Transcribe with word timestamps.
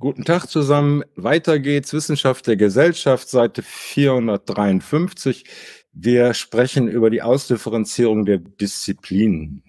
Guten 0.00 0.24
Tag 0.24 0.46
zusammen. 0.46 1.04
Weiter 1.14 1.58
geht's. 1.58 1.92
Wissenschaft 1.92 2.46
der 2.46 2.56
Gesellschaft, 2.56 3.28
Seite 3.28 3.62
453. 3.62 5.44
Wir 5.92 6.32
sprechen 6.32 6.88
über 6.88 7.10
die 7.10 7.20
Ausdifferenzierung 7.20 8.24
der 8.24 8.38
Disziplinen. 8.38 9.62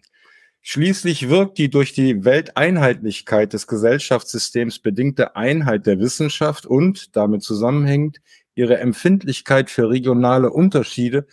Schließlich 0.61 1.27
wirkt 1.27 1.57
die 1.57 1.69
durch 1.69 1.91
die 1.91 2.23
Welteinheitlichkeit 2.23 3.51
des 3.51 3.67
Gesellschaftssystems 3.67 4.79
bedingte 4.79 5.35
Einheit 5.35 5.85
der 5.85 5.99
Wissenschaft 5.99 6.65
und 6.65 7.13
damit 7.17 7.43
zusammenhängend 7.43 8.21
ihre 8.55 8.77
Empfindlichkeit 8.77 9.69
für 9.69 9.89
regionale 9.89 10.49
Unterschiede 10.49 11.27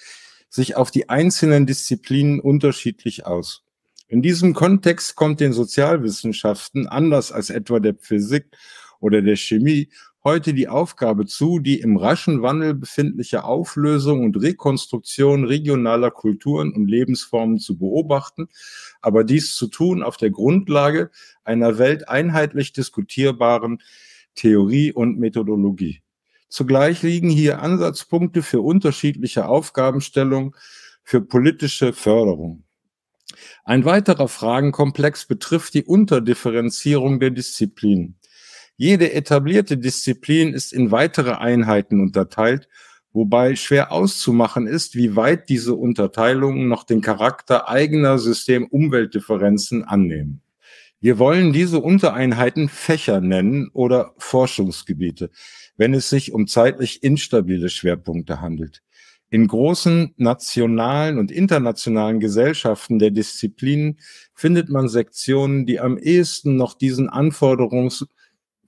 sich 0.48 0.74
auf 0.74 0.90
die 0.90 1.08
einzelnen 1.08 1.66
Disziplinen 1.66 2.40
unterschiedlich 2.40 3.26
aus. 3.26 3.62
In 4.08 4.22
diesem 4.22 4.54
Kontext 4.54 5.14
kommt 5.14 5.38
den 5.38 5.52
Sozialwissenschaften 5.52 6.88
anders 6.88 7.30
als 7.30 7.50
etwa 7.50 7.78
der 7.78 7.94
Physik 7.94 8.46
oder 9.00 9.22
der 9.22 9.36
Chemie 9.36 9.88
heute 10.24 10.52
die 10.52 10.68
Aufgabe 10.68 11.26
zu, 11.26 11.58
die 11.58 11.80
im 11.80 11.96
raschen 11.96 12.42
Wandel 12.42 12.74
befindliche 12.74 13.44
Auflösung 13.44 14.24
und 14.24 14.36
Rekonstruktion 14.36 15.44
regionaler 15.44 16.10
Kulturen 16.10 16.72
und 16.72 16.86
Lebensformen 16.86 17.58
zu 17.58 17.78
beobachten, 17.78 18.48
aber 19.00 19.24
dies 19.24 19.54
zu 19.54 19.68
tun 19.68 20.02
auf 20.02 20.16
der 20.16 20.30
Grundlage 20.30 21.10
einer 21.44 21.78
welteinheitlich 21.78 22.72
diskutierbaren 22.72 23.80
Theorie 24.34 24.92
und 24.92 25.18
Methodologie. 25.18 26.02
Zugleich 26.48 27.02
liegen 27.02 27.30
hier 27.30 27.60
Ansatzpunkte 27.60 28.42
für 28.42 28.60
unterschiedliche 28.60 29.48
Aufgabenstellungen 29.48 30.54
für 31.04 31.20
politische 31.20 31.92
Förderung. 31.92 32.64
Ein 33.64 33.84
weiterer 33.84 34.28
Fragenkomplex 34.28 35.26
betrifft 35.26 35.74
die 35.74 35.84
Unterdifferenzierung 35.84 37.20
der 37.20 37.30
Disziplinen. 37.30 38.17
Jede 38.80 39.12
etablierte 39.12 39.76
Disziplin 39.76 40.54
ist 40.54 40.72
in 40.72 40.92
weitere 40.92 41.32
Einheiten 41.32 42.00
unterteilt, 42.00 42.68
wobei 43.12 43.56
schwer 43.56 43.90
auszumachen 43.90 44.68
ist, 44.68 44.94
wie 44.94 45.16
weit 45.16 45.48
diese 45.48 45.74
Unterteilungen 45.74 46.68
noch 46.68 46.84
den 46.84 47.00
Charakter 47.00 47.68
eigener 47.68 48.20
System-Umweltdifferenzen 48.20 49.82
annehmen. 49.82 50.42
Wir 51.00 51.18
wollen 51.18 51.52
diese 51.52 51.80
Untereinheiten 51.80 52.68
Fächer 52.68 53.20
nennen 53.20 53.68
oder 53.72 54.14
Forschungsgebiete, 54.18 55.30
wenn 55.76 55.92
es 55.92 56.08
sich 56.08 56.32
um 56.32 56.46
zeitlich 56.46 57.02
instabile 57.02 57.70
Schwerpunkte 57.70 58.40
handelt. 58.40 58.82
In 59.28 59.48
großen 59.48 60.14
nationalen 60.18 61.18
und 61.18 61.32
internationalen 61.32 62.20
Gesellschaften 62.20 63.00
der 63.00 63.10
Disziplinen 63.10 63.98
findet 64.34 64.68
man 64.68 64.88
Sektionen, 64.88 65.66
die 65.66 65.80
am 65.80 65.98
ehesten 65.98 66.54
noch 66.54 66.74
diesen 66.74 67.10
Anforderungs- 67.10 68.06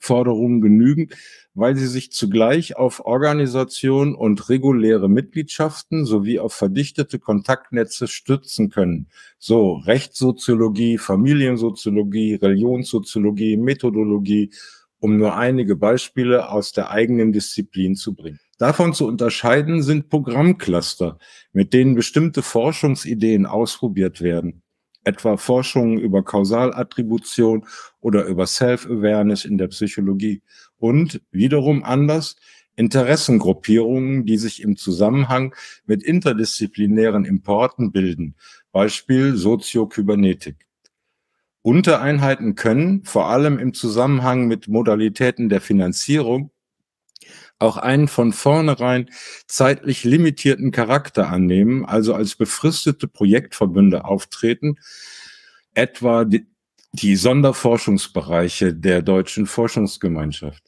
Forderungen 0.01 0.61
genügen, 0.61 1.11
weil 1.55 1.77
sie 1.77 1.87
sich 1.87 2.13
zugleich 2.13 2.77
auf 2.77 3.05
Organisation 3.05 4.15
und 4.15 4.49
reguläre 4.49 5.09
Mitgliedschaften 5.09 6.05
sowie 6.05 6.39
auf 6.39 6.55
verdichtete 6.55 7.19
Kontaktnetze 7.19 8.07
stützen 8.09 8.71
können. 8.71 9.09
So 9.39 9.75
Rechtssoziologie, 9.75 10.99
Familiensoziologie, 10.99 12.35
Religionssoziologie, 12.35 13.57
Methodologie, 13.57 14.51
um 14.99 15.17
nur 15.17 15.37
einige 15.37 15.77
Beispiele 15.77 16.51
aus 16.51 16.73
der 16.73 16.91
eigenen 16.91 17.33
Disziplin 17.33 17.95
zu 17.95 18.15
bringen. 18.15 18.39
Davon 18.59 18.93
zu 18.93 19.07
unterscheiden 19.07 19.83
sind 19.83 20.11
Programmcluster, 20.11 21.19
mit 21.53 21.73
denen 21.73 21.95
bestimmte 21.95 22.43
Forschungsideen 22.43 23.47
ausprobiert 23.47 24.21
werden 24.21 24.60
etwa 25.05 25.37
Forschungen 25.37 25.99
über 25.99 26.23
Kausalattribution 26.23 27.67
oder 28.01 28.25
über 28.25 28.47
Self-Awareness 28.47 29.45
in 29.45 29.59
der 29.59 29.69
Psychologie 29.69 30.43
und 30.79 31.21
wiederum 31.31 31.85
anders 31.85 32.37
Interessengruppierungen, 32.77 34.25
die 34.25 34.39
sich 34.39 34.63
im 34.63 34.77
Zusammenhang 34.77 35.55
mit 35.85 36.03
interdisziplinären 36.03 37.25
Importen 37.25 37.93
bilden, 37.93 38.37
Beispiel 38.73 39.37
Soziokybernetik. 39.37 40.67
Untereinheiten 41.63 42.55
können, 42.55 43.05
vor 43.05 43.27
allem 43.27 43.59
im 43.59 43.75
Zusammenhang 43.75 44.47
mit 44.47 44.69
Modalitäten 44.69 45.51
der 45.51 45.61
Finanzierung, 45.61 46.53
auch 47.61 47.77
einen 47.77 48.09
von 48.09 48.33
vornherein 48.33 49.11
zeitlich 49.47 50.05
limitierten 50.05 50.71
Charakter 50.73 51.29
annehmen, 51.29 51.85
also 51.85 52.15
als 52.15 52.35
befristete 52.35 53.07
Projektverbünde 53.07 54.05
auftreten, 54.05 54.77
etwa 55.75 56.25
die, 56.25 56.47
die 56.93 57.17
Sonderforschungsbereiche 57.17 58.75
der 58.75 59.03
deutschen 59.03 59.47
Forschungsgemeinschaft. 59.47 60.65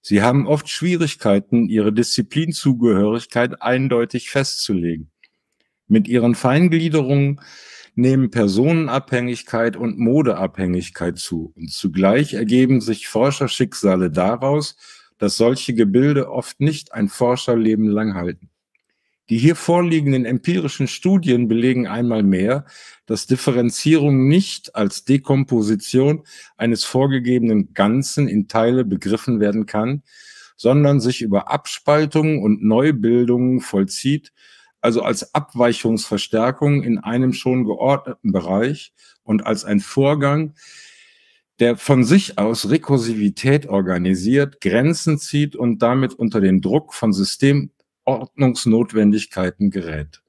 Sie 0.00 0.20
haben 0.20 0.48
oft 0.48 0.68
Schwierigkeiten, 0.68 1.68
ihre 1.68 1.92
Disziplinzugehörigkeit 1.92 3.62
eindeutig 3.62 4.30
festzulegen. 4.30 5.12
Mit 5.86 6.08
ihren 6.08 6.34
Feingliederungen 6.34 7.40
nehmen 7.94 8.30
Personenabhängigkeit 8.30 9.76
und 9.76 9.98
Modeabhängigkeit 9.98 11.18
zu 11.18 11.52
und 11.54 11.70
zugleich 11.70 12.34
ergeben 12.34 12.80
sich 12.80 13.06
Forscherschicksale 13.06 14.10
daraus, 14.10 14.76
dass 15.22 15.36
solche 15.36 15.72
Gebilde 15.72 16.32
oft 16.32 16.58
nicht 16.58 16.94
ein 16.94 17.08
Forscherleben 17.08 17.86
lang 17.86 18.14
halten. 18.14 18.50
Die 19.28 19.38
hier 19.38 19.54
vorliegenden 19.54 20.24
empirischen 20.24 20.88
Studien 20.88 21.46
belegen 21.46 21.86
einmal 21.86 22.24
mehr, 22.24 22.64
dass 23.06 23.28
Differenzierung 23.28 24.26
nicht 24.26 24.74
als 24.74 25.04
Dekomposition 25.04 26.24
eines 26.56 26.82
vorgegebenen 26.82 27.72
Ganzen 27.72 28.26
in 28.26 28.48
Teile 28.48 28.84
begriffen 28.84 29.38
werden 29.38 29.64
kann, 29.64 30.02
sondern 30.56 30.98
sich 30.98 31.22
über 31.22 31.52
Abspaltungen 31.52 32.42
und 32.42 32.64
Neubildungen 32.64 33.60
vollzieht, 33.60 34.32
also 34.80 35.02
als 35.02 35.36
Abweichungsverstärkung 35.36 36.82
in 36.82 36.98
einem 36.98 37.32
schon 37.32 37.62
geordneten 37.62 38.32
Bereich 38.32 38.92
und 39.22 39.46
als 39.46 39.64
ein 39.64 39.78
Vorgang, 39.78 40.54
der 41.62 41.76
von 41.76 42.02
sich 42.02 42.38
aus 42.38 42.70
Rekursivität 42.70 43.68
organisiert, 43.68 44.60
Grenzen 44.60 45.16
zieht 45.16 45.54
und 45.54 45.80
damit 45.80 46.12
unter 46.12 46.40
den 46.40 46.60
Druck 46.60 46.92
von 46.92 47.12
Systemordnungsnotwendigkeiten 47.12 49.70
gerät. 49.70 50.22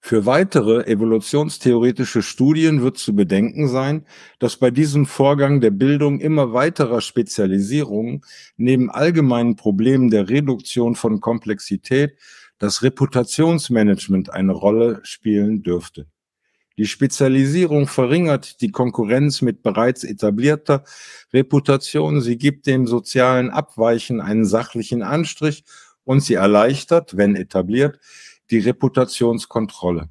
Für 0.00 0.26
weitere 0.26 0.84
evolutionstheoretische 0.88 2.22
Studien 2.22 2.82
wird 2.82 2.98
zu 2.98 3.14
bedenken 3.14 3.68
sein, 3.68 4.04
dass 4.40 4.56
bei 4.56 4.72
diesem 4.72 5.06
Vorgang 5.06 5.60
der 5.60 5.70
Bildung 5.70 6.18
immer 6.18 6.52
weiterer 6.52 7.02
Spezialisierungen 7.02 8.24
neben 8.56 8.90
allgemeinen 8.90 9.54
Problemen 9.54 10.10
der 10.10 10.28
Reduktion 10.28 10.96
von 10.96 11.20
Komplexität 11.20 12.18
das 12.58 12.82
Reputationsmanagement 12.82 14.32
eine 14.32 14.54
Rolle 14.54 14.98
spielen 15.04 15.62
dürfte. 15.62 16.08
Die 16.78 16.86
Spezialisierung 16.86 17.86
verringert 17.86 18.60
die 18.60 18.70
Konkurrenz 18.70 19.40
mit 19.40 19.62
bereits 19.62 20.04
etablierter 20.04 20.84
Reputation. 21.32 22.20
Sie 22.20 22.36
gibt 22.36 22.66
dem 22.66 22.86
sozialen 22.86 23.50
Abweichen 23.50 24.20
einen 24.20 24.44
sachlichen 24.44 25.02
Anstrich 25.02 25.64
und 26.04 26.20
sie 26.20 26.34
erleichtert, 26.34 27.16
wenn 27.16 27.34
etabliert, 27.34 27.98
die 28.50 28.58
Reputationskontrolle. 28.58 30.10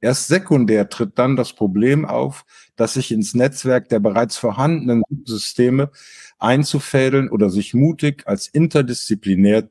Erst 0.00 0.28
sekundär 0.28 0.90
tritt 0.90 1.18
dann 1.18 1.36
das 1.36 1.54
Problem 1.54 2.04
auf, 2.04 2.44
dass 2.76 2.94
sich 2.94 3.10
ins 3.10 3.34
Netzwerk 3.34 3.88
der 3.88 3.98
bereits 3.98 4.36
vorhandenen 4.36 5.02
Systeme 5.24 5.90
einzufädeln 6.38 7.30
oder 7.30 7.48
sich 7.48 7.72
mutig 7.72 8.22
als 8.26 8.46
interdisziplinär 8.46 9.70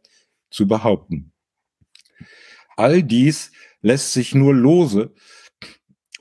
zu 0.49 0.67
behaupten. 0.67 1.31
All 2.75 3.03
dies 3.03 3.51
lässt 3.81 4.13
sich 4.13 4.33
nur 4.33 4.53
lose 4.55 5.13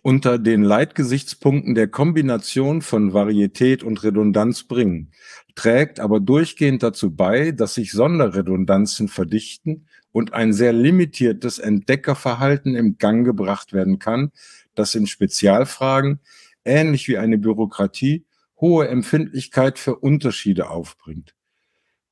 unter 0.05 0.39
den 0.39 0.63
Leitgesichtspunkten 0.63 1.75
der 1.75 1.89
Kombination 1.89 2.83
von 2.83 3.15
Varietät 3.15 3.83
und 3.83 4.03
Redundanz 4.03 4.65
bringen, 4.65 5.13
trägt 5.55 5.99
aber 5.99 6.21
durchgehend 6.21 6.83
dazu 6.83 7.17
bei, 7.17 7.53
dass 7.53 7.73
sich 7.73 7.93
Sonderredundanzen 7.93 9.09
verdichten 9.09 9.87
und 10.13 10.35
ein 10.35 10.53
sehr 10.53 10.75
limitiertes 10.75 11.59
Entdeckerverhalten 11.59 12.77
im 12.77 12.99
Gang 12.99 13.25
gebracht 13.25 13.73
werden 13.73 13.99
kann, 13.99 14.31
das 14.75 14.95
in 14.95 15.07
Spezialfragen, 15.07 16.21
ähnlich 16.67 17.09
wie 17.09 17.17
eine 17.17 17.39
Bürokratie, 17.39 18.27
hohe 18.61 18.87
Empfindlichkeit 18.89 19.79
für 19.79 19.97
Unterschiede 19.97 20.69
aufbringt. 20.69 21.35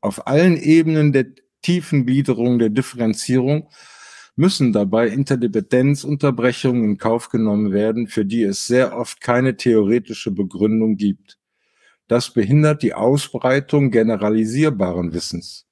Auf 0.01 0.27
allen 0.27 0.57
Ebenen 0.57 1.13
der 1.13 1.27
tiefen 1.61 2.07
Gliederung 2.07 2.59
der 2.59 2.71
Differenzierung 2.71 3.69
müssen 4.37 4.73
dabei 4.73 5.09
Interdependenzunterbrechungen 5.09 6.85
in 6.85 6.99
Kauf 6.99 7.29
genommen 7.29 7.73
werden, 7.73 8.07
für 8.07 8.25
die 8.25 8.43
es 8.43 8.67
sehr 8.67 8.97
oft 8.97 9.21
keine 9.21 9.57
theoretische 9.57 10.31
Begründung 10.31 10.97
gibt. 10.97 11.39
Das 12.09 12.33
behindert 12.33 12.83
die 12.83 12.95
Ausbreitung 12.95 13.91
generalisierbaren 13.91 15.13
Wissens. 15.13 15.67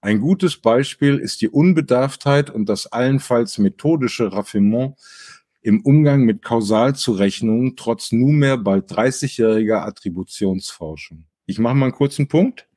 Ein 0.00 0.20
gutes 0.20 0.58
Beispiel 0.58 1.18
ist 1.18 1.40
die 1.40 1.48
Unbedarftheit 1.48 2.50
und 2.50 2.68
das 2.68 2.86
allenfalls 2.86 3.58
methodische 3.58 4.32
Raffinement 4.32 4.96
im 5.62 5.80
Umgang 5.80 6.24
mit 6.24 6.42
Kausalzurechnungen 6.42 7.74
trotz 7.74 8.12
nunmehr 8.12 8.58
bald 8.58 8.90
30-jähriger 8.90 9.80
Attributionsforschung. 9.80 11.24
Ich 11.46 11.58
mache 11.58 11.74
mal 11.74 11.86
einen 11.86 11.94
kurzen 11.94 12.28
Punkt. 12.28 12.68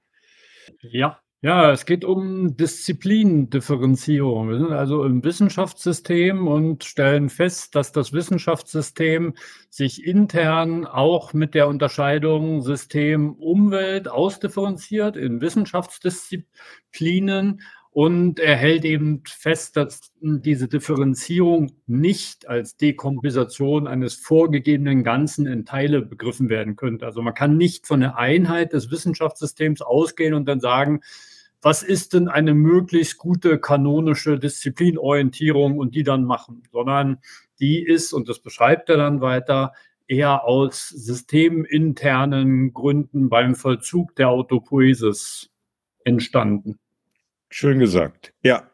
Ja, 0.81 1.19
ja, 1.47 1.71
es 1.71 1.85
geht 1.85 2.03
um 2.03 2.57
Disziplindifferenzierung. 2.57 4.49
Wir 4.49 4.57
sind 4.57 4.73
also 4.73 5.05
im 5.05 5.23
Wissenschaftssystem 5.23 6.45
und 6.45 6.83
stellen 6.83 7.29
fest, 7.29 7.73
dass 7.73 7.93
das 7.93 8.11
Wissenschaftssystem 8.11 9.33
sich 9.69 10.05
intern 10.05 10.85
auch 10.85 11.31
mit 11.31 11.53
der 11.53 11.69
Unterscheidung 11.69 12.63
System 12.63 13.33
Umwelt 13.35 14.09
ausdifferenziert 14.09 15.15
in 15.15 15.39
Wissenschaftsdisziplinen 15.39 17.61
und 17.91 18.41
er 18.41 18.57
hält 18.57 18.83
eben 18.83 19.23
fest, 19.25 19.77
dass 19.77 20.11
diese 20.19 20.67
Differenzierung 20.67 21.71
nicht 21.85 22.49
als 22.49 22.75
Dekomposition 22.75 23.87
eines 23.87 24.15
vorgegebenen 24.15 25.05
Ganzen 25.05 25.47
in 25.47 25.63
Teile 25.63 26.01
begriffen 26.01 26.49
werden 26.49 26.75
könnte. 26.75 27.05
Also 27.05 27.21
man 27.21 27.33
kann 27.33 27.55
nicht 27.55 27.87
von 27.87 28.01
der 28.01 28.17
Einheit 28.17 28.73
des 28.73 28.91
Wissenschaftssystems 28.91 29.81
ausgehen 29.81 30.33
und 30.33 30.45
dann 30.45 30.59
sagen, 30.59 30.99
was 31.61 31.83
ist 31.83 32.13
denn 32.13 32.27
eine 32.27 32.53
möglichst 32.53 33.17
gute 33.17 33.59
kanonische 33.59 34.39
Disziplinorientierung 34.39 35.77
und 35.77 35.95
die 35.95 36.03
dann 36.03 36.23
machen, 36.23 36.63
sondern 36.71 37.19
die 37.59 37.83
ist, 37.83 38.13
und 38.13 38.29
das 38.29 38.39
beschreibt 38.39 38.89
er 38.89 38.97
dann 38.97 39.21
weiter, 39.21 39.73
eher 40.07 40.45
aus 40.45 40.87
systeminternen 40.89 42.73
Gründen 42.73 43.29
beim 43.29 43.55
Vollzug 43.55 44.15
der 44.15 44.29
Autopoesis 44.29 45.49
entstanden. 46.05 46.79
Schön 47.49 47.79
gesagt, 47.79 48.33
ja. 48.43 48.69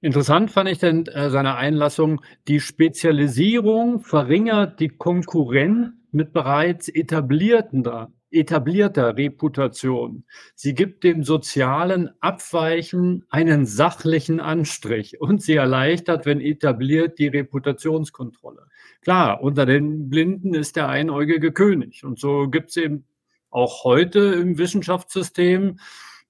Interessant 0.00 0.50
fand 0.50 0.68
ich 0.68 0.78
denn 0.78 1.06
äh, 1.06 1.30
seine 1.30 1.56
Einlassung, 1.56 2.22
die 2.48 2.60
Spezialisierung 2.60 4.00
verringert 4.00 4.80
die 4.80 4.88
Konkurrenz 4.88 5.90
mit 6.10 6.32
bereits 6.32 6.88
etablierter, 6.88 8.12
etablierter 8.32 9.16
Reputation. 9.16 10.24
Sie 10.54 10.74
gibt 10.74 11.04
dem 11.04 11.24
sozialen 11.24 12.10
Abweichen 12.20 13.24
einen 13.28 13.66
sachlichen 13.66 14.40
Anstrich 14.40 15.20
und 15.20 15.42
sie 15.42 15.54
erleichtert, 15.54 16.26
wenn 16.26 16.40
etabliert, 16.40 17.18
die 17.18 17.28
Reputationskontrolle. 17.28 18.66
Klar, 19.02 19.42
unter 19.42 19.66
den 19.66 20.08
Blinden 20.08 20.54
ist 20.54 20.76
der 20.76 20.88
einäugige 20.88 21.52
König 21.52 22.04
und 22.04 22.18
so 22.18 22.48
gibt 22.48 22.70
es 22.70 22.76
eben 22.76 23.04
auch 23.50 23.84
heute 23.84 24.20
im 24.20 24.58
Wissenschaftssystem 24.58 25.78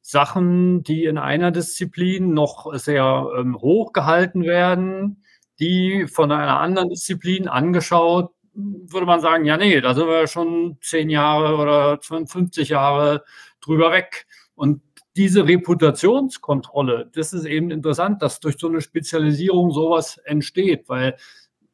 Sachen, 0.00 0.82
die 0.82 1.04
in 1.04 1.16
einer 1.16 1.52
Disziplin 1.52 2.34
noch 2.34 2.74
sehr 2.74 3.28
ähm, 3.38 3.56
hoch 3.56 3.92
gehalten 3.92 4.42
werden, 4.42 5.22
die 5.60 6.06
von 6.08 6.32
einer 6.32 6.60
anderen 6.60 6.88
Disziplin 6.88 7.46
angeschaut, 7.46 8.32
würde 8.54 9.06
man 9.06 9.20
sagen, 9.20 9.44
ja, 9.44 9.56
nee, 9.56 9.80
da 9.80 9.94
sind 9.94 10.06
wir 10.06 10.26
schon 10.26 10.78
zehn 10.80 11.10
Jahre 11.10 11.56
oder 11.56 11.98
50 12.00 12.68
Jahre 12.68 13.24
drüber 13.60 13.92
weg. 13.92 14.26
Und 14.54 14.82
diese 15.16 15.46
Reputationskontrolle, 15.46 17.10
das 17.14 17.32
ist 17.32 17.44
eben 17.44 17.70
interessant, 17.70 18.22
dass 18.22 18.40
durch 18.40 18.56
so 18.58 18.68
eine 18.68 18.80
Spezialisierung 18.80 19.70
sowas 19.70 20.18
entsteht, 20.24 20.88
weil 20.88 21.16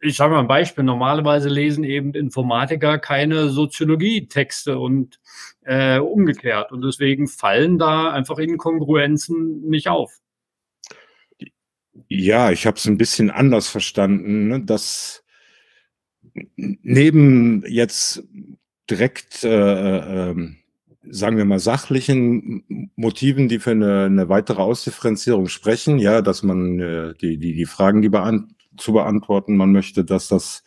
ich 0.00 0.16
sage 0.16 0.34
mal 0.34 0.40
ein 0.40 0.48
Beispiel, 0.48 0.84
normalerweise 0.84 1.48
lesen 1.48 1.82
eben 1.82 2.14
Informatiker 2.14 2.98
keine 2.98 3.48
Soziologie-Texte 3.48 4.78
und 4.78 5.18
äh, 5.62 5.98
umgekehrt. 5.98 6.70
Und 6.70 6.82
deswegen 6.82 7.26
fallen 7.26 7.78
da 7.78 8.12
einfach 8.12 8.38
Inkongruenzen 8.38 9.62
nicht 9.68 9.88
auf. 9.88 10.18
Ja, 12.06 12.52
ich 12.52 12.66
habe 12.66 12.76
es 12.76 12.86
ein 12.86 12.96
bisschen 12.96 13.30
anders 13.30 13.68
verstanden, 13.68 14.48
ne? 14.48 14.64
dass 14.64 15.24
neben 16.56 17.64
jetzt 17.66 18.22
direkt, 18.90 19.44
äh, 19.44 20.30
äh, 20.30 20.34
sagen 21.10 21.36
wir 21.36 21.44
mal, 21.44 21.58
sachlichen 21.58 22.90
Motiven, 22.96 23.48
die 23.48 23.58
für 23.58 23.70
eine, 23.72 24.04
eine 24.04 24.28
weitere 24.28 24.62
Ausdifferenzierung 24.62 25.48
sprechen, 25.48 25.98
ja, 25.98 26.22
dass 26.22 26.42
man 26.42 26.78
äh, 26.80 27.14
die, 27.20 27.38
die, 27.38 27.54
die 27.54 27.66
Fragen, 27.66 28.02
die 28.02 28.08
beant 28.08 28.54
zu 28.76 28.92
beantworten 28.92 29.56
man 29.56 29.72
möchte, 29.72 30.04
dass 30.04 30.28
das 30.28 30.62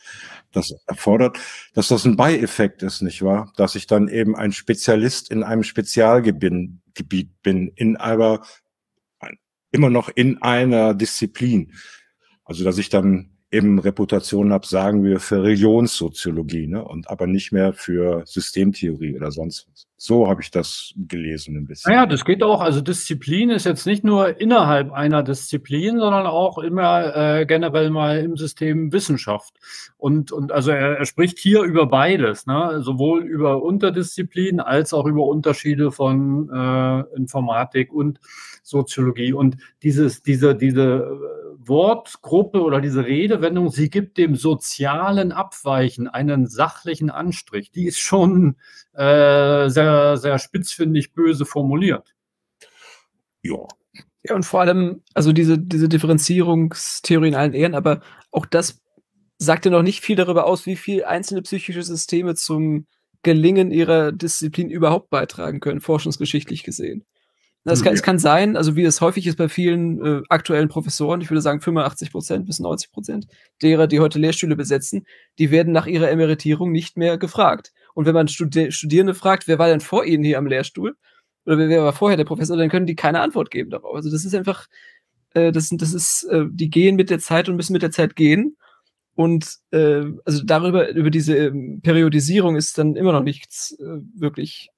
das 0.52 0.74
erfordert, 0.86 1.40
dass 1.74 1.88
das 1.88 2.06
ein 2.06 2.18
Beieffekt 2.18 2.84
ist, 2.84 3.02
nicht 3.02 3.22
wahr? 3.22 3.54
Dass 3.56 3.76
ich 3.76 3.88
dann 3.88 4.10
eben 4.10 4.36
ein 4.36 4.52
Spezialist 4.52 5.32
in 5.32 5.44
einem 5.44 5.64
Spezialgebiet 5.64 7.42
bin, 7.42 7.72
in 7.76 7.96
aber 7.96 8.42
immer 9.72 9.90
noch 9.90 10.10
in 10.10 10.42
einer 10.42 10.94
Disziplin. 10.94 11.74
Also 12.44 12.64
dass 12.64 12.78
ich 12.78 12.90
dann 12.90 13.31
eben 13.52 13.80
Reputation 13.80 14.54
habe, 14.54 14.66
sagen 14.66 15.04
wir, 15.04 15.20
für 15.20 15.44
Religionssoziologie, 15.44 16.68
ne? 16.68 16.84
Und 16.84 17.10
aber 17.10 17.28
nicht 17.28 17.52
mehr 17.52 17.74
für 17.74 18.24
Systemtheorie 18.26 19.16
oder 19.16 19.32
sonst 19.32 19.68
was. 19.70 19.88
So 19.98 20.28
habe 20.28 20.42
ich 20.42 20.50
das 20.50 20.94
gelesen 20.96 21.58
ein 21.58 21.68
bisschen. 21.68 21.92
Naja, 21.94 22.08
das 22.08 22.26
geht 22.26 22.42
auch. 22.42 22.62
Also 22.62 22.82
Disziplin 22.82 23.52
ist 23.52 23.66
jetzt 23.66 23.86
nicht 23.86 24.04
nur 24.04 24.42
innerhalb 24.42 24.92
einer 24.92 25.22
Disziplin, 25.22 26.00
sondern 26.00 26.26
auch 26.26 26.58
immer 26.58 27.16
äh, 27.16 27.46
generell 27.46 27.92
mal 27.92 28.18
im 28.18 28.36
System 28.36 28.92
Wissenschaft. 28.92 29.54
Und, 29.98 30.32
und 30.32 30.52
also 30.52 30.72
er, 30.72 30.98
er 30.98 31.06
spricht 31.06 31.38
hier 31.38 31.62
über 31.62 31.86
beides, 31.86 32.48
ne? 32.48 32.82
sowohl 32.82 33.22
über 33.22 33.62
Unterdisziplinen 33.62 34.60
als 34.60 34.92
auch 34.92 35.06
über 35.06 35.26
Unterschiede 35.26 35.92
von 35.92 36.50
äh, 36.50 37.16
Informatik 37.16 37.94
und 37.94 38.20
Soziologie. 38.62 39.34
Und 39.34 39.58
dieses, 39.84 40.22
diese, 40.22 40.56
diese 40.56 41.20
Wortgruppe 41.58 42.62
oder 42.62 42.82
diese 42.82 43.06
Redewendung, 43.06 43.70
sie 43.70 43.90
gibt 43.90 44.18
dem 44.18 44.36
sozialen 44.36 45.32
Abweichen 45.32 46.08
einen 46.08 46.48
sachlichen 46.48 47.10
Anstrich. 47.10 47.72
Die 47.72 47.86
ist 47.86 48.00
schon 48.00 48.56
äh, 48.94 49.70
sehr, 49.70 50.18
sehr 50.18 50.40
spitzfindig 50.40 51.14
böse 51.14 51.46
formuliert. 51.46 52.16
Ja. 53.44 53.68
Ja, 54.24 54.36
und 54.36 54.46
vor 54.46 54.62
allem, 54.62 55.02
also 55.16 55.34
diese, 55.34 55.58
diese 55.58 55.90
Differenzierungstheorie 55.90 57.30
in 57.30 57.36
allen 57.36 57.54
Ehren, 57.54 57.74
aber 57.74 58.02
auch 58.30 58.46
das 58.46 58.80
sagt 59.40 59.66
ja 59.66 59.72
noch 59.72 59.82
nicht 59.82 60.02
viel 60.02 60.16
darüber 60.16 60.46
aus, 60.46 60.68
wie 60.68 60.76
viel 60.76 61.04
einzelne 61.04 61.42
psychische 61.42 61.82
Systeme 61.82 62.36
zum 62.36 62.86
Gelingen 63.24 63.72
ihrer 63.72 64.12
Disziplin 64.12 64.70
überhaupt 64.70 65.10
beitragen 65.10 65.60
können, 65.60 65.82
forschungsgeschichtlich 65.82 66.64
gesehen. 66.64 67.04
Es 67.64 67.80
hm, 67.80 67.86
kann, 67.86 67.94
es 67.94 68.04
kann 68.04 68.20
sein, 68.20 68.58
also 68.58 68.76
wie 68.76 68.84
es 68.84 69.02
häufig 69.02 69.28
ist 69.28 69.38
bei 69.38 69.48
vielen 69.48 70.04
äh, 70.04 70.22
aktuellen 70.30 70.68
Professoren, 70.68 71.22
ich 71.22 71.30
würde 71.30 71.42
sagen 71.42 71.62
85 71.62 72.12
Prozent 72.12 72.46
bis 72.48 72.60
90 72.60 72.92
Prozent 72.92 73.28
derer, 73.62 73.88
die 73.88 74.00
heute 74.00 74.18
Lehrstühle 74.18 74.56
besetzen, 74.56 75.06
die 75.38 75.52
werden 75.52 75.72
nach 75.72 75.86
ihrer 75.86 76.10
Emeritierung 76.10 76.72
nicht 76.72 76.98
mehr 76.98 77.18
gefragt. 77.18 77.72
Und 77.94 78.06
wenn 78.06 78.16
man 78.16 78.28
Studi 78.28 78.72
Studierende 78.72 79.14
fragt, 79.14 79.48
wer 79.48 79.60
war 79.60 79.68
denn 79.68 79.82
vor 79.82 80.06
ihnen 80.06 80.24
hier 80.24 80.40
am 80.40 80.48
Lehrstuhl? 80.48 80.96
Oder 81.46 81.58
wer 81.58 81.84
war 81.84 81.94
vorher 81.94 82.18
der 82.18 82.26
Professor, 82.26 82.58
dann 82.58 82.70
können 82.70 82.86
die 82.86 82.96
keine 82.96 83.20
Antwort 83.20 83.52
geben 83.52 83.70
darauf. 83.70 83.96
Also 83.96 84.12
das 84.12 84.26
ist 84.26 84.34
einfach, 84.36 84.68
äh, 85.34 85.52
das, 85.52 85.70
das 85.70 85.94
ist, 85.94 86.24
äh, 86.26 86.46
die 86.50 86.70
gehen 86.70 86.96
mit 86.96 87.10
der 87.10 87.20
Zeit 87.20 87.50
und 87.50 87.56
müssen 87.56 87.74
mit 87.74 87.82
der 87.84 87.92
Zeit 87.92 88.16
gehen. 88.16 88.58
Und 89.16 89.58
äh, 89.72 90.04
also 90.26 90.44
darüber, 90.44 90.90
über 90.90 91.10
diese 91.10 91.36
ähm, 91.36 91.82
Periodisierung 91.84 92.56
ist 92.56 92.78
dann 92.78 92.96
immer 92.96 93.12
noch 93.12 93.24
nichts 93.24 93.78
äh, 93.80 94.00
wirklich 94.16 94.70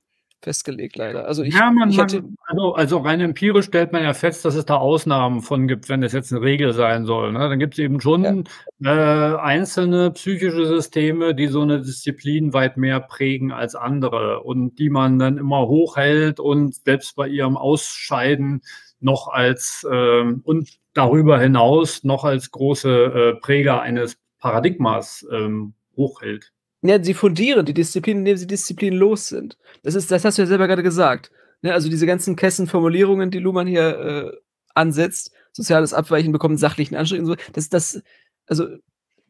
festgelegt, 0.44 0.96
leider. 0.96 1.28
Also 1.28 1.44
ich, 1.44 1.56
ja, 1.56 1.72
man, 1.72 1.90
ich 1.90 2.00
hatte, 2.00 2.24
also, 2.46 2.74
also 2.74 2.98
rein 3.00 3.20
empirisch 3.22 3.66
stellt 3.66 3.92
man 3.92 4.04
ja 4.04 4.14
fest, 4.14 4.46
dass 4.46 4.56
es 4.56 4.66
da 4.66 4.76
Ausnahmen 4.76 5.42
von 5.42 5.68
gibt, 5.68 5.90
wenn 5.90 6.04
es 6.04 6.14
jetzt 6.14 6.32
eine 6.32 6.42
Regel 6.42 6.74
sein 6.74 7.06
soll. 7.06 7.32
Ne? 7.32 7.40
Dann 7.40 7.60
gibt 7.60 7.74
es 7.74 7.80
eben 7.80 8.00
schon 8.00 8.46
ja. 8.80 9.34
äh, 9.34 9.38
einzelne 9.38 10.12
psychische 10.12 10.66
Systeme, 10.66 11.34
die 11.36 11.48
so 11.48 11.62
eine 11.62 11.82
Disziplin 11.82 12.54
weit 12.54 12.78
mehr 12.78 13.00
prägen 13.00 13.52
als 13.52 13.76
andere 13.76 14.42
und 14.42 14.80
die 14.80 14.90
man 14.90 15.20
dann 15.20 15.38
immer 15.38 15.68
hochhält 15.68 16.40
und 16.40 16.76
selbst 16.76 17.16
bei 17.16 17.28
ihrem 17.28 17.58
Ausscheiden 17.58 18.62
noch 19.00 19.28
als 19.28 19.86
äh, 19.90 20.24
und 20.44 20.70
darüber 20.94 21.40
hinaus 21.40 22.04
noch 22.04 22.24
als 22.24 22.52
große 22.52 22.90
äh, 22.90 23.40
Präger 23.40 23.82
eines 23.82 24.18
Paradigmas 24.40 25.26
ähm, 25.32 25.74
hochhält. 25.96 26.52
Ja, 26.84 27.02
sie 27.02 27.13
fundieren 27.13 27.66
die 27.66 27.74
Disziplin, 27.74 28.20
indem 28.20 28.36
sie 28.36 28.46
disziplinlos 28.46 29.30
sind. 29.30 29.58
Das 29.84 29.96
ist, 29.96 30.12
das 30.12 30.25
hast 30.25 30.38
du 30.38 30.42
ja 30.42 30.48
selber 30.48 30.68
gerade 30.68 30.84
gesagt. 30.84 31.32
Ne, 31.62 31.74
also 31.74 31.90
diese 31.90 32.06
ganzen 32.06 32.36
Kessenformulierungen, 32.36 33.32
die 33.32 33.40
Luhmann 33.40 33.68
hier 33.68 34.00
äh, 34.00 34.38
ansetzt, 34.75 35.32
soziales 35.54 35.94
Abweichen 35.94 36.34
bekommt 36.34 36.60
sachlichen 36.60 36.96
Anstrich 36.96 37.22
und 37.22 37.28
so, 37.28 37.36
das, 37.54 37.70
das, 37.70 38.04
also 38.48 38.68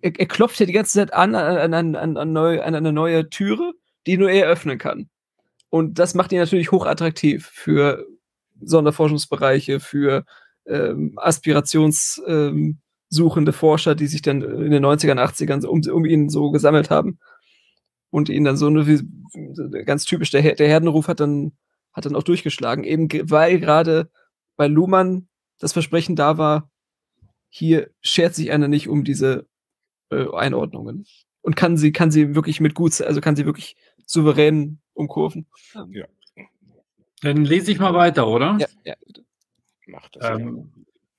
er, 0.01 0.19
er 0.19 0.25
klopft 0.25 0.59
ja 0.59 0.65
die 0.65 0.73
ganze 0.73 0.93
Zeit 0.93 1.13
an 1.13 1.35
an, 1.35 1.73
an, 1.75 1.95
an, 1.95 2.17
an, 2.17 2.33
neu, 2.33 2.59
an 2.59 2.73
eine 2.73 2.91
neue 2.91 3.29
Türe, 3.29 3.73
die 4.07 4.17
nur 4.17 4.31
er 4.31 4.47
öffnen 4.47 4.79
kann. 4.79 5.09
Und 5.69 5.99
das 5.99 6.15
macht 6.15 6.31
ihn 6.31 6.39
natürlich 6.39 6.71
hochattraktiv 6.71 7.47
für 7.53 8.03
Sonderforschungsbereiche, 8.61 9.79
für 9.79 10.25
ähm, 10.65 11.13
Aspirationssuchende 11.17 12.81
ähm, 13.51 13.53
Forscher, 13.53 13.93
die 13.93 14.07
sich 14.07 14.23
dann 14.23 14.41
in 14.41 14.71
den 14.71 14.83
90ern, 14.83 15.19
80ern 15.19 15.65
um, 15.67 15.81
um 15.91 16.05
ihn 16.05 16.29
so 16.29 16.49
gesammelt 16.49 16.89
haben 16.89 17.19
und 18.13 18.29
ihn 18.29 18.43
dann 18.43 18.57
so 18.57 18.67
eine, 18.67 18.85
ganz 19.85 20.05
typisch, 20.05 20.29
der, 20.29 20.43
der 20.53 20.67
Herdenruf 20.67 21.07
hat 21.07 21.19
dann, 21.19 21.51
hat 21.93 22.05
dann 22.05 22.15
auch 22.15 22.21
durchgeschlagen, 22.21 22.83
eben 22.83 23.09
weil 23.31 23.59
gerade 23.59 24.11
bei 24.55 24.67
Luhmann 24.67 25.27
das 25.57 25.73
Versprechen 25.73 26.15
da 26.15 26.37
war, 26.37 26.69
hier 27.49 27.89
schert 28.01 28.35
sich 28.35 28.51
einer 28.51 28.67
nicht 28.67 28.87
um 28.87 29.03
diese 29.03 29.47
äh, 30.11 30.27
Einordnungen 30.31 31.07
und 31.41 31.55
kann 31.55 31.75
sie, 31.75 31.91
kann 31.91 32.11
sie 32.11 32.35
wirklich 32.35 32.59
mit 32.59 32.75
gut, 32.75 33.01
also 33.01 33.19
kann 33.19 33.35
sie 33.35 33.47
wirklich 33.47 33.77
souverän 34.05 34.79
umkurven. 34.93 35.47
Ja. 35.89 36.05
Dann 37.23 37.45
lese 37.45 37.71
ich 37.71 37.79
mal 37.79 37.95
weiter, 37.95 38.27
oder? 38.27 38.57
Ja, 38.59 38.67
ja 38.85 38.93
bitte. 39.03 39.25
Mach 39.87 40.07
das. 40.09 40.39
Ähm, 40.39 40.71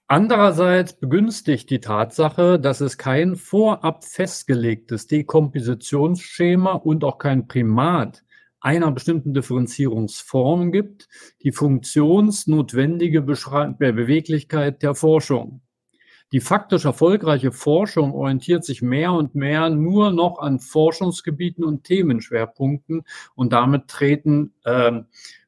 Andererseits 0.06 0.92
begünstigt 0.92 1.70
die 1.70 1.80
Tatsache, 1.80 2.60
dass 2.60 2.82
es 2.82 2.98
kein 2.98 3.36
vorab 3.36 4.04
festgelegtes 4.04 5.06
Dekompositionsschema 5.06 6.72
und 6.72 7.04
auch 7.04 7.16
kein 7.16 7.48
Primat 7.48 8.22
einer 8.60 8.90
bestimmten 8.90 9.32
Differenzierungsform 9.32 10.72
gibt, 10.72 11.08
die 11.42 11.52
funktionsnotwendige 11.52 13.22
Beweglichkeit 13.22 14.82
der 14.82 14.94
Forschung. 14.94 15.62
Die 16.32 16.40
faktisch 16.40 16.84
erfolgreiche 16.84 17.52
Forschung 17.52 18.12
orientiert 18.12 18.64
sich 18.64 18.82
mehr 18.82 19.12
und 19.12 19.34
mehr 19.34 19.70
nur 19.70 20.10
noch 20.10 20.38
an 20.38 20.60
Forschungsgebieten 20.60 21.64
und 21.64 21.84
Themenschwerpunkten 21.84 23.04
und 23.34 23.52
damit 23.52 23.88
treten 23.88 24.52
äh, 24.64 25.02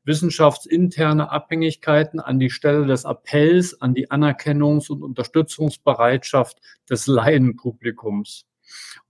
wissenschaftsinterne 0.06 1.30
Abhängigkeiten 1.30 2.20
an 2.20 2.38
die 2.38 2.50
Stelle 2.50 2.86
des 2.86 3.04
Appells 3.04 3.80
an 3.80 3.92
die 3.92 4.10
Anerkennungs- 4.10 4.90
und 4.90 5.02
Unterstützungsbereitschaft 5.02 6.58
des 6.88 7.06
Laienpublikums. 7.06 8.46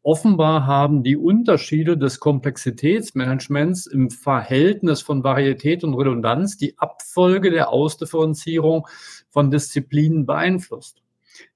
Offenbar 0.02 0.66
haben 0.66 1.02
die 1.02 1.16
Unterschiede 1.16 1.96
des 1.96 2.20
Komplexitätsmanagements 2.20 3.86
im 3.86 4.10
Verhältnis 4.10 5.02
von 5.02 5.24
Varietät 5.24 5.82
und 5.84 5.94
Redundanz 5.94 6.56
die 6.56 6.78
Abfolge 6.78 7.50
der 7.50 7.70
Ausdifferenzierung 7.70 8.86
von 9.28 9.50
Disziplinen 9.50 10.26
beeinflusst. 10.26 11.02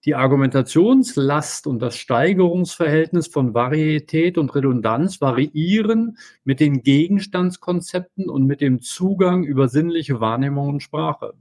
Die 0.04 0.14
Argumentationslast 0.14 1.66
und 1.66 1.80
das 1.80 1.96
Steigerungsverhältnis 1.96 3.28
von 3.28 3.54
Varietät 3.54 4.38
und 4.38 4.54
Redundanz 4.54 5.20
variieren 5.20 6.16
mit 6.44 6.60
den 6.60 6.82
Gegenstandskonzepten 6.82 8.28
und 8.28 8.46
mit 8.46 8.60
dem 8.60 8.80
Zugang 8.80 9.44
über 9.44 9.68
sinnliche 9.68 10.20
Wahrnehmung 10.20 10.68
und 10.68 10.82
Sprache. 10.82 11.34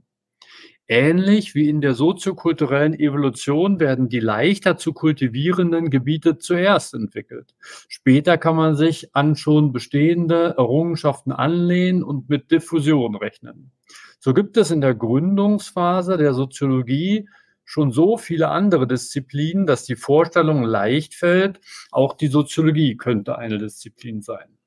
Ähnlich 0.92 1.54
wie 1.54 1.68
in 1.68 1.80
der 1.80 1.94
soziokulturellen 1.94 2.98
Evolution 2.98 3.78
werden 3.78 4.08
die 4.08 4.18
leichter 4.18 4.76
zu 4.76 4.92
kultivierenden 4.92 5.88
Gebiete 5.88 6.38
zuerst 6.38 6.94
entwickelt. 6.94 7.54
Später 7.86 8.36
kann 8.38 8.56
man 8.56 8.74
sich 8.74 9.14
an 9.14 9.36
schon 9.36 9.72
bestehende 9.72 10.56
Errungenschaften 10.58 11.30
anlehnen 11.30 12.02
und 12.02 12.28
mit 12.28 12.50
Diffusion 12.50 13.14
rechnen. 13.14 13.70
So 14.18 14.34
gibt 14.34 14.56
es 14.56 14.72
in 14.72 14.80
der 14.80 14.96
Gründungsphase 14.96 16.16
der 16.16 16.34
Soziologie 16.34 17.28
schon 17.70 17.92
so 17.92 18.16
viele 18.16 18.48
andere 18.48 18.88
Disziplinen, 18.88 19.64
dass 19.64 19.84
die 19.84 19.94
Vorstellung 19.94 20.64
leicht 20.64 21.14
fällt, 21.14 21.60
auch 21.92 22.14
die 22.14 22.26
Soziologie 22.26 22.96
könnte 22.96 23.38
eine 23.38 23.58
Disziplin 23.58 24.22
sein. 24.22 24.58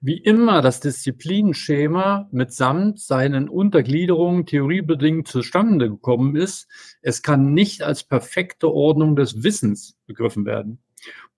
Wie 0.00 0.18
immer 0.18 0.62
das 0.62 0.78
Disziplinschema 0.78 2.28
mitsamt 2.30 3.00
seinen 3.00 3.48
Untergliederungen 3.48 4.46
theoriebedingt 4.46 5.26
zustande 5.26 5.88
gekommen 5.88 6.36
ist, 6.36 6.68
es 7.02 7.22
kann 7.22 7.54
nicht 7.54 7.82
als 7.82 8.04
perfekte 8.04 8.72
Ordnung 8.72 9.16
des 9.16 9.42
Wissens 9.42 9.98
begriffen 10.06 10.46
werden. 10.46 10.78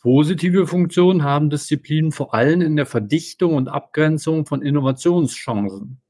Positive 0.03 0.67
Funktionen 0.67 1.23
haben 1.23 1.49
Disziplinen 1.49 2.13
vor 2.13 2.35
allem 2.35 2.61
in 2.61 2.77
der 2.77 2.87
Verdichtung 2.87 3.55
und 3.55 3.69
Abgrenzung 3.69 4.45
von 4.45 4.61
Innovationschancen. 4.61 6.03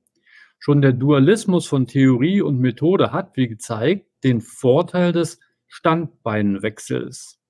Schon 0.59 0.83
der 0.83 0.93
Dualismus 0.93 1.67
von 1.67 1.87
Theorie 1.87 2.43
und 2.43 2.59
Methode 2.59 3.13
hat, 3.13 3.37
wie 3.37 3.47
gezeigt, 3.47 4.10
den 4.25 4.41
Vorteil 4.41 5.13
des 5.13 5.41
Standbeinwechsels. 5.67 7.41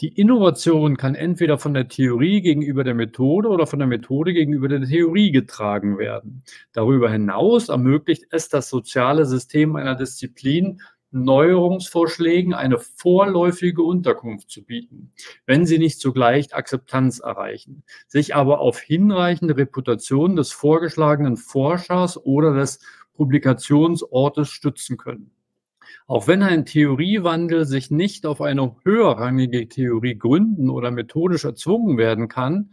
Die 0.00 0.08
Innovation 0.08 0.96
kann 0.96 1.14
entweder 1.14 1.58
von 1.58 1.74
der 1.74 1.88
Theorie 1.88 2.42
gegenüber 2.42 2.84
der 2.84 2.94
Methode 2.94 3.48
oder 3.48 3.66
von 3.66 3.78
der 3.78 3.88
Methode 3.88 4.32
gegenüber 4.32 4.68
der 4.68 4.82
Theorie 4.82 5.30
getragen 5.30 5.98
werden. 5.98 6.42
Darüber 6.72 7.10
hinaus 7.10 7.68
ermöglicht 7.68 8.26
es 8.30 8.48
das 8.48 8.68
soziale 8.68 9.24
System 9.26 9.76
einer 9.76 9.94
Disziplin, 9.94 10.80
Neuerungsvorschlägen 11.12 12.54
eine 12.54 12.78
vorläufige 12.78 13.82
Unterkunft 13.82 14.50
zu 14.50 14.64
bieten, 14.64 15.12
wenn 15.44 15.66
sie 15.66 15.78
nicht 15.78 15.98
zugleich 15.98 16.54
Akzeptanz 16.54 17.18
erreichen, 17.18 17.82
sich 18.06 18.36
aber 18.36 18.60
auf 18.60 18.78
hinreichende 18.78 19.56
Reputation 19.56 20.36
des 20.36 20.52
vorgeschlagenen 20.52 21.36
Forschers 21.36 22.16
oder 22.24 22.54
des 22.54 22.78
Publikationsortes 23.14 24.48
stützen 24.50 24.96
können. 24.98 25.32
Auch 26.06 26.26
wenn 26.26 26.42
ein 26.42 26.66
Theoriewandel 26.66 27.64
sich 27.64 27.90
nicht 27.90 28.26
auf 28.26 28.40
eine 28.40 28.76
höherrangige 28.84 29.68
Theorie 29.68 30.18
gründen 30.18 30.70
oder 30.70 30.90
methodisch 30.90 31.44
erzwungen 31.44 31.98
werden 31.98 32.28
kann, 32.28 32.70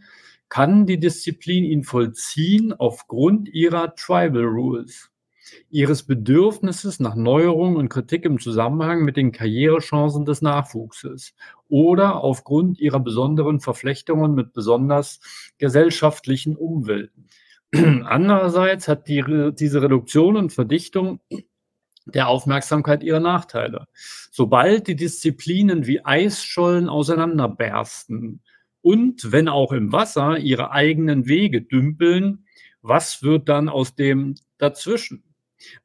kann 0.48 0.86
die 0.86 0.98
Disziplin 0.98 1.64
ihn 1.64 1.84
vollziehen 1.84 2.72
aufgrund 2.72 3.48
ihrer 3.48 3.94
Tribal 3.94 4.44
Rules 4.44 5.10
ihres 5.70 6.02
Bedürfnisses 6.02 7.00
nach 7.00 7.14
Neuerung 7.14 7.76
und 7.76 7.88
Kritik 7.88 8.24
im 8.24 8.38
Zusammenhang 8.38 9.04
mit 9.04 9.16
den 9.16 9.32
Karrierechancen 9.32 10.24
des 10.24 10.42
Nachwuchses 10.42 11.34
oder 11.68 12.22
aufgrund 12.22 12.78
ihrer 12.80 13.00
besonderen 13.00 13.60
Verflechtungen 13.60 14.34
mit 14.34 14.52
besonders 14.52 15.20
gesellschaftlichen 15.58 16.56
Umwelten. 16.56 17.28
Andererseits 17.72 18.88
hat 18.88 19.08
die, 19.08 19.52
diese 19.58 19.82
Reduktion 19.82 20.36
und 20.36 20.52
Verdichtung 20.52 21.20
der 22.14 22.28
Aufmerksamkeit 22.28 23.02
ihre 23.02 23.20
Nachteile. 23.20 23.86
Sobald 24.30 24.86
die 24.86 24.96
Disziplinen 24.96 25.86
wie 25.86 26.04
Eisschollen 26.04 26.88
auseinanderbersten 26.88 28.42
und, 28.80 29.32
wenn 29.32 29.48
auch 29.48 29.72
im 29.72 29.92
Wasser, 29.92 30.38
ihre 30.38 30.70
eigenen 30.70 31.26
Wege 31.26 31.62
dümpeln, 31.62 32.46
was 32.82 33.22
wird 33.22 33.48
dann 33.48 33.68
aus 33.68 33.94
dem 33.94 34.36
dazwischen? 34.58 35.24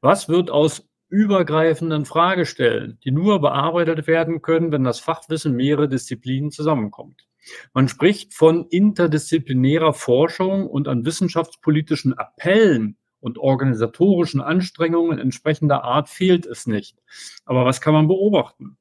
Was 0.00 0.28
wird 0.28 0.50
aus 0.50 0.88
übergreifenden 1.08 2.04
Fragestellen, 2.04 2.98
die 3.04 3.10
nur 3.10 3.40
bearbeitet 3.40 4.06
werden 4.06 4.42
können, 4.42 4.72
wenn 4.72 4.84
das 4.84 5.00
Fachwissen 5.00 5.54
mehrerer 5.54 5.88
Disziplinen 5.88 6.50
zusammenkommt? 6.50 7.26
Man 7.72 7.88
spricht 7.88 8.34
von 8.34 8.66
interdisziplinärer 8.68 9.92
Forschung 9.92 10.66
und 10.66 10.88
an 10.88 11.04
wissenschaftspolitischen 11.04 12.14
Appellen 12.14 12.96
und 13.24 13.38
organisatorischen 13.38 14.42
Anstrengungen 14.42 15.18
entsprechender 15.18 15.82
Art 15.82 16.10
fehlt 16.10 16.44
es 16.44 16.66
nicht. 16.66 16.98
Aber 17.46 17.64
was 17.64 17.80
kann 17.80 17.94
man 17.94 18.06
beobachten? 18.06 18.76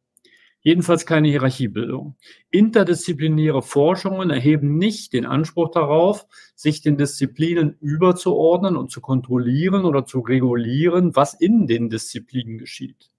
Jedenfalls 0.59 1.05
keine 1.05 1.29
Hierarchiebildung. 1.29 2.17
Interdisziplinäre 2.51 3.61
Forschungen 3.61 4.29
erheben 4.29 4.77
nicht 4.77 5.13
den 5.13 5.25
Anspruch 5.25 5.71
darauf, 5.71 6.25
sich 6.55 6.81
den 6.81 6.97
Disziplinen 6.97 7.77
überzuordnen 7.79 8.75
und 8.75 8.91
zu 8.91 8.99
kontrollieren 8.99 9.85
oder 9.85 10.05
zu 10.05 10.19
regulieren, 10.19 11.15
was 11.15 11.33
in 11.33 11.65
den 11.65 11.89
Disziplinen 11.89 12.57
geschieht. 12.57 13.11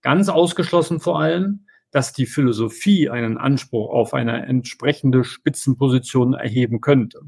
Ganz 0.00 0.28
ausgeschlossen 0.28 0.98
vor 0.98 1.20
allem, 1.20 1.66
dass 1.92 2.12
die 2.12 2.26
Philosophie 2.26 3.08
einen 3.08 3.38
Anspruch 3.38 3.90
auf 3.90 4.14
eine 4.14 4.46
entsprechende 4.46 5.22
Spitzenposition 5.22 6.34
erheben 6.34 6.80
könnte. 6.80 7.20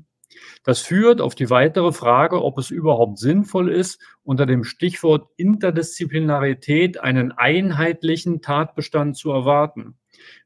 Das 0.64 0.80
führt 0.80 1.20
auf 1.20 1.34
die 1.34 1.50
weitere 1.50 1.92
Frage, 1.92 2.42
ob 2.42 2.58
es 2.58 2.70
überhaupt 2.70 3.18
sinnvoll 3.18 3.70
ist, 3.70 4.00
unter 4.22 4.46
dem 4.46 4.64
Stichwort 4.64 5.28
Interdisziplinarität 5.36 7.00
einen 7.00 7.32
einheitlichen 7.32 8.40
Tatbestand 8.40 9.16
zu 9.16 9.30
erwarten. 9.30 9.96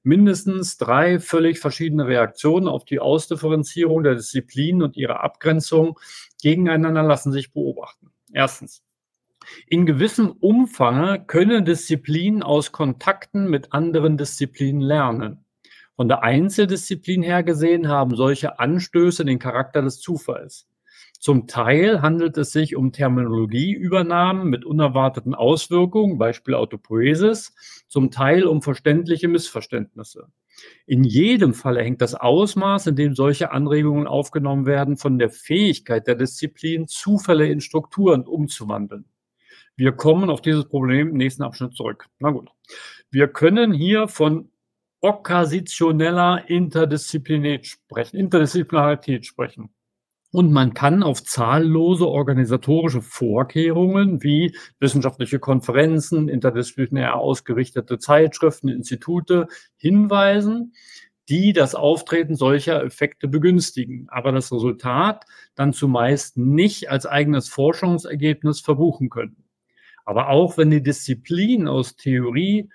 Mindestens 0.02 0.76
drei 0.78 1.20
völlig 1.20 1.60
verschiedene 1.60 2.06
Reaktionen 2.06 2.68
auf 2.68 2.84
die 2.84 3.00
Ausdifferenzierung 3.00 4.02
der 4.02 4.14
Disziplinen 4.14 4.82
und 4.82 4.96
ihre 4.96 5.20
Abgrenzung 5.20 5.98
gegeneinander 6.42 7.02
lassen 7.02 7.32
sich 7.32 7.52
beobachten. 7.52 8.10
Erstens. 8.32 8.82
In 9.66 9.86
gewissem 9.86 10.30
Umfang 10.30 11.26
können 11.26 11.64
Disziplinen 11.64 12.42
aus 12.42 12.72
Kontakten 12.72 13.48
mit 13.48 13.72
anderen 13.72 14.18
Disziplinen 14.18 14.82
lernen. 14.82 15.44
Von 15.98 16.06
der 16.06 16.22
Einzeldisziplin 16.22 17.24
her 17.24 17.42
gesehen 17.42 17.88
haben 17.88 18.14
solche 18.14 18.60
Anstöße 18.60 19.24
den 19.24 19.40
Charakter 19.40 19.82
des 19.82 19.98
Zufalls. 19.98 20.68
Zum 21.18 21.48
Teil 21.48 22.02
handelt 22.02 22.38
es 22.38 22.52
sich 22.52 22.76
um 22.76 22.92
Terminologieübernahmen 22.92 24.48
mit 24.48 24.64
unerwarteten 24.64 25.34
Auswirkungen, 25.34 26.16
Beispiel 26.16 26.54
Autopoiesis, 26.54 27.52
zum 27.88 28.12
Teil 28.12 28.44
um 28.44 28.62
verständliche 28.62 29.26
Missverständnisse. 29.26 30.28
In 30.86 31.02
jedem 31.02 31.52
Fall 31.52 31.78
hängt 31.78 32.00
das 32.00 32.14
Ausmaß, 32.14 32.86
in 32.86 32.94
dem 32.94 33.16
solche 33.16 33.50
Anregungen 33.50 34.06
aufgenommen 34.06 34.66
werden, 34.66 34.98
von 34.98 35.18
der 35.18 35.30
Fähigkeit 35.30 36.06
der 36.06 36.14
Disziplin, 36.14 36.86
Zufälle 36.86 37.48
in 37.48 37.60
Strukturen 37.60 38.22
umzuwandeln. 38.22 39.06
Wir 39.74 39.90
kommen 39.90 40.30
auf 40.30 40.42
dieses 40.42 40.68
Problem 40.68 41.08
im 41.08 41.16
nächsten 41.16 41.42
Abschnitt 41.42 41.74
zurück. 41.74 42.06
Na 42.20 42.30
gut. 42.30 42.50
Wir 43.10 43.26
können 43.26 43.72
hier 43.72 44.06
von 44.06 44.52
okkasionella 45.00 46.38
Interdisziplinarität 46.38 47.66
sprechen, 47.66 48.16
Interdisziplinarität 48.16 49.26
sprechen. 49.26 49.70
Und 50.30 50.52
man 50.52 50.74
kann 50.74 51.02
auf 51.02 51.24
zahllose 51.24 52.06
organisatorische 52.06 53.00
Vorkehrungen 53.00 54.22
wie 54.22 54.54
wissenschaftliche 54.78 55.38
Konferenzen, 55.38 56.28
interdisziplinär 56.28 57.16
ausgerichtete 57.16 57.98
Zeitschriften, 57.98 58.68
Institute 58.68 59.48
hinweisen, 59.76 60.74
die 61.30 61.54
das 61.54 61.74
Auftreten 61.74 62.34
solcher 62.34 62.82
Effekte 62.84 63.26
begünstigen, 63.28 64.06
aber 64.10 64.32
das 64.32 64.52
Resultat 64.52 65.24
dann 65.54 65.72
zumeist 65.72 66.36
nicht 66.36 66.90
als 66.90 67.06
eigenes 67.06 67.48
Forschungsergebnis 67.48 68.60
verbuchen 68.60 69.08
können. 69.08 69.44
Aber 70.04 70.28
auch 70.28 70.58
wenn 70.58 70.70
die 70.70 70.82
Disziplin 70.82 71.68
aus 71.68 71.96
Theorie 71.96 72.68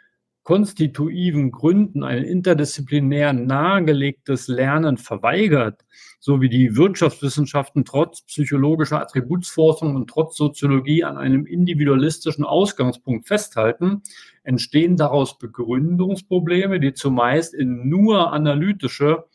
konstitutiven 0.44 1.52
Gründen 1.52 2.04
ein 2.04 2.24
interdisziplinär 2.24 3.32
nahegelegtes 3.34 4.48
Lernen 4.48 4.98
verweigert, 4.98 5.86
so 6.20 6.42
wie 6.42 6.50
die 6.50 6.76
Wirtschaftswissenschaften 6.76 7.86
trotz 7.86 8.22
psychologischer 8.24 9.02
Attributsforschung 9.02 9.96
und 9.96 10.10
trotz 10.10 10.36
Soziologie 10.36 11.04
an 11.04 11.18
einem 11.18 11.46
individualistischen 11.46 12.44
Ausgangspunkt 12.44 13.28
festhalten, 13.28 14.04
entstehen 14.44 14.98
daraus 14.98 15.38
Begründungsprobleme, 15.38 16.80
die 16.80 16.94
zumeist 16.94 17.54
in 17.54 17.88
nur 17.88 18.34
analytische 18.34 19.26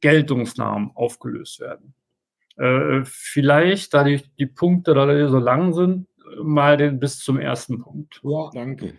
Geltungsnahmen 0.00 0.90
aufgelöst 0.94 1.60
werden. 1.60 1.94
Äh, 2.56 3.02
vielleicht, 3.04 3.94
da 3.94 4.02
die, 4.02 4.22
die 4.38 4.46
Punkte 4.46 4.94
da 4.94 5.28
so 5.28 5.38
lang 5.38 5.72
sind, 5.72 6.06
mal 6.42 6.76
den 6.76 6.98
bis 6.98 7.18
zum 7.18 7.38
ersten 7.38 7.78
Punkt. 7.80 8.20
Ja, 8.24 8.50
danke. 8.52 8.94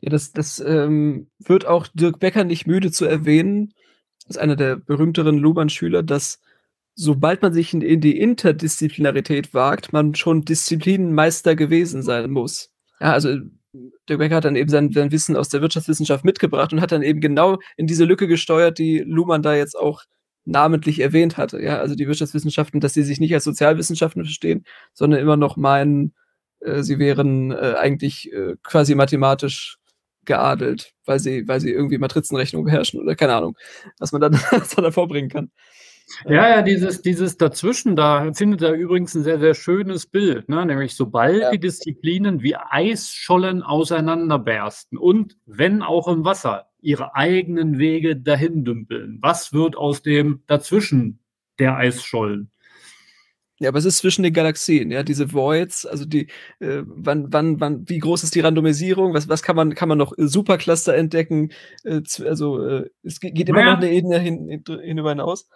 Ja, 0.00 0.10
das, 0.10 0.32
das 0.32 0.60
ähm, 0.60 1.28
wird 1.38 1.66
auch 1.66 1.86
Dirk 1.94 2.18
Becker 2.20 2.44
nicht 2.44 2.66
müde 2.66 2.90
zu 2.90 3.04
erwähnen, 3.04 3.72
das 4.26 4.36
ist 4.36 4.42
einer 4.42 4.56
der 4.56 4.76
berühmteren 4.76 5.38
Luhmann-Schüler, 5.38 6.02
dass 6.02 6.40
sobald 6.94 7.42
man 7.42 7.52
sich 7.52 7.72
in, 7.72 7.80
in, 7.80 8.00
die 8.00 8.18
Interdisziplinarität 8.18 9.54
wagt, 9.54 9.92
man 9.92 10.14
schon 10.14 10.44
Disziplinenmeister 10.44 11.56
gewesen 11.56 12.02
sein 12.02 12.30
muss. 12.30 12.70
Ja, 13.00 13.12
also 13.12 13.36
Dirk 14.08 14.18
Becker 14.18 14.36
hat 14.36 14.44
dann 14.44 14.56
eben 14.56 14.68
sein, 14.68 14.92
sein 14.92 15.12
Wissen 15.12 15.36
aus 15.36 15.48
der 15.48 15.62
Wirtschaftswissenschaft 15.62 16.24
mitgebracht 16.24 16.72
und 16.72 16.80
hat 16.80 16.92
dann 16.92 17.02
eben 17.02 17.20
genau 17.20 17.58
in 17.76 17.86
diese 17.86 18.04
Lücke 18.04 18.26
gesteuert, 18.26 18.78
die 18.78 18.98
Luhmann 18.98 19.42
da 19.42 19.54
jetzt 19.54 19.78
auch 19.78 20.02
namentlich 20.44 21.00
erwähnt 21.00 21.36
hatte. 21.36 21.62
Ja, 21.62 21.78
also 21.78 21.94
die 21.94 22.06
Wirtschaftswissenschaften, 22.06 22.80
dass 22.80 22.94
sie 22.94 23.04
sich 23.04 23.20
nicht 23.20 23.32
als 23.34 23.44
Sozialwissenschaften 23.44 24.24
verstehen, 24.24 24.64
sondern 24.92 25.20
immer 25.20 25.36
noch 25.36 25.56
meinen, 25.56 26.14
sie 26.82 26.98
wären 26.98 27.50
äh, 27.52 27.74
eigentlich 27.78 28.32
äh, 28.32 28.56
quasi 28.62 28.94
mathematisch 28.94 29.78
geadelt, 30.24 30.92
weil 31.06 31.18
sie, 31.18 31.48
weil 31.48 31.60
sie 31.60 31.70
irgendwie 31.70 31.98
Matrizenrechnung 31.98 32.64
beherrschen 32.64 33.00
oder 33.00 33.16
keine 33.16 33.34
Ahnung, 33.34 33.56
was 33.98 34.12
man 34.12 34.20
dann 34.20 34.34
so 34.64 34.82
davor 34.82 35.08
bringen 35.08 35.28
kann. 35.28 35.50
Ja, 36.24 36.48
ja, 36.48 36.62
dieses, 36.62 37.02
dieses 37.02 37.36
Dazwischen, 37.36 37.94
da 37.94 38.32
findet 38.32 38.62
er 38.62 38.72
übrigens 38.72 39.14
ein 39.14 39.22
sehr, 39.22 39.38
sehr 39.38 39.54
schönes 39.54 40.06
Bild, 40.06 40.48
ne? 40.48 40.66
nämlich 40.66 40.94
sobald 40.94 41.40
ja. 41.40 41.50
die 41.50 41.60
Disziplinen 41.60 42.42
wie 42.42 42.56
Eisschollen 42.56 43.62
auseinanderbersten 43.62 44.98
und, 44.98 45.36
wenn 45.46 45.82
auch 45.82 46.08
im 46.08 46.24
Wasser, 46.24 46.66
ihre 46.80 47.14
eigenen 47.14 47.78
Wege 47.78 48.16
dahin 48.16 48.64
dümpeln, 48.64 49.18
was 49.20 49.52
wird 49.52 49.76
aus 49.76 50.02
dem 50.02 50.42
Dazwischen 50.46 51.20
der 51.58 51.76
Eisschollen? 51.76 52.50
Ja, 53.60 53.68
aber 53.68 53.78
es 53.78 53.84
ist 53.84 53.98
zwischen 53.98 54.22
den 54.22 54.32
Galaxien, 54.32 54.90
ja, 54.90 55.02
diese 55.02 55.34
Voids, 55.34 55.84
also 55.84 56.06
die, 56.06 56.28
äh, 56.60 56.82
wann, 56.86 57.30
wann, 57.30 57.60
wann, 57.60 57.86
wie 57.86 57.98
groß 57.98 58.22
ist 58.22 58.34
die 58.34 58.40
Randomisierung? 58.40 59.12
Was, 59.12 59.28
was 59.28 59.42
kann 59.42 59.54
man, 59.54 59.74
kann 59.74 59.90
man 59.90 59.98
noch 59.98 60.16
äh, 60.16 60.26
Supercluster 60.26 60.94
entdecken? 60.94 61.50
Äh, 61.84 62.00
also 62.26 62.66
äh, 62.66 62.88
es 63.02 63.20
geht 63.20 63.50
immer 63.50 63.60
naja. 63.60 63.72
noch 63.72 63.82
eine 63.82 63.92
Ebene 63.92 64.18
hin, 64.18 64.64
hinüber 64.66 65.10
hinaus. 65.10 65.46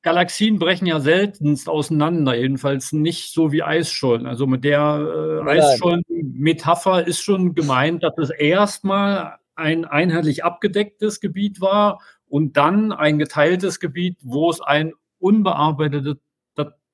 Galaxien 0.00 0.58
brechen 0.58 0.86
ja 0.86 1.00
seltenst 1.00 1.68
auseinander, 1.68 2.34
jedenfalls 2.34 2.92
nicht 2.92 3.34
so 3.34 3.52
wie 3.52 3.62
Eisschollen. 3.62 4.24
Also 4.24 4.46
mit 4.46 4.64
der 4.64 5.42
äh, 5.46 5.50
Eisschollen-Metapher 5.50 7.06
ist 7.06 7.20
schon 7.20 7.54
gemeint, 7.54 8.02
dass 8.02 8.14
es 8.16 8.30
erstmal 8.30 9.36
ein 9.54 9.84
einheitlich 9.84 10.44
abgedecktes 10.44 11.20
Gebiet 11.20 11.60
war 11.60 12.00
und 12.26 12.56
dann 12.56 12.92
ein 12.92 13.18
geteiltes 13.18 13.80
Gebiet, 13.80 14.16
wo 14.22 14.48
es 14.48 14.62
ein 14.62 14.94
unbearbeitetes 15.18 16.16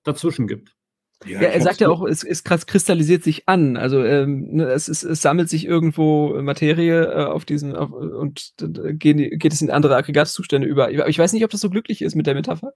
dazwischen 0.06 0.46
gibt. 0.46 0.76
Ja, 1.24 1.40
ja 1.40 1.48
er 1.48 1.62
sagt 1.62 1.80
ja 1.80 1.88
auch, 1.88 2.04
es, 2.04 2.22
es 2.22 2.44
kristallisiert 2.44 3.24
sich 3.24 3.48
an. 3.48 3.76
Also 3.76 4.04
ähm, 4.04 4.48
ne, 4.52 4.64
es, 4.66 4.88
es, 4.88 5.02
es, 5.02 5.22
sammelt 5.22 5.48
sich 5.48 5.66
irgendwo 5.66 6.40
Materie 6.42 7.04
äh, 7.04 7.24
auf 7.24 7.46
diesen 7.46 7.74
auf, 7.74 7.90
und 7.90 8.52
äh, 8.60 8.92
geht, 8.92 9.40
geht 9.40 9.52
es 9.52 9.62
in 9.62 9.70
andere 9.70 9.96
Aggregatzustände 9.96 10.68
über. 10.68 10.88
Aber 10.88 11.08
ich 11.08 11.18
weiß 11.18 11.32
nicht, 11.32 11.44
ob 11.44 11.50
das 11.50 11.62
so 11.62 11.70
glücklich 11.70 12.02
ist 12.02 12.16
mit 12.16 12.26
der 12.26 12.34
Metapher. 12.34 12.72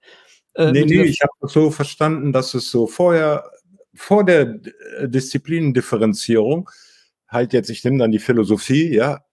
Äh, 0.55 0.71
nee, 0.71 0.85
nee, 0.85 1.03
ich 1.03 1.21
habe 1.21 1.33
so 1.47 1.69
verstanden, 1.69 2.33
dass 2.33 2.53
es 2.55 2.71
so 2.71 2.87
vorher, 2.87 3.49
vor 3.93 4.25
der 4.25 4.59
Disziplinendifferenzierung, 5.03 6.69
halt 7.27 7.53
jetzt, 7.53 7.69
ich 7.69 7.83
nehme 7.83 7.99
dann 7.99 8.11
die 8.11 8.19
Philosophie, 8.19 8.93
ja, 8.93 9.23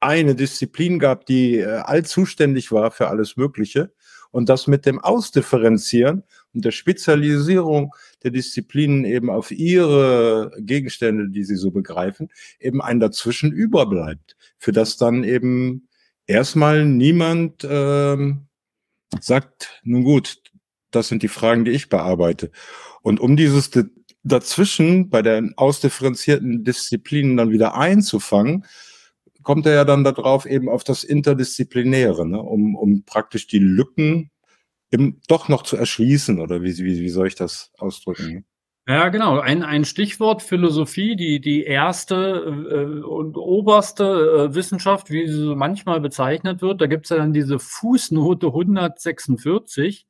eine 0.00 0.34
Disziplin 0.34 0.98
gab, 0.98 1.26
die 1.26 1.58
äh, 1.58 1.66
allzuständig 1.66 2.72
war 2.72 2.90
für 2.90 3.08
alles 3.08 3.36
Mögliche. 3.36 3.92
Und 4.30 4.48
das 4.48 4.66
mit 4.66 4.84
dem 4.86 5.00
Ausdifferenzieren 5.00 6.24
und 6.54 6.64
der 6.64 6.70
Spezialisierung 6.70 7.94
der 8.22 8.30
Disziplinen 8.30 9.04
eben 9.04 9.30
auf 9.30 9.50
ihre 9.50 10.52
Gegenstände, 10.58 11.28
die 11.28 11.44
sie 11.44 11.56
so 11.56 11.70
begreifen, 11.70 12.30
eben 12.58 12.80
ein 12.80 13.00
Dazwischen 13.00 13.52
überbleibt, 13.52 14.36
für 14.58 14.72
das 14.72 14.96
dann 14.96 15.24
eben 15.24 15.88
erstmal 16.26 16.84
niemand 16.84 17.66
ähm, 17.68 18.46
sagt, 19.20 19.80
nun 19.84 20.04
gut, 20.04 20.42
das 20.90 21.08
sind 21.08 21.22
die 21.22 21.28
Fragen, 21.28 21.64
die 21.64 21.72
ich 21.72 21.88
bearbeite. 21.88 22.50
Und 23.02 23.20
um 23.20 23.36
dieses 23.36 23.70
dazwischen 24.22 25.10
bei 25.10 25.22
den 25.22 25.54
ausdifferenzierten 25.56 26.64
Disziplinen 26.64 27.36
dann 27.36 27.50
wieder 27.50 27.74
einzufangen, 27.74 28.64
kommt 29.42 29.66
er 29.66 29.74
ja 29.74 29.84
dann 29.84 30.04
darauf 30.04 30.44
eben 30.46 30.68
auf 30.68 30.84
das 30.84 31.04
Interdisziplinäre, 31.04 32.26
ne? 32.26 32.40
um, 32.40 32.74
um 32.74 33.04
praktisch 33.04 33.46
die 33.46 33.58
Lücken 33.58 34.30
eben 34.90 35.20
doch 35.28 35.48
noch 35.48 35.62
zu 35.62 35.76
erschließen, 35.76 36.40
oder 36.40 36.62
wie, 36.62 36.76
wie, 36.78 37.00
wie 37.00 37.08
soll 37.08 37.28
ich 37.28 37.34
das 37.34 37.72
ausdrücken? 37.78 38.46
Ja, 38.88 39.10
genau. 39.10 39.38
Ein, 39.38 39.62
ein 39.64 39.84
Stichwort 39.84 40.42
Philosophie, 40.42 41.14
die, 41.14 41.42
die 41.42 41.64
erste 41.64 42.16
äh, 42.70 43.04
und 43.04 43.36
oberste 43.36 44.48
äh, 44.50 44.54
Wissenschaft, 44.54 45.10
wie 45.10 45.26
sie 45.28 45.34
so 45.34 45.54
manchmal 45.54 46.00
bezeichnet 46.00 46.62
wird. 46.62 46.80
Da 46.80 46.86
gibt 46.86 47.04
es 47.04 47.10
ja 47.10 47.18
dann 47.18 47.34
diese 47.34 47.58
Fußnote 47.58 48.46
146. 48.46 50.06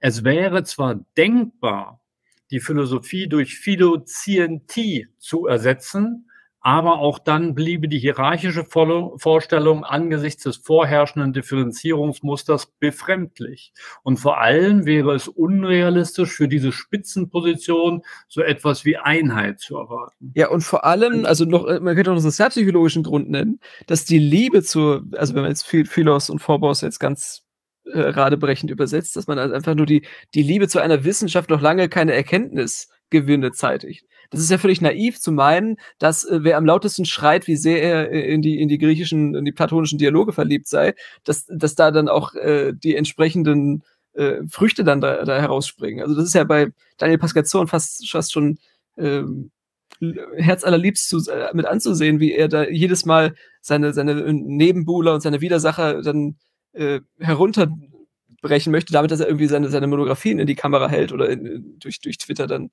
Es 0.00 0.24
wäre 0.24 0.62
zwar 0.64 0.96
denkbar, 1.16 2.02
die 2.50 2.60
Philosophie 2.60 3.28
durch 3.28 3.58
Philozientie 3.58 5.08
zu 5.18 5.46
ersetzen, 5.46 6.27
aber 6.60 6.98
auch 6.98 7.18
dann 7.18 7.54
bliebe 7.54 7.88
die 7.88 7.98
hierarchische 7.98 8.64
Vorstellung 8.64 9.84
angesichts 9.84 10.42
des 10.42 10.56
vorherrschenden 10.56 11.32
Differenzierungsmusters 11.32 12.66
befremdlich. 12.78 13.72
Und 14.02 14.18
vor 14.18 14.38
allem 14.40 14.84
wäre 14.84 15.14
es 15.14 15.28
unrealistisch 15.28 16.32
für 16.32 16.48
diese 16.48 16.72
Spitzenposition 16.72 18.02
so 18.28 18.42
etwas 18.42 18.84
wie 18.84 18.96
Einheit 18.96 19.60
zu 19.60 19.76
erwarten. 19.76 20.32
Ja, 20.34 20.48
und 20.48 20.62
vor 20.62 20.84
allem, 20.84 21.24
also 21.24 21.44
noch, 21.44 21.64
man 21.80 21.94
könnte 21.94 22.10
auch 22.10 22.14
einen 22.14 22.22
sozialpsychologischen 22.22 23.04
Grund 23.04 23.30
nennen, 23.30 23.60
dass 23.86 24.04
die 24.04 24.18
Liebe 24.18 24.62
zur, 24.62 25.04
also 25.16 25.34
wenn 25.34 25.42
man 25.42 25.50
jetzt 25.50 25.66
Philos 25.66 26.28
und 26.28 26.40
Phobos 26.40 26.80
jetzt 26.80 26.98
ganz 26.98 27.44
äh, 27.92 28.00
radebrechend 28.00 28.70
übersetzt, 28.70 29.16
dass 29.16 29.26
man 29.26 29.38
also 29.38 29.54
einfach 29.54 29.74
nur 29.74 29.86
die, 29.86 30.06
die 30.34 30.42
Liebe 30.42 30.68
zu 30.68 30.80
einer 30.80 31.04
Wissenschaft 31.04 31.48
noch 31.50 31.60
lange 31.60 31.88
keine 31.88 32.12
Erkenntnisgewinne 32.12 33.52
zeitigt. 33.52 34.04
Das 34.30 34.40
ist 34.40 34.50
ja 34.50 34.58
völlig 34.58 34.80
naiv 34.80 35.20
zu 35.20 35.32
meinen, 35.32 35.76
dass 35.98 36.24
äh, 36.24 36.40
wer 36.42 36.56
am 36.56 36.66
lautesten 36.66 37.04
schreit, 37.04 37.46
wie 37.46 37.56
sehr 37.56 37.82
er 37.82 38.10
äh, 38.12 38.32
in 38.32 38.42
die, 38.42 38.60
in 38.60 38.68
die 38.68 38.78
griechischen, 38.78 39.34
in 39.34 39.44
die 39.44 39.52
platonischen 39.52 39.98
Dialoge 39.98 40.32
verliebt 40.32 40.68
sei, 40.68 40.94
dass, 41.24 41.46
dass 41.46 41.74
da 41.74 41.90
dann 41.90 42.08
auch 42.08 42.34
äh, 42.34 42.72
die 42.74 42.94
entsprechenden 42.94 43.82
äh, 44.14 44.42
Früchte 44.50 44.84
dann 44.84 45.00
da, 45.00 45.24
da 45.24 45.40
herausspringen. 45.40 46.02
Also 46.02 46.14
das 46.14 46.24
ist 46.24 46.34
ja 46.34 46.44
bei 46.44 46.68
Daniel 46.98 47.18
Pascazon 47.18 47.68
fast, 47.68 48.08
fast 48.10 48.32
schon 48.32 48.58
ähm, 48.96 49.50
Herz 50.36 50.64
allerliebst 50.64 51.08
zu, 51.08 51.18
äh, 51.30 51.50
mit 51.54 51.66
anzusehen, 51.66 52.20
wie 52.20 52.32
er 52.32 52.48
da 52.48 52.68
jedes 52.68 53.04
Mal 53.04 53.34
seine, 53.60 53.92
seine 53.92 54.32
Nebenbuhler 54.32 55.14
und 55.14 55.20
seine 55.22 55.40
Widersacher 55.40 56.02
dann 56.02 56.36
äh, 56.72 57.00
herunterbrechen 57.18 58.70
möchte, 58.70 58.92
damit 58.92 59.10
dass 59.10 59.20
er 59.20 59.26
irgendwie 59.26 59.46
seine, 59.46 59.68
seine 59.68 59.86
Monographien 59.86 60.38
in 60.38 60.46
die 60.46 60.54
Kamera 60.54 60.88
hält 60.88 61.12
oder 61.12 61.28
in, 61.28 61.78
durch, 61.78 62.00
durch 62.00 62.18
Twitter 62.18 62.46
dann 62.46 62.70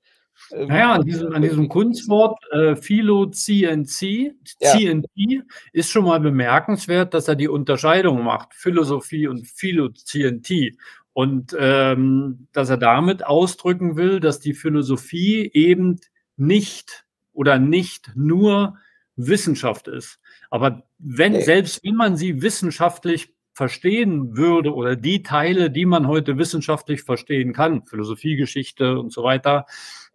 naja, 0.50 0.92
an 0.92 1.02
diesem, 1.02 1.32
an 1.32 1.42
diesem 1.42 1.68
Kunstwort 1.68 2.38
äh, 2.52 2.76
Philo 2.76 3.26
CNC, 3.26 4.34
ja. 4.60 4.72
CNT 4.72 5.44
ist 5.72 5.90
schon 5.90 6.04
mal 6.04 6.20
bemerkenswert, 6.20 7.14
dass 7.14 7.28
er 7.28 7.34
die 7.34 7.48
Unterscheidung 7.48 8.22
macht, 8.22 8.54
Philosophie 8.54 9.26
und 9.26 9.46
Philo 9.46 9.90
CNT. 9.90 10.76
Und 11.12 11.56
ähm, 11.58 12.46
dass 12.52 12.68
er 12.68 12.76
damit 12.76 13.24
ausdrücken 13.24 13.96
will, 13.96 14.20
dass 14.20 14.38
die 14.38 14.52
Philosophie 14.52 15.50
eben 15.54 15.98
nicht 16.36 17.06
oder 17.32 17.58
nicht 17.58 18.12
nur 18.14 18.76
Wissenschaft 19.16 19.88
ist. 19.88 20.20
Aber 20.50 20.82
wenn, 20.98 21.32
nee. 21.32 21.42
selbst 21.42 21.82
wenn 21.84 21.96
man 21.96 22.16
sie 22.16 22.42
wissenschaftlich 22.42 23.34
verstehen 23.54 24.36
würde 24.36 24.74
oder 24.74 24.96
die 24.96 25.22
Teile, 25.22 25.70
die 25.70 25.86
man 25.86 26.06
heute 26.06 26.36
wissenschaftlich 26.36 27.02
verstehen 27.02 27.54
kann, 27.54 27.86
Philosophiegeschichte 27.86 28.98
und 28.98 29.10
so 29.10 29.22
weiter, 29.22 29.64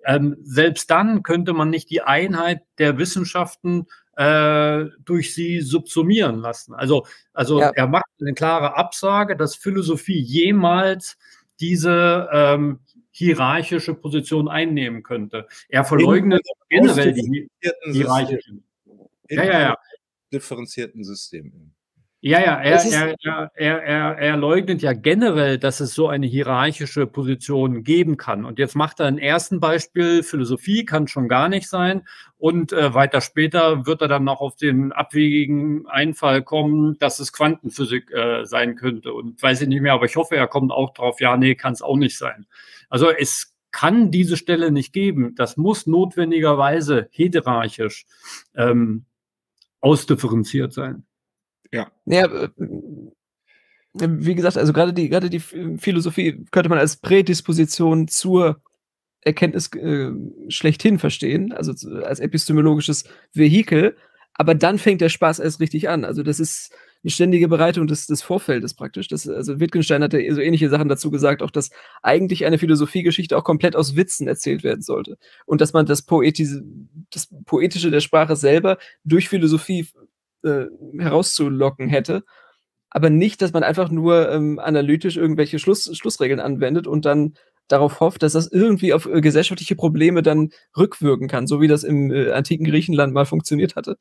ähm, 0.05 0.37
selbst 0.41 0.89
dann 0.89 1.23
könnte 1.23 1.53
man 1.53 1.69
nicht 1.69 1.89
die 1.89 2.01
Einheit 2.01 2.61
der 2.77 2.97
Wissenschaften 2.97 3.87
äh, 4.17 4.85
durch 5.03 5.33
sie 5.33 5.61
subsumieren 5.61 6.39
lassen. 6.39 6.73
Also, 6.73 7.05
also 7.33 7.59
ja. 7.59 7.69
er 7.69 7.87
macht 7.87 8.05
eine 8.19 8.33
klare 8.33 8.75
Absage, 8.77 9.35
dass 9.35 9.55
Philosophie 9.55 10.19
jemals 10.19 11.17
diese 11.59 12.29
ähm, 12.31 12.79
hierarchische 13.11 13.93
Position 13.93 14.47
einnehmen 14.47 15.03
könnte. 15.03 15.47
Er 15.69 15.83
verleugnet 15.83 16.41
generell 16.69 17.13
die 17.13 17.49
hierarchischen. 17.83 18.63
Ja, 19.29 19.43
ja, 19.43 19.59
ja. 19.61 19.77
Differenzierten 20.33 21.03
Systemen. 21.03 21.73
Ja, 22.23 22.39
ja, 22.39 22.61
er, 22.61 22.85
er, 22.85 23.51
er, 23.55 23.83
er, 23.83 24.17
er 24.19 24.37
leugnet 24.37 24.83
ja 24.83 24.93
generell, 24.93 25.57
dass 25.57 25.79
es 25.79 25.95
so 25.95 26.07
eine 26.07 26.27
hierarchische 26.27 27.07
Position 27.07 27.83
geben 27.83 28.15
kann. 28.15 28.45
Und 28.45 28.59
jetzt 28.59 28.75
macht 28.75 28.99
er 28.99 29.07
ein 29.07 29.17
ersten 29.17 29.59
Beispiel, 29.59 30.21
Philosophie 30.21 30.85
kann 30.85 31.07
schon 31.07 31.27
gar 31.27 31.49
nicht 31.49 31.67
sein. 31.67 32.03
Und 32.37 32.73
äh, 32.73 32.93
weiter 32.93 33.21
später 33.21 33.87
wird 33.87 34.03
er 34.03 34.07
dann 34.07 34.23
noch 34.23 34.39
auf 34.39 34.55
den 34.55 34.91
abwegigen 34.91 35.87
Einfall 35.87 36.43
kommen, 36.43 36.95
dass 36.99 37.19
es 37.19 37.33
Quantenphysik 37.33 38.11
äh, 38.11 38.45
sein 38.45 38.75
könnte. 38.75 39.13
Und 39.13 39.41
weiß 39.41 39.61
ich 39.61 39.67
nicht 39.67 39.81
mehr, 39.81 39.93
aber 39.93 40.05
ich 40.05 40.15
hoffe, 40.15 40.35
er 40.35 40.47
kommt 40.47 40.71
auch 40.71 40.93
drauf, 40.93 41.21
ja, 41.21 41.35
nee, 41.37 41.55
kann 41.55 41.73
es 41.73 41.81
auch 41.81 41.97
nicht 41.97 42.19
sein. 42.19 42.45
Also 42.87 43.09
es 43.09 43.55
kann 43.71 44.11
diese 44.11 44.37
Stelle 44.37 44.71
nicht 44.71 44.93
geben. 44.93 45.33
Das 45.33 45.57
muss 45.57 45.87
notwendigerweise 45.87 47.07
hierarchisch 47.09 48.05
ähm, 48.55 49.05
ausdifferenziert 49.79 50.71
sein. 50.71 51.03
Ja. 51.71 51.91
Ja, 52.05 52.25
äh, 52.25 52.49
wie 53.93 54.35
gesagt, 54.35 54.57
also 54.57 54.73
gerade 54.73 54.93
die, 54.93 55.09
gerade 55.09 55.29
die 55.29 55.39
Philosophie 55.39 56.45
könnte 56.51 56.69
man 56.69 56.79
als 56.79 56.97
Prädisposition 56.97 58.07
zur 58.07 58.61
Erkenntnis 59.21 59.69
äh, 59.75 60.11
schlechthin 60.49 60.97
verstehen, 60.97 61.51
also 61.51 61.73
als 62.01 62.19
epistemologisches 62.19 63.05
Vehikel. 63.33 63.97
Aber 64.33 64.55
dann 64.55 64.79
fängt 64.79 65.01
der 65.01 65.09
Spaß 65.09 65.39
erst 65.39 65.59
richtig 65.59 65.89
an. 65.89 66.05
Also 66.05 66.23
das 66.23 66.39
ist 66.39 66.73
eine 67.03 67.11
ständige 67.11 67.47
Bereitung 67.47 67.87
des, 67.87 68.07
des 68.07 68.21
Vorfeldes 68.21 68.73
praktisch. 68.75 69.07
Das, 69.07 69.27
also 69.27 69.59
Wittgenstein 69.59 70.03
hatte 70.03 70.23
so 70.33 70.39
ähnliche 70.39 70.69
Sachen 70.69 70.87
dazu 70.87 71.11
gesagt, 71.11 71.41
auch 71.41 71.51
dass 71.51 71.69
eigentlich 72.01 72.45
eine 72.45 72.57
Philosophiegeschichte 72.57 73.37
auch 73.37 73.43
komplett 73.43 73.75
aus 73.75 73.95
Witzen 73.95 74.27
erzählt 74.27 74.63
werden 74.63 74.81
sollte. 74.81 75.17
Und 75.45 75.61
dass 75.61 75.73
man 75.73 75.85
das, 75.85 76.03
Poetis 76.03 76.61
das 77.11 77.27
Poetische 77.45 77.91
der 77.91 77.99
Sprache 77.99 78.35
selber 78.35 78.77
durch 79.03 79.29
Philosophie 79.29 79.87
äh, 80.43 80.65
herauszulocken 80.97 81.87
hätte. 81.89 82.23
Aber 82.89 83.09
nicht, 83.09 83.41
dass 83.41 83.53
man 83.53 83.63
einfach 83.63 83.89
nur 83.89 84.29
ähm, 84.31 84.59
analytisch 84.59 85.15
irgendwelche 85.15 85.59
Schluss, 85.59 85.89
Schlussregeln 85.95 86.39
anwendet 86.39 86.87
und 86.87 87.05
dann 87.05 87.35
darauf 87.67 87.99
hofft, 88.01 88.23
dass 88.23 88.33
das 88.33 88.51
irgendwie 88.51 88.93
auf 88.93 89.05
äh, 89.05 89.21
gesellschaftliche 89.21 89.75
Probleme 89.75 90.21
dann 90.21 90.49
rückwirken 90.77 91.27
kann, 91.27 91.47
so 91.47 91.61
wie 91.61 91.67
das 91.67 91.83
im 91.83 92.11
äh, 92.11 92.31
antiken 92.31 92.65
Griechenland 92.65 93.13
mal 93.13 93.25
funktioniert 93.25 93.75
hatte, 93.75 93.97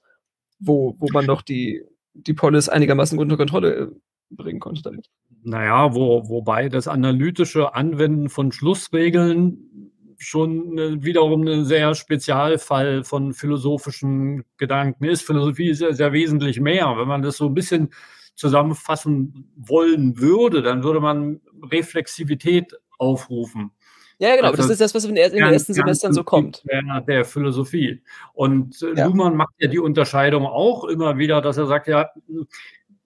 wo, 0.58 0.96
wo 0.98 1.06
man 1.12 1.26
doch 1.26 1.42
die, 1.42 1.84
die 2.14 2.34
Polis 2.34 2.68
einigermaßen 2.68 3.18
unter 3.18 3.36
Kontrolle 3.36 3.74
äh, 3.74 3.86
bringen 4.30 4.60
konnte 4.60 4.82
damit. 4.82 5.06
Naja, 5.42 5.94
wo, 5.94 6.28
wobei 6.28 6.68
das 6.68 6.88
analytische 6.88 7.74
Anwenden 7.74 8.28
von 8.28 8.52
Schlussregeln 8.52 9.89
schon 10.20 11.02
wiederum 11.02 11.46
ein 11.46 11.64
sehr 11.64 11.94
Spezialfall 11.94 13.04
von 13.04 13.32
philosophischen 13.32 14.44
Gedanken 14.58 15.04
ist. 15.04 15.22
Philosophie 15.22 15.70
ist 15.70 15.80
ja 15.80 15.92
sehr 15.92 16.12
wesentlich 16.12 16.60
mehr. 16.60 16.94
Wenn 16.96 17.08
man 17.08 17.22
das 17.22 17.38
so 17.38 17.46
ein 17.46 17.54
bisschen 17.54 17.90
zusammenfassen 18.34 19.50
wollen 19.56 20.18
würde, 20.18 20.62
dann 20.62 20.84
würde 20.84 21.00
man 21.00 21.40
Reflexivität 21.70 22.78
aufrufen. 22.98 23.72
Ja, 24.18 24.36
genau, 24.36 24.48
also, 24.48 24.58
das 24.58 24.70
ist 24.72 24.80
das, 24.82 24.94
was 24.94 25.06
in, 25.06 25.14
den 25.14 25.34
ersten 25.38 25.72
Semestern 25.72 26.12
so 26.12 26.22
kommt. 26.22 26.62
Der, 26.70 27.00
der 27.00 27.24
Philosophie. 27.24 28.02
Und 28.34 28.82
äh, 28.82 28.94
ja. 28.94 29.06
Luhmann 29.06 29.34
macht 29.34 29.54
ja 29.58 29.68
die 29.68 29.78
Unterscheidung 29.78 30.44
auch 30.44 30.84
immer 30.84 31.16
wieder, 31.16 31.40
dass 31.40 31.56
er 31.56 31.66
sagt, 31.66 31.88
ja, 31.88 32.10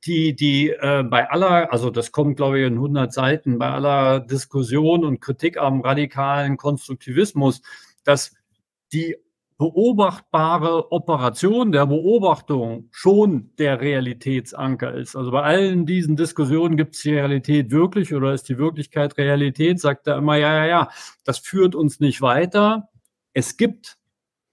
die, 0.06 0.34
die 0.36 0.70
äh, 0.70 1.02
bei 1.02 1.30
aller, 1.30 1.72
also 1.72 1.90
das 1.90 2.12
kommt, 2.12 2.36
glaube 2.36 2.60
ich, 2.60 2.66
in 2.66 2.74
100 2.74 3.12
Seiten, 3.12 3.58
bei 3.58 3.70
aller 3.70 4.20
Diskussion 4.20 5.04
und 5.04 5.20
Kritik 5.20 5.56
am 5.56 5.80
radikalen 5.80 6.56
Konstruktivismus, 6.56 7.62
dass 8.04 8.34
die 8.92 9.16
beobachtbare 9.56 10.90
Operation 10.90 11.70
der 11.70 11.86
Beobachtung 11.86 12.88
schon 12.90 13.52
der 13.58 13.80
Realitätsanker 13.80 14.92
ist. 14.94 15.14
Also 15.14 15.30
bei 15.30 15.42
allen 15.42 15.86
diesen 15.86 16.16
Diskussionen 16.16 16.76
gibt 16.76 16.96
es 16.96 17.02
die 17.02 17.14
Realität 17.14 17.70
wirklich 17.70 18.12
oder 18.14 18.34
ist 18.34 18.48
die 18.48 18.58
Wirklichkeit 18.58 19.16
Realität, 19.16 19.80
sagt 19.80 20.08
er 20.08 20.18
immer, 20.18 20.36
ja, 20.36 20.54
ja, 20.54 20.66
ja, 20.66 20.88
das 21.22 21.38
führt 21.38 21.74
uns 21.74 22.00
nicht 22.00 22.20
weiter. 22.20 22.88
Es 23.32 23.56
gibt 23.56 23.96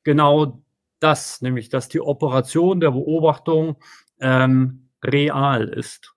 genau 0.04 0.64
das, 1.00 1.42
nämlich 1.42 1.70
dass 1.70 1.90
die 1.90 2.02
Operation 2.02 2.80
der 2.80 2.92
Beobachtung 2.92 3.78
ähm, 4.20 4.81
real 5.04 5.68
ist. 5.68 6.14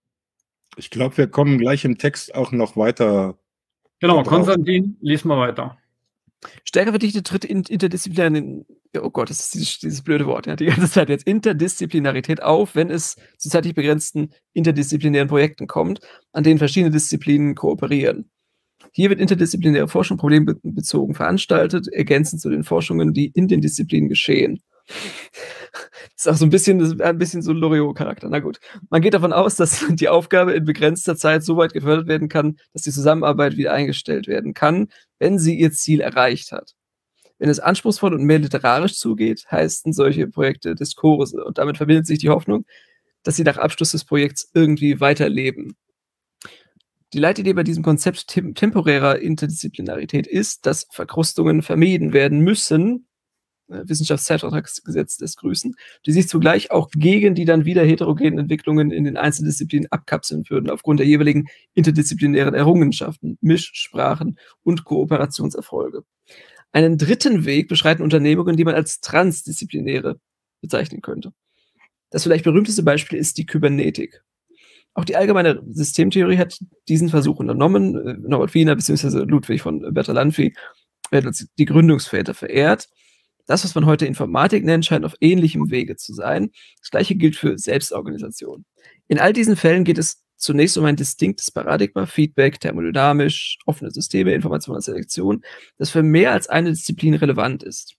Ich 0.76 0.90
glaube, 0.90 1.16
wir 1.16 1.26
kommen 1.28 1.58
gleich 1.58 1.84
im 1.84 1.98
Text 1.98 2.34
auch 2.34 2.52
noch 2.52 2.76
weiter. 2.76 3.38
Genau, 4.00 4.22
Konstantin, 4.22 4.96
lies 5.00 5.24
mal 5.24 5.38
weiter. 5.38 5.78
Stärker 6.64 6.90
verdichte 6.90 7.22
tritt 7.22 7.44
in 7.44 7.62
interdisziplinären, 7.62 8.66
oh 9.00 9.10
Gott, 9.10 9.30
das 9.30 9.40
ist 9.40 9.54
dieses, 9.54 9.78
dieses, 9.78 10.02
blöde 10.02 10.26
Wort, 10.26 10.46
ja, 10.46 10.56
die 10.56 10.66
ganze 10.66 10.90
Zeit 10.90 11.08
jetzt 11.08 11.26
Interdisziplinarität 11.26 12.42
auf, 12.42 12.74
wenn 12.74 12.90
es 12.90 13.16
zu 13.38 13.48
zeitlich 13.48 13.74
begrenzten 13.74 14.30
interdisziplinären 14.52 15.28
Projekten 15.28 15.66
kommt, 15.66 16.00
an 16.32 16.44
denen 16.44 16.58
verschiedene 16.58 16.90
Disziplinen 16.90 17.54
kooperieren. 17.54 18.30
Hier 18.92 19.10
wird 19.10 19.20
interdisziplinäre 19.20 19.88
Forschung 19.88 20.18
problembezogen 20.18 21.14
veranstaltet, 21.14 21.88
ergänzend 21.88 22.42
zu 22.42 22.50
den 22.50 22.62
Forschungen, 22.62 23.12
die 23.12 23.26
in 23.26 23.48
den 23.48 23.60
Disziplinen 23.60 24.08
geschehen. 24.08 24.62
Das 26.16 26.26
ist 26.26 26.32
auch 26.32 26.36
so 26.36 26.46
ein 26.46 26.50
bisschen, 26.50 27.00
ein 27.00 27.18
bisschen 27.18 27.42
so 27.42 27.52
Loriot-Charakter. 27.52 28.28
Na 28.28 28.38
gut. 28.38 28.60
Man 28.88 29.02
geht 29.02 29.14
davon 29.14 29.32
aus, 29.32 29.56
dass 29.56 29.84
die 29.88 30.08
Aufgabe 30.08 30.52
in 30.52 30.64
begrenzter 30.64 31.16
Zeit 31.16 31.42
so 31.42 31.56
weit 31.56 31.72
gefördert 31.72 32.06
werden 32.06 32.28
kann, 32.28 32.56
dass 32.72 32.82
die 32.82 32.92
Zusammenarbeit 32.92 33.56
wieder 33.56 33.72
eingestellt 33.72 34.28
werden 34.28 34.54
kann, 34.54 34.88
wenn 35.18 35.38
sie 35.38 35.58
ihr 35.58 35.72
Ziel 35.72 36.00
erreicht 36.00 36.52
hat. 36.52 36.74
Wenn 37.38 37.50
es 37.50 37.58
anspruchsvoll 37.58 38.14
und 38.14 38.24
mehr 38.24 38.38
literarisch 38.38 38.94
zugeht, 38.94 39.44
heißen 39.50 39.92
solche 39.92 40.28
Projekte 40.28 40.76
Diskurse 40.76 41.44
und 41.44 41.58
damit 41.58 41.78
verbindet 41.78 42.06
sich 42.06 42.20
die 42.20 42.28
Hoffnung, 42.28 42.64
dass 43.24 43.36
sie 43.36 43.42
nach 43.42 43.58
Abschluss 43.58 43.90
des 43.90 44.04
Projekts 44.04 44.50
irgendwie 44.54 45.00
weiterleben. 45.00 45.76
Die 47.12 47.18
Leitidee 47.18 47.52
bei 47.52 47.62
diesem 47.64 47.82
Konzept 47.82 48.28
tem 48.28 48.54
temporärer 48.54 49.18
Interdisziplinarität 49.18 50.26
ist, 50.26 50.66
dass 50.66 50.86
Verkrustungen 50.90 51.62
vermieden 51.62 52.12
werden 52.12 52.40
müssen, 52.40 53.06
äh, 53.68 53.82
Wissenschaftszeitvertragsgesetz 53.86 55.16
des 55.16 55.36
Grüßen, 55.36 55.74
die 56.06 56.12
sich 56.12 56.28
zugleich 56.28 56.70
auch 56.70 56.90
gegen 56.90 57.34
die 57.34 57.44
dann 57.44 57.64
wieder 57.64 57.84
heterogenen 57.84 58.38
Entwicklungen 58.38 58.90
in 58.90 59.04
den 59.04 59.16
Einzeldisziplinen 59.16 59.90
abkapseln 59.90 60.44
würden, 60.48 60.70
aufgrund 60.70 61.00
der 61.00 61.06
jeweiligen 61.06 61.46
interdisziplinären 61.74 62.54
Errungenschaften, 62.54 63.38
Mischsprachen 63.40 64.38
und 64.62 64.84
Kooperationserfolge. 64.84 66.04
Einen 66.72 66.98
dritten 66.98 67.44
Weg 67.44 67.68
beschreiten 67.68 68.02
Unternehmungen, 68.02 68.56
die 68.56 68.64
man 68.64 68.74
als 68.74 69.00
transdisziplinäre 69.00 70.18
bezeichnen 70.60 71.02
könnte. 71.02 71.32
Das 72.10 72.22
vielleicht 72.24 72.44
berühmteste 72.44 72.82
Beispiel 72.82 73.18
ist 73.18 73.38
die 73.38 73.46
Kybernetik. 73.46 74.22
Auch 74.94 75.04
die 75.04 75.16
allgemeine 75.16 75.62
Systemtheorie 75.70 76.38
hat 76.38 76.58
diesen 76.88 77.08
Versuch 77.08 77.40
unternommen. 77.40 77.96
Äh, 77.96 78.14
Norbert 78.28 78.54
Wiener 78.54 78.76
bzw. 78.76 79.24
Ludwig 79.24 79.62
von 79.62 79.92
Bertalanffy 79.92 80.54
werden 81.10 81.28
uns 81.28 81.48
die 81.58 81.64
Gründungsväter 81.64 82.34
verehrt. 82.34 82.88
Das, 83.46 83.64
was 83.64 83.74
man 83.74 83.86
heute 83.86 84.06
Informatik 84.06 84.64
nennt, 84.64 84.86
scheint 84.86 85.04
auf 85.04 85.14
ähnlichem 85.20 85.70
Wege 85.70 85.96
zu 85.96 86.14
sein. 86.14 86.50
Das 86.80 86.90
gleiche 86.90 87.14
gilt 87.14 87.36
für 87.36 87.58
Selbstorganisation. 87.58 88.64
In 89.08 89.18
all 89.18 89.32
diesen 89.32 89.56
Fällen 89.56 89.84
geht 89.84 89.98
es 89.98 90.22
zunächst 90.36 90.76
um 90.78 90.84
ein 90.84 90.96
distinktes 90.96 91.50
Paradigma, 91.50 92.06
Feedback, 92.06 92.60
thermodynamisch, 92.60 93.58
offene 93.66 93.90
Systeme, 93.90 94.34
Information 94.34 94.76
und 94.76 94.82
Selektion, 94.82 95.42
das 95.78 95.90
für 95.90 96.02
mehr 96.02 96.32
als 96.32 96.48
eine 96.48 96.70
Disziplin 96.70 97.14
relevant 97.14 97.62
ist. 97.62 97.96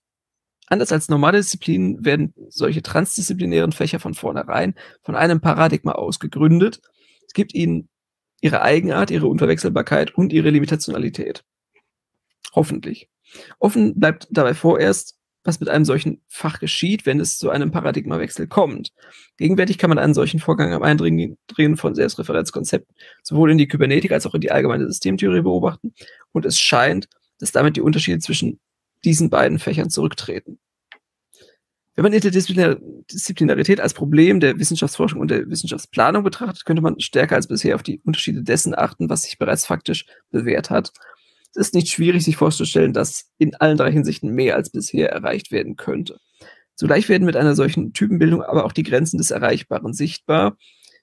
Anders 0.68 0.90
als 0.90 1.08
normale 1.08 1.38
Disziplinen 1.38 2.04
werden 2.04 2.34
solche 2.48 2.82
transdisziplinären 2.82 3.72
Fächer 3.72 4.00
von 4.00 4.14
vornherein 4.14 4.74
von 5.02 5.14
einem 5.14 5.40
Paradigma 5.40 5.92
aus 5.92 6.18
gegründet. 6.18 6.80
Es 7.26 7.34
gibt 7.34 7.54
ihnen 7.54 7.88
ihre 8.40 8.62
Eigenart, 8.62 9.10
ihre 9.10 9.28
Unverwechselbarkeit 9.28 10.14
und 10.14 10.32
ihre 10.32 10.50
Limitationalität. 10.50 11.44
Hoffentlich. 12.54 13.08
Offen 13.58 13.98
bleibt 13.98 14.28
dabei 14.30 14.54
vorerst, 14.54 15.15
was 15.46 15.60
mit 15.60 15.68
einem 15.68 15.84
solchen 15.84 16.20
Fach 16.28 16.58
geschieht, 16.58 17.06
wenn 17.06 17.20
es 17.20 17.38
zu 17.38 17.50
einem 17.50 17.70
Paradigmawechsel 17.70 18.46
kommt. 18.46 18.92
Gegenwärtig 19.36 19.78
kann 19.78 19.90
man 19.90 19.98
einen 19.98 20.14
solchen 20.14 20.40
Vorgang 20.40 20.72
am 20.72 20.82
Eindringen 20.82 21.36
von 21.76 21.94
Selbstreferenzkonzepten 21.94 22.94
sowohl 23.22 23.50
in 23.50 23.58
die 23.58 23.68
Kybernetik 23.68 24.12
als 24.12 24.26
auch 24.26 24.34
in 24.34 24.40
die 24.40 24.50
allgemeine 24.50 24.86
Systemtheorie 24.86 25.42
beobachten 25.42 25.94
und 26.32 26.44
es 26.44 26.58
scheint, 26.58 27.08
dass 27.38 27.52
damit 27.52 27.76
die 27.76 27.82
Unterschiede 27.82 28.18
zwischen 28.18 28.58
diesen 29.04 29.30
beiden 29.30 29.58
Fächern 29.58 29.90
zurücktreten. 29.90 30.58
Wenn 31.94 32.02
man 32.02 32.12
Interdisziplinarität 32.12 33.80
als 33.80 33.94
Problem 33.94 34.38
der 34.38 34.58
Wissenschaftsforschung 34.58 35.18
und 35.18 35.30
der 35.30 35.48
Wissenschaftsplanung 35.48 36.24
betrachtet, 36.24 36.66
könnte 36.66 36.82
man 36.82 37.00
stärker 37.00 37.36
als 37.36 37.46
bisher 37.46 37.74
auf 37.74 37.82
die 37.82 38.00
Unterschiede 38.04 38.42
dessen 38.42 38.76
achten, 38.76 39.08
was 39.08 39.22
sich 39.22 39.38
bereits 39.38 39.64
faktisch 39.64 40.04
bewährt 40.30 40.68
hat 40.68 40.92
ist 41.56 41.74
nicht 41.74 41.88
schwierig, 41.88 42.24
sich 42.24 42.36
vorzustellen, 42.36 42.92
dass 42.92 43.30
in 43.38 43.54
allen 43.56 43.76
drei 43.76 43.90
Hinsichten 43.90 44.30
mehr 44.30 44.56
als 44.56 44.70
bisher 44.70 45.10
erreicht 45.10 45.50
werden 45.50 45.76
könnte. 45.76 46.18
Zugleich 46.74 47.08
werden 47.08 47.24
mit 47.24 47.36
einer 47.36 47.54
solchen 47.54 47.92
Typenbildung 47.92 48.42
aber 48.42 48.64
auch 48.64 48.72
die 48.72 48.82
Grenzen 48.82 49.18
des 49.18 49.30
Erreichbaren 49.30 49.94
sichtbar. 49.94 50.56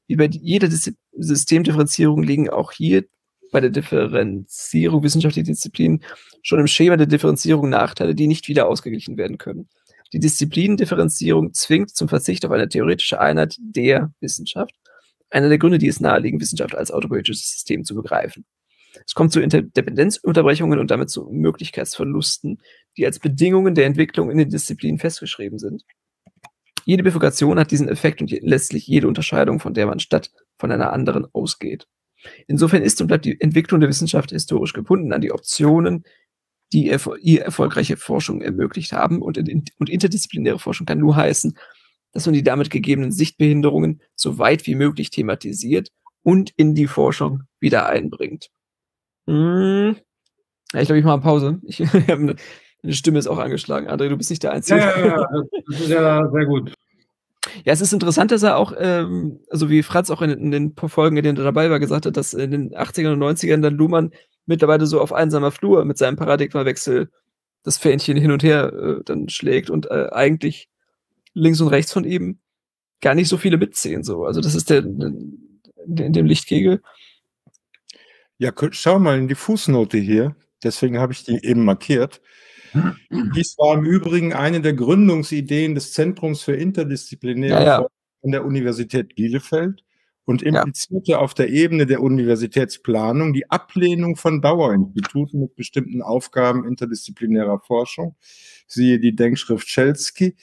Wie 0.08 0.16
bei 0.16 0.26
jeder 0.32 0.68
Dis 0.68 0.94
Systemdifferenzierung 1.14 2.24
liegen 2.24 2.50
auch 2.50 2.72
hier 2.72 3.06
bei 3.52 3.62
der 3.62 3.70
Differenzierung 3.70 5.04
wissenschaftlicher 5.04 5.46
Disziplinen 5.46 6.04
schon 6.42 6.60
im 6.60 6.68
Schema 6.68 6.98
der 6.98 7.08
Differenzierung 7.08 7.70
Nachteile, 7.70 8.16
die 8.16 8.28
nicht 8.28 8.48
wieder 8.48 8.68
ausgeglichen 8.68 9.18
werden 9.18 9.38
können. 9.38 9.70
Die 10.12 10.20
Disziplinendifferenzierung 10.20 11.54
zwingt 11.54 11.96
zum 11.96 12.08
Verzicht 12.08 12.46
auf 12.46 12.52
eine 12.52 12.70
theoretische 12.70 13.20
Einheit 13.20 13.56
der 13.60 14.14
Wissenschaft. 14.20 14.76
Einer 15.32 15.50
der 15.50 15.58
Gründe, 15.58 15.80
die 15.80 15.88
es 15.88 16.00
nahelegen, 16.00 16.40
Wissenschaft 16.40 16.76
als 16.76 16.92
autopoetisches 16.92 17.50
System 17.50 17.84
zu 17.84 17.96
begreifen. 17.96 18.46
Es 19.06 19.14
kommt 19.14 19.32
zu 19.32 19.42
Interdependenzunterbrechungen 19.42 20.80
und 20.80 20.92
damit 20.92 21.10
zu 21.10 21.30
Möglichkeitsverlusten, 21.32 22.62
die 22.98 23.06
als 23.06 23.20
Bedingungen 23.20 23.76
der 23.76 23.86
Entwicklung 23.86 24.30
in 24.30 24.38
den 24.38 24.50
Disziplinen 24.50 25.00
festgeschrieben 25.00 25.58
sind. 25.58 25.84
Jede 26.86 27.04
Bifurkation 27.04 27.60
hat 27.60 27.72
diesen 27.72 27.88
Effekt 27.88 28.22
und 28.22 28.32
letztlich 28.32 28.88
jede 28.88 29.08
Unterscheidung, 29.08 29.60
von 29.60 29.74
der 29.74 29.88
man 29.88 30.00
statt 30.00 30.32
von 30.58 30.72
einer 30.72 30.92
anderen 30.92 31.26
ausgeht. 31.34 31.88
Insofern 32.48 32.84
ist 32.84 33.02
und 33.02 33.08
bleibt 33.08 33.26
die 33.26 33.40
Entwicklung 33.40 33.80
der 33.80 33.90
Wissenschaft 33.90 34.32
historisch 34.32 34.74
gebunden 34.74 35.14
an 35.14 35.22
die 35.22 35.32
Optionen, 35.32 36.04
die 36.72 36.92
ihr 37.22 37.42
erfolgreiche 37.42 37.98
Forschung 37.98 38.42
ermöglicht 38.42 38.94
haben. 38.94 39.22
Und, 39.22 39.38
in, 39.38 39.64
und 39.78 39.90
interdisziplinäre 39.90 40.60
Forschung 40.60 40.86
kann 40.86 41.00
nur 41.00 41.16
heißen, 41.16 41.58
dass 42.12 42.26
man 42.26 42.34
die 42.34 42.44
damit 42.44 42.70
gegebenen 42.70 43.12
Sichtbehinderungen 43.12 44.02
so 44.16 44.38
weit 44.38 44.66
wie 44.68 44.76
möglich 44.76 45.10
thematisiert 45.10 45.90
und 46.24 46.52
in 46.56 46.76
die 46.76 46.88
Forschung 46.88 47.44
wieder 47.60 47.88
einbringt. 47.88 48.50
Hm. 49.28 49.96
Ja, 50.74 50.82
ich 50.82 50.88
glaube, 50.88 51.00
ich 51.00 51.06
mache 51.06 51.16
eine 51.16 51.22
Pause. 51.22 51.60
Ich, 51.64 51.82
eine, 52.10 52.36
Stimme 52.90 53.20
ist 53.20 53.28
auch 53.28 53.38
angeschlagen. 53.38 53.88
André, 53.88 54.10
du 54.10 54.18
bist 54.18 54.30
nicht 54.30 54.44
der 54.44 54.52
Einzige. 54.52 54.80
Ja, 54.80 55.00
ja, 55.00 55.06
ja. 55.06 55.28
das 55.68 55.80
ist 55.80 55.90
ja 55.90 56.30
sehr 56.30 56.46
gut. 56.46 56.74
Ja, 57.66 57.74
es 57.74 57.82
ist 57.82 57.94
interessant, 57.94 58.32
dass 58.32 58.44
er 58.44 58.58
auch, 58.58 58.74
ähm, 58.78 59.40
also 59.50 59.70
wie 59.70 59.84
Franz 59.84 60.10
auch 60.10 60.22
in, 60.22 60.32
in, 60.32 60.52
den 60.52 60.76
Folgen, 60.76 61.18
in 61.18 61.24
denen 61.24 61.38
er 61.38 61.44
dabei 61.44 61.70
war, 61.70 61.80
gesagt 61.80 62.06
hat, 62.06 62.18
dass 62.18 62.34
in 62.34 62.52
den 62.52 62.76
80ern 62.76 63.14
und 63.14 63.24
90ern 63.24 63.62
dann 63.62 63.76
Luhmann 63.76 64.12
mittlerweile 64.46 64.86
so 64.86 65.00
auf 65.00 65.14
einsamer 65.14 65.52
Flur 65.52 65.86
mit 65.86 65.98
seinem 65.98 66.16
Paradigmawechsel 66.16 67.10
das 67.64 67.78
Fähnchen 67.78 68.18
hin 68.18 68.32
und 68.32 68.44
her 68.44 68.74
äh, 68.74 69.04
dann 69.06 69.30
schlägt 69.30 69.70
und 69.70 69.90
äh, 69.90 70.10
eigentlich 70.12 70.70
links 71.34 71.62
und 71.62 71.70
rechts 71.70 71.94
von 71.94 72.04
ihm 72.04 72.40
gar 73.02 73.16
nicht 73.16 73.30
so 73.30 73.38
viele 73.38 73.58
mitziehen. 73.58 74.04
So. 74.04 74.26
Also 74.26 74.42
das 74.42 74.56
ist 74.56 74.70
der, 74.70 74.82
der 74.82 76.06
in 76.06 76.14
dem 76.14 76.26
Lichtkegel. 76.26 76.82
Ja, 78.44 78.52
schau 78.72 79.00
mal 79.00 79.18
in 79.18 79.30
die 79.30 79.36
Fußnote 79.36 79.98
hier. 79.98 80.36
Deswegen 80.66 81.00
habe 81.00 81.14
ich 81.14 81.24
die 81.24 81.46
eben 81.46 81.64
markiert. 81.64 82.22
Dies 83.10 83.56
war 83.58 83.78
im 83.78 83.86
Übrigen 83.86 84.34
eine 84.34 84.60
der 84.60 84.74
Gründungsideen 84.74 85.76
des 85.76 85.94
Zentrums 85.94 86.42
für 86.42 86.54
interdisziplinäre 86.54 87.64
ja, 87.64 87.80
ja. 87.80 87.88
an 88.22 88.32
der 88.32 88.44
Universität 88.44 89.16
Bielefeld 89.16 89.86
und 90.26 90.42
implizierte 90.42 91.12
ja. 91.12 91.20
auf 91.20 91.34
der 91.34 91.52
Ebene 91.52 91.86
der 91.86 92.02
Universitätsplanung 92.02 93.32
die 93.32 93.50
Ablehnung 93.50 94.18
von 94.18 94.42
Dauerinstituten 94.42 95.40
mit 95.40 95.56
bestimmten 95.56 96.02
Aufgaben 96.02 96.68
interdisziplinärer 96.68 97.62
Forschung, 97.62 98.18
siehe 98.68 99.00
die 99.00 99.16
Denkschrift 99.16 99.70
Schelsky, 99.70 100.36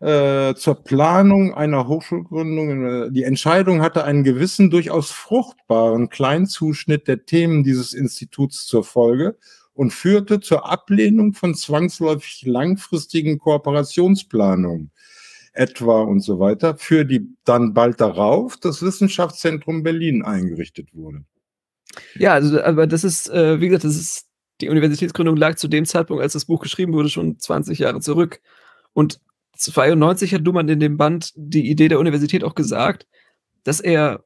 äh, 0.00 0.54
zur 0.54 0.82
Planung 0.82 1.54
einer 1.54 1.86
Hochschulgründung. 1.86 3.12
Die 3.12 3.24
Entscheidung 3.24 3.82
hatte 3.82 4.04
einen 4.04 4.24
gewissen, 4.24 4.70
durchaus 4.70 5.10
fruchtbaren 5.10 6.08
Kleinzuschnitt 6.08 7.06
der 7.06 7.26
Themen 7.26 7.64
dieses 7.64 7.92
Instituts 7.92 8.66
zur 8.66 8.82
Folge 8.82 9.36
und 9.74 9.92
führte 9.92 10.40
zur 10.40 10.70
Ablehnung 10.70 11.32
von 11.34 11.54
zwangsläufig 11.54 12.42
langfristigen 12.46 13.38
Kooperationsplanungen 13.38 14.90
etwa 15.52 16.02
und 16.02 16.20
so 16.20 16.38
weiter, 16.38 16.76
für 16.76 17.04
die 17.04 17.28
dann 17.44 17.74
bald 17.74 18.00
darauf 18.00 18.56
das 18.56 18.82
Wissenschaftszentrum 18.82 19.82
Berlin 19.82 20.22
eingerichtet 20.22 20.94
wurde. 20.94 21.24
Ja, 22.14 22.34
also, 22.34 22.62
aber 22.62 22.86
das 22.86 23.04
ist, 23.04 23.28
äh, 23.30 23.60
wie 23.60 23.68
gesagt, 23.68 23.84
das 23.84 23.96
ist, 23.96 24.26
die 24.60 24.68
Universitätsgründung 24.68 25.36
lag 25.36 25.56
zu 25.56 25.68
dem 25.68 25.86
Zeitpunkt, 25.86 26.22
als 26.22 26.34
das 26.34 26.44
Buch 26.44 26.62
geschrieben 26.62 26.92
wurde, 26.92 27.08
schon 27.08 27.38
20 27.38 27.78
Jahre 27.78 28.00
zurück. 28.00 28.40
Und 28.92 29.20
92 29.60 30.34
hat 30.34 30.42
Luhmann 30.42 30.68
in 30.68 30.80
dem 30.80 30.96
Band 30.96 31.32
die 31.36 31.70
Idee 31.70 31.88
der 31.88 31.98
Universität 32.00 32.44
auch 32.44 32.54
gesagt, 32.54 33.06
dass 33.64 33.80
er 33.80 34.24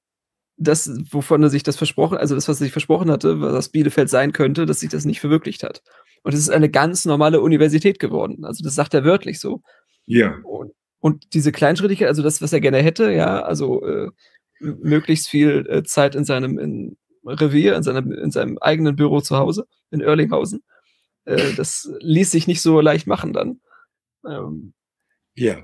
das, 0.56 0.88
wovon 1.10 1.42
er 1.42 1.50
sich 1.50 1.64
das 1.64 1.76
versprochen, 1.76 2.16
also 2.16 2.36
das, 2.36 2.48
was 2.48 2.60
er 2.60 2.66
sich 2.66 2.72
versprochen 2.72 3.10
hatte, 3.10 3.40
was 3.40 3.70
Bielefeld 3.70 4.08
sein 4.08 4.32
könnte, 4.32 4.66
dass 4.66 4.80
sich 4.80 4.90
das 4.90 5.04
nicht 5.04 5.20
verwirklicht 5.20 5.64
hat. 5.64 5.82
Und 6.22 6.32
es 6.32 6.40
ist 6.40 6.50
eine 6.50 6.70
ganz 6.70 7.04
normale 7.04 7.40
Universität 7.40 7.98
geworden. 7.98 8.44
Also 8.44 8.62
das 8.62 8.76
sagt 8.76 8.94
er 8.94 9.04
wörtlich 9.04 9.40
so. 9.40 9.62
Ja. 10.06 10.38
Und, 10.44 10.72
und 11.00 11.34
diese 11.34 11.50
Kleinschrittigkeit, 11.50 12.08
also 12.08 12.22
das, 12.22 12.40
was 12.40 12.52
er 12.52 12.60
gerne 12.60 12.78
hätte, 12.78 13.10
ja, 13.10 13.42
also 13.42 13.84
äh, 13.84 14.10
möglichst 14.60 15.28
viel 15.28 15.66
äh, 15.68 15.82
Zeit 15.82 16.14
in 16.14 16.24
seinem 16.24 16.58
in 16.58 16.96
Revier, 17.26 17.74
in 17.74 17.82
seinem, 17.82 18.12
in 18.12 18.30
seinem 18.30 18.58
eigenen 18.58 18.94
Büro 18.94 19.20
zu 19.20 19.36
Hause, 19.36 19.66
in 19.90 20.00
Erlinghausen, 20.00 20.62
äh, 21.24 21.52
das 21.56 21.90
ließ 21.98 22.30
sich 22.30 22.46
nicht 22.46 22.62
so 22.62 22.80
leicht 22.80 23.06
machen 23.06 23.32
dann. 23.32 23.60
Ähm, 24.26 24.74
ja. 25.34 25.56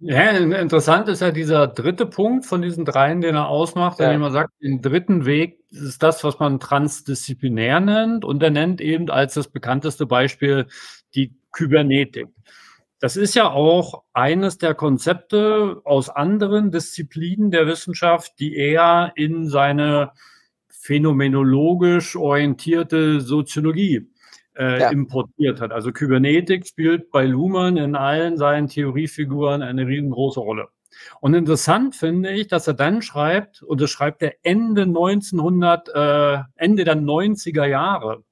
Ja, 0.00 0.30
interessant 0.30 1.08
ist 1.08 1.22
ja 1.22 1.30
dieser 1.30 1.66
dritte 1.66 2.04
Punkt 2.04 2.44
von 2.44 2.60
diesen 2.60 2.84
dreien, 2.84 3.22
den 3.22 3.36
er 3.36 3.48
ausmacht, 3.48 4.00
ja. 4.00 4.06
indem 4.06 4.22
er 4.24 4.32
sagt, 4.32 4.52
den 4.60 4.82
dritten 4.82 5.24
Weg 5.24 5.60
ist 5.70 6.02
das, 6.02 6.22
was 6.24 6.38
man 6.38 6.60
transdisziplinär 6.60 7.80
nennt. 7.80 8.24
Und 8.24 8.42
er 8.42 8.50
nennt 8.50 8.82
eben 8.82 9.08
als 9.08 9.34
das 9.34 9.48
bekannteste 9.48 10.04
Beispiel 10.04 10.66
die 11.14 11.34
Kybernetik. 11.52 12.26
Das 12.98 13.16
ist 13.16 13.34
ja 13.34 13.50
auch 13.50 14.02
eines 14.12 14.58
der 14.58 14.74
Konzepte 14.74 15.80
aus 15.84 16.10
anderen 16.10 16.70
Disziplinen 16.70 17.50
der 17.50 17.66
Wissenschaft, 17.66 18.38
die 18.40 18.56
er 18.56 19.12
in 19.14 19.48
seine 19.48 20.12
phänomenologisch 20.68 22.16
orientierte 22.16 23.20
Soziologie 23.20 24.10
äh, 24.56 24.80
ja. 24.80 24.90
importiert 24.90 25.60
hat. 25.60 25.72
Also 25.72 25.92
Kybernetik 25.92 26.66
spielt 26.66 27.10
bei 27.10 27.24
Luhmann 27.24 27.76
in 27.76 27.96
allen 27.96 28.36
seinen 28.36 28.68
Theoriefiguren 28.68 29.62
eine 29.62 29.86
riesengroße 29.86 30.40
Rolle. 30.40 30.68
Und 31.20 31.34
interessant 31.34 31.96
finde 31.96 32.30
ich, 32.30 32.46
dass 32.48 32.66
er 32.66 32.74
dann 32.74 33.02
schreibt, 33.02 33.62
und 33.62 33.80
das 33.80 33.90
schreibt 33.90 34.22
er 34.22 34.34
Ende 34.42 34.82
1900, 34.82 35.88
äh, 35.94 36.38
Ende 36.56 36.84
der 36.84 36.96
90er 36.96 37.66
Jahre. 37.66 38.24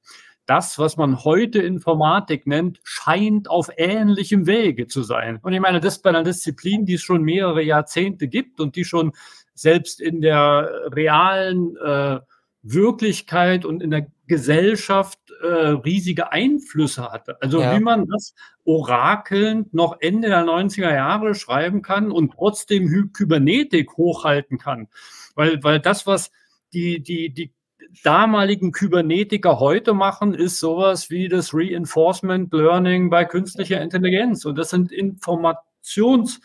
Das, 0.46 0.78
was 0.78 0.96
man 0.96 1.24
heute 1.24 1.60
Informatik 1.60 2.46
nennt, 2.46 2.80
scheint 2.82 3.48
auf 3.48 3.70
ähnlichem 3.76 4.46
Wege 4.46 4.88
zu 4.88 5.02
sein. 5.02 5.38
Und 5.42 5.52
ich 5.52 5.60
meine, 5.60 5.80
das 5.80 6.02
bei 6.02 6.10
einer 6.10 6.24
Disziplin, 6.24 6.84
die 6.84 6.94
es 6.94 7.02
schon 7.02 7.22
mehrere 7.22 7.62
Jahrzehnte 7.62 8.26
gibt 8.28 8.60
und 8.60 8.74
die 8.74 8.84
schon 8.84 9.12
selbst 9.54 10.00
in 10.00 10.20
der 10.20 10.68
realen 10.92 11.76
äh, 11.76 12.20
Wirklichkeit 12.62 13.64
und 13.64 13.82
in 13.82 13.90
der 13.90 14.06
Gesellschaft 14.26 15.18
äh, 15.42 15.46
riesige 15.46 16.32
Einflüsse 16.32 17.10
hatte. 17.10 17.36
Also 17.42 17.60
ja. 17.60 17.76
wie 17.76 17.80
man 17.80 18.06
das 18.06 18.34
orakelnd 18.64 19.74
noch 19.74 19.96
Ende 20.00 20.28
der 20.28 20.44
90er 20.44 20.92
Jahre 20.92 21.34
schreiben 21.34 21.82
kann 21.82 22.12
und 22.12 22.32
trotzdem 22.34 23.12
Kybernetik 23.12 23.96
hochhalten 23.96 24.58
kann. 24.58 24.88
Weil, 25.34 25.62
weil 25.64 25.80
das, 25.80 26.06
was 26.06 26.30
die, 26.72 27.02
die, 27.02 27.34
die 27.34 27.52
damaligen 28.04 28.72
Kybernetiker 28.72 29.58
heute 29.58 29.92
machen, 29.92 30.32
ist 30.32 30.60
sowas 30.60 31.10
wie 31.10 31.28
das 31.28 31.52
Reinforcement 31.52 32.52
Learning 32.52 33.10
bei 33.10 33.24
künstlicher 33.24 33.80
Intelligenz. 33.80 34.44
Und 34.44 34.56
das 34.56 34.70
sind 34.70 34.92
Informations- 34.92 36.38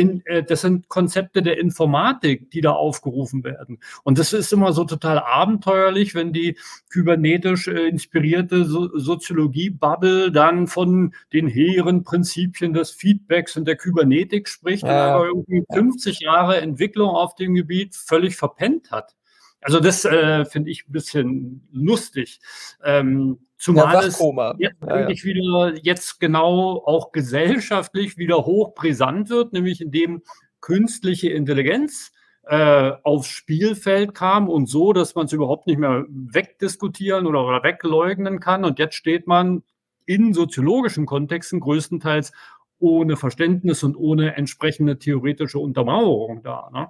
in, 0.00 0.24
äh, 0.26 0.42
das 0.42 0.62
sind 0.62 0.88
Konzepte 0.88 1.42
der 1.42 1.58
Informatik, 1.58 2.50
die 2.50 2.60
da 2.60 2.72
aufgerufen 2.72 3.44
werden. 3.44 3.78
Und 4.04 4.18
das 4.18 4.32
ist 4.32 4.52
immer 4.52 4.72
so 4.72 4.84
total 4.84 5.18
abenteuerlich, 5.18 6.14
wenn 6.14 6.32
die 6.32 6.56
kybernetisch 6.90 7.68
äh, 7.68 7.88
inspirierte 7.88 8.64
so 8.64 8.96
Soziologie-Bubble 8.96 10.32
dann 10.32 10.66
von 10.66 11.14
den 11.32 11.46
hehren 11.46 12.04
Prinzipien 12.04 12.72
des 12.72 12.90
Feedbacks 12.92 13.56
und 13.56 13.66
der 13.66 13.76
Kybernetik 13.76 14.48
spricht 14.48 14.84
ja. 14.84 15.16
und 15.16 15.16
aber 15.16 15.26
irgendwie 15.26 15.64
50 15.72 16.20
Jahre 16.20 16.60
Entwicklung 16.60 17.10
auf 17.10 17.34
dem 17.34 17.54
Gebiet 17.54 17.94
völlig 17.94 18.36
verpennt 18.36 18.90
hat. 18.90 19.14
Also 19.60 19.80
das 19.80 20.04
äh, 20.04 20.44
finde 20.44 20.70
ich 20.70 20.86
ein 20.88 20.92
bisschen 20.92 21.68
lustig. 21.72 22.40
Ähm, 22.84 23.45
zumal 23.56 23.94
ja, 23.94 24.00
es 24.00 24.20
jetzt 24.58 24.82
ja, 24.82 24.88
eigentlich 24.88 25.20
ja. 25.20 25.24
wieder 25.24 25.74
jetzt 25.82 26.20
genau 26.20 26.82
auch 26.84 27.12
gesellschaftlich 27.12 28.18
wieder 28.18 28.44
hochbrisant 28.44 29.30
wird, 29.30 29.52
nämlich 29.52 29.80
indem 29.80 30.22
künstliche 30.60 31.30
Intelligenz 31.30 32.12
äh, 32.46 32.92
aufs 33.02 33.28
Spielfeld 33.28 34.14
kam 34.14 34.48
und 34.48 34.68
so, 34.68 34.92
dass 34.92 35.14
man 35.14 35.26
es 35.26 35.32
überhaupt 35.32 35.66
nicht 35.66 35.78
mehr 35.78 36.04
wegdiskutieren 36.08 37.26
oder, 37.26 37.44
oder 37.44 37.62
wegleugnen 37.62 38.40
kann. 38.40 38.64
Und 38.64 38.78
jetzt 38.78 38.94
steht 38.94 39.26
man 39.26 39.62
in 40.06 40.32
soziologischen 40.32 41.06
Kontexten 41.06 41.60
größtenteils 41.60 42.32
ohne 42.78 43.16
Verständnis 43.16 43.82
und 43.82 43.96
ohne 43.96 44.36
entsprechende 44.36 44.98
theoretische 44.98 45.58
Untermauerung 45.58 46.42
da. 46.42 46.70
Ne? 46.72 46.88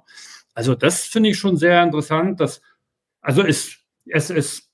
Also 0.55 0.75
das 0.75 1.05
finde 1.05 1.31
ich 1.31 1.39
schon 1.39 1.57
sehr 1.57 1.83
interessant. 1.83 2.41
Dass, 2.41 2.61
also 3.21 3.43
es, 3.43 3.79
es, 4.07 4.31
es 4.31 4.66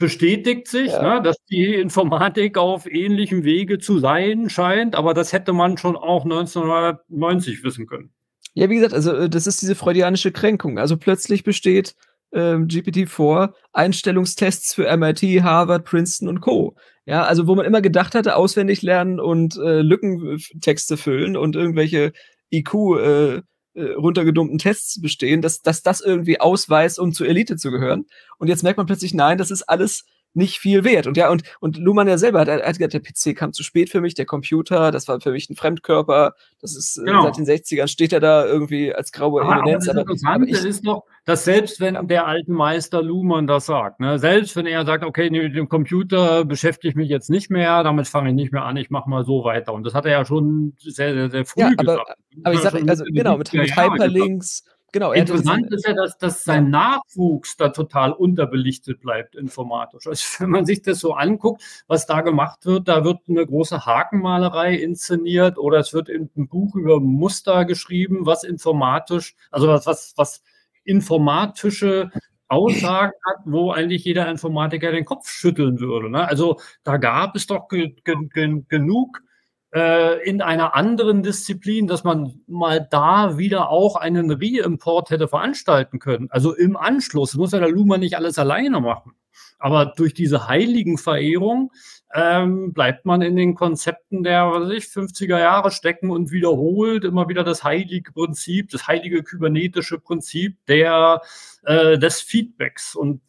bestätigt 0.00 0.66
sich, 0.66 0.88
ja. 0.88 1.16
ne, 1.16 1.22
dass 1.22 1.36
die 1.48 1.74
Informatik 1.74 2.58
auf 2.58 2.90
ähnlichem 2.90 3.44
Wege 3.44 3.78
zu 3.78 4.00
sein 4.00 4.50
scheint, 4.50 4.96
aber 4.96 5.14
das 5.14 5.32
hätte 5.32 5.52
man 5.52 5.76
schon 5.78 5.96
auch 5.96 6.24
1990 6.24 7.62
wissen 7.62 7.86
können. 7.86 8.10
Ja, 8.54 8.68
wie 8.68 8.74
gesagt, 8.74 8.94
also 8.94 9.12
äh, 9.12 9.30
das 9.30 9.46
ist 9.46 9.62
diese 9.62 9.76
freudianische 9.76 10.32
Kränkung. 10.32 10.78
Also 10.78 10.96
plötzlich 10.96 11.44
besteht 11.44 11.94
ähm, 12.32 12.66
GPT-4 12.66 13.52
Einstellungstests 13.72 14.74
für 14.74 14.96
MIT, 14.96 15.22
Harvard, 15.42 15.84
Princeton 15.84 16.28
und 16.28 16.40
Co. 16.40 16.74
Ja, 17.04 17.24
also 17.24 17.46
wo 17.46 17.54
man 17.54 17.66
immer 17.66 17.80
gedacht 17.80 18.14
hatte, 18.14 18.36
auswendig 18.36 18.82
lernen 18.82 19.20
und 19.20 19.56
äh, 19.56 19.82
Lückentexte 19.82 20.96
füllen 20.96 21.36
und 21.36 21.56
irgendwelche 21.56 22.12
IQ 22.50 22.74
äh, 22.98 23.42
äh, 23.74 23.92
runtergedummten 23.92 24.58
Tests 24.58 25.00
bestehen, 25.00 25.42
dass, 25.42 25.62
dass 25.62 25.82
das 25.82 26.00
irgendwie 26.00 26.40
ausweist, 26.40 26.98
um 26.98 27.12
zur 27.12 27.28
Elite 27.28 27.56
zu 27.56 27.70
gehören. 27.70 28.06
Und 28.38 28.48
jetzt 28.48 28.62
merkt 28.62 28.78
man 28.78 28.86
plötzlich, 28.86 29.14
nein, 29.14 29.38
das 29.38 29.50
ist 29.50 29.62
alles 29.62 30.04
nicht 30.34 30.58
viel 30.58 30.84
wert. 30.84 31.06
Und 31.06 31.16
ja, 31.16 31.30
und, 31.30 31.42
und 31.60 31.76
Luhmann 31.76 32.08
ja 32.08 32.18
selber 32.18 32.40
hat, 32.40 32.48
hat 32.48 32.78
gesagt, 32.78 32.94
der 32.94 33.00
PC 33.00 33.36
kam 33.36 33.52
zu 33.52 33.62
spät 33.62 33.90
für 33.90 34.00
mich, 34.00 34.14
der 34.14 34.26
Computer, 34.26 34.90
das 34.90 35.08
war 35.08 35.20
für 35.20 35.32
mich 35.32 35.50
ein 35.50 35.56
Fremdkörper, 35.56 36.34
das 36.60 36.76
ist 36.76 36.98
äh, 36.98 37.04
genau. 37.04 37.22
seit 37.22 37.36
den 37.38 37.46
60ern 37.46 37.88
steht 37.88 38.12
er 38.12 38.20
da 38.20 38.46
irgendwie 38.46 38.94
als 38.94 39.12
graue 39.12 39.42
aber, 39.42 39.54
Eminenz. 39.54 39.88
Aber 39.88 39.94
das 39.94 40.02
Interessante 40.02 40.48
aber, 40.48 40.58
aber 40.58 40.68
ist 40.68 40.86
doch, 40.86 41.04
dass 41.24 41.44
selbst 41.44 41.80
wenn 41.80 42.06
der 42.06 42.26
alten 42.26 42.52
Meister 42.52 43.02
Luhmann 43.02 43.46
das 43.46 43.66
sagt, 43.66 44.00
ne, 44.00 44.18
selbst 44.18 44.56
wenn 44.56 44.66
er 44.66 44.84
sagt, 44.84 45.04
okay, 45.04 45.30
mit 45.30 45.56
dem 45.56 45.68
Computer 45.68 46.44
beschäftige 46.44 46.90
ich 46.90 46.96
mich 46.96 47.08
jetzt 47.08 47.30
nicht 47.30 47.50
mehr, 47.50 47.82
damit 47.82 48.06
fange 48.06 48.30
ich 48.30 48.34
nicht 48.34 48.52
mehr 48.52 48.64
an, 48.64 48.76
ich 48.76 48.90
mache 48.90 49.10
mal 49.10 49.24
so 49.24 49.44
weiter. 49.44 49.72
Und 49.72 49.84
das 49.84 49.94
hat 49.94 50.06
er 50.06 50.12
ja 50.12 50.24
schon 50.24 50.74
sehr, 50.78 51.14
sehr, 51.14 51.30
sehr 51.30 51.44
früh 51.44 51.62
ja, 51.62 51.70
aber, 51.76 51.84
gesagt. 51.84 52.18
Aber 52.44 52.54
ich 52.54 52.60
sage, 52.60 52.84
also 52.86 53.04
genau, 53.04 53.36
mit, 53.36 53.52
mit 53.52 53.76
Hyperlinks, 53.76 54.64
gesagt 54.64 54.79
Genau, 54.92 55.12
Interessant 55.12 55.72
ist 55.72 55.86
ja, 55.86 55.94
dass, 55.94 56.18
dass 56.18 56.42
sein 56.42 56.70
Nachwuchs 56.70 57.56
da 57.56 57.68
total 57.68 58.12
unterbelichtet 58.12 59.00
bleibt 59.00 59.36
informatisch. 59.36 60.06
Also 60.06 60.24
wenn 60.42 60.50
man 60.50 60.66
sich 60.66 60.82
das 60.82 61.00
so 61.00 61.14
anguckt, 61.14 61.62
was 61.86 62.06
da 62.06 62.20
gemacht 62.22 62.66
wird, 62.66 62.88
da 62.88 63.04
wird 63.04 63.18
eine 63.28 63.46
große 63.46 63.86
Hakenmalerei 63.86 64.74
inszeniert 64.74 65.58
oder 65.58 65.78
es 65.78 65.92
wird 65.92 66.08
ein 66.08 66.30
Buch 66.34 66.74
über 66.74 67.00
Muster 67.00 67.64
geschrieben, 67.64 68.26
was 68.26 68.44
informatisch, 68.44 69.36
also 69.50 69.68
was, 69.68 69.86
was, 69.86 70.14
was 70.16 70.42
informatische 70.84 72.10
Aussagen 72.48 73.12
hat, 73.26 73.42
wo 73.44 73.70
eigentlich 73.70 74.04
jeder 74.04 74.28
Informatiker 74.28 74.90
den 74.90 75.04
Kopf 75.04 75.28
schütteln 75.28 75.78
würde. 75.78 76.10
Ne? 76.10 76.26
Also 76.26 76.58
da 76.82 76.96
gab 76.96 77.36
es 77.36 77.46
doch 77.46 77.68
ge 77.68 77.94
ge 78.02 78.16
genug 78.68 79.22
äh, 79.72 80.22
in 80.28 80.42
einer 80.42 80.74
anderen 80.74 81.22
Disziplin, 81.22 81.86
dass 81.86 82.04
man 82.04 82.40
mal 82.46 82.86
da 82.90 83.38
wieder 83.38 83.70
auch 83.70 83.96
einen 83.96 84.30
Reimport 84.30 85.10
hätte 85.10 85.28
veranstalten 85.28 85.98
können. 85.98 86.28
Also 86.30 86.54
im 86.54 86.76
Anschluss 86.76 87.34
muss 87.34 87.52
ja 87.52 87.60
der 87.60 87.68
Luma 87.68 87.98
nicht 87.98 88.16
alles 88.16 88.38
alleine 88.38 88.80
machen. 88.80 89.12
Aber 89.58 89.86
durch 89.86 90.14
diese 90.14 90.48
heiligen 90.48 90.96
Verehrung 90.96 91.70
ähm, 92.14 92.72
bleibt 92.72 93.04
man 93.04 93.22
in 93.22 93.36
den 93.36 93.54
Konzepten 93.54 94.22
der, 94.22 94.50
was 94.50 94.68
weiß 94.68 94.72
ich, 94.72 94.84
50er 94.84 95.38
Jahre 95.38 95.70
stecken 95.70 96.10
und 96.10 96.32
wiederholt 96.32 97.04
immer 97.04 97.28
wieder 97.28 97.44
das 97.44 97.62
heilige 97.62 98.10
Prinzip, 98.12 98.70
das 98.70 98.88
heilige 98.88 99.22
kybernetische 99.22 99.98
Prinzip 99.98 100.56
der, 100.66 101.20
äh, 101.62 101.98
des 101.98 102.20
Feedbacks 102.22 102.96
und 102.96 103.20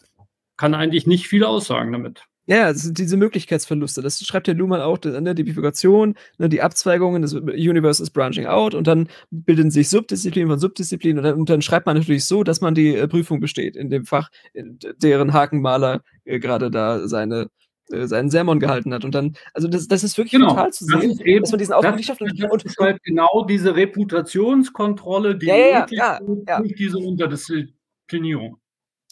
kann 0.58 0.73
eigentlich 0.73 1.06
nicht 1.06 1.27
viel 1.27 1.43
aussagen 1.43 1.91
damit. 1.91 2.23
Ja, 2.47 2.71
das 2.73 2.91
diese 2.91 3.17
Möglichkeitsverluste. 3.17 4.01
Das 4.01 4.19
schreibt 4.25 4.47
der 4.47 4.56
Luhmann 4.56 4.82
auch, 4.82 4.97
ne, 5.04 5.36
die 5.36 5.43
Bifurkation, 5.43 6.15
ne, 6.38 6.49
die 6.49 6.62
Abzweigungen, 6.62 7.21
das 7.21 7.34
Universe 7.34 8.01
is 8.01 8.10
branching 8.10 8.47
out 8.47 8.73
und 8.73 8.88
dann 8.88 9.10
bilden 9.30 9.69
sich 9.69 9.89
Subdisziplinen 9.89 10.49
von 10.49 10.60
Subdisziplinen 10.60 11.19
und 11.19 11.23
dann, 11.23 11.39
und 11.39 11.49
dann 11.49 11.62
schreibt 11.62 11.86
man 11.86 11.97
natürlich 11.97 12.25
so, 12.25 12.43
dass 12.43 12.60
man 12.60 12.73
die 12.73 12.95
äh, 12.95 13.08
Prüfung 13.08 13.39
besteht 13.39 13.75
in 13.75 13.89
dem 13.89 14.06
Fach, 14.06 14.30
in 14.54 14.80
deren 14.97 15.34
Hakenmaler 15.34 16.01
äh, 16.25 16.39
gerade 16.39 16.71
da 16.71 17.08
seine 17.08 17.47
äh, 17.91 18.08
seinen 18.08 18.30
Sermon 18.30 18.60
gehalten 18.60 18.93
hat. 18.93 19.06
Und 19.06 19.13
dann, 19.13 19.36
also 19.54 19.67
das, 19.67 19.88
das 19.88 20.04
ist 20.04 20.17
wirklich 20.17 20.32
genau. 20.32 20.49
total 20.49 20.71
zu 20.71 20.86
sehen, 20.86 21.12
das 21.12 21.19
eben, 21.21 21.43
dass 21.43 21.51
man 21.51 21.60
diesen 21.60 21.73
Aufbau 21.73 21.95
nicht 21.95 22.06
schafft. 22.08 22.21
Und, 22.21 22.43
und, 22.43 22.65
ist 22.65 22.77
halt 22.80 23.04
genau 23.04 23.45
diese 23.47 23.75
Reputationskontrolle, 23.75 25.38
die 25.38 25.45
ja, 25.45 25.56
ja, 25.56 25.86
ja, 25.89 26.19
ja, 26.47 26.60
durch 26.60 26.75
diese 26.75 26.97
Unterdisziplinierung. 26.97 28.58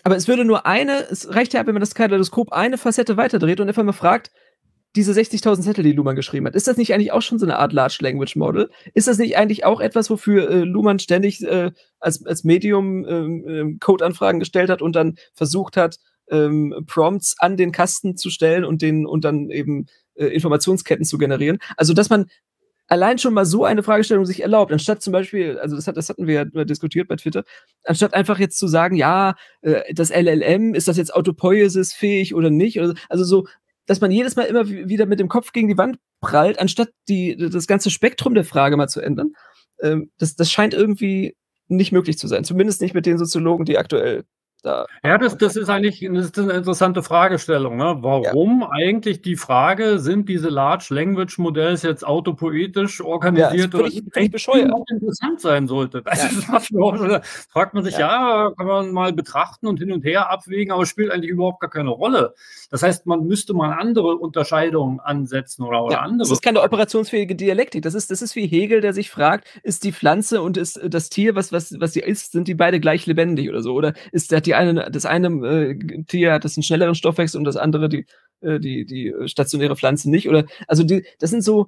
Aber 0.03 0.15
es 0.15 0.27
würde 0.27 0.45
nur 0.45 0.65
eine, 0.65 1.07
es 1.09 1.33
reicht 1.33 1.53
ja, 1.53 1.65
wenn 1.65 1.73
man 1.73 1.81
das 1.81 1.95
Kaleidoskop 1.95 2.51
eine 2.51 2.77
Facette 2.77 3.17
weiterdreht 3.17 3.59
und 3.59 3.67
einfach 3.67 3.83
mal 3.83 3.91
fragt, 3.91 4.31
diese 4.95 5.11
60.000 5.11 5.61
Zettel, 5.61 5.83
die 5.83 5.91
Luhmann 5.91 6.15
geschrieben 6.15 6.47
hat, 6.47 6.55
ist 6.55 6.67
das 6.67 6.77
nicht 6.77 6.93
eigentlich 6.93 7.11
auch 7.11 7.21
schon 7.21 7.37
so 7.37 7.45
eine 7.45 7.59
Art 7.59 7.73
Large 7.73 7.99
Language 8.01 8.35
Model? 8.35 8.71
Ist 8.93 9.07
das 9.07 9.19
nicht 9.19 9.37
eigentlich 9.37 9.63
auch 9.63 9.81
etwas, 9.81 10.09
wofür 10.09 10.49
äh, 10.49 10.59
Luhmann 10.63 10.99
ständig 10.99 11.43
äh, 11.43 11.71
als, 11.99 12.25
als 12.25 12.43
Medium 12.43 13.05
ähm, 13.07 13.45
ähm, 13.47 13.77
Code-Anfragen 13.79 14.39
gestellt 14.39 14.69
hat 14.69 14.81
und 14.81 14.95
dann 14.95 15.15
versucht 15.33 15.77
hat, 15.77 15.97
ähm, 16.31 16.85
Prompts 16.87 17.35
an 17.39 17.55
den 17.55 17.71
Kasten 17.71 18.17
zu 18.17 18.29
stellen 18.29 18.65
und 18.65 18.81
den 18.81 19.05
und 19.05 19.25
dann 19.25 19.49
eben 19.51 19.85
äh, 20.15 20.25
Informationsketten 20.25 21.05
zu 21.05 21.19
generieren? 21.19 21.59
Also, 21.77 21.93
dass 21.93 22.09
man 22.09 22.25
allein 22.89 23.19
schon 23.19 23.33
mal 23.33 23.45
so 23.45 23.63
eine 23.63 23.83
Fragestellung 23.83 24.25
sich 24.25 24.41
erlaubt, 24.41 24.71
anstatt 24.73 25.01
zum 25.01 25.13
Beispiel, 25.13 25.57
also 25.59 25.75
das, 25.75 25.87
hat, 25.87 25.95
das 25.95 26.09
hatten 26.09 26.27
wir 26.27 26.49
ja 26.51 26.65
diskutiert 26.65 27.07
bei 27.07 27.15
Twitter, 27.15 27.43
anstatt 27.85 28.13
einfach 28.13 28.39
jetzt 28.39 28.57
zu 28.57 28.67
sagen, 28.67 28.95
ja, 28.95 29.35
äh, 29.61 29.93
das 29.93 30.09
LLM, 30.09 30.73
ist 30.73 30.87
das 30.87 30.97
jetzt 30.97 31.13
Autopoiesis 31.13 31.93
fähig 31.93 32.35
oder 32.35 32.49
nicht? 32.49 32.79
Also 32.79 33.23
so, 33.23 33.47
dass 33.85 34.01
man 34.01 34.11
jedes 34.11 34.35
Mal 34.35 34.43
immer 34.43 34.67
wieder 34.67 35.05
mit 35.05 35.19
dem 35.19 35.29
Kopf 35.29 35.51
gegen 35.51 35.67
die 35.67 35.77
Wand 35.77 35.99
prallt, 36.19 36.59
anstatt 36.59 36.89
die, 37.07 37.37
das 37.37 37.67
ganze 37.67 37.89
Spektrum 37.91 38.33
der 38.33 38.43
Frage 38.43 38.75
mal 38.75 38.89
zu 38.89 39.01
ändern. 39.01 39.33
Ähm, 39.81 40.11
das, 40.17 40.35
das 40.35 40.51
scheint 40.51 40.73
irgendwie 40.73 41.35
nicht 41.67 41.91
möglich 41.91 42.17
zu 42.17 42.27
sein. 42.27 42.43
Zumindest 42.43 42.81
nicht 42.81 42.95
mit 42.95 43.05
den 43.05 43.17
Soziologen, 43.17 43.65
die 43.65 43.77
aktuell 43.77 44.25
da 44.63 44.85
ja, 45.03 45.17
das, 45.17 45.37
das 45.37 45.55
ist 45.55 45.69
eigentlich 45.69 46.07
das 46.11 46.25
ist 46.25 46.39
eine 46.39 46.53
interessante 46.53 47.03
Fragestellung. 47.03 47.77
Ne? 47.77 47.97
Warum 48.01 48.61
ja. 48.61 48.69
eigentlich 48.71 49.21
die 49.21 49.35
Frage, 49.35 49.99
sind 49.99 50.27
diese 50.27 50.49
Large 50.49 50.87
Language 50.89 51.37
Modells 51.37 51.83
jetzt 51.83 52.05
autopoetisch 52.05 53.01
organisiert 53.01 53.73
ja, 53.73 53.79
oder 53.79 53.89
völlig, 53.89 54.03
völlig 54.11 54.31
bescheuert. 54.31 54.71
interessant 54.89 55.41
sein 55.41 55.67
sollte? 55.67 56.03
Ja. 56.05 57.21
fragt 57.49 57.73
man 57.73 57.83
sich, 57.83 57.97
ja. 57.97 58.47
ja. 58.47 58.51
kann 58.57 58.67
man 58.67 58.91
mal 58.91 59.13
betrachten 59.13 59.67
und 59.67 59.79
hin 59.79 59.91
und 59.91 60.03
her 60.03 60.29
abwägen, 60.29 60.73
aber 60.73 60.85
spielt 60.85 61.11
eigentlich 61.11 61.31
überhaupt 61.31 61.61
gar 61.61 61.69
keine 61.69 61.89
Rolle. 61.89 62.33
Das 62.69 62.83
heißt, 62.83 63.05
man 63.05 63.25
müsste 63.25 63.53
mal 63.53 63.73
andere 63.73 64.15
Unterscheidungen 64.17 64.99
ansetzen 64.99 65.63
oder, 65.63 65.83
oder 65.83 66.01
andere. 66.01 66.27
Das 66.27 66.31
ist 66.31 66.43
keine 66.43 66.61
operationsfähige 66.61 67.35
Dialektik. 67.35 67.83
Das 67.83 67.93
ist, 67.93 68.11
das 68.11 68.21
ist 68.21 68.35
wie 68.35 68.47
Hegel, 68.47 68.81
der 68.81 68.93
sich 68.93 69.09
fragt, 69.09 69.47
ist 69.63 69.83
die 69.83 69.93
Pflanze 69.93 70.41
und 70.41 70.57
ist 70.57 70.79
das 70.83 71.09
Tier, 71.09 71.35
was, 71.35 71.51
was, 71.51 71.79
was 71.79 71.93
sie 71.93 72.01
ist, 72.01 72.33
sind 72.33 72.47
die 72.47 72.55
beide 72.55 72.79
gleich 72.79 73.05
lebendig 73.05 73.49
oder 73.49 73.61
so? 73.61 73.73
Oder 73.73 73.93
ist 74.11 74.31
der 74.31 74.41
die 74.49 74.55
eine, 74.55 74.89
das 74.89 75.05
eine 75.05 75.27
äh, 75.47 76.03
Tier 76.05 76.33
hat 76.33 76.43
das 76.43 76.57
einen 76.57 76.63
schnelleren 76.63 76.95
Stoffwechsel 76.95 77.37
und 77.37 77.43
das 77.43 77.55
andere 77.55 77.87
die, 77.87 78.07
äh, 78.41 78.59
die, 78.59 78.83
die 78.83 79.13
stationäre 79.25 79.75
Pflanze 79.75 80.09
nicht. 80.09 80.27
Oder 80.27 80.45
also 80.67 80.83
die, 80.83 81.05
das 81.19 81.29
sind 81.29 81.43
so, 81.43 81.67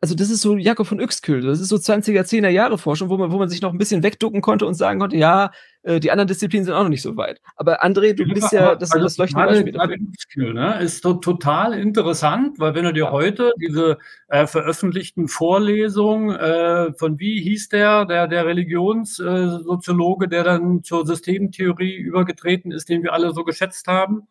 also 0.00 0.14
das 0.14 0.30
ist 0.30 0.42
so 0.42 0.56
Jakob 0.56 0.86
von 0.86 1.00
Uexküll, 1.00 1.42
das 1.42 1.60
ist 1.60 1.68
so 1.68 1.76
20er, 1.76 2.22
10er 2.22 2.48
Jahre 2.48 2.78
Forschung, 2.78 3.08
wo 3.08 3.16
man, 3.16 3.32
wo 3.32 3.38
man 3.38 3.48
sich 3.48 3.60
noch 3.60 3.72
ein 3.72 3.78
bisschen 3.78 4.02
wegducken 4.02 4.42
konnte 4.42 4.66
und 4.66 4.74
sagen 4.74 5.00
konnte, 5.00 5.16
ja, 5.16 5.50
äh, 5.82 6.00
die 6.00 6.10
anderen 6.10 6.28
Disziplinen 6.28 6.64
sind 6.64 6.74
auch 6.74 6.82
noch 6.82 6.88
nicht 6.88 7.02
so 7.02 7.16
weit. 7.16 7.40
Aber 7.56 7.82
André, 7.84 8.14
du 8.14 8.24
bist 8.32 8.52
ja, 8.52 8.74
das, 8.74 8.92
also 8.92 9.04
das 9.04 9.16
leuchtende 9.16 9.46
Beispiel. 9.46 9.76
Uexküll, 9.76 10.54
ne, 10.54 10.80
ist 10.80 11.02
so 11.02 11.14
total 11.14 11.74
interessant, 11.74 12.58
weil 12.58 12.74
wenn 12.74 12.84
du 12.84 12.92
dir 12.92 13.04
ja. 13.04 13.10
heute 13.10 13.52
diese 13.60 13.98
äh, 14.28 14.46
veröffentlichten 14.46 15.28
Vorlesungen 15.28 16.36
äh, 16.36 16.92
von 16.94 17.18
wie 17.18 17.40
hieß 17.40 17.68
der, 17.70 18.04
der, 18.04 18.28
der 18.28 18.46
Religionssoziologe, 18.46 20.26
äh, 20.26 20.28
der 20.28 20.44
dann 20.44 20.82
zur 20.84 21.06
Systemtheorie 21.06 21.94
übergetreten 21.94 22.70
ist, 22.70 22.88
den 22.88 23.02
wir 23.02 23.12
alle 23.12 23.32
so 23.32 23.44
geschätzt 23.44 23.88
haben? 23.88 24.28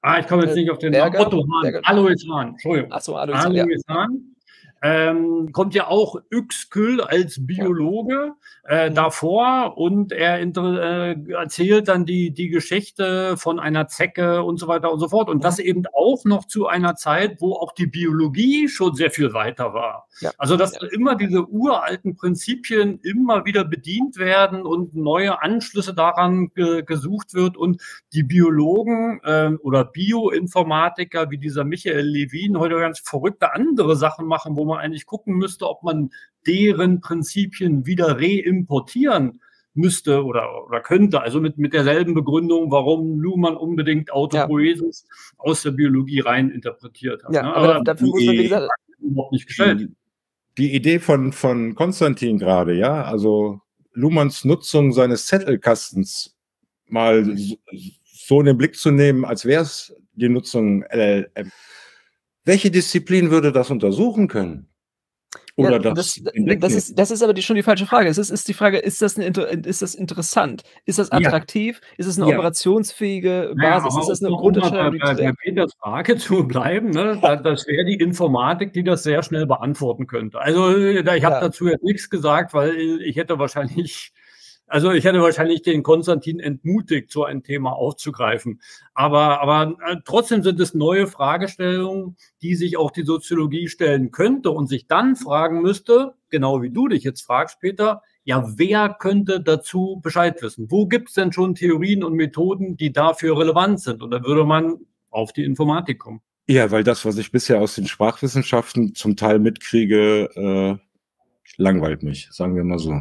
Ah, 0.00 0.20
ich 0.20 0.28
komme 0.28 0.44
jetzt 0.44 0.56
äh, 0.56 0.60
nicht 0.60 0.70
auf 0.70 0.78
den 0.78 0.92
Namen. 0.92 1.16
Otto 1.16 1.44
Hahn, 1.44 1.80
Alois 1.82 2.14
Hahn, 2.30 2.50
Entschuldigung. 2.50 2.92
Ach 2.92 3.00
so, 3.00 3.16
Alois, 3.16 3.44
Alois 3.44 3.66
ja. 3.88 4.06
Ähm, 4.80 5.50
kommt 5.52 5.74
ja 5.74 5.88
auch 5.88 6.16
Yxkül 6.32 7.00
als 7.00 7.44
Biologe 7.46 8.34
äh, 8.64 8.90
davor 8.90 9.76
und 9.76 10.12
er 10.12 10.40
äh, 10.40 11.16
erzählt 11.32 11.88
dann 11.88 12.04
die, 12.04 12.32
die 12.32 12.48
Geschichte 12.48 13.36
von 13.36 13.58
einer 13.58 13.88
Zecke 13.88 14.42
und 14.42 14.58
so 14.58 14.68
weiter 14.68 14.92
und 14.92 15.00
so 15.00 15.08
fort. 15.08 15.28
Und 15.28 15.42
das 15.42 15.58
eben 15.58 15.84
auch 15.92 16.24
noch 16.24 16.44
zu 16.44 16.66
einer 16.68 16.94
Zeit, 16.94 17.40
wo 17.40 17.54
auch 17.54 17.72
die 17.72 17.86
Biologie 17.86 18.68
schon 18.68 18.94
sehr 18.94 19.10
viel 19.10 19.32
weiter 19.32 19.74
war. 19.74 20.06
Ja. 20.20 20.30
Also, 20.38 20.56
dass 20.56 20.80
ja. 20.80 20.86
immer 20.92 21.16
diese 21.16 21.48
uralten 21.48 22.14
Prinzipien 22.14 23.00
immer 23.02 23.44
wieder 23.44 23.64
bedient 23.64 24.16
werden 24.18 24.62
und 24.62 24.94
neue 24.94 25.42
Anschlüsse 25.42 25.94
daran 25.94 26.50
ge 26.54 26.82
gesucht 26.82 27.34
wird 27.34 27.56
und 27.56 27.82
die 28.12 28.22
Biologen 28.22 29.20
äh, 29.24 29.50
oder 29.62 29.84
Bioinformatiker 29.84 31.30
wie 31.30 31.38
dieser 31.38 31.64
Michael 31.64 32.06
Levin 32.06 32.58
heute 32.58 32.76
ganz 32.76 33.00
verrückte 33.00 33.52
andere 33.54 33.96
Sachen 33.96 34.26
machen, 34.26 34.56
wo 34.56 34.64
man 34.68 34.78
eigentlich 34.78 35.06
gucken 35.06 35.34
müsste, 35.34 35.68
ob 35.68 35.82
man 35.82 36.10
deren 36.46 37.00
Prinzipien 37.00 37.86
wieder 37.86 38.18
reimportieren 38.20 39.40
müsste 39.74 40.24
oder, 40.24 40.66
oder 40.66 40.80
könnte. 40.80 41.20
Also 41.20 41.40
mit, 41.40 41.56
mit 41.58 41.72
derselben 41.72 42.14
Begründung, 42.14 42.70
warum 42.70 43.20
Luhmann 43.20 43.56
unbedingt 43.56 44.12
Autopoiesis 44.12 45.06
ja. 45.06 45.34
aus 45.38 45.62
der 45.62 45.70
Biologie 45.70 46.20
rein 46.20 46.50
interpretiert 46.50 47.24
hat. 47.24 47.32
Ja, 47.32 47.42
ne? 47.42 47.54
aber, 47.54 47.74
aber 47.76 47.84
dafür 47.84 48.08
muss 48.08 48.24
man, 48.24 48.34
wie 48.36 48.42
gesagt, 48.44 48.70
überhaupt 48.98 49.32
nicht 49.32 49.46
gestellt. 49.46 49.88
Die 50.58 50.74
Idee 50.74 50.98
von, 50.98 51.32
von 51.32 51.74
Konstantin 51.74 52.38
gerade, 52.38 52.74
ja, 52.74 53.04
also 53.04 53.60
Luhmanns 53.92 54.44
Nutzung 54.44 54.92
seines 54.92 55.26
Zettelkastens 55.26 56.36
mal 56.88 57.36
so 58.04 58.40
in 58.40 58.46
den 58.46 58.58
Blick 58.58 58.76
zu 58.76 58.90
nehmen, 58.90 59.24
als 59.24 59.44
wäre 59.44 59.62
es 59.62 59.94
die 60.14 60.28
Nutzung 60.28 60.84
LLM. 60.90 61.52
Welche 62.48 62.70
Disziplin 62.70 63.30
würde 63.30 63.52
das 63.52 63.70
untersuchen 63.70 64.26
können? 64.26 64.68
Oder 65.56 65.72
ja, 65.72 65.78
das, 65.80 66.18
das, 66.22 66.58
das, 66.60 66.72
ist, 66.72 66.98
das 66.98 67.10
ist 67.10 67.22
aber 67.22 67.34
die, 67.34 67.42
schon 67.42 67.56
die 67.56 67.62
falsche 67.62 67.84
Frage. 67.84 68.08
Es 68.08 68.16
ist, 68.16 68.30
ist 68.30 68.48
die 68.48 68.54
Frage, 68.54 68.78
ist 68.78 69.02
das, 69.02 69.18
eine, 69.18 69.26
ist 69.26 69.82
das 69.82 69.94
interessant? 69.94 70.62
Ist 70.86 70.98
das 70.98 71.12
attraktiv? 71.12 71.78
Ja. 71.82 71.94
Ist 71.98 72.06
es 72.06 72.18
eine 72.18 72.30
ja. 72.30 72.36
operationsfähige 72.36 73.52
Basis? 73.54 73.94
Ist 73.98 74.08
das 74.08 74.22
eine 74.24 74.34
Grundentscheidung? 74.34 74.98
Bei, 74.98 75.14
bei 75.14 75.32
Peters 75.32 75.74
Frage 75.78 76.16
zu 76.16 76.48
bleiben, 76.48 76.88
ne? 76.88 77.20
das 77.20 77.66
wäre 77.66 77.84
die 77.84 77.96
Informatik, 77.96 78.72
die 78.72 78.82
das 78.82 79.02
sehr 79.02 79.22
schnell 79.22 79.44
beantworten 79.44 80.06
könnte. 80.06 80.40
Also 80.40 80.74
ich 80.74 81.24
habe 81.24 81.40
dazu 81.42 81.68
jetzt 81.68 81.84
nichts 81.84 82.08
gesagt, 82.08 82.54
weil 82.54 83.02
ich 83.02 83.16
hätte 83.16 83.38
wahrscheinlich 83.38 84.14
also 84.68 84.92
ich 84.92 85.04
hätte 85.04 85.20
wahrscheinlich 85.20 85.62
den 85.62 85.82
Konstantin 85.82 86.40
entmutigt, 86.40 87.10
so 87.10 87.24
ein 87.24 87.42
Thema 87.42 87.72
aufzugreifen. 87.72 88.60
Aber, 88.94 89.40
aber 89.40 89.76
äh, 89.86 89.96
trotzdem 90.04 90.42
sind 90.42 90.60
es 90.60 90.74
neue 90.74 91.06
Fragestellungen, 91.06 92.16
die 92.42 92.54
sich 92.54 92.76
auch 92.76 92.90
die 92.90 93.04
Soziologie 93.04 93.68
stellen 93.68 94.10
könnte 94.10 94.50
und 94.50 94.68
sich 94.68 94.86
dann 94.86 95.16
fragen 95.16 95.62
müsste, 95.62 96.14
genau 96.30 96.62
wie 96.62 96.70
du 96.70 96.88
dich 96.88 97.04
jetzt 97.04 97.22
fragst, 97.22 97.60
Peter, 97.60 98.02
ja, 98.24 98.44
wer 98.56 98.94
könnte 98.98 99.40
dazu 99.40 100.00
Bescheid 100.02 100.40
wissen? 100.42 100.70
Wo 100.70 100.86
gibt 100.86 101.08
es 101.08 101.14
denn 101.14 101.32
schon 101.32 101.54
Theorien 101.54 102.04
und 102.04 102.14
Methoden, 102.14 102.76
die 102.76 102.92
dafür 102.92 103.38
relevant 103.38 103.80
sind? 103.80 104.02
Und 104.02 104.10
da 104.10 104.22
würde 104.22 104.44
man 104.44 104.76
auf 105.10 105.32
die 105.32 105.44
Informatik 105.44 105.98
kommen. 105.98 106.20
Ja, 106.46 106.70
weil 106.70 106.84
das, 106.84 107.04
was 107.04 107.18
ich 107.18 107.32
bisher 107.32 107.60
aus 107.60 107.74
den 107.74 107.86
Sprachwissenschaften 107.86 108.94
zum 108.94 109.16
Teil 109.16 109.38
mitkriege, 109.38 110.28
äh, 110.34 110.76
langweilt 111.56 112.02
mich, 112.02 112.28
sagen 112.30 112.54
wir 112.54 112.64
mal 112.64 112.78
so. 112.78 112.98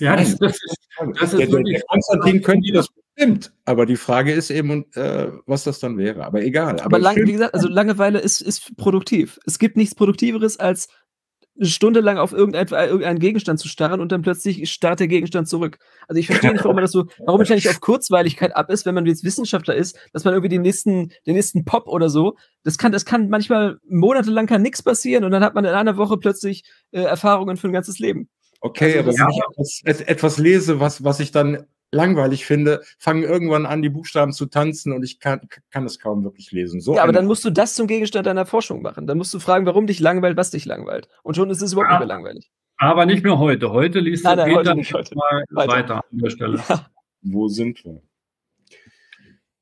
Ja, 0.00 0.16
das, 0.16 0.38
das 0.38 0.52
ist, 0.52 0.76
das 1.20 1.32
ist 1.32 1.38
der, 1.38 1.50
wirklich. 1.50 1.76
Der 1.76 1.84
Konstantin 1.88 2.42
könnte 2.42 2.72
das 2.72 2.88
bestimmt, 2.88 3.52
aber 3.64 3.86
die 3.86 3.96
Frage 3.96 4.32
ist 4.32 4.50
eben, 4.50 4.84
äh, 4.94 5.28
was 5.46 5.64
das 5.64 5.80
dann 5.80 5.98
wäre. 5.98 6.24
Aber 6.24 6.42
egal. 6.42 6.74
Aber, 6.74 6.84
aber 6.84 6.98
lang, 6.98 7.16
wie 7.16 7.32
gesagt, 7.32 7.54
also 7.54 7.68
Langeweile 7.68 8.18
ist, 8.18 8.40
ist 8.40 8.76
produktiv. 8.76 9.38
Es 9.46 9.58
gibt 9.58 9.76
nichts 9.76 9.94
Produktiveres 9.94 10.58
als 10.58 10.88
eine 11.58 11.68
Stunde 11.68 12.00
lang 12.00 12.18
auf 12.18 12.32
irgendein, 12.32 12.68
irgendeinen 12.68 13.18
Gegenstand 13.18 13.58
zu 13.58 13.68
starren 13.68 14.00
und 14.00 14.12
dann 14.12 14.22
plötzlich 14.22 14.70
starrt 14.70 15.00
der 15.00 15.08
Gegenstand 15.08 15.48
zurück. 15.48 15.78
Also 16.06 16.20
ich 16.20 16.26
verstehe 16.26 16.52
nicht, 16.52 16.64
warum 16.64 16.76
man 16.76 16.84
das 16.84 16.92
so, 16.92 17.06
warum 17.24 17.40
man 17.40 17.48
nicht 17.48 17.68
auf 17.68 17.80
Kurzweiligkeit 17.80 18.54
ab 18.54 18.70
ist, 18.70 18.86
wenn 18.86 18.94
man 18.94 19.06
jetzt 19.06 19.24
Wissenschaftler 19.24 19.74
ist, 19.74 19.98
dass 20.12 20.24
man 20.24 20.34
irgendwie 20.34 20.50
den 20.50 20.62
nächsten, 20.62 21.10
den 21.26 21.34
nächsten 21.34 21.64
Pop 21.64 21.88
oder 21.88 22.10
so, 22.10 22.36
das 22.62 22.78
kann, 22.78 22.92
das 22.92 23.04
kann 23.04 23.28
manchmal 23.28 23.78
monatelang 23.88 24.46
kann 24.46 24.62
nichts 24.62 24.82
passieren 24.82 25.24
und 25.24 25.32
dann 25.32 25.42
hat 25.42 25.54
man 25.54 25.64
in 25.64 25.74
einer 25.74 25.96
Woche 25.96 26.16
plötzlich 26.16 26.62
äh, 26.92 27.00
Erfahrungen 27.00 27.56
für 27.56 27.68
ein 27.68 27.72
ganzes 27.72 27.98
Leben. 27.98 28.28
Okay, 28.60 28.98
also, 28.98 29.10
aber 29.10 29.18
wenn 29.18 29.30
ich 29.30 29.82
etwas, 29.82 30.08
etwas, 30.08 30.38
lese, 30.38 30.80
was, 30.80 31.04
was 31.04 31.20
ich 31.20 31.30
dann 31.30 31.66
langweilig 31.90 32.44
finde, 32.44 32.82
fangen 32.98 33.22
irgendwann 33.22 33.66
an, 33.66 33.82
die 33.82 33.88
Buchstaben 33.88 34.32
zu 34.32 34.46
tanzen 34.46 34.92
und 34.92 35.02
ich 35.04 35.20
kann, 35.20 35.48
kann 35.70 35.84
es 35.86 35.98
kaum 35.98 36.24
wirklich 36.24 36.50
lesen. 36.52 36.80
So 36.80 36.94
ja, 36.94 37.02
aber 37.02 37.12
dann 37.12 37.26
musst 37.26 37.44
du 37.44 37.50
das 37.50 37.74
zum 37.74 37.86
Gegenstand 37.86 38.26
deiner 38.26 38.46
Forschung 38.46 38.82
machen. 38.82 39.06
Dann 39.06 39.16
musst 39.16 39.32
du 39.32 39.38
fragen, 39.38 39.64
warum 39.64 39.86
dich 39.86 40.00
langweilt, 40.00 40.36
was 40.36 40.50
dich 40.50 40.64
langweilt. 40.64 41.08
Und 41.22 41.36
schon 41.36 41.50
ist 41.50 41.62
es 41.62 41.72
überhaupt 41.72 41.92
ja, 41.92 41.98
nicht 41.98 42.08
mehr 42.08 42.16
langweilig. 42.16 42.50
Aber 42.76 43.06
nicht 43.06 43.24
mehr 43.24 43.38
heute. 43.38 43.70
Heute 43.70 44.00
liest 44.00 44.24
nein, 44.24 44.38
nein, 44.38 44.56
Peter 44.56 44.74
nicht 44.74 44.92
heute. 44.92 45.14
mal 45.14 45.44
weiter. 45.50 45.72
weiter 45.72 45.94
an 45.96 46.18
der 46.18 46.30
Stelle. 46.30 46.62
Ja. 46.68 46.86
Wo 47.22 47.48
sind 47.48 47.84
wir? 47.84 48.02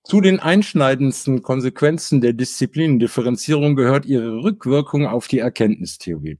Zu 0.05 0.21
den 0.21 0.39
einschneidendsten 0.39 1.43
Konsequenzen 1.43 2.21
der 2.21 2.33
Disziplinendifferenzierung 2.33 3.75
gehört 3.75 4.07
ihre 4.07 4.43
Rückwirkung 4.43 5.07
auf 5.07 5.27
die 5.27 5.41
Erkenntnistheorie. 5.41 6.39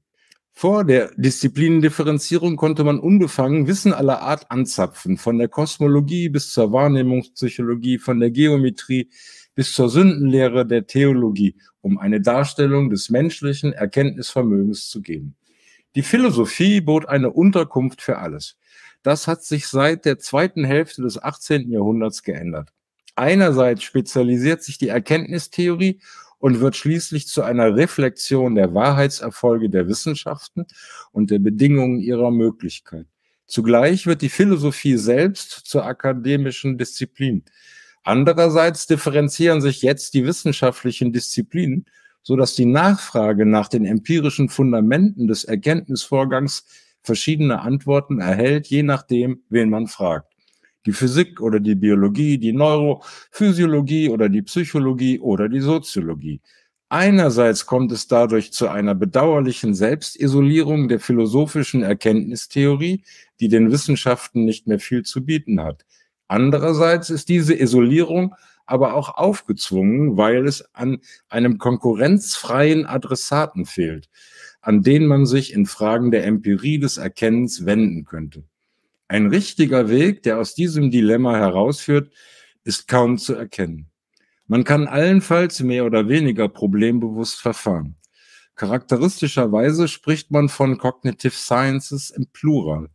Vor 0.59 0.85
der 0.85 1.11
Disziplinendifferenzierung 1.17 2.57
konnte 2.57 2.83
man 2.83 2.99
unbefangen 2.99 3.67
Wissen 3.67 3.93
aller 3.93 4.23
Art 4.23 4.51
anzapfen, 4.51 5.19
von 5.19 5.37
der 5.37 5.49
Kosmologie 5.49 6.31
bis 6.31 6.51
zur 6.51 6.73
Wahrnehmungspsychologie, 6.73 7.99
von 7.99 8.21
der 8.21 8.31
Geometrie 8.31 9.11
bis 9.55 9.75
zur 9.75 9.91
Sündenlehre 9.91 10.65
der 10.65 10.87
Theologie, 10.87 11.57
um 11.83 11.99
eine 11.99 12.23
Darstellung 12.23 12.89
des 12.89 13.11
menschlichen 13.11 13.75
Erkenntnisvermögens 13.75 14.89
zu 14.89 15.03
geben. 15.03 15.37
Die 15.95 16.01
Philosophie 16.01 16.81
bot 16.81 17.07
eine 17.07 17.31
Unterkunft 17.31 18.01
für 18.01 18.17
alles. 18.17 18.57
Das 19.03 19.29
hat 19.29 19.45
sich 19.45 19.67
seit 19.67 20.07
der 20.07 20.19
zweiten 20.19 20.65
Hälfte 20.65 21.03
des 21.03 21.23
18. 21.23 21.71
Jahrhunderts 21.71 22.23
geändert. 22.23 22.73
Einerseits 23.15 23.83
spezialisiert 23.83 24.63
sich 24.63 24.79
die 24.79 24.89
Erkenntnistheorie 24.89 26.01
und 26.39 26.61
wird 26.61 26.77
schließlich 26.77 27.29
zu 27.29 27.43
einer 27.43 27.77
Reflexion 27.77 28.55
der 28.55 28.75
Wahrheitserfolge 28.75 29.71
der 29.71 29.89
Wissenschaften 29.89 30.67
und 31.13 31.31
der 31.31 31.39
Bedingungen 31.39 32.01
ihrer 32.01 32.31
Möglichkeit. 32.31 33.07
Zugleich 33.47 34.07
wird 34.07 34.23
die 34.23 34.29
Philosophie 34.29 34.97
selbst 34.97 35.51
zur 35.65 35.85
akademischen 35.85 36.79
Disziplin. 36.79 37.45
Andererseits 38.03 38.87
differenzieren 38.87 39.61
sich 39.61 39.83
jetzt 39.83 40.15
die 40.15 40.25
wissenschaftlichen 40.25 41.13
Disziplinen, 41.13 41.87
so 42.23 42.37
dass 42.37 42.55
die 42.55 42.67
Nachfrage 42.67 43.47
nach 43.47 43.69
den 43.69 43.85
empirischen 43.85 44.49
Fundamenten 44.49 45.29
des 45.29 45.45
Erkenntnisvorgangs 45.45 46.67
verschiedene 47.03 47.61
Antworten 47.61 48.21
erhält, 48.21 48.67
je 48.67 48.83
nachdem, 48.83 49.43
wen 49.49 49.71
man 49.71 49.87
fragt 49.87 50.36
die 50.87 50.93
Physik 50.93 51.41
oder 51.41 51.61
die 51.61 51.75
Biologie, 51.75 52.39
die 52.39 52.53
Neurophysiologie 52.53 54.09
oder 54.09 54.29
die 54.29 54.43
Psychologie 54.43 55.19
oder 55.19 55.49
die 55.49 55.61
Soziologie. 55.61 56.41
Einerseits 56.89 57.67
kommt 57.67 57.91
es 57.91 58.07
dadurch 58.07 58.53
zu 58.53 58.69
einer 58.69 58.95
bedauerlichen 58.95 59.75
Selbstisolierung 59.75 60.89
der 60.89 61.01
philosophischen 61.01 61.83
Erkenntnistheorie, 61.83 63.03
die 63.41 63.49
den 63.49 63.73
Wissenschaften 63.73 64.45
nicht 64.45 64.69
mehr 64.69 64.79
viel 64.79 65.03
zu 65.03 65.25
bieten 65.25 65.61
hat. 65.61 65.85
Andererseits 66.29 67.11
ist 67.11 67.29
diese 67.29 67.59
Isolierung 67.59 68.35
aber 68.67 68.95
auch 68.95 69.17
aufgezwungen, 69.17 70.17
weil 70.17 70.47
es 70.47 70.75
an 70.75 70.99
einem 71.29 71.59
konkurrenzfreien 71.59 72.85
Adressaten 72.85 73.65
fehlt, 73.65 74.09
an 74.61 74.83
den 74.83 75.07
man 75.07 75.25
sich 75.25 75.53
in 75.53 75.67
Fragen 75.67 76.11
der 76.11 76.25
Empirie 76.25 76.79
des 76.79 76.99
Erkennens 76.99 77.65
wenden 77.65 78.05
könnte. 78.05 78.45
Ein 79.09 79.27
richtiger 79.27 79.89
Weg, 79.89 80.25
der 80.25 80.39
aus 80.39 80.55
diesem 80.55 80.91
Dilemma 80.91 81.37
herausführt, 81.37 82.13
ist 82.65 82.89
kaum 82.89 83.19
zu 83.19 83.35
erkennen. 83.35 83.91
Man 84.49 84.65
kann 84.65 84.89
allenfalls 84.89 85.61
mehr 85.61 85.85
oder 85.85 86.09
weniger 86.09 86.49
problembewusst 86.49 87.41
verfahren. 87.41 87.97
Charakteristischerweise 88.57 89.87
spricht 89.87 90.31
man 90.31 90.49
von 90.49 90.79
Cognitive 90.79 91.35
Sciences 91.35 92.11
im 92.11 92.27
Plural. 92.33 92.89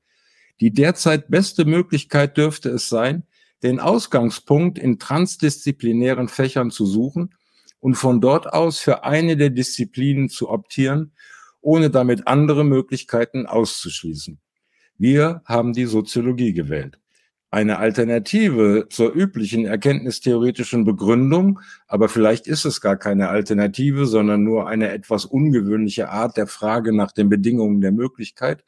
Die 0.59 0.72
derzeit 0.72 1.30
beste 1.30 1.66
Möglichkeit 1.66 2.36
dürfte 2.36 2.70
es 2.70 2.89
sein, 2.89 3.24
den 3.64 3.80
Ausgangspunkt 3.80 4.80
in 4.80 4.99
transdisziplinären 4.99 6.28
Fächern 6.28 6.72
zu 6.72 6.86
suchen 6.86 7.36
und 7.80 7.95
von 7.95 8.22
dort 8.22 8.51
aus 8.51 8.80
für 8.80 9.03
eine 9.03 9.38
der 9.38 9.49
Disziplinen 9.49 10.30
zu 10.30 10.49
optieren, 10.49 11.14
ohne 11.62 11.89
damit 11.89 12.28
andere 12.28 12.64
Möglichkeiten 12.64 13.45
auszuschließen. 13.45 14.39
Wir 15.02 15.41
haben 15.45 15.74
die 15.74 15.86
Soziologie 15.86 16.54
gewählt. 16.54 16.99
Eine 17.49 17.80
Alternative 17.80 18.86
zur 18.88 19.16
üblichen 19.16 19.66
erkenntnistheoretischen 19.66 20.84
Begründung, 20.84 21.60
aber 21.88 22.08
vielleicht 22.08 22.45
ist 22.45 22.66
es 22.66 22.82
gar 22.82 22.97
keine 22.97 23.30
Alternative, 23.30 24.06
sondern 24.06 24.43
nur 24.43 24.68
eine 24.68 24.91
etwas 24.91 25.26
ungewöhnliche 25.26 26.10
Art 26.10 26.38
der 26.38 26.45
Frage 26.45 26.95
nach 26.95 27.12
den 27.12 27.30
Bedingungen 27.30 27.82
der 27.82 27.91
Möglichkeit, 27.91 28.64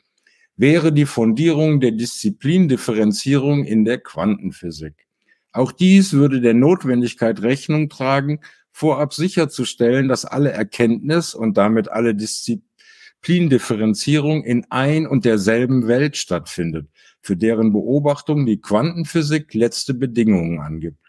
wäre 0.56 0.92
die 0.92 1.06
Fundierung 1.06 1.80
der 1.80 1.92
Disziplindifferenzierung 1.92 3.64
in 3.64 3.86
der 3.86 4.00
Quantenphysik. 4.00 5.06
Auch 5.52 5.72
dies 5.72 6.14
würde 6.14 6.42
der 6.42 6.56
Notwendigkeit 6.56 7.44
Rechnung 7.44 7.90
tragen, 7.90 8.40
vorab 8.72 9.14
sicherzustellen, 9.14 10.08
dass 10.08 10.26
alle 10.26 10.52
Erkenntnis 10.52 11.36
und 11.36 11.58
damit 11.58 11.90
alle 11.90 12.16
Disziplinen 12.16 12.73
Disziplindifferenzierung 13.24 14.44
in 14.44 14.66
ein 14.70 15.08
und 15.08 15.24
derselben 15.24 15.88
Welt 15.88 16.18
stattfindet, 16.18 16.90
für 17.22 17.38
deren 17.38 17.72
Beobachtung 17.72 18.46
die 18.46 18.60
Quantenphysik 18.60 19.54
letzte 19.54 19.94
Bedingungen 19.94 20.60
angibt. 20.60 21.00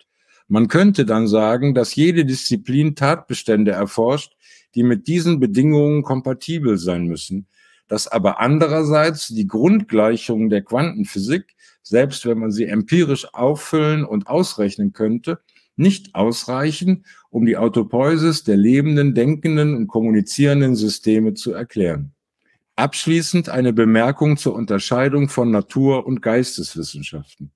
Man 0.46 0.68
könnte 0.68 1.06
dann 1.06 1.26
sagen, 1.26 1.74
dass 1.74 1.96
jede 1.96 2.24
Disziplin 2.24 2.94
Tatbestände 2.94 3.72
erforscht, 3.72 4.36
die 4.76 4.84
mit 4.84 5.08
diesen 5.08 5.40
Bedingungen 5.40 6.02
kompatibel 6.02 6.78
sein 6.78 7.06
müssen, 7.06 7.48
dass 7.88 8.06
aber 8.06 8.40
andererseits 8.40 9.28
die 9.28 9.48
Grundgleichungen 9.48 10.50
der 10.50 10.62
Quantenphysik, 10.62 11.56
selbst 11.82 12.26
wenn 12.26 12.38
man 12.38 12.52
sie 12.52 12.66
empirisch 12.66 13.26
auffüllen 13.34 14.04
und 14.04 14.28
ausrechnen 14.28 14.92
könnte, 14.92 15.40
nicht 15.77 16.14
ausreichen, 16.14 17.05
um 17.31 17.47
die 17.47 17.57
Autopoiesis 17.57 18.45
der 18.45 18.57
lebenden, 18.57 19.14
denkenden 19.14 19.75
und 19.75 19.87
kommunizierenden 19.89 20.77
Systeme 20.77 21.35
zu 21.35 21.53
erklären. 21.53 22.12
Abschließend 22.77 23.49
eine 23.49 23.72
Bemerkung 23.72 24.37
zur 24.37 24.55
Unterscheidung 24.55 25.29
von 25.29 25.51
Natur- 25.51 26.07
und 26.07 26.22
Geisteswissenschaften. 26.22 27.53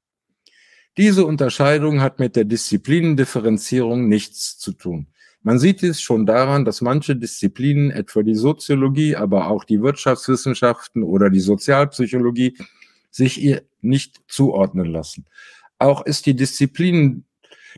Diese 0.97 1.25
Unterscheidung 1.25 2.01
hat 2.01 2.19
mit 2.19 2.35
der 2.35 2.45
Disziplinendifferenzierung 2.45 4.09
nichts 4.09 4.59
zu 4.59 4.73
tun. 4.73 5.07
Man 5.43 5.61
sieht 5.61 5.83
es 5.85 6.01
schon 6.01 6.27
daran, 6.27 6.65
dass 6.65 6.81
manche 6.81 7.15
Disziplinen, 7.15 7.91
etwa 7.91 8.23
die 8.23 8.35
Soziologie, 8.35 9.15
aber 9.15 9.49
auch 9.49 9.65
die 9.65 9.81
Wirtschaftswissenschaften 9.81 11.05
oder 11.05 11.31
die 11.31 11.41
Sozialpsychologie, 11.41 12.59
sich 13.11 13.41
ihr 13.41 13.63
nicht 13.81 14.21
zuordnen 14.27 14.87
lassen. 14.87 15.27
Auch 15.79 16.05
ist 16.05 16.27
die 16.27 16.35
Disziplin 16.35 17.25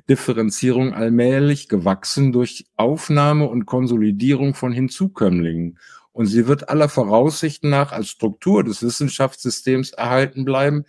Differenzierung 0.08 0.94
allmählich 0.94 1.68
gewachsen 1.68 2.32
durch 2.32 2.66
Aufnahme 2.76 3.48
und 3.48 3.66
Konsolidierung 3.66 4.54
von 4.54 4.72
Hinzukömmlingen. 4.72 5.78
Und 6.12 6.26
sie 6.26 6.46
wird 6.46 6.68
aller 6.68 6.88
Voraussichten 6.88 7.70
nach 7.70 7.92
als 7.92 8.08
Struktur 8.08 8.64
des 8.64 8.82
Wissenschaftssystems 8.82 9.90
erhalten 9.92 10.44
bleiben, 10.44 10.84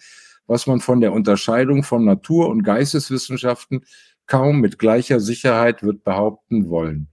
was 0.47 0.68
man 0.68 0.80
von 0.82 1.02
der 1.02 1.14
Unterscheidung 1.14 1.84
von 1.84 2.04
Natur- 2.04 2.49
und 2.49 2.64
Geisteswissenschaften 2.64 3.86
kaum 4.26 4.60
mit 4.60 4.80
gleicher 4.80 5.20
Sicherheit 5.20 5.84
wird 5.84 6.04
behaupten 6.04 6.70
wollen. 6.70 7.08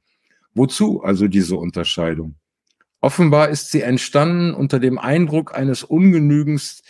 Wozu 0.54 1.02
also 1.02 1.28
diese 1.28 1.56
Unterscheidung? 1.56 2.36
Offenbar 3.00 3.48
ist 3.48 3.70
sie 3.70 3.82
entstanden 3.82 4.54
unter 4.54 4.80
dem 4.80 4.98
Eindruck 4.98 5.54
eines 5.54 5.84
Ungenügens 5.84 6.82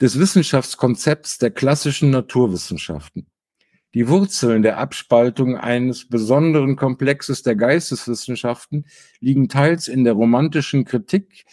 des 0.00 0.18
Wissenschaftskonzepts 0.18 1.38
der 1.38 1.50
klassischen 1.50 2.10
Naturwissenschaften. 2.10 3.26
Die 3.94 4.08
Wurzeln 4.08 4.62
der 4.62 4.78
Abspaltung 4.78 5.58
eines 5.58 6.08
besonderen 6.08 6.76
Komplexes 6.76 7.42
der 7.42 7.56
Geisteswissenschaften 7.56 8.86
liegen 9.20 9.50
teils 9.50 9.86
in 9.86 10.04
der 10.04 10.14
romantischen 10.14 10.86
Kritik 10.86 11.44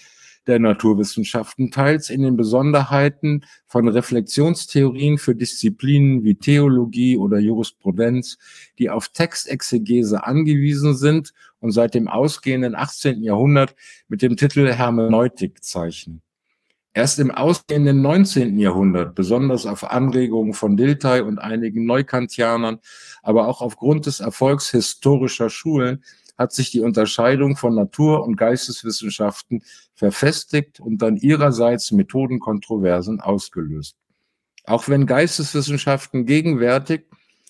der 0.47 0.57
Naturwissenschaften, 0.59 1.69
teils 1.69 2.09
in 2.09 2.21
den 2.21 2.37
Besonderheiten 2.37 3.45
von 3.65 3.89
Reflexionstheorien 3.89 5.17
für 5.17 5.35
Disziplinen 5.35 6.23
wie 6.23 6.35
Theologie 6.35 7.17
oder 7.17 7.39
Jurisprudenz, 7.39 8.37
die 8.79 8.89
auf 8.89 9.09
Textexegese 9.09 10.23
angewiesen 10.23 10.95
sind 10.95 11.33
und 11.59 11.71
seit 11.71 11.93
dem 11.93 12.07
ausgehenden 12.07 12.73
18. 12.73 13.21
Jahrhundert 13.21 13.75
mit 14.07 14.21
dem 14.21 14.37
Titel 14.37 14.71
Hermeneutik 14.71 15.61
zeichnen. 15.61 16.21
Erst 16.93 17.19
im 17.19 17.29
ausgehenden 17.29 18.01
19. 18.01 18.57
Jahrhundert, 18.57 19.13
besonders 19.13 19.67
auf 19.67 19.83
Anregungen 19.83 20.53
von 20.53 20.75
Dilthey 20.75 21.21
und 21.21 21.37
einigen 21.37 21.85
Neukantianern, 21.85 22.79
aber 23.21 23.47
auch 23.47 23.61
aufgrund 23.61 24.07
des 24.07 24.19
Erfolgs 24.21 24.71
historischer 24.71 25.51
Schulen, 25.51 26.03
hat 26.37 26.51
sich 26.51 26.71
die 26.71 26.79
Unterscheidung 26.79 27.57
von 27.57 27.75
Natur- 27.75 28.23
und 28.23 28.37
Geisteswissenschaften 28.37 29.61
verfestigt 29.93 30.79
und 30.79 31.01
dann 31.01 31.17
ihrerseits 31.17 31.91
Methodenkontroversen 31.91 33.19
ausgelöst. 33.19 33.95
Auch 34.63 34.87
wenn 34.87 35.05
Geisteswissenschaften 35.05 36.25
gegenwärtig 36.25 37.03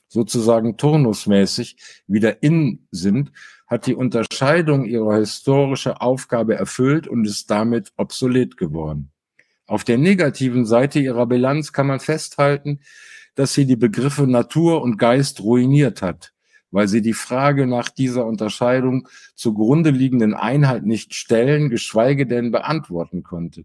sozusagen 0.09 0.75
turnusmäßig 0.75 1.77
wieder 2.07 2.43
in 2.43 2.87
sind, 2.91 3.31
hat 3.67 3.85
die 3.85 3.95
Unterscheidung 3.95 4.85
ihre 4.85 5.17
historische 5.17 6.01
Aufgabe 6.01 6.55
erfüllt 6.55 7.07
und 7.07 7.25
ist 7.25 7.49
damit 7.51 7.93
obsolet 7.95 8.57
geworden. 8.57 9.11
Auf 9.69 9.83
der 9.83 9.99
negativen 9.99 10.65
Seite 10.65 10.99
ihrer 10.99 11.27
Bilanz 11.27 11.73
kann 11.73 11.85
man 11.85 11.99
festhalten, 11.99 12.79
dass 13.35 13.53
sie 13.53 13.67
die 13.67 13.75
Begriffe 13.75 14.25
Natur 14.25 14.81
und 14.81 14.97
Geist 14.97 15.41
ruiniert 15.41 16.01
hat, 16.01 16.33
weil 16.71 16.87
sie 16.87 17.03
die 17.03 17.13
Frage 17.13 17.67
nach 17.67 17.89
dieser 17.89 18.25
Unterscheidung 18.25 19.07
zugrunde 19.35 19.91
liegenden 19.91 20.33
Einheit 20.33 20.87
nicht 20.87 21.13
stellen, 21.13 21.69
geschweige 21.69 22.25
denn 22.25 22.49
beantworten 22.49 23.21
konnte. 23.21 23.63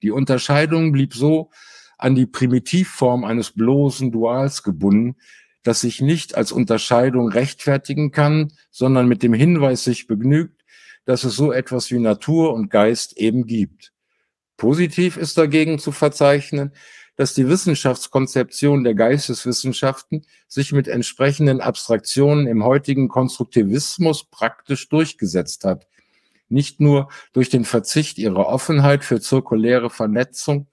Die 0.00 0.10
Unterscheidung 0.10 0.90
blieb 0.92 1.12
so 1.12 1.50
an 1.98 2.14
die 2.14 2.26
Primitivform 2.26 3.22
eines 3.22 3.50
bloßen 3.52 4.12
Duals 4.12 4.62
gebunden, 4.62 5.16
das 5.62 5.82
sich 5.82 6.00
nicht 6.00 6.34
als 6.34 6.50
Unterscheidung 6.50 7.28
rechtfertigen 7.28 8.10
kann, 8.10 8.54
sondern 8.70 9.06
mit 9.06 9.22
dem 9.22 9.34
Hinweis 9.34 9.84
sich 9.84 10.06
begnügt, 10.06 10.64
dass 11.04 11.24
es 11.24 11.36
so 11.36 11.52
etwas 11.52 11.90
wie 11.90 11.98
Natur 11.98 12.54
und 12.54 12.70
Geist 12.70 13.18
eben 13.18 13.44
gibt. 13.44 13.92
Positiv 14.56 15.16
ist 15.16 15.36
dagegen 15.38 15.78
zu 15.78 15.92
verzeichnen, 15.92 16.72
dass 17.16 17.34
die 17.34 17.48
Wissenschaftskonzeption 17.48 18.84
der 18.84 18.94
Geisteswissenschaften 18.94 20.22
sich 20.48 20.72
mit 20.72 20.86
entsprechenden 20.86 21.60
Abstraktionen 21.60 22.46
im 22.46 22.62
heutigen 22.62 23.08
Konstruktivismus 23.08 24.24
praktisch 24.24 24.88
durchgesetzt 24.88 25.64
hat. 25.64 25.86
Nicht 26.48 26.80
nur 26.80 27.08
durch 27.32 27.48
den 27.48 27.64
Verzicht 27.64 28.18
ihrer 28.18 28.46
Offenheit 28.46 29.04
für 29.04 29.20
zirkuläre 29.20 29.90
Vernetzungen 29.90 30.68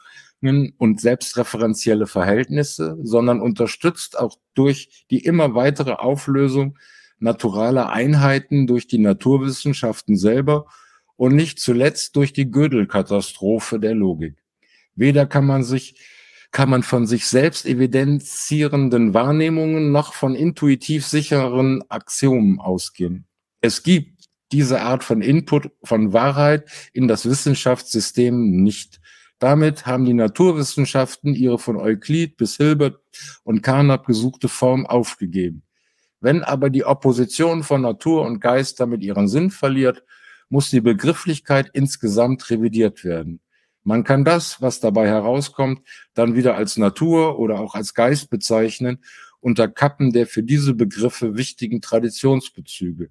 und 0.78 1.00
selbstreferenzielle 1.00 2.06
Verhältnisse, 2.06 2.98
sondern 3.02 3.42
unterstützt 3.42 4.20
auch 4.20 4.38
durch 4.54 5.06
die 5.10 5.24
immer 5.24 5.56
weitere 5.56 5.94
Auflösung 5.94 6.78
naturaler 7.20 7.90
Einheiten 7.90 8.68
durch 8.68 8.88
die 8.88 9.00
Naturwissenschaften 9.00 10.18
selber 10.18 10.68
und 11.24 11.36
nicht 11.36 11.58
zuletzt 11.58 12.18
durch 12.18 12.34
die 12.34 12.52
Gödel-Katastrophe 12.52 13.80
der 13.80 13.96
Logik. 13.96 14.44
Weder 14.94 15.26
kann 15.26 15.46
man 15.46 15.64
sich 15.64 15.96
kann 16.52 16.70
man 16.70 16.84
von 16.84 17.08
sich 17.08 17.28
selbst 17.28 17.66
evidenzierenden 17.66 19.14
Wahrnehmungen 19.14 19.94
noch 19.94 20.14
von 20.16 20.36
intuitiv 20.36 21.08
sicheren 21.08 21.82
Axiomen 21.88 22.60
ausgehen. 22.60 23.26
Es 23.62 23.84
gibt 23.84 24.26
diese 24.52 24.82
Art 24.82 25.06
von 25.06 25.22
Input 25.22 25.72
von 25.82 26.12
Wahrheit 26.12 26.70
in 26.92 27.08
das 27.08 27.26
Wissenschaftssystem 27.26 28.62
nicht. 28.62 29.00
Damit 29.40 29.86
haben 29.86 30.04
die 30.04 30.14
Naturwissenschaften 30.14 31.36
ihre 31.36 31.58
von 31.58 31.78
Euklid 31.78 32.36
bis 32.36 32.58
Hilbert 32.58 33.00
und 33.46 33.62
Carnap 33.62 34.06
gesuchte 34.08 34.50
Form 34.50 34.86
aufgegeben. 34.86 35.64
Wenn 36.20 36.44
aber 36.44 36.70
die 36.70 36.84
Opposition 36.84 37.64
von 37.64 37.82
Natur 37.82 38.24
und 38.24 38.42
Geist 38.42 38.82
damit 38.82 39.04
ihren 39.04 39.30
Sinn 39.30 39.52
verliert, 39.52 40.04
muss 40.54 40.70
die 40.70 40.82
Begrifflichkeit 40.82 41.72
insgesamt 41.74 42.48
revidiert 42.52 43.04
werden. 43.04 43.40
Man 43.82 44.04
kann 44.04 44.24
das, 44.24 44.62
was 44.62 44.80
dabei 44.80 45.08
herauskommt, 45.08 45.82
dann 46.14 46.36
wieder 46.36 46.56
als 46.56 46.78
Natur 46.78 47.40
oder 47.40 47.60
auch 47.60 47.74
als 47.74 47.96
Geist 47.96 48.30
bezeichnen, 48.30 49.04
unter 49.40 49.68
Kappen 49.68 50.14
der 50.14 50.28
für 50.28 50.44
diese 50.44 50.76
Begriffe 50.76 51.38
wichtigen 51.38 51.82
Traditionsbezüge. 51.82 53.10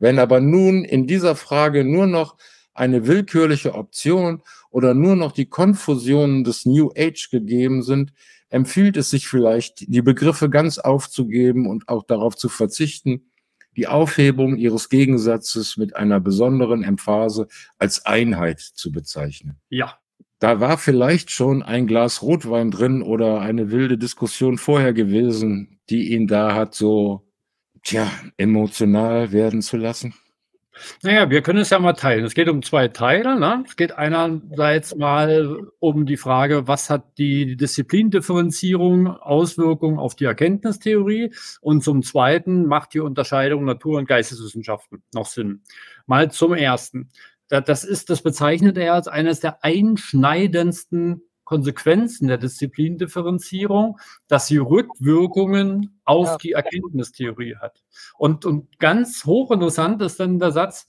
Wenn 0.00 0.18
aber 0.18 0.40
nun 0.40 0.84
in 0.84 1.06
dieser 1.06 1.36
Frage 1.36 1.84
nur 1.84 2.08
noch 2.08 2.36
eine 2.74 3.06
willkürliche 3.06 3.74
Option 3.74 4.42
oder 4.68 4.92
nur 4.92 5.14
noch 5.14 5.30
die 5.30 5.46
Konfusionen 5.46 6.42
des 6.42 6.66
New 6.66 6.90
Age 6.98 7.30
gegeben 7.30 7.84
sind, 7.84 8.12
empfiehlt 8.48 8.96
es 8.96 9.10
sich 9.10 9.28
vielleicht, 9.28 9.84
die 9.86 10.02
Begriffe 10.02 10.50
ganz 10.50 10.78
aufzugeben 10.78 11.68
und 11.68 11.88
auch 11.88 12.02
darauf 12.02 12.34
zu 12.34 12.48
verzichten, 12.48 13.30
die 13.76 13.86
Aufhebung 13.86 14.56
ihres 14.56 14.88
Gegensatzes 14.88 15.76
mit 15.76 15.96
einer 15.96 16.20
besonderen 16.20 16.84
Emphase 16.84 17.48
als 17.78 18.04
Einheit 18.04 18.60
zu 18.60 18.92
bezeichnen. 18.92 19.56
Ja. 19.68 19.98
Da 20.38 20.58
war 20.58 20.76
vielleicht 20.76 21.30
schon 21.30 21.62
ein 21.62 21.86
Glas 21.86 22.20
Rotwein 22.20 22.70
drin 22.70 23.02
oder 23.02 23.40
eine 23.40 23.70
wilde 23.70 23.96
Diskussion 23.96 24.58
vorher 24.58 24.92
gewesen, 24.92 25.78
die 25.88 26.12
ihn 26.12 26.26
da 26.26 26.54
hat 26.54 26.74
so, 26.74 27.28
tja, 27.84 28.10
emotional 28.36 29.30
werden 29.30 29.62
zu 29.62 29.76
lassen. 29.76 30.14
Naja, 31.02 31.28
wir 31.28 31.42
können 31.42 31.58
es 31.58 31.70
ja 31.70 31.78
mal 31.78 31.92
teilen. 31.92 32.24
Es 32.24 32.34
geht 32.34 32.48
um 32.48 32.62
zwei 32.62 32.88
Teile. 32.88 33.38
Ne? 33.38 33.64
Es 33.66 33.76
geht 33.76 33.92
einerseits 33.92 34.94
mal 34.94 35.58
um 35.78 36.06
die 36.06 36.16
Frage, 36.16 36.66
was 36.66 36.88
hat 36.88 37.18
die 37.18 37.56
Disziplindifferenzierung 37.56 39.06
Auswirkungen 39.06 39.98
auf 39.98 40.14
die 40.14 40.24
Erkenntnistheorie? 40.24 41.34
Und 41.60 41.84
zum 41.84 42.02
Zweiten 42.02 42.66
macht 42.66 42.94
die 42.94 43.00
Unterscheidung 43.00 43.64
Natur- 43.64 43.98
und 43.98 44.08
Geisteswissenschaften 44.08 45.02
noch 45.12 45.26
Sinn. 45.26 45.62
Mal 46.06 46.30
zum 46.30 46.54
Ersten. 46.54 47.10
Das 47.48 47.84
ist, 47.84 48.08
das 48.08 48.22
bezeichnet 48.22 48.78
er 48.78 48.94
als 48.94 49.08
eines 49.08 49.40
der 49.40 49.62
einschneidendsten 49.62 51.22
Konsequenzen 51.44 52.28
der 52.28 52.38
Disziplindifferenzierung, 52.38 53.98
dass 54.26 54.46
sie 54.46 54.56
Rückwirkungen 54.56 55.91
auf 56.04 56.26
ja. 56.26 56.36
die 56.38 56.52
Erkenntnistheorie 56.52 57.56
hat. 57.56 57.82
Und, 58.16 58.44
und 58.44 58.78
ganz 58.78 59.24
hochinteressant 59.24 60.02
ist 60.02 60.20
dann 60.20 60.38
der 60.38 60.52
Satz, 60.52 60.86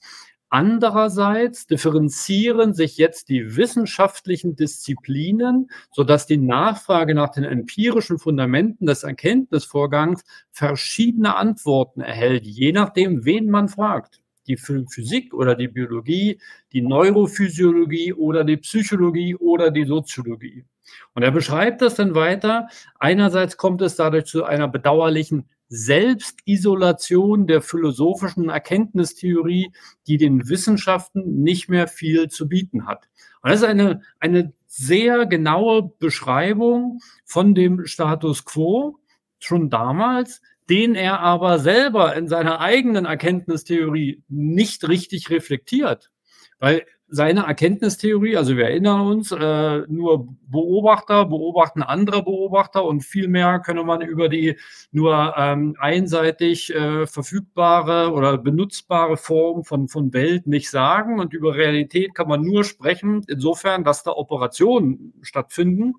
Andererseits 0.50 1.66
differenzieren 1.66 2.74
sich 2.74 2.96
jetzt 2.96 3.28
die 3.28 3.56
wissenschaftlichen 3.56 4.54
Disziplinen, 4.54 5.68
sodass 5.90 6.28
die 6.28 6.36
Nachfrage 6.36 7.16
nach 7.16 7.30
den 7.30 7.42
empirischen 7.42 8.20
Fundamenten 8.20 8.86
des 8.86 9.02
Erkenntnisvorgangs 9.02 10.22
verschiedene 10.52 11.34
Antworten 11.34 12.02
erhält, 12.02 12.46
je 12.46 12.70
nachdem, 12.70 13.24
wen 13.24 13.50
man 13.50 13.68
fragt 13.68 14.20
die 14.46 14.56
Physik 14.56 15.34
oder 15.34 15.56
die 15.56 15.68
Biologie, 15.68 16.38
die 16.72 16.82
Neurophysiologie 16.82 18.12
oder 18.12 18.44
die 18.44 18.58
Psychologie 18.58 19.34
oder 19.34 19.72
die 19.72 19.84
Soziologie. 19.84 20.66
Und 21.14 21.22
er 21.22 21.30
beschreibt 21.30 21.82
das 21.82 21.94
dann 21.94 22.14
weiter. 22.14 22.68
Einerseits 22.98 23.56
kommt 23.56 23.82
es 23.82 23.96
dadurch 23.96 24.24
zu 24.26 24.44
einer 24.44 24.68
bedauerlichen 24.68 25.48
Selbstisolation 25.68 27.46
der 27.46 27.62
philosophischen 27.62 28.48
Erkenntnistheorie, 28.48 29.72
die 30.06 30.18
den 30.18 30.48
Wissenschaften 30.48 31.42
nicht 31.42 31.68
mehr 31.68 31.88
viel 31.88 32.28
zu 32.28 32.48
bieten 32.48 32.86
hat. 32.86 33.08
Und 33.42 33.50
das 33.50 33.60
ist 33.60 33.66
eine, 33.66 34.02
eine 34.20 34.52
sehr 34.66 35.26
genaue 35.26 35.92
Beschreibung 35.98 37.00
von 37.24 37.54
dem 37.54 37.86
Status 37.86 38.44
quo 38.44 38.98
schon 39.38 39.70
damals, 39.70 40.40
den 40.70 40.94
er 40.94 41.20
aber 41.20 41.58
selber 41.58 42.16
in 42.16 42.28
seiner 42.28 42.60
eigenen 42.60 43.04
Erkenntnistheorie 43.04 44.22
nicht 44.28 44.88
richtig 44.88 45.30
reflektiert. 45.30 46.10
Weil 46.58 46.86
seine 47.14 47.46
Erkenntnistheorie, 47.46 48.36
also 48.36 48.56
wir 48.56 48.64
erinnern 48.64 49.00
uns, 49.02 49.30
äh, 49.30 49.82
nur 49.86 50.26
Beobachter 50.48 51.24
beobachten 51.26 51.82
andere 51.82 52.24
Beobachter 52.24 52.84
und 52.84 53.02
viel 53.02 53.28
mehr 53.28 53.60
könne 53.60 53.84
man 53.84 54.02
über 54.02 54.28
die 54.28 54.58
nur 54.90 55.34
ähm, 55.36 55.76
einseitig 55.78 56.74
äh, 56.74 57.06
verfügbare 57.06 58.12
oder 58.12 58.36
benutzbare 58.36 59.16
Form 59.16 59.62
von, 59.64 59.86
von 59.86 60.12
Welt 60.12 60.48
nicht 60.48 60.70
sagen. 60.70 61.20
Und 61.20 61.32
über 61.34 61.54
Realität 61.54 62.14
kann 62.14 62.28
man 62.28 62.42
nur 62.42 62.64
sprechen, 62.64 63.22
insofern, 63.28 63.84
dass 63.84 64.02
da 64.02 64.10
Operationen 64.10 65.14
stattfinden, 65.22 65.94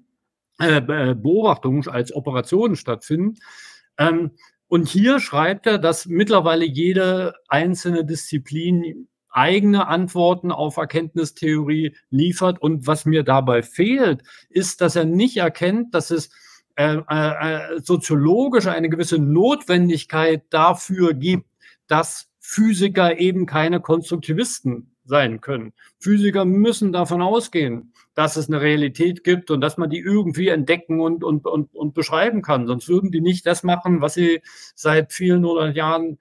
äh, 0.59 0.81
Beobachtungen 0.81 1.87
als 1.87 2.13
Operationen 2.13 2.75
stattfinden. 2.75 3.35
Ähm, 3.97 4.31
und 4.67 4.89
hier 4.89 5.21
schreibt 5.21 5.65
er, 5.65 5.77
dass 5.77 6.07
mittlerweile 6.07 6.65
jede 6.65 7.35
einzelne 7.47 8.03
Disziplin 8.03 9.07
eigene 9.35 9.87
Antworten 9.87 10.51
auf 10.51 10.77
Erkenntnistheorie 10.77 11.95
liefert. 12.09 12.61
Und 12.61 12.87
was 12.87 13.05
mir 13.05 13.23
dabei 13.23 13.61
fehlt, 13.61 14.23
ist, 14.49 14.81
dass 14.81 14.95
er 14.95 15.05
nicht 15.05 15.37
erkennt, 15.37 15.93
dass 15.93 16.09
es 16.09 16.29
äh, 16.77 16.97
äh, 17.07 17.79
soziologisch 17.81 18.67
eine 18.67 18.89
gewisse 18.89 19.19
Notwendigkeit 19.19 20.43
dafür 20.49 21.13
gibt, 21.13 21.47
dass 21.87 22.29
Physiker 22.39 23.19
eben 23.19 23.45
keine 23.45 23.81
Konstruktivisten 23.81 24.95
sein 25.03 25.41
können. 25.41 25.73
Physiker 25.99 26.45
müssen 26.45 26.91
davon 26.91 27.21
ausgehen, 27.21 27.93
dass 28.13 28.37
es 28.37 28.47
eine 28.47 28.61
Realität 28.61 29.23
gibt 29.23 29.51
und 29.51 29.61
dass 29.61 29.77
man 29.77 29.89
die 29.89 29.99
irgendwie 29.99 30.47
entdecken 30.47 30.99
und, 30.99 31.23
und, 31.23 31.45
und, 31.45 31.75
und 31.75 31.93
beschreiben 31.93 32.41
kann. 32.41 32.67
Sonst 32.67 32.87
würden 32.87 33.11
die 33.11 33.21
nicht 33.21 33.45
das 33.45 33.63
machen, 33.63 34.01
was 34.01 34.15
sie 34.15 34.41
seit 34.73 35.13
vielen 35.13 35.45
hundert 35.45 35.75
Jahren 35.75 36.17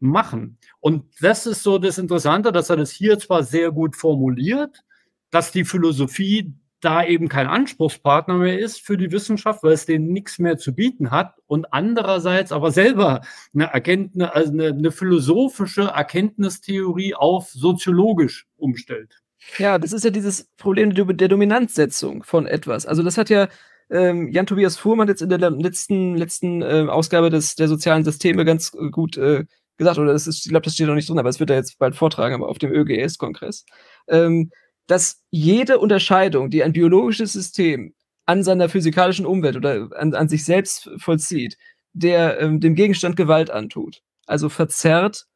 machen. 0.00 0.58
Und 0.80 1.04
das 1.20 1.46
ist 1.46 1.62
so 1.62 1.78
das 1.78 1.98
Interessante, 1.98 2.52
dass 2.52 2.70
er 2.70 2.76
das 2.76 2.90
hier 2.90 3.18
zwar 3.18 3.42
sehr 3.42 3.72
gut 3.72 3.96
formuliert, 3.96 4.84
dass 5.30 5.52
die 5.52 5.64
Philosophie 5.64 6.54
da 6.80 7.04
eben 7.04 7.28
kein 7.28 7.46
Anspruchspartner 7.46 8.34
mehr 8.34 8.58
ist 8.58 8.80
für 8.80 8.96
die 8.96 9.10
Wissenschaft, 9.10 9.62
weil 9.62 9.72
es 9.72 9.86
denen 9.86 10.12
nichts 10.12 10.38
mehr 10.38 10.58
zu 10.58 10.74
bieten 10.74 11.10
hat 11.10 11.34
und 11.46 11.72
andererseits 11.72 12.52
aber 12.52 12.70
selber 12.70 13.22
eine 13.54 13.72
Erkenntnis, 13.72 14.28
also 14.28 14.52
eine, 14.52 14.68
eine 14.68 14.92
philosophische 14.92 15.84
Erkenntnistheorie 15.84 17.14
auf 17.14 17.48
soziologisch 17.50 18.46
umstellt. 18.56 19.22
Ja, 19.58 19.78
das 19.78 19.92
ist 19.92 20.04
ja 20.04 20.10
dieses 20.10 20.44
Problem 20.56 20.94
der 20.94 21.28
Dominanzsetzung 21.28 22.22
von 22.22 22.46
etwas. 22.46 22.84
Also 22.84 23.02
das 23.02 23.16
hat 23.16 23.30
ja 23.30 23.48
ähm, 23.90 24.30
Jan 24.32 24.46
Tobias 24.46 24.76
Fuhrmann 24.76 25.08
jetzt 25.08 25.22
in 25.22 25.28
der 25.28 25.38
letzten 25.38 26.16
letzten 26.16 26.62
äh, 26.62 26.86
Ausgabe 26.88 27.30
des 27.30 27.54
der 27.54 27.68
sozialen 27.68 28.04
Systeme 28.04 28.44
ganz 28.44 28.72
gut 28.90 29.16
äh, 29.16 29.44
gesagt, 29.76 29.98
oder 29.98 30.12
das 30.12 30.26
ist, 30.26 30.44
ich 30.44 30.50
glaube, 30.50 30.64
das 30.64 30.74
steht 30.74 30.86
noch 30.86 30.94
nicht 30.94 31.08
drin, 31.08 31.18
aber 31.18 31.28
es 31.28 31.40
wird 31.40 31.50
er 31.50 31.56
jetzt 31.56 31.78
bald 31.78 31.94
vortragen, 31.94 32.34
aber 32.34 32.48
auf 32.48 32.58
dem 32.58 32.72
ÖGS-Kongress, 32.72 33.64
ähm, 34.08 34.50
dass 34.86 35.22
jede 35.30 35.78
Unterscheidung, 35.78 36.50
die 36.50 36.62
ein 36.62 36.72
biologisches 36.72 37.32
System 37.32 37.94
an 38.24 38.42
seiner 38.42 38.68
physikalischen 38.68 39.26
Umwelt 39.26 39.56
oder 39.56 39.88
an, 39.96 40.14
an 40.14 40.28
sich 40.28 40.44
selbst 40.44 40.90
vollzieht, 40.98 41.56
der 41.92 42.40
ähm, 42.40 42.60
dem 42.60 42.74
Gegenstand 42.74 43.16
Gewalt 43.16 43.50
antut, 43.50 44.02
also 44.26 44.48
verzerrt 44.48 45.26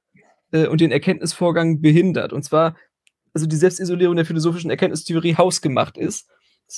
äh, 0.52 0.66
und 0.66 0.80
den 0.80 0.90
Erkenntnisvorgang 0.90 1.80
behindert. 1.80 2.32
Und 2.32 2.44
zwar, 2.44 2.76
also 3.32 3.46
die 3.46 3.56
Selbstisolierung 3.56 4.16
der 4.16 4.26
philosophischen 4.26 4.70
Erkenntnistheorie 4.70 5.36
hausgemacht 5.36 5.96
ist. 5.96 6.28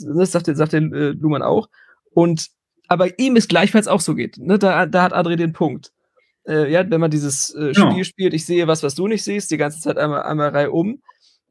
Das 0.01 0.33
sagt, 0.33 0.47
sagt 0.47 0.73
der 0.73 0.83
äh, 0.83 1.11
Luhmann 1.11 1.43
auch. 1.43 1.69
Und 2.13 2.49
aber 2.89 3.19
ihm 3.19 3.37
es 3.37 3.49
gleichfalls 3.49 3.89
auch 3.89 4.01
so 4.01 4.15
geht. 4.15 4.37
Ne? 4.39 4.59
Da, 4.59 4.87
da 4.87 5.03
hat 5.03 5.15
Adri 5.15 5.37
den 5.37 5.53
Punkt 5.53 5.93
äh, 6.47 6.71
ja, 6.71 6.89
wenn 6.91 7.01
man 7.01 7.11
dieses 7.11 7.55
äh, 7.55 7.75
Spiel 7.75 7.99
ja. 7.99 8.05
spielt, 8.05 8.35
ich 8.35 8.45
sehe 8.45 8.67
was, 8.67 8.83
was 8.83 8.95
du 8.95 9.07
nicht 9.07 9.25
siehst, 9.25 9.51
die 9.51 9.57
ganze 9.57 9.81
Zeit 9.81 9.99
einmal, 9.99 10.23
einmal 10.23 10.51
Reihe 10.51 10.71
um, 10.71 11.03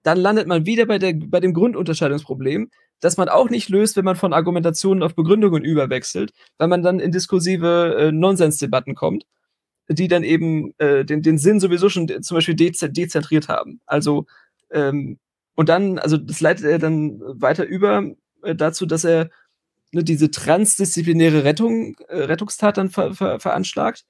dann 0.04 0.18
landet 0.18 0.48
man 0.48 0.66
wieder 0.66 0.86
bei, 0.86 0.98
der, 0.98 1.14
bei 1.14 1.40
dem 1.40 1.54
Grundunterscheidungsproblem, 1.54 2.70
das 3.00 3.18
man 3.18 3.30
auch 3.30 3.50
nicht 3.50 3.70
löst, 3.70 3.98
wenn 3.98 4.06
man 4.06 4.16
von 4.16 4.34
Argumentationen 4.34 5.04
auf 5.04 5.16
Begründungen 5.16 5.64
überwechselt, 5.64 6.32
weil 6.58 6.68
man 6.68 6.84
dann 6.84 7.00
in 7.00 7.12
diskursive 7.12 7.96
äh, 8.00 8.12
Nonsensdebatten 8.12 8.96
kommt, 8.96 9.26
die 9.90 10.08
dann 10.08 10.24
eben 10.24 10.74
äh, 10.78 11.06
den, 11.06 11.22
den 11.22 11.38
Sinn 11.38 11.60
sowieso 11.60 11.90
schon 11.90 12.08
zum 12.22 12.36
Beispiel 12.36 12.56
dezentriert 12.56 13.48
haben. 13.48 13.82
Also, 13.86 14.26
ähm, 14.72 15.20
und 15.56 15.70
dann, 15.70 16.00
also 16.00 16.18
das 16.18 16.42
leitet 16.42 16.66
er 16.66 16.80
dann 16.80 17.20
weiter 17.22 17.66
über 17.66 18.06
äh, 18.44 18.56
dazu, 18.56 18.86
dass 18.86 19.04
er 19.04 19.30
ne, 19.92 20.04
diese 20.04 20.32
transdisziplinäre 20.32 21.44
Rettung, 21.44 21.96
äh, 22.08 22.24
Rettungstat 22.24 22.78
dann 22.78 22.90
ver, 22.90 23.14
ver, 23.14 23.40
veranschlagt 23.40 24.06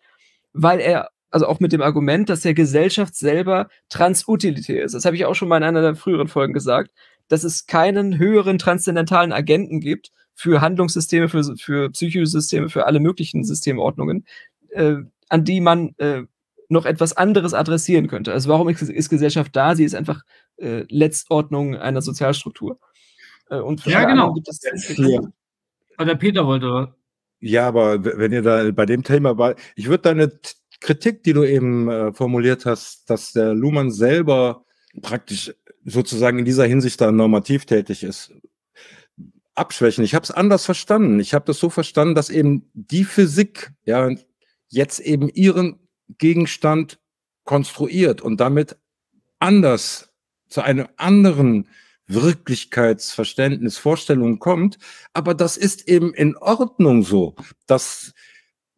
weil 0.54 0.80
er, 0.80 1.10
also 1.30 1.48
auch 1.48 1.60
mit 1.60 1.72
dem 1.72 1.82
Argument, 1.82 2.30
dass 2.30 2.42
der 2.42 2.54
Gesellschaft 2.54 3.16
selber 3.16 3.70
transutilitär 3.90 4.84
ist. 4.84 4.94
Das 4.94 5.06
habe 5.06 5.16
ich 5.16 5.26
auch 5.26 5.36
schon 5.36 5.48
mal 5.48 5.58
in 5.58 5.64
einer 5.64 5.82
der 5.82 5.96
früheren 5.96 6.28
Folgen 6.28 6.54
gesagt, 6.54 6.92
dass 7.28 7.44
es 7.44 7.66
keinen 7.66 8.18
höheren 8.18 8.58
transzendentalen 8.58 9.32
Agenten 9.32 9.80
gibt 9.80 10.12
für 10.36 10.60
Handlungssysteme, 10.62 11.30
für, 11.30 11.56
für 11.58 11.90
Psychosysteme, 11.92 12.70
für 12.70 12.86
alle 12.86 13.00
möglichen 13.00 13.44
Systemordnungen, 13.44 14.26
äh, 14.72 14.96
an 15.30 15.46
die 15.46 15.62
man 15.62 15.96
äh, 15.98 16.24
noch 16.68 16.86
etwas 16.86 17.16
anderes 17.16 17.54
adressieren 17.54 18.08
könnte. 18.08 18.34
Also 18.34 18.50
warum 18.50 18.70
ist, 18.70 18.82
ist 18.82 19.10
Gesellschaft 19.10 19.56
da? 19.56 19.76
Sie 19.76 19.84
ist 19.84 19.96
einfach 19.96 20.24
äh, 20.58 20.86
Letztordnung 20.90 21.76
einer 21.76 22.02
Sozialstruktur. 22.02 22.80
Äh, 23.50 23.60
und 23.60 23.86
ja, 23.86 24.06
genau. 24.06 24.34
Gibt 24.34 24.48
es 24.48 24.62
ja. 24.98 25.20
Aber 25.98 26.06
der 26.06 26.16
Peter 26.16 26.46
wollte 26.46 26.96
ja, 27.42 27.68
aber 27.68 28.04
wenn 28.04 28.32
ihr 28.32 28.44
da 28.44 28.72
bei 28.72 28.86
dem 28.86 29.04
Thema 29.04 29.38
war, 29.38 29.56
ich 29.76 29.88
würde 29.88 30.04
deine 30.04 30.32
Kritik, 30.80 31.24
die 31.24 31.34
du 31.34 31.44
eben 31.44 31.90
äh, 31.90 32.14
formuliert 32.14 32.66
hast, 32.66 33.10
dass 33.10 33.34
der 33.34 33.54
Luhmann 33.54 33.92
selber 33.92 34.66
praktisch 35.02 35.54
sozusagen 35.84 36.40
in 36.40 36.46
dieser 36.46 36.66
Hinsicht 36.66 37.02
da 37.02 37.12
normativ 37.12 37.66
tätig 37.66 38.04
ist, 38.04 38.32
abschwächen. 39.56 40.04
Ich 40.04 40.14
habe 40.14 40.24
es 40.24 40.32
anders 40.32 40.66
verstanden. 40.66 41.20
Ich 41.20 41.34
habe 41.34 41.46
das 41.46 41.60
so 41.60 41.70
verstanden, 41.70 42.16
dass 42.16 42.30
eben 42.30 42.70
die 42.74 43.04
Physik 43.04 43.72
ja 43.86 44.10
jetzt 44.70 45.00
eben 45.00 45.28
ihren 45.30 45.80
Gegenstand 46.18 47.00
konstruiert 47.44 48.22
und 48.22 48.40
damit 48.40 48.78
anders 49.40 50.14
zu 50.48 50.62
einem 50.62 50.88
anderen 50.98 51.68
Wirklichkeitsverständnis, 52.08 53.78
Vorstellung 53.78 54.40
kommt. 54.40 54.78
Aber 55.14 55.34
das 55.34 55.58
ist 55.58 55.88
eben 55.88 56.14
in 56.14 56.36
Ordnung 56.38 57.04
so. 57.04 57.36
Das 57.68 58.14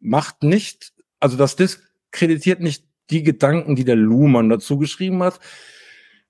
macht 0.00 0.42
nicht, 0.42 0.92
also 1.20 1.36
das 1.36 1.56
diskreditiert 1.56 2.60
nicht 2.60 2.84
die 3.10 3.22
Gedanken, 3.22 3.76
die 3.76 3.84
der 3.84 3.96
Luhmann 3.96 4.48
dazu 4.48 4.78
geschrieben 4.78 5.22
hat, 5.22 5.40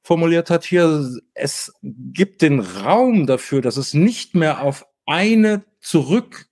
formuliert 0.03 0.51
hat 0.51 0.65
hier. 0.65 1.09
Es 1.35 1.73
gibt 1.83 2.43
den 2.43 2.61
Raum 2.61 3.27
dafür, 3.27 3.61
dass 3.61 3.77
es 3.77 3.95
nicht 3.95 4.35
mehr 4.35 4.61
auf 4.61 4.87
eine 5.07 5.65
zurück, 5.81 6.47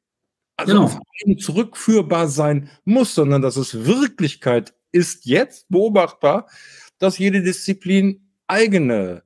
also 0.56 0.72
genau. 0.72 0.84
auf 0.84 0.98
eine 1.24 1.36
zurückführbar 1.36 2.28
sein 2.28 2.70
muss, 2.84 3.14
sondern 3.14 3.42
dass 3.42 3.56
es 3.56 3.84
Wirklichkeit 3.86 4.74
ist 4.92 5.24
jetzt 5.24 5.68
beobachtbar, 5.70 6.48
dass 6.98 7.18
jede 7.18 7.42
Disziplin 7.42 8.28
eigene 8.46 9.22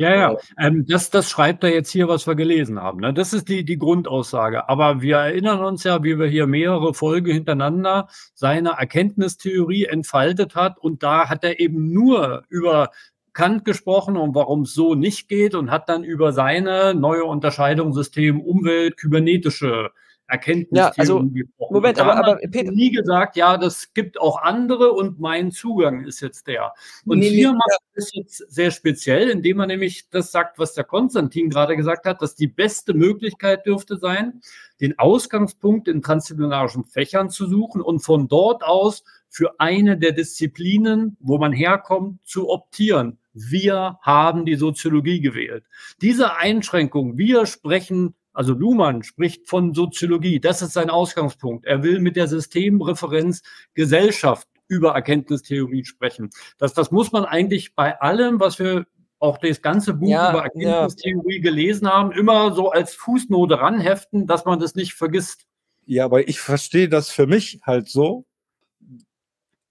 ja, 0.00 0.16
ja, 0.16 0.36
ähm, 0.58 0.86
das, 0.88 1.10
das 1.10 1.28
schreibt 1.28 1.62
er 1.62 1.74
jetzt 1.74 1.90
hier, 1.90 2.08
was 2.08 2.26
wir 2.26 2.34
gelesen 2.34 2.80
haben. 2.80 3.00
Ne? 3.00 3.12
Das 3.12 3.34
ist 3.34 3.50
die, 3.50 3.66
die 3.66 3.76
Grundaussage. 3.76 4.66
Aber 4.66 5.02
wir 5.02 5.16
erinnern 5.16 5.62
uns 5.62 5.84
ja, 5.84 6.02
wie 6.02 6.18
wir 6.18 6.26
hier 6.26 6.46
mehrere 6.46 6.94
Folgen 6.94 7.30
hintereinander 7.30 8.08
seine 8.32 8.70
Erkenntnistheorie 8.78 9.84
entfaltet 9.84 10.54
hat. 10.54 10.78
Und 10.78 11.02
da 11.02 11.28
hat 11.28 11.44
er 11.44 11.60
eben 11.60 11.92
nur 11.92 12.44
über 12.48 12.92
Kant 13.34 13.66
gesprochen 13.66 14.16
und 14.16 14.34
warum 14.34 14.62
es 14.62 14.72
so 14.72 14.94
nicht 14.94 15.28
geht 15.28 15.54
und 15.54 15.70
hat 15.70 15.90
dann 15.90 16.02
über 16.02 16.32
seine 16.32 16.94
neue 16.94 17.24
Unterscheidung 17.24 17.92
System 17.92 18.40
Umwelt, 18.40 18.96
kybernetische 18.96 19.90
Erkenntnis. 20.30 20.78
Ja, 20.78 20.92
also, 20.96 21.24
Moment, 21.70 21.98
aber, 21.98 22.16
aber 22.16 22.36
Peter. 22.36 22.70
nie 22.70 22.90
gesagt, 22.90 23.36
ja, 23.36 23.58
das 23.58 23.92
gibt 23.92 24.20
auch 24.20 24.40
andere 24.40 24.92
und 24.92 25.18
mein 25.18 25.50
Zugang 25.50 26.04
ist 26.04 26.20
jetzt 26.20 26.46
der. 26.46 26.72
Und 27.04 27.18
nee, 27.18 27.28
hier 27.28 27.52
nee, 27.52 27.58
macht 27.58 27.80
es 27.94 28.12
jetzt 28.14 28.36
sehr 28.48 28.70
speziell, 28.70 29.28
indem 29.28 29.60
er 29.60 29.66
nämlich 29.66 30.08
das 30.10 30.30
sagt, 30.30 30.58
was 30.58 30.74
der 30.74 30.84
Konstantin 30.84 31.50
gerade 31.50 31.76
gesagt 31.76 32.06
hat, 32.06 32.22
dass 32.22 32.34
die 32.34 32.46
beste 32.46 32.94
Möglichkeit 32.94 33.66
dürfte 33.66 33.98
sein, 33.98 34.40
den 34.80 34.98
Ausgangspunkt 34.98 35.88
in 35.88 36.02
transziplinarischen 36.02 36.84
Fächern 36.84 37.28
zu 37.28 37.46
suchen 37.46 37.80
und 37.80 38.00
von 38.00 38.28
dort 38.28 38.62
aus 38.62 39.04
für 39.28 39.54
eine 39.58 39.98
der 39.98 40.12
Disziplinen, 40.12 41.16
wo 41.20 41.38
man 41.38 41.52
herkommt, 41.52 42.24
zu 42.26 42.48
optieren. 42.48 43.18
Wir 43.32 43.98
haben 44.02 44.44
die 44.44 44.56
Soziologie 44.56 45.20
gewählt. 45.20 45.64
Diese 46.00 46.36
Einschränkung, 46.36 47.16
wir 47.16 47.46
sprechen 47.46 48.14
also 48.32 48.54
Luhmann 48.54 49.02
spricht 49.02 49.48
von 49.48 49.74
Soziologie. 49.74 50.40
Das 50.40 50.62
ist 50.62 50.72
sein 50.72 50.90
Ausgangspunkt. 50.90 51.66
Er 51.66 51.82
will 51.82 52.00
mit 52.00 52.16
der 52.16 52.28
Systemreferenz 52.28 53.42
Gesellschaft 53.74 54.48
über 54.68 54.92
Erkenntnistheorie 54.92 55.84
sprechen. 55.84 56.30
Das, 56.58 56.74
das 56.74 56.90
muss 56.90 57.12
man 57.12 57.24
eigentlich 57.24 57.74
bei 57.74 58.00
allem, 58.00 58.38
was 58.38 58.58
wir 58.58 58.86
auch 59.18 59.38
das 59.38 59.60
ganze 59.62 59.94
Buch 59.94 60.08
ja, 60.08 60.30
über 60.30 60.44
Erkenntnistheorie 60.44 61.36
ja. 61.36 61.42
gelesen 61.42 61.88
haben, 61.88 62.12
immer 62.12 62.54
so 62.54 62.70
als 62.70 62.94
Fußnote 62.94 63.60
ranheften, 63.60 64.26
dass 64.26 64.44
man 64.44 64.60
das 64.60 64.74
nicht 64.74 64.94
vergisst. 64.94 65.46
Ja, 65.84 66.04
aber 66.04 66.28
ich 66.28 66.40
verstehe 66.40 66.88
das 66.88 67.10
für 67.10 67.26
mich 67.26 67.60
halt 67.64 67.88
so, 67.88 68.24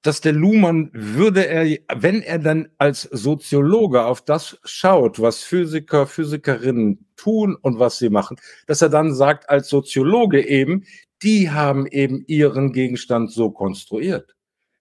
dass 0.01 0.21
der 0.21 0.33
Luhmann 0.33 0.89
würde 0.93 1.45
er, 1.45 1.77
wenn 1.95 2.21
er 2.21 2.39
dann 2.39 2.69
als 2.77 3.03
Soziologe 3.03 4.05
auf 4.05 4.21
das 4.21 4.57
schaut, 4.63 5.19
was 5.19 5.43
Physiker, 5.43 6.07
Physikerinnen 6.07 7.05
tun 7.17 7.55
und 7.61 7.79
was 7.79 7.97
sie 7.97 8.09
machen, 8.09 8.37
dass 8.67 8.81
er 8.81 8.89
dann 8.89 9.13
sagt, 9.13 9.49
als 9.49 9.69
Soziologe 9.69 10.45
eben, 10.47 10.85
die 11.21 11.51
haben 11.51 11.85
eben 11.87 12.23
ihren 12.27 12.71
Gegenstand 12.71 13.31
so 13.31 13.51
konstruiert. 13.51 14.35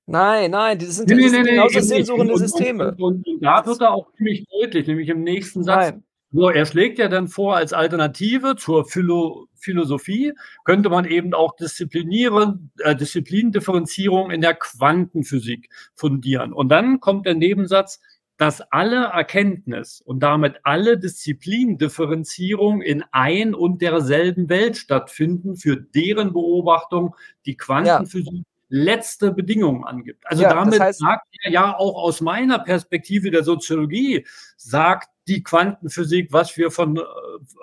Nein, 0.06 0.52
nein, 0.52 0.78
das 0.78 0.96
sind, 0.96 1.10
Nee, 1.10 1.16
nee, 1.16 1.28
nee, 1.42 1.50
genauso 1.50 2.14
Und- 2.14 2.30
und- 2.30 2.38
Systeme. 2.38 2.92
Und, 2.92 3.00
und, 3.02 3.26
und 3.26 3.40
da 3.44 3.66
wird 3.66 3.80
er 3.82 3.90
auch 3.92 4.10
ziemlich 4.16 4.46
deutlich, 4.50 4.86
nämlich 4.86 5.08
im 5.08 5.22
nächsten 5.22 5.62
Satz. 5.64 5.90
Nein. 5.90 6.04
So, 6.30 6.50
er 6.50 6.66
schlägt 6.66 6.98
ja 6.98 7.08
dann 7.08 7.28
vor, 7.28 7.56
als 7.56 7.72
Alternative 7.72 8.56
zur 8.56 8.84
Philo 8.84 9.48
Philosophie 9.54 10.34
könnte 10.64 10.90
man 10.90 11.04
eben 11.04 11.34
auch 11.34 11.56
disziplinieren, 11.56 12.70
äh, 12.78 12.94
Disziplindifferenzierung 12.94 14.30
in 14.30 14.40
der 14.40 14.54
Quantenphysik 14.54 15.70
fundieren. 15.94 16.52
Und 16.52 16.68
dann 16.68 17.00
kommt 17.00 17.26
der 17.26 17.34
Nebensatz, 17.34 18.00
dass 18.36 18.60
alle 18.60 19.06
Erkenntnis 19.06 20.00
und 20.00 20.20
damit 20.20 20.60
alle 20.62 20.98
Disziplindifferenzierung 20.98 22.82
in 22.82 23.02
ein 23.10 23.54
und 23.54 23.82
derselben 23.82 24.48
Welt 24.48 24.76
stattfinden, 24.76 25.56
für 25.56 25.76
deren 25.76 26.32
Beobachtung 26.32 27.16
die 27.46 27.56
Quantenphysik 27.56 28.44
letzte 28.68 29.32
Bedingungen 29.32 29.84
angibt. 29.84 30.24
Also 30.26 30.42
Ja, 30.42 30.50
das 30.50 30.58
damit 30.64 30.80
heißt- 30.80 30.98
sagt 30.98 31.26
er 31.42 31.50
ja 31.52 31.76
auch 31.76 31.94
aus 32.02 32.20
meiner 32.20 32.58
Perspektive 32.58 33.30
der 33.30 33.44
Soziologie, 33.44 34.26
sagt 34.56 35.08
die 35.26 35.42
Quantenphysik, 35.42 36.32
was 36.32 36.56
wir 36.56 36.70
von, 36.70 36.96
äh, 36.96 37.02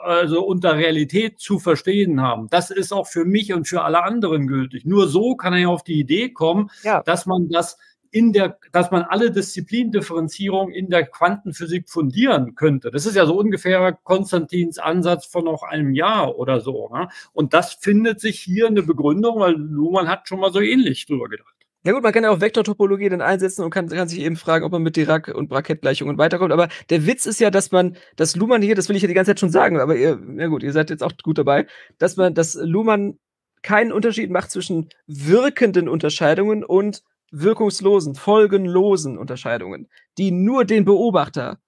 also 0.04 0.46
unter 0.46 0.76
Realität 0.76 1.40
zu 1.40 1.58
verstehen 1.60 2.22
haben. 2.22 2.48
Das 2.50 2.70
ist 2.72 2.92
auch 2.94 3.08
für 3.08 3.26
mich 3.26 3.54
und 3.54 3.68
für 3.68 3.84
alle 3.84 4.04
anderen 4.04 4.48
gültig. 4.48 4.86
Nur 4.86 5.08
so 5.08 5.36
kann 5.36 5.54
er 5.54 5.60
ja 5.60 5.68
auf 5.70 5.84
die 5.84 6.00
Idee 6.00 6.30
kommen, 6.30 6.70
Ja. 6.84 7.02
dass 7.04 7.26
man 7.26 7.50
das 7.50 7.78
in 8.16 8.32
der, 8.32 8.58
dass 8.72 8.92
man 8.92 9.02
alle 9.02 9.30
Disziplindifferenzierung 9.30 10.72
in 10.72 10.90
der 10.90 11.06
Quantenphysik 11.06 11.90
fundieren 11.90 12.56
könnte. 12.56 12.90
Das 12.90 13.06
ist 13.06 13.18
ja 13.18 13.26
so 13.26 13.38
ungefähr 13.38 13.92
Konstantins 13.92 14.80
Ansatz 14.80 15.26
von 15.26 15.44
noch 15.44 15.64
einem 15.64 15.94
Jahr 15.94 16.38
oder 16.38 16.62
so. 16.62 16.88
Ne? 16.94 17.10
Und 17.34 17.54
das 17.54 17.74
findet 17.74 18.22
sich 18.22 18.40
hier 18.40 18.68
eine 18.68 18.84
Begründung, 18.84 19.42
weil 19.42 19.56
Luhmann 19.56 20.08
hat 20.08 20.30
schon 20.30 20.40
mal 20.40 20.54
so 20.54 20.62
ähnlich 20.62 21.06
drüber 21.06 21.28
gedacht. 21.28 21.54
Ja 21.84 21.92
gut, 21.92 22.04
man 22.04 22.14
kann 22.14 22.24
ja 22.24 22.30
auch 22.30 22.40
Vektortopologie 22.40 23.10
dann 23.10 23.20
einsetzen 23.20 23.66
und 23.66 23.70
kann, 23.72 23.90
kann 23.90 24.08
sich 24.08 24.20
eben 24.20 24.38
fragen, 24.38 24.64
ob 24.64 24.72
man 24.72 24.82
mit 24.82 24.96
Dirac 24.96 25.28
und 25.28 25.50
Brackett-Gleichungen 25.50 26.18
weiterkommt. 26.18 26.54
Aber 26.54 26.70
der 26.90 27.06
Witz 27.06 27.26
ist 27.26 27.42
ja, 27.42 27.52
dass 27.52 27.74
man, 27.74 27.98
dass 28.16 28.38
Luhmann 28.38 28.62
hier, 28.62 28.76
das 28.76 28.88
will 28.88 28.96
ich 28.96 29.02
ja 29.02 29.10
die 29.10 29.14
ganze 29.14 29.32
Zeit 29.32 29.42
schon 29.42 29.52
sagen, 29.52 29.82
aber 29.82 29.98
ihr, 29.98 30.18
na 30.26 30.48
gut, 30.48 30.64
ihr 30.64 30.72
seid 30.72 30.90
jetzt 30.90 31.04
auch 31.04 31.12
gut 31.22 31.38
dabei, 31.38 31.68
dass 31.98 32.16
man, 32.16 32.34
dass 32.34 32.56
Luhmann 32.56 33.20
keinen 33.62 33.92
Unterschied 33.92 34.32
macht 34.32 34.52
zwischen 34.52 34.88
wirkenden 35.06 35.90
Unterscheidungen 35.90 36.64
und 36.64 37.04
wirkungslosen, 37.32 38.16
folgenlosen 38.16 39.18
Unterscheidungen, 39.18 39.90
die 40.18 40.32
nur 40.32 40.66
den 40.66 40.86
Beobachter 40.86 41.60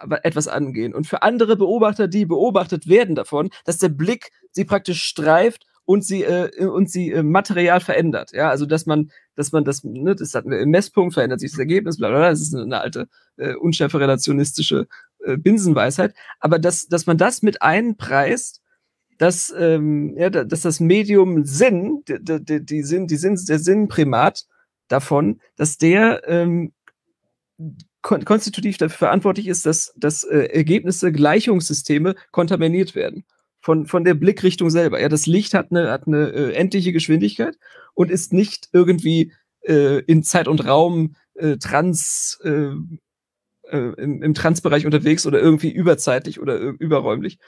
aber 0.00 0.24
etwas 0.24 0.48
angehen. 0.48 0.94
Und 0.94 1.06
für 1.06 1.22
andere 1.22 1.56
Beobachter, 1.56 2.08
die 2.08 2.26
beobachtet 2.26 2.88
werden 2.88 3.14
davon, 3.14 3.50
dass 3.64 3.78
der 3.78 3.88
Blick 3.88 4.30
sie 4.52 4.64
praktisch 4.64 5.02
streift 5.02 5.64
und 5.86 6.04
sie 6.04 6.24
äh, 6.24 6.66
und 6.66 6.90
sie 6.90 7.10
äh, 7.10 7.22
material 7.22 7.80
verändert. 7.80 8.32
Ja, 8.32 8.50
also 8.50 8.66
dass 8.66 8.84
man, 8.84 9.10
dass 9.34 9.52
man 9.52 9.64
das, 9.64 9.84
ne, 9.84 10.14
das 10.14 10.34
hat 10.34 10.44
einen 10.44 10.70
Messpunkt, 10.70 11.14
verändert 11.14 11.40
sich 11.40 11.52
das 11.52 11.58
Ergebnis, 11.58 11.96
bla 11.96 12.10
bla. 12.10 12.28
Das 12.28 12.42
ist 12.42 12.54
eine, 12.54 12.78
alte 12.80 13.08
äh, 13.38 13.54
unschärfe 13.54 13.98
relationistische 13.98 14.88
äh, 15.24 15.38
Binsenweisheit. 15.38 16.14
Aber 16.38 16.58
dass, 16.58 16.86
dass 16.88 17.06
man 17.06 17.16
das 17.16 17.40
mit 17.40 17.62
einpreist, 17.62 18.60
dass, 19.16 19.52
ähm, 19.58 20.14
ja, 20.18 20.28
da- 20.28 20.44
dass 20.44 20.60
das 20.60 20.80
Medium 20.80 21.46
Sinn, 21.46 22.02
die, 22.06 22.18
die, 22.44 22.64
die 22.64 22.82
Sinn, 22.82 23.06
die 23.06 23.16
Sinn, 23.16 23.40
der 23.48 23.58
Sinnprimat 23.58 24.44
davon, 24.88 25.40
dass 25.56 25.78
der 25.78 26.22
ähm, 26.26 26.72
kon 28.02 28.24
konstitutiv 28.24 28.78
dafür 28.78 28.98
verantwortlich 28.98 29.48
ist, 29.48 29.66
dass, 29.66 29.92
dass 29.96 30.24
äh, 30.24 30.48
Ergebnisse, 30.52 31.12
Gleichungssysteme 31.12 32.14
kontaminiert 32.30 32.94
werden. 32.94 33.24
Von, 33.60 33.86
von 33.86 34.04
der 34.04 34.14
Blickrichtung 34.14 34.70
selber. 34.70 35.00
Ja, 35.00 35.08
das 35.08 35.26
Licht 35.26 35.52
hat 35.52 35.72
eine, 35.72 35.90
hat 35.90 36.06
eine 36.06 36.30
äh, 36.30 36.52
endliche 36.52 36.92
Geschwindigkeit 36.92 37.58
und 37.92 38.10
ist 38.10 38.32
nicht 38.32 38.68
irgendwie 38.72 39.32
äh, 39.62 39.98
in 40.04 40.22
Zeit 40.22 40.46
und 40.46 40.64
Raum 40.64 41.16
äh, 41.34 41.56
trans, 41.56 42.38
äh, 42.44 42.70
äh, 43.64 43.92
im, 43.96 44.22
im 44.22 44.34
Transbereich 44.34 44.86
unterwegs 44.86 45.26
oder 45.26 45.40
irgendwie 45.40 45.70
überzeitlich 45.70 46.40
oder 46.40 46.60
äh, 46.60 46.72
überräumlich. 46.78 47.38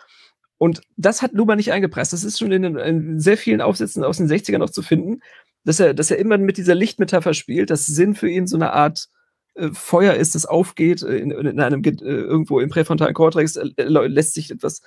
Und 0.59 0.83
das 0.97 1.23
hat 1.23 1.33
Luhmann 1.33 1.57
nicht 1.57 1.73
eingepreist. 1.73 2.13
Das 2.13 2.25
ist 2.25 2.39
schon 2.39 2.53
in, 2.53 2.77
in 2.77 3.21
sehr 3.21 3.39
vielen 3.39 3.61
Aufsätzen 3.61 4.05
aus 4.05 4.19
den 4.19 4.29
60ern 4.29 4.59
noch 4.59 4.71
zu 4.71 4.83
finden, 4.83 5.21
dass 5.65 5.81
er, 5.81 5.95
dass 5.95 6.11
er 6.11 6.19
immer 6.19 6.39
mit 6.39 6.57
dieser 6.57 6.75
Lichtmetapher 6.75 7.35
spielt, 7.35 7.71
dass 7.71 7.87
Sinn 7.87 8.15
für 8.15 8.29
ihn 8.29 8.47
so 8.47 8.57
eine 8.57 8.73
Art 8.73 9.09
äh, 9.55 9.71
Feuer 9.73 10.15
ist, 10.15 10.35
das 10.35 10.47
aufgeht, 10.47 11.03
äh, 11.03 11.17
in, 11.19 11.31
in 11.31 11.61
einem 11.61 11.83
äh, 11.85 11.91
irgendwo 12.01 12.61
im 12.61 12.71
präfrontalen 12.71 13.15
Kortex 13.15 13.57
äh, 13.57 13.65
lä- 13.79 14.07
lässt 14.09 14.35
sich 14.35 14.51
etwas 14.51 14.83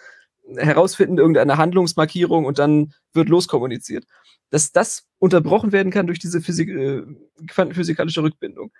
herausfinden, 0.55 1.17
irgendeine 1.19 1.57
Handlungsmarkierung 1.57 2.45
und 2.45 2.59
dann 2.59 2.93
wird 3.13 3.29
loskommuniziert. 3.29 4.05
Dass 4.49 4.71
das 4.71 5.05
unterbrochen 5.19 5.71
werden 5.71 5.91
kann 5.91 6.05
durch 6.07 6.19
diese 6.19 6.41
Physik, 6.41 6.69
äh, 6.69 7.01
quantenphysikalische 7.47 8.23
Rückbindung. 8.23 8.71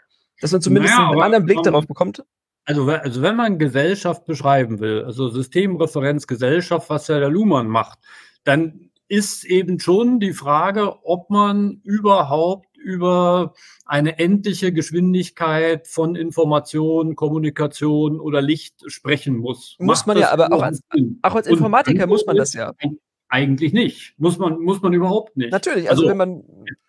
Dass 0.41 0.51
man 0.51 0.61
zumindest 0.61 0.93
Naja, 0.95 1.09
einen 1.11 1.21
anderen 1.21 1.45
Blick 1.45 1.57
aber- 1.59 1.71
darauf 1.71 1.87
bekommt. 1.87 2.23
Also, 2.65 2.85
also 2.89 3.21
wenn 3.21 3.35
man 3.35 3.59
Gesellschaft 3.59 4.25
beschreiben 4.25 4.79
will, 4.79 5.03
also 5.03 5.27
Systemreferenz 5.29 6.27
Gesellschaft, 6.27 6.89
was 6.89 7.09
ja 7.09 7.19
der 7.19 7.29
Luhmann 7.29 7.67
macht, 7.67 7.99
dann 8.45 8.89
ist 9.13 9.43
eben 9.45 9.79
schon 9.79 10.19
die 10.19 10.33
Frage, 10.33 11.05
ob 11.05 11.29
man 11.29 11.81
überhaupt 11.83 12.75
über 12.75 13.53
eine 13.85 14.17
endliche 14.17 14.73
Geschwindigkeit 14.73 15.87
von 15.87 16.15
Information, 16.15 17.15
Kommunikation 17.15 18.19
oder 18.19 18.41
Licht 18.41 18.81
sprechen 18.87 19.37
muss. 19.37 19.75
Muss 19.77 19.99
Macht 19.99 20.07
man 20.07 20.17
ja, 20.17 20.31
aber 20.31 20.51
auch 20.51 20.63
als-? 20.63 20.81
Auch 21.21 21.35
als 21.35 21.45
Informatiker 21.45 22.07
muss 22.07 22.25
man 22.25 22.37
das 22.37 22.53
ja. 22.53 22.71
ist 22.71 22.91
Eigentlich 23.33 23.73
nicht. 23.73 24.13
Muss 24.19 24.37
man, 24.37 24.59
muss 24.59 24.83
man 24.83 24.93
überhaupt 24.93 25.35
nicht. 25.37 25.51
Natürlich, 25.51 25.89
also, 25.89 26.03
Also- 26.03 26.11
wenn 26.11 26.17
man. 26.17 26.43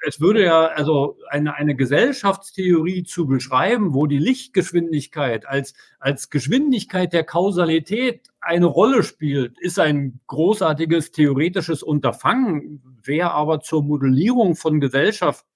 Es 0.06 0.20
würde 0.20 0.44
ja, 0.44 0.66
also 0.66 1.16
eine, 1.30 1.54
eine 1.54 1.74
Gesellschaftstheorie 1.74 3.04
zu 3.04 3.26
beschreiben, 3.26 3.94
wo 3.94 4.06
die 4.06 4.18
Lichtgeschwindigkeit 4.18 5.48
als, 5.48 5.72
als 5.98 6.28
Geschwindigkeit 6.28 7.14
der 7.14 7.24
Kausalität 7.24 8.28
eine 8.42 8.66
Rolle 8.66 9.04
spielt, 9.04 9.58
ist 9.58 9.78
ein 9.78 10.20
großartiges 10.26 11.12
theoretisches 11.12 11.82
Unterfangen, 11.82 12.82
wäre 13.02 13.30
aber 13.30 13.60
zur 13.60 13.82
Modellierung 13.82 14.54
von 14.54 14.80
Gesellschaft 14.80 15.46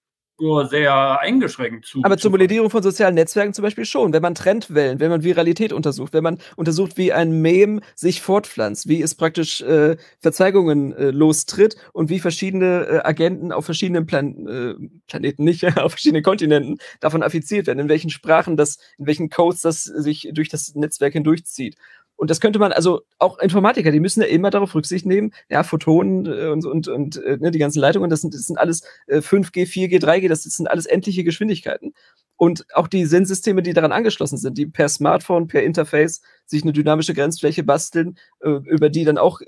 nur 0.41 0.67
sehr 0.67 1.21
eingeschränkt 1.21 1.87
zu. 1.87 2.01
Aber 2.03 2.17
zur 2.17 2.29
zu- 2.29 2.31
Modellierung 2.31 2.71
von 2.71 2.83
sozialen 2.83 3.15
Netzwerken 3.15 3.53
zum 3.55 3.63
Beispiel 3.63 3.85
schon. 3.85 4.13
Wenn 4.13 4.23
man 4.23 4.35
Trendwellen, 4.35 5.01
wenn 5.01 5.11
man 5.11 5.23
Viralität 5.25 5.73
untersucht, 5.73 6.13
wenn 6.13 6.23
man 6.23 6.39
untersucht, 6.57 6.97
wie 6.97 7.13
ein 7.13 7.41
Mem 7.43 7.81
sich 7.95 8.21
fortpflanzt, 8.23 8.89
wie 8.89 9.03
es 9.03 9.15
praktisch 9.15 9.61
äh, 9.63 9.97
Verzweigungen 10.21 10.93
äh, 10.93 11.11
lostritt 11.11 11.77
und 11.93 12.11
wie 12.11 12.21
verschiedene 12.21 12.87
äh, 12.87 13.01
Agenten 13.05 13.53
auf 13.53 13.65
verschiedenen 13.65 14.07
Plan 14.07 14.47
äh, 14.47 14.75
Planeten, 15.07 15.45
nicht, 15.45 15.65
auf 15.79 15.93
verschiedenen 15.93 16.23
Kontinenten 16.23 16.79
davon 17.01 17.23
affiziert 17.23 17.67
werden, 17.67 17.79
in 17.81 17.89
welchen 17.89 18.11
Sprachen 18.11 18.57
das, 18.57 18.79
in 18.99 19.07
welchen 19.07 19.31
Codes 19.31 19.63
das 19.63 19.85
sich 19.85 20.29
durch 20.33 20.49
das 20.49 20.75
Netzwerk 20.75 21.13
hindurchzieht. 21.15 21.77
Und 22.19 22.31
das 22.31 22.41
könnte 22.41 22.59
man, 22.59 22.73
also 22.73 23.03
auch 23.21 23.39
Informatiker, 23.39 23.93
die 23.93 24.01
müssen 24.01 24.23
ja 24.23 24.27
immer 24.27 24.51
darauf 24.51 24.75
Rücksicht 24.75 25.07
nehmen, 25.07 25.33
ja, 25.49 25.63
Photonen 25.63 26.27
äh, 26.27 26.49
und, 26.49 26.67
und, 26.67 26.89
und 26.89 27.17
äh, 27.23 27.37
ne, 27.37 27.53
die 27.53 27.61
ganzen 27.61 27.79
Leitungen, 27.79 28.11
das 28.11 28.23
sind, 28.23 28.35
das 28.35 28.43
sind 28.43 28.59
alles 28.59 28.83
äh, 29.07 29.19
5G, 29.19 29.67
4G, 29.67 30.03
3G, 30.03 30.29
das 30.29 30.43
sind 30.43 30.69
alles 30.69 30.87
endliche 30.87 31.23
Geschwindigkeiten. 31.23 31.95
Und 32.37 32.67
auch 32.75 32.89
die 32.89 33.07
Sennsysteme, 33.07 33.63
die 33.63 33.73
daran 33.73 33.93
angeschlossen 33.93 34.37
sind, 34.37 34.59
die 34.59 34.67
per 34.67 34.89
Smartphone, 34.89 35.47
per 35.47 35.63
Interface 35.63 36.21
sich 36.45 36.65
eine 36.65 36.73
dynamische 36.73 37.15
Grenzfläche 37.15 37.63
basteln, 37.63 38.19
äh, 38.41 38.51
über 38.51 38.91
die 38.91 39.05
dann 39.05 39.17
auch 39.17 39.41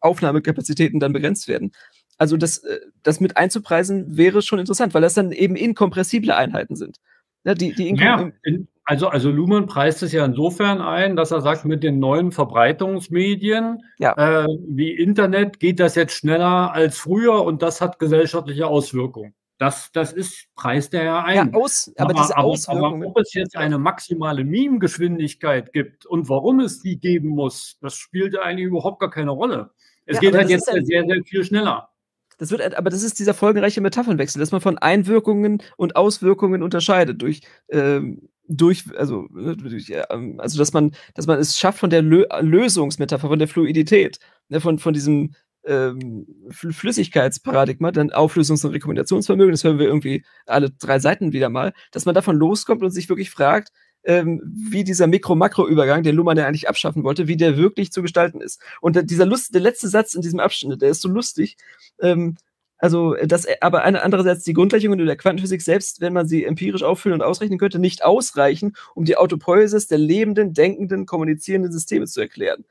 Aufnahmekapazitäten 0.00 1.00
dann 1.00 1.12
begrenzt 1.12 1.48
werden. 1.48 1.72
Also 2.18 2.36
das, 2.36 2.62
das 3.02 3.18
mit 3.18 3.36
einzupreisen 3.36 4.16
wäre 4.16 4.42
schon 4.42 4.60
interessant, 4.60 4.94
weil 4.94 5.02
das 5.02 5.14
dann 5.14 5.32
eben 5.32 5.56
inkompressible 5.56 6.36
Einheiten 6.36 6.76
sind. 6.76 6.98
Ja, 7.42 7.54
die, 7.54 7.74
die 7.74 7.88
inkom 7.88 8.06
Ja, 8.06 8.30
in, 8.44 8.68
also, 8.84 9.08
also 9.08 9.30
Luhmann 9.30 9.66
preist 9.66 10.02
es 10.02 10.12
ja 10.12 10.24
insofern 10.24 10.80
ein, 10.80 11.16
dass 11.16 11.30
er 11.30 11.40
sagt, 11.40 11.64
mit 11.64 11.82
den 11.82 11.98
neuen 11.98 12.32
Verbreitungsmedien 12.32 13.82
Ja. 13.98 14.44
äh, 14.44 14.46
wie 14.68 14.90
Internet 14.92 15.58
geht 15.60 15.80
das 15.80 15.94
jetzt 15.94 16.12
schneller 16.14 16.72
als 16.72 16.98
früher 16.98 17.42
und 17.44 17.62
das 17.62 17.80
hat 17.80 17.98
gesellschaftliche 17.98 18.66
Auswirkungen. 18.66 19.34
Das, 19.58 19.92
das 19.92 20.12
ist, 20.12 20.48
preist 20.56 20.92
er 20.94 21.04
ja 21.04 21.30
ja, 21.32 21.42
ein. 21.42 21.54
aus, 21.54 21.92
aber, 21.96 22.12
diese 22.12 22.36
aber, 22.36 22.44
Auswirkungen. 22.48 23.02
aber 23.04 23.10
ob 23.12 23.18
es 23.20 23.32
jetzt 23.34 23.56
eine 23.56 23.78
maximale 23.78 24.44
Meme-Geschwindigkeit 24.44 25.72
gibt 25.72 26.06
und 26.06 26.28
warum 26.28 26.60
es 26.60 26.82
die 26.82 26.98
geben 26.98 27.28
muss, 27.28 27.78
das 27.80 27.94
spielt 27.94 28.36
eigentlich 28.38 28.66
überhaupt 28.66 29.00
gar 29.00 29.10
keine 29.10 29.30
Rolle. 29.30 29.70
Es 30.06 30.16
Ja, 30.16 30.20
geht 30.22 30.34
halt 30.34 30.50
jetzt 30.50 30.68
ein- 30.68 30.84
sehr, 30.84 31.04
sehr 31.06 31.22
viel 31.24 31.44
schneller. 31.44 31.88
Das 32.36 32.50
wird, 32.50 32.74
aber 32.76 32.90
das 32.90 33.04
ist 33.04 33.20
dieser 33.20 33.32
folgenreiche 33.32 33.80
Metaphernwechsel, 33.80 34.40
dass 34.40 34.50
man 34.50 34.60
von 34.60 34.76
Einwirkungen 34.76 35.62
und 35.76 35.94
Auswirkungen 35.94 36.64
unterscheidet 36.64 37.22
durch, 37.22 37.42
ähm, 37.70 38.28
durch, 38.48 38.84
also, 38.96 39.26
äh, 39.36 40.04
ähm, 40.10 40.38
also 40.38 40.58
dass 40.58 40.72
man, 40.72 40.92
dass 41.14 41.26
man 41.26 41.38
es 41.38 41.58
schafft 41.58 41.78
von 41.78 41.90
der 41.90 42.02
Lö 42.02 42.24
Lösungsmetapher, 42.40 43.28
von 43.28 43.38
der 43.38 43.48
Fluidität, 43.48 44.18
ne, 44.48 44.60
von, 44.60 44.78
von 44.78 44.94
diesem 44.94 45.34
ähm, 45.66 46.26
Flüssigkeitsparadigma, 46.50 47.90
dann 47.90 48.10
Auflösungs- 48.10 48.64
und 48.66 48.72
Rekombinationsvermögen, 48.72 49.52
das 49.52 49.64
hören 49.64 49.78
wir 49.78 49.86
irgendwie 49.86 50.24
alle 50.46 50.70
drei 50.70 50.98
Seiten 50.98 51.32
wieder 51.32 51.48
mal, 51.48 51.72
dass 51.90 52.04
man 52.04 52.14
davon 52.14 52.36
loskommt 52.36 52.82
und 52.82 52.90
sich 52.90 53.08
wirklich 53.08 53.30
fragt, 53.30 53.70
ähm, 54.04 54.42
wie 54.70 54.84
dieser 54.84 55.06
Mikro-Makro-Übergang, 55.06 56.02
den 56.02 56.16
Luhmann 56.16 56.36
ja 56.36 56.46
eigentlich 56.46 56.68
abschaffen 56.68 57.04
wollte, 57.04 57.26
wie 57.26 57.38
der 57.38 57.56
wirklich 57.56 57.90
zu 57.90 58.02
gestalten 58.02 58.40
ist. 58.40 58.60
Und 58.82 59.10
dieser 59.10 59.24
Lust, 59.24 59.54
der 59.54 59.62
letzte 59.62 59.88
Satz 59.88 60.14
in 60.14 60.20
diesem 60.20 60.40
Abschnitt, 60.40 60.82
der 60.82 60.90
ist 60.90 61.00
so 61.00 61.08
lustig. 61.08 61.56
Ähm, 62.00 62.36
also, 62.84 63.14
dass 63.14 63.46
aber 63.62 63.82
eine, 63.82 64.02
andererseits 64.02 64.44
die 64.44 64.52
Grundgleichungen 64.52 64.98
der 64.98 65.16
Quantenphysik 65.16 65.62
selbst, 65.62 66.02
wenn 66.02 66.12
man 66.12 66.28
sie 66.28 66.44
empirisch 66.44 66.82
auffüllen 66.82 67.18
und 67.18 67.26
ausrechnen 67.26 67.58
könnte, 67.58 67.78
nicht 67.78 68.04
ausreichen, 68.04 68.76
um 68.94 69.06
die 69.06 69.16
Autopoiesis 69.16 69.86
der 69.86 69.96
lebenden, 69.96 70.52
denkenden, 70.52 71.06
kommunizierenden 71.06 71.72
Systeme 71.72 72.04
zu 72.04 72.20
erklären. 72.20 72.66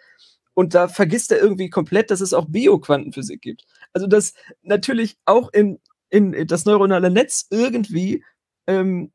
Und 0.54 0.76
da 0.76 0.88
vergisst 0.88 1.32
er 1.32 1.40
irgendwie 1.40 1.72
komplett, 1.72 2.12
dass 2.12 2.22
es 2.22 2.36
auch 2.36 2.46
Bioquantenphysik 2.48 3.42
gibt. 3.42 3.66
Also, 3.92 4.06
dass 4.06 4.36
natürlich 4.62 5.18
auch 5.26 5.52
in, 5.52 5.80
in 6.12 6.46
das 6.46 6.66
neuronale 6.66 7.10
Netz 7.10 7.48
irgendwie 7.50 8.24
ähm, 8.68 9.12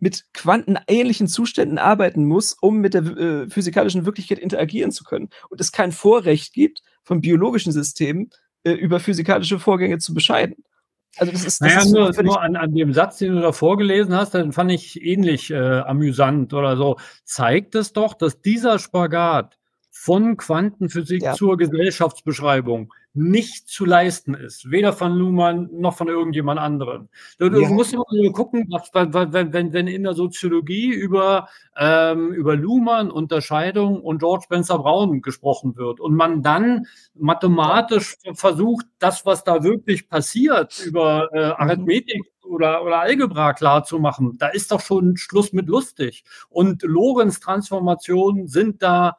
mit 0.00 0.24
quantenähnlichen 0.34 1.28
Zuständen 1.28 1.78
arbeiten 1.78 2.24
muss, 2.24 2.56
um 2.60 2.78
mit 2.78 2.94
der 2.94 3.04
äh, 3.04 3.48
physikalischen 3.48 4.06
Wirklichkeit 4.06 4.40
interagieren 4.40 4.90
zu 4.90 5.04
können. 5.04 5.28
Und 5.50 5.60
es 5.60 5.70
kein 5.70 5.92
Vorrecht 5.92 6.52
gibt 6.52 6.82
von 7.04 7.20
biologischen 7.20 7.70
Systemen, 7.70 8.30
äh, 8.64 8.72
über 8.72 9.00
physikalische 9.00 9.58
Vorgänge 9.58 9.98
zu 9.98 10.14
bescheiden. 10.14 10.56
Also 11.16 11.32
das 11.32 11.44
ist, 11.44 11.60
das 11.60 11.68
naja, 11.68 11.80
ist 11.80 11.92
nur, 11.92 12.22
nur 12.22 12.40
an, 12.40 12.56
an, 12.56 12.74
dem 12.74 12.92
Satz, 12.94 13.18
den 13.18 13.34
du 13.34 13.42
da 13.42 13.52
vorgelesen 13.52 14.14
hast, 14.14 14.32
den 14.32 14.52
fand 14.52 14.72
ich 14.72 15.02
ähnlich 15.02 15.50
äh, 15.50 15.80
amüsant 15.80 16.54
oder 16.54 16.76
so. 16.76 16.96
Zeigt 17.24 17.74
es 17.74 17.92
doch, 17.92 18.14
dass 18.14 18.40
dieser 18.40 18.78
Spagat 18.78 19.58
von 20.04 20.36
Quantenphysik 20.36 21.22
ja. 21.22 21.34
zur 21.34 21.56
Gesellschaftsbeschreibung 21.56 22.92
nicht 23.14 23.68
zu 23.68 23.84
leisten 23.84 24.34
ist. 24.34 24.68
Weder 24.68 24.92
von 24.92 25.12
Luhmann 25.12 25.68
noch 25.72 25.94
von 25.96 26.08
irgendjemand 26.08 26.58
anderem. 26.58 27.08
Du, 27.38 27.46
ja. 27.46 27.68
musst 27.68 27.92
immer 27.92 28.04
gucken, 28.32 28.66
wenn, 28.68 29.52
wenn, 29.52 29.72
wenn 29.72 29.86
in 29.86 30.02
der 30.02 30.14
Soziologie 30.14 30.92
über, 30.92 31.48
ähm, 31.76 32.32
über 32.32 32.56
Luhmann, 32.56 33.12
Unterscheidung 33.12 34.00
und 34.00 34.18
George 34.18 34.42
Spencer 34.46 34.80
Brown 34.80 35.22
gesprochen 35.22 35.76
wird 35.76 36.00
und 36.00 36.16
man 36.16 36.42
dann 36.42 36.86
mathematisch 37.14 38.16
versucht, 38.34 38.86
das, 38.98 39.24
was 39.24 39.44
da 39.44 39.62
wirklich 39.62 40.08
passiert, 40.08 40.84
über 40.84 41.28
äh, 41.32 41.46
mhm. 41.46 41.54
Arithmetik 41.58 42.22
oder, 42.42 42.82
oder 42.82 43.02
Algebra 43.02 43.52
klar 43.52 43.84
zu 43.84 44.00
machen, 44.00 44.36
da 44.36 44.48
ist 44.48 44.72
doch 44.72 44.80
schon 44.80 45.16
Schluss 45.16 45.52
mit 45.52 45.68
lustig. 45.68 46.24
Und 46.48 46.82
Lorenz-Transformationen 46.82 48.48
sind 48.48 48.82
da 48.82 49.16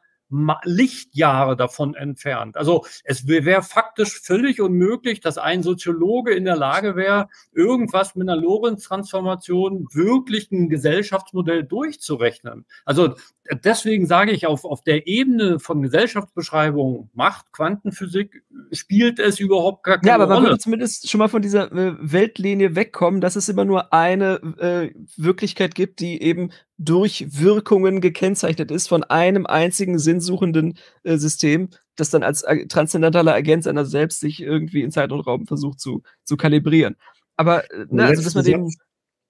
Lichtjahre 0.64 1.56
davon 1.56 1.96
entfernt. 1.96 2.58
Also 2.58 2.86
es 3.04 3.28
wäre 3.28 3.62
faktisch 3.62 4.20
völlig 4.20 4.60
unmöglich, 4.62 5.20
dass 5.22 5.38
ein 5.38 5.64
Soziologe 5.64 6.34
in 6.34 6.46
der 6.46 6.56
Lage 6.56 6.96
wäre, 6.96 7.30
irgendwas 7.54 8.16
mit 8.16 8.28
einer 8.28 8.42
Lorenz-Transformation 8.42 9.88
wirklich 9.92 10.52
ein 10.52 10.70
Gesellschaftsmodell 10.70 11.64
durchzurechnen. 11.64 12.66
Also 12.86 13.16
deswegen 13.64 14.06
sage 14.06 14.32
ich, 14.32 14.48
auf, 14.48 14.66
auf 14.66 14.84
der 14.84 15.08
Ebene 15.08 15.60
von 15.60 15.82
Gesellschaftsbeschreibung 15.82 17.10
Macht, 17.14 17.52
Quantenphysik 17.52 18.44
spielt 18.72 19.20
es 19.20 19.40
überhaupt 19.40 19.84
gar 19.84 20.00
keine 20.00 20.14
Rolle. 20.14 20.20
Ja, 20.20 20.24
aber 20.24 20.28
man 20.28 20.38
Rolle. 20.38 20.48
würde 20.50 20.60
zumindest 20.60 21.10
schon 21.10 21.20
mal 21.20 21.28
von 21.28 21.42
dieser 21.42 21.72
äh, 21.72 21.96
Weltlinie 22.00 22.76
wegkommen, 22.76 23.22
dass 23.22 23.36
es 23.36 23.50
immer 23.50 23.66
nur 23.66 23.94
eine 23.94 24.36
äh, 24.58 24.92
Wirklichkeit 25.18 25.76
gibt, 25.76 26.00
die 26.00 26.22
eben 26.22 26.52
durch 26.84 27.40
Wirkungen 27.40 28.02
gekennzeichnet 28.02 28.72
ist 28.72 28.88
von 28.88 29.04
einem 29.04 29.46
einzigen 29.46 30.00
sinnsuchenden 30.00 30.78
äh, 31.04 31.18
System, 31.18 31.70
das 31.96 32.10
dann 32.10 32.24
als 32.24 32.44
äh, 32.44 32.68
transzendentaler 32.68 33.34
Agent 33.34 33.64
seiner 33.64 33.86
selbst 33.86 34.20
sich 34.20 34.42
irgendwie 34.42 34.82
in 34.82 34.92
Zeit 34.92 35.12
und 35.12 35.22
Raum 35.22 35.46
versucht 35.46 35.80
zu, 35.80 36.04
zu 36.24 36.38
kalibrieren. 36.38 36.96
Aber 37.36 37.70
äh, 37.72 37.86
ne, 37.90 38.06
also 38.06 38.24
dass 38.24 38.36
man 38.36 38.46
den 38.46 38.70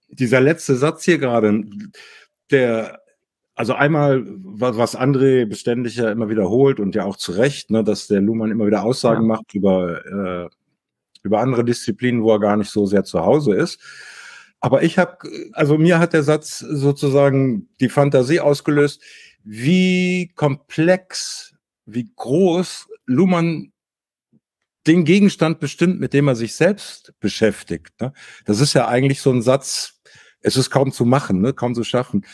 dieser 0.10 0.41
letzte 0.41 0.76
Satz 0.76 1.04
hier 1.04 1.18
gerade, 1.18 1.64
der 2.51 2.99
also 3.56 3.74
einmal, 3.74 4.24
was 4.26 4.97
André 4.97 5.45
beständig 5.45 5.95
ja 5.95 6.12
immer 6.12 6.30
wiederholt 6.30 6.80
und 6.80 6.95
ja 6.95 7.06
auch 7.06 7.18
zu 7.18 7.34
Recht, 7.34 7.70
ne, 7.70 7.84
dass 7.84 8.08
der 8.08 8.22
Luhmann 8.22 8.51
immer 8.51 8.66
wieder 8.66 8.84
Aussagen 8.84 9.24
ja. 9.24 9.28
macht 9.28 9.54
über, 9.54 10.06
äh, 10.06 10.49
über 11.22 11.39
andere 11.39 11.64
Disziplinen, 11.64 12.24
wo 12.24 12.32
er 12.32 12.39
gar 12.39 12.58
nicht 12.58 12.72
so 12.72 12.86
sehr 12.86 13.04
zu 13.04 13.20
Hause 13.20 13.54
ist. 13.54 13.80
Aber 14.64 14.82
ich 14.82 14.97
habe, 14.97 15.18
also 15.51 15.78
mir 15.78 15.99
hat 15.99 16.14
der 16.14 16.24
Satz 16.24 16.59
sozusagen 16.59 17.68
die 17.82 17.89
Fantasie 17.89 18.39
ausgelöst, 18.39 19.01
wie 19.43 20.32
komplex, 20.36 21.53
wie 21.86 22.09
groß 22.16 22.88
Luhmann 23.05 23.74
den 24.88 25.03
Gegenstand 25.03 25.59
bestimmt, 25.59 25.99
mit 25.99 26.14
dem 26.14 26.30
er 26.30 26.36
sich 26.36 26.55
selbst 26.55 27.14
beschäftigt. 27.20 27.99
Ne? 27.99 28.14
Das 28.45 28.61
ist 28.61 28.74
ja 28.74 28.88
eigentlich 28.88 29.20
so 29.20 29.32
ein 29.32 29.41
Satz, 29.41 29.99
es 30.39 30.55
ist 30.55 30.70
kaum 30.70 30.93
zu 30.93 31.03
machen, 31.03 31.41
ne? 31.41 31.51
kaum 31.51 31.76
zu 31.76 31.84
schaffen. 31.84 32.26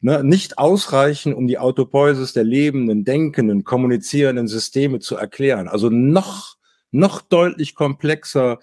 Ne? 0.00 0.24
Nicht 0.24 0.56
ausreichen, 0.56 1.34
um 1.34 1.46
die 1.46 1.58
Autopoiesis 1.58 2.32
der 2.32 2.44
lebenden, 2.44 3.04
denkenden, 3.04 3.64
kommunizierenden 3.64 4.48
Systeme 4.48 4.98
zu 4.98 5.16
erklären. 5.16 5.68
Also 5.68 5.90
noch, 5.90 6.56
noch 6.90 7.20
deutlich 7.20 7.74
komplexer 7.74 8.60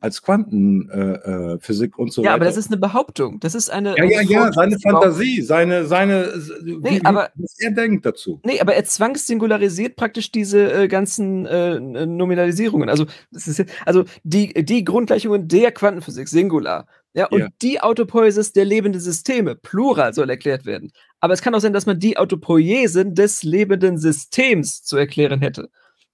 als 0.00 0.22
Quantenphysik 0.22 1.92
äh, 1.92 1.98
äh 1.98 2.02
und 2.02 2.12
so 2.12 2.22
ja, 2.22 2.28
weiter. 2.28 2.30
Ja, 2.30 2.34
aber 2.34 2.44
das 2.44 2.56
ist 2.56 2.68
eine 2.68 2.76
Behauptung. 2.76 3.40
Das 3.40 3.54
ist 3.54 3.70
eine. 3.70 3.96
Ja, 3.96 4.04
ja, 4.04 4.20
ja, 4.20 4.52
seine 4.52 4.78
Fantasie, 4.78 5.40
seine, 5.42 5.86
seine, 5.86 6.32
nee, 6.62 6.76
wie, 6.82 7.04
aber, 7.04 7.30
was 7.34 7.58
er 7.58 7.70
denkt 7.70 8.04
dazu. 8.04 8.40
Nee, 8.44 8.60
aber 8.60 8.74
er 8.74 8.84
zwangsingularisiert 8.84 9.96
praktisch 9.96 10.30
diese 10.30 10.72
äh, 10.72 10.88
ganzen 10.88 11.46
äh, 11.46 11.80
Nominalisierungen. 11.80 12.88
Also, 12.88 13.06
ist, 13.30 13.64
also 13.86 14.04
die, 14.22 14.52
die 14.52 14.84
Grundgleichungen 14.84 15.48
der 15.48 15.72
Quantenphysik, 15.72 16.28
Singular. 16.28 16.86
Ja, 17.14 17.28
und 17.28 17.40
ja. 17.40 17.48
die 17.62 17.80
Autopoiesis 17.80 18.52
der 18.52 18.66
lebenden 18.66 19.00
Systeme, 19.00 19.54
Plural, 19.54 20.12
soll 20.12 20.28
erklärt 20.28 20.66
werden. 20.66 20.92
Aber 21.20 21.32
es 21.32 21.40
kann 21.40 21.54
auch 21.54 21.60
sein, 21.60 21.72
dass 21.72 21.86
man 21.86 21.98
die 21.98 22.18
Autopoiesen 22.18 23.14
des 23.14 23.42
lebenden 23.42 23.96
Systems 23.96 24.82
zu 24.82 24.98
erklären 24.98 25.40
hätte. 25.40 25.70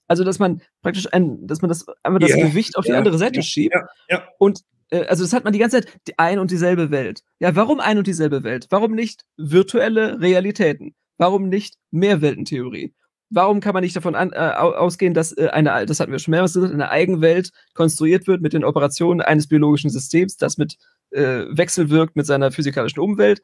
Also, 0.09 0.25
dass 0.25 0.39
man 0.39 0.63
praktisch 0.83 1.13
ein, 1.13 1.47
dass 1.47 1.63
man 1.63 1.69
das 1.69 1.87
einfach 2.03 2.21
das 2.21 2.31
ja, 2.31 2.47
Gewicht 2.47 2.77
auf 2.77 2.85
die 2.85 2.93
andere 2.93 3.19
Seite 3.19 3.37
ja, 3.37 3.43
schiebt. 3.43 3.75
Ja, 4.09 4.29
und 4.39 4.61
äh, 4.91 5.07
also 5.07 5.25
das 5.25 5.33
hat 5.33 5.45
man 5.45 5.53
die 5.53 5.59
ganze 5.59 5.81
Zeit 5.81 6.01
die 6.07 6.19
ein 6.19 6.39
und 6.39 6.51
dieselbe 6.51 6.91
Welt. 6.91 7.23
Ja, 7.41 7.57
warum 7.57 7.81
ein 7.81 7.99
und 7.99 8.07
dieselbe 8.07 8.45
Welt? 8.45 8.67
Warum 8.71 8.93
nicht 8.93 9.23
virtuelle 9.37 10.21
Realitäten? 10.21 10.95
Warum 11.19 11.49
nicht 11.49 11.77
Mehrweltentheorie? 11.91 12.95
Warum 13.31 13.61
kann 13.61 13.73
man 13.73 13.83
nicht 13.83 13.97
davon 13.97 14.15
an, 14.15 14.33
äh, 14.33 14.37
ausgehen, 14.37 15.15
dass 15.15 15.33
äh, 15.33 15.49
eine, 15.49 15.87
das 15.87 16.01
hatten 16.01 16.13
wir 16.13 16.19
schon 16.19 16.33
mehrmals 16.33 16.53
gesagt, 16.53 16.75
eine 16.75 16.91
Eigenwelt 16.91 17.51
konstruiert 17.73 18.27
wird 18.27 18.43
mit 18.43 18.53
den 18.53 18.63
Operationen 18.63 19.23
eines 19.23 19.49
biologischen 19.49 19.89
Systems, 19.89 20.37
das 20.37 20.59
mit 20.59 20.77
äh, 21.13 21.45
wechselwirkt 21.49 22.15
mit 22.15 22.27
seiner 22.27 22.53
physikalischen 22.53 23.01
Umwelt 23.01 23.41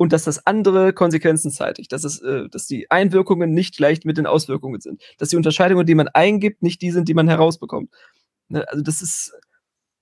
und 0.00 0.14
dass 0.14 0.24
das 0.24 0.46
andere 0.46 0.94
Konsequenzen 0.94 1.50
zeitigt, 1.50 1.92
dass, 1.92 2.04
es, 2.04 2.22
äh, 2.22 2.48
dass 2.48 2.66
die 2.66 2.90
Einwirkungen 2.90 3.52
nicht 3.52 3.76
gleich 3.76 4.02
mit 4.06 4.16
den 4.16 4.24
Auswirkungen 4.24 4.80
sind, 4.80 5.02
dass 5.18 5.28
die 5.28 5.36
Unterscheidungen, 5.36 5.84
die 5.84 5.94
man 5.94 6.08
eingibt, 6.08 6.62
nicht 6.62 6.80
die 6.80 6.90
sind, 6.90 7.06
die 7.06 7.12
man 7.12 7.28
herausbekommt. 7.28 7.90
Ne? 8.48 8.66
Also 8.66 8.82
das 8.82 9.02
ist, 9.02 9.34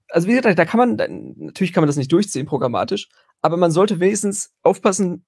also 0.09 0.28
wie 0.28 0.36
gesagt, 0.36 0.57
da 0.57 0.64
kann 0.64 0.78
man, 0.78 1.34
natürlich 1.36 1.72
kann 1.72 1.80
man 1.80 1.88
das 1.88 1.96
nicht 1.96 2.12
durchziehen 2.12 2.46
programmatisch, 2.46 3.09
aber 3.42 3.57
man 3.57 3.72
sollte 3.72 3.99
wenigstens 3.99 4.53
aufpassen, 4.62 5.26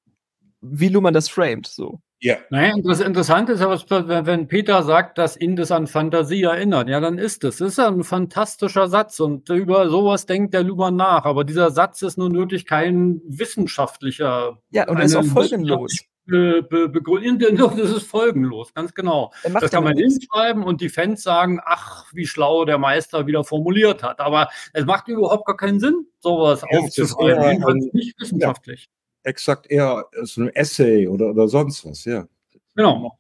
wie 0.61 0.89
Luhmann 0.89 1.15
das 1.15 1.29
framed, 1.29 1.67
so. 1.67 2.01
Ja. 2.23 2.37
Naja, 2.51 2.75
das 2.83 3.01
Interessante 3.01 3.53
ist 3.53 3.63
aber, 3.63 4.27
wenn 4.27 4.47
Peter 4.47 4.83
sagt, 4.83 5.17
dass 5.17 5.39
ihn 5.39 5.57
das 5.57 5.73
an 5.73 5.87
Fantasie 5.87 6.43
erinnert, 6.43 6.89
ja, 6.89 7.01
dann 7.01 7.17
ist 7.17 7.45
es. 7.45 7.59
Das 7.59 7.69
ist 7.69 7.79
ein 7.79 8.05
fantastischer 8.05 8.89
Satz 8.89 9.21
und 9.21 9.49
über 9.49 9.89
sowas 9.89 10.27
denkt 10.27 10.53
der 10.53 10.63
Luhmann 10.63 10.97
nach. 10.97 11.25
Aber 11.25 11.45
dieser 11.45 11.71
Satz 11.71 12.03
ist 12.03 12.19
nun 12.19 12.35
wirklich 12.35 12.67
kein 12.67 13.23
wissenschaftlicher. 13.27 14.59
Ja, 14.71 14.87
und 14.89 14.99
er 14.99 15.05
ist 15.05 15.17
auch 15.17 15.25
folgenlos. 15.25 15.99
Be, 16.27 16.63
be, 16.63 16.91
das 17.77 17.91
ist 17.91 18.07
folgenlos, 18.07 18.75
ganz 18.75 18.93
genau. 18.93 19.33
Das 19.43 19.71
kann 19.71 19.83
man 19.83 19.97
hinschreiben 19.97 20.63
und 20.63 20.83
die 20.83 20.91
Fans 20.91 21.23
sagen, 21.23 21.59
ach, 21.65 22.05
wie 22.13 22.27
schlau 22.27 22.67
der 22.67 22.77
Meister 22.77 23.27
wieder 23.27 23.45
formuliert 23.45 24.03
hat. 24.03 24.21
Aber 24.21 24.49
es 24.75 24.85
macht 24.85 25.09
überhaupt 25.09 25.47
gar 25.47 25.57
keinen 25.57 25.81
Sinn, 25.81 26.07
sowas 26.21 26.63
ja, 26.71 26.79
aufzuschreiben. 26.79 27.43
Jedenfalls 27.43 27.89
nicht 27.95 28.21
wissenschaftlich. 28.21 28.91
Exakt 29.23 29.71
eher 29.71 30.07
so 30.23 30.43
ein 30.43 30.49
Essay 30.55 31.07
oder, 31.07 31.31
oder 31.31 31.49
sonst 31.49 31.85
was, 31.85 32.05
ja. 32.05 32.27
Genau. 32.75 33.17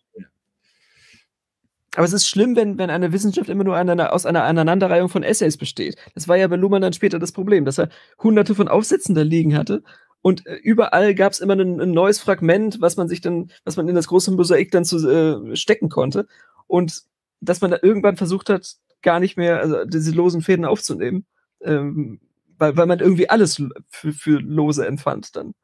Aber 1.97 2.05
es 2.05 2.13
ist 2.13 2.29
schlimm, 2.29 2.55
wenn, 2.55 2.79
wenn 2.79 2.89
eine 2.89 3.13
Wissenschaft 3.13 3.49
immer 3.49 3.65
nur 3.65 3.75
eine, 3.75 4.13
aus 4.13 4.25
einer 4.25 4.45
Aneinanderreihung 4.45 5.09
von 5.09 5.25
Essays 5.25 5.57
besteht. 5.57 5.97
Das 6.15 6.29
war 6.29 6.37
ja 6.37 6.47
bei 6.47 6.55
Luhmann 6.55 6.83
dann 6.83 6.93
später 6.93 7.19
das 7.19 7.33
Problem, 7.33 7.65
dass 7.65 7.79
er 7.79 7.89
hunderte 8.23 8.55
von 8.55 8.69
Aufsätzen 8.69 9.17
da 9.17 9.23
liegen 9.23 9.57
hatte 9.57 9.83
und 10.23 10.47
äh, 10.47 10.57
überall 10.57 11.15
gab 11.15 11.33
es 11.33 11.41
immer 11.41 11.55
ein, 11.55 11.81
ein, 11.81 11.93
neues 11.93 12.21
Fragment, 12.21 12.81
was 12.81 12.97
man 12.97 13.09
sich 13.09 13.21
dann, 13.21 13.51
was 13.65 13.77
man 13.77 13.89
in 13.89 13.95
das 13.95 14.09
große 14.09 14.31
Mosaik 14.33 14.71
dann 14.71 14.85
zu 14.85 15.09
äh, 15.09 15.57
stecken 15.57 15.89
konnte. 15.89 16.27
Und 16.67 17.03
dass 17.41 17.61
man 17.61 17.71
da 17.71 17.79
irgendwann 17.81 18.17
versucht 18.17 18.51
hat, 18.51 18.77
gar 19.03 19.19
nicht 19.19 19.37
mehr, 19.37 19.61
also 19.61 19.85
diese 19.87 20.13
losen 20.13 20.43
Fäden 20.43 20.67
aufzunehmen, 20.67 21.25
ähm, 21.63 22.21
weil, 22.59 22.77
weil 22.77 22.87
man 22.87 23.01
irgendwie 23.01 23.31
alles 23.31 23.63
für, 23.89 24.13
für 24.13 24.41
lose 24.41 24.87
empfand 24.87 25.37
dann. 25.37 25.55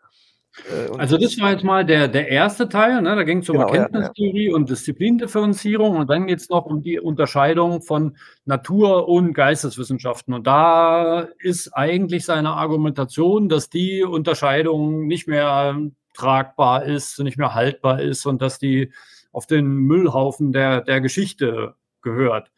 Äh, 0.70 0.96
also 0.98 1.18
das 1.18 1.38
war 1.40 1.52
jetzt 1.52 1.64
mal 1.64 1.84
der, 1.84 2.08
der 2.08 2.28
erste 2.28 2.68
Teil, 2.68 3.02
ne? 3.02 3.14
da 3.14 3.22
ging 3.22 3.38
es 3.38 3.48
um 3.48 3.56
genau, 3.56 3.68
Erkenntnistheorie 3.68 4.44
ja, 4.44 4.50
ja. 4.50 4.56
und 4.56 4.70
Disziplindifferenzierung 4.70 5.96
und 5.96 6.10
dann 6.10 6.26
geht 6.26 6.40
es 6.40 6.48
noch 6.48 6.66
um 6.66 6.82
die 6.82 6.98
Unterscheidung 6.98 7.82
von 7.82 8.16
Natur- 8.44 9.08
und 9.08 9.34
Geisteswissenschaften. 9.34 10.34
Und 10.34 10.46
da 10.46 11.28
ist 11.38 11.72
eigentlich 11.76 12.24
seine 12.24 12.50
Argumentation, 12.50 13.48
dass 13.48 13.68
die 13.68 14.02
Unterscheidung 14.02 15.06
nicht 15.06 15.28
mehr 15.28 15.76
tragbar 16.14 16.84
ist, 16.84 17.18
nicht 17.20 17.38
mehr 17.38 17.54
haltbar 17.54 18.00
ist 18.00 18.26
und 18.26 18.40
dass 18.40 18.58
die 18.58 18.92
auf 19.32 19.46
den 19.46 19.66
Müllhaufen 19.66 20.52
der, 20.52 20.80
der 20.80 21.00
Geschichte 21.00 21.74
gehört. 22.00 22.50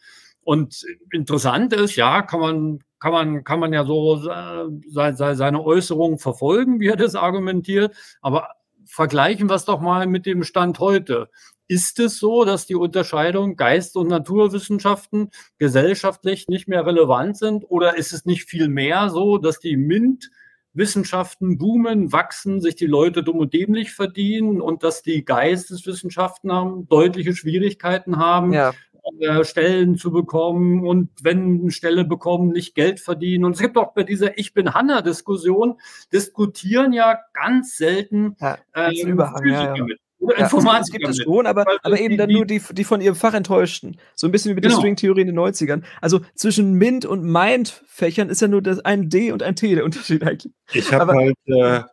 Und 0.42 0.86
interessant 1.12 1.72
ist, 1.72 1.96
ja, 1.96 2.22
kann 2.22 2.40
man, 2.40 2.78
kann 3.00 3.12
man, 3.12 3.44
kann 3.44 3.60
man 3.60 3.72
ja 3.72 3.84
so 3.84 4.28
äh, 4.28 5.12
seine 5.12 5.62
Äußerungen 5.62 6.18
verfolgen, 6.18 6.80
wie 6.80 6.88
er 6.88 6.96
das 6.96 7.14
argumentiert. 7.14 7.94
Aber 8.20 8.48
vergleichen 8.84 9.48
wir 9.48 9.54
es 9.54 9.64
doch 9.64 9.80
mal 9.80 10.06
mit 10.06 10.26
dem 10.26 10.44
Stand 10.44 10.78
heute. 10.78 11.28
Ist 11.68 12.00
es 12.00 12.18
so, 12.18 12.44
dass 12.44 12.66
die 12.66 12.74
Unterscheidung 12.74 13.56
Geist- 13.56 13.96
und 13.96 14.08
Naturwissenschaften 14.08 15.30
gesellschaftlich 15.58 16.48
nicht 16.48 16.66
mehr 16.66 16.86
relevant 16.86 17.36
sind? 17.36 17.64
Oder 17.68 17.98
ist 17.98 18.12
es 18.14 18.24
nicht 18.24 18.44
viel 18.44 18.68
mehr 18.68 19.10
so, 19.10 19.36
dass 19.36 19.60
die 19.60 19.76
MINT 19.76 20.30
Wissenschaften 20.78 21.58
boomen, 21.58 22.12
wachsen, 22.12 22.60
sich 22.60 22.76
die 22.76 22.86
Leute 22.86 23.22
dumm 23.22 23.38
und 23.38 23.52
dämlich 23.52 23.92
verdienen 23.92 24.60
und 24.60 24.82
dass 24.82 25.02
die 25.02 25.24
Geisteswissenschaften 25.24 26.52
haben, 26.52 26.88
deutliche 26.88 27.34
Schwierigkeiten 27.34 28.16
haben, 28.16 28.52
ja. 28.52 28.72
Äh, 29.20 29.44
Stellen 29.44 29.96
zu 29.96 30.10
bekommen 30.10 30.86
und 30.86 31.10
wenn 31.22 31.70
Stelle 31.70 32.04
bekommen, 32.04 32.52
nicht 32.52 32.74
Geld 32.74 33.00
verdienen. 33.00 33.44
Und 33.44 33.52
es 33.52 33.60
gibt 33.60 33.76
auch 33.76 33.92
bei 33.94 34.02
dieser 34.02 34.38
Ich 34.38 34.54
bin 34.54 34.74
Hanna-Diskussion, 34.74 35.78
diskutieren 36.12 36.92
ja 36.92 37.18
ganz 37.32 37.76
selten 37.76 38.36
ja, 38.40 38.58
ähm, 38.74 39.08
Überhang, 39.08 39.46
ja, 39.46 39.74
ja. 39.74 39.84
mit. 39.84 39.98
Oder 40.20 40.38
ja, 40.38 40.44
Informatik. 40.44 40.94
gibt 40.94 41.08
es 41.08 41.22
schon, 41.22 41.46
aber, 41.46 41.64
aber 41.82 42.00
eben 42.00 42.10
die, 42.10 42.16
dann 42.16 42.30
nur 42.30 42.44
die, 42.44 42.60
die 42.72 42.84
von 42.84 43.00
ihrem 43.00 43.14
Fach 43.14 43.34
enttäuschten. 43.34 43.98
So 44.16 44.26
ein 44.26 44.32
bisschen 44.32 44.50
wie 44.50 44.56
mit 44.56 44.64
genau. 44.64 44.74
der 44.74 44.80
Stringtheorie 44.80 45.20
in 45.20 45.28
den 45.28 45.38
90ern. 45.38 45.82
Also 46.00 46.20
zwischen 46.34 46.74
MINT 46.74 47.06
und 47.06 47.22
MIND-Fächern 47.22 48.28
ist 48.28 48.42
ja 48.42 48.48
nur 48.48 48.60
das 48.60 48.80
ein 48.80 49.08
D 49.08 49.30
und 49.30 49.42
ein 49.42 49.54
T 49.54 49.74
der 49.74 49.84
Unterschied 49.84 50.24
eigentlich. 50.24 50.52
Ich 50.72 50.92
habe 50.92 51.12
halt 51.12 51.36
äh, 51.46 51.76
äh 51.78 51.84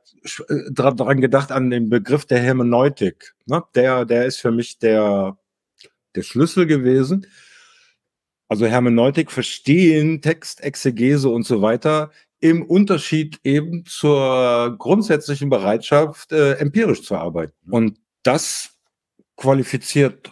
daran 0.71 1.21
gedacht, 1.21 1.51
an 1.51 1.69
den 1.69 1.89
Begriff 1.89 2.25
der 2.25 2.39
Hermeneutik. 2.39 3.35
Ne? 3.45 3.63
Der, 3.75 4.05
der 4.05 4.25
ist 4.25 4.39
für 4.39 4.51
mich 4.51 4.79
der, 4.79 5.37
der 6.15 6.23
Schlüssel 6.23 6.65
gewesen. 6.65 7.27
Also 8.47 8.67
Hermeneutik 8.67 9.31
verstehen, 9.31 10.21
Text, 10.21 10.63
Exegese 10.63 11.29
und 11.29 11.45
so 11.45 11.61
weiter 11.61 12.11
im 12.39 12.63
Unterschied 12.63 13.39
eben 13.43 13.85
zur 13.85 14.75
grundsätzlichen 14.77 15.49
Bereitschaft, 15.49 16.31
äh, 16.31 16.53
empirisch 16.53 17.01
zu 17.01 17.15
arbeiten. 17.15 17.53
Und 17.71 17.97
das 18.23 18.75
qualifiziert 19.35 20.31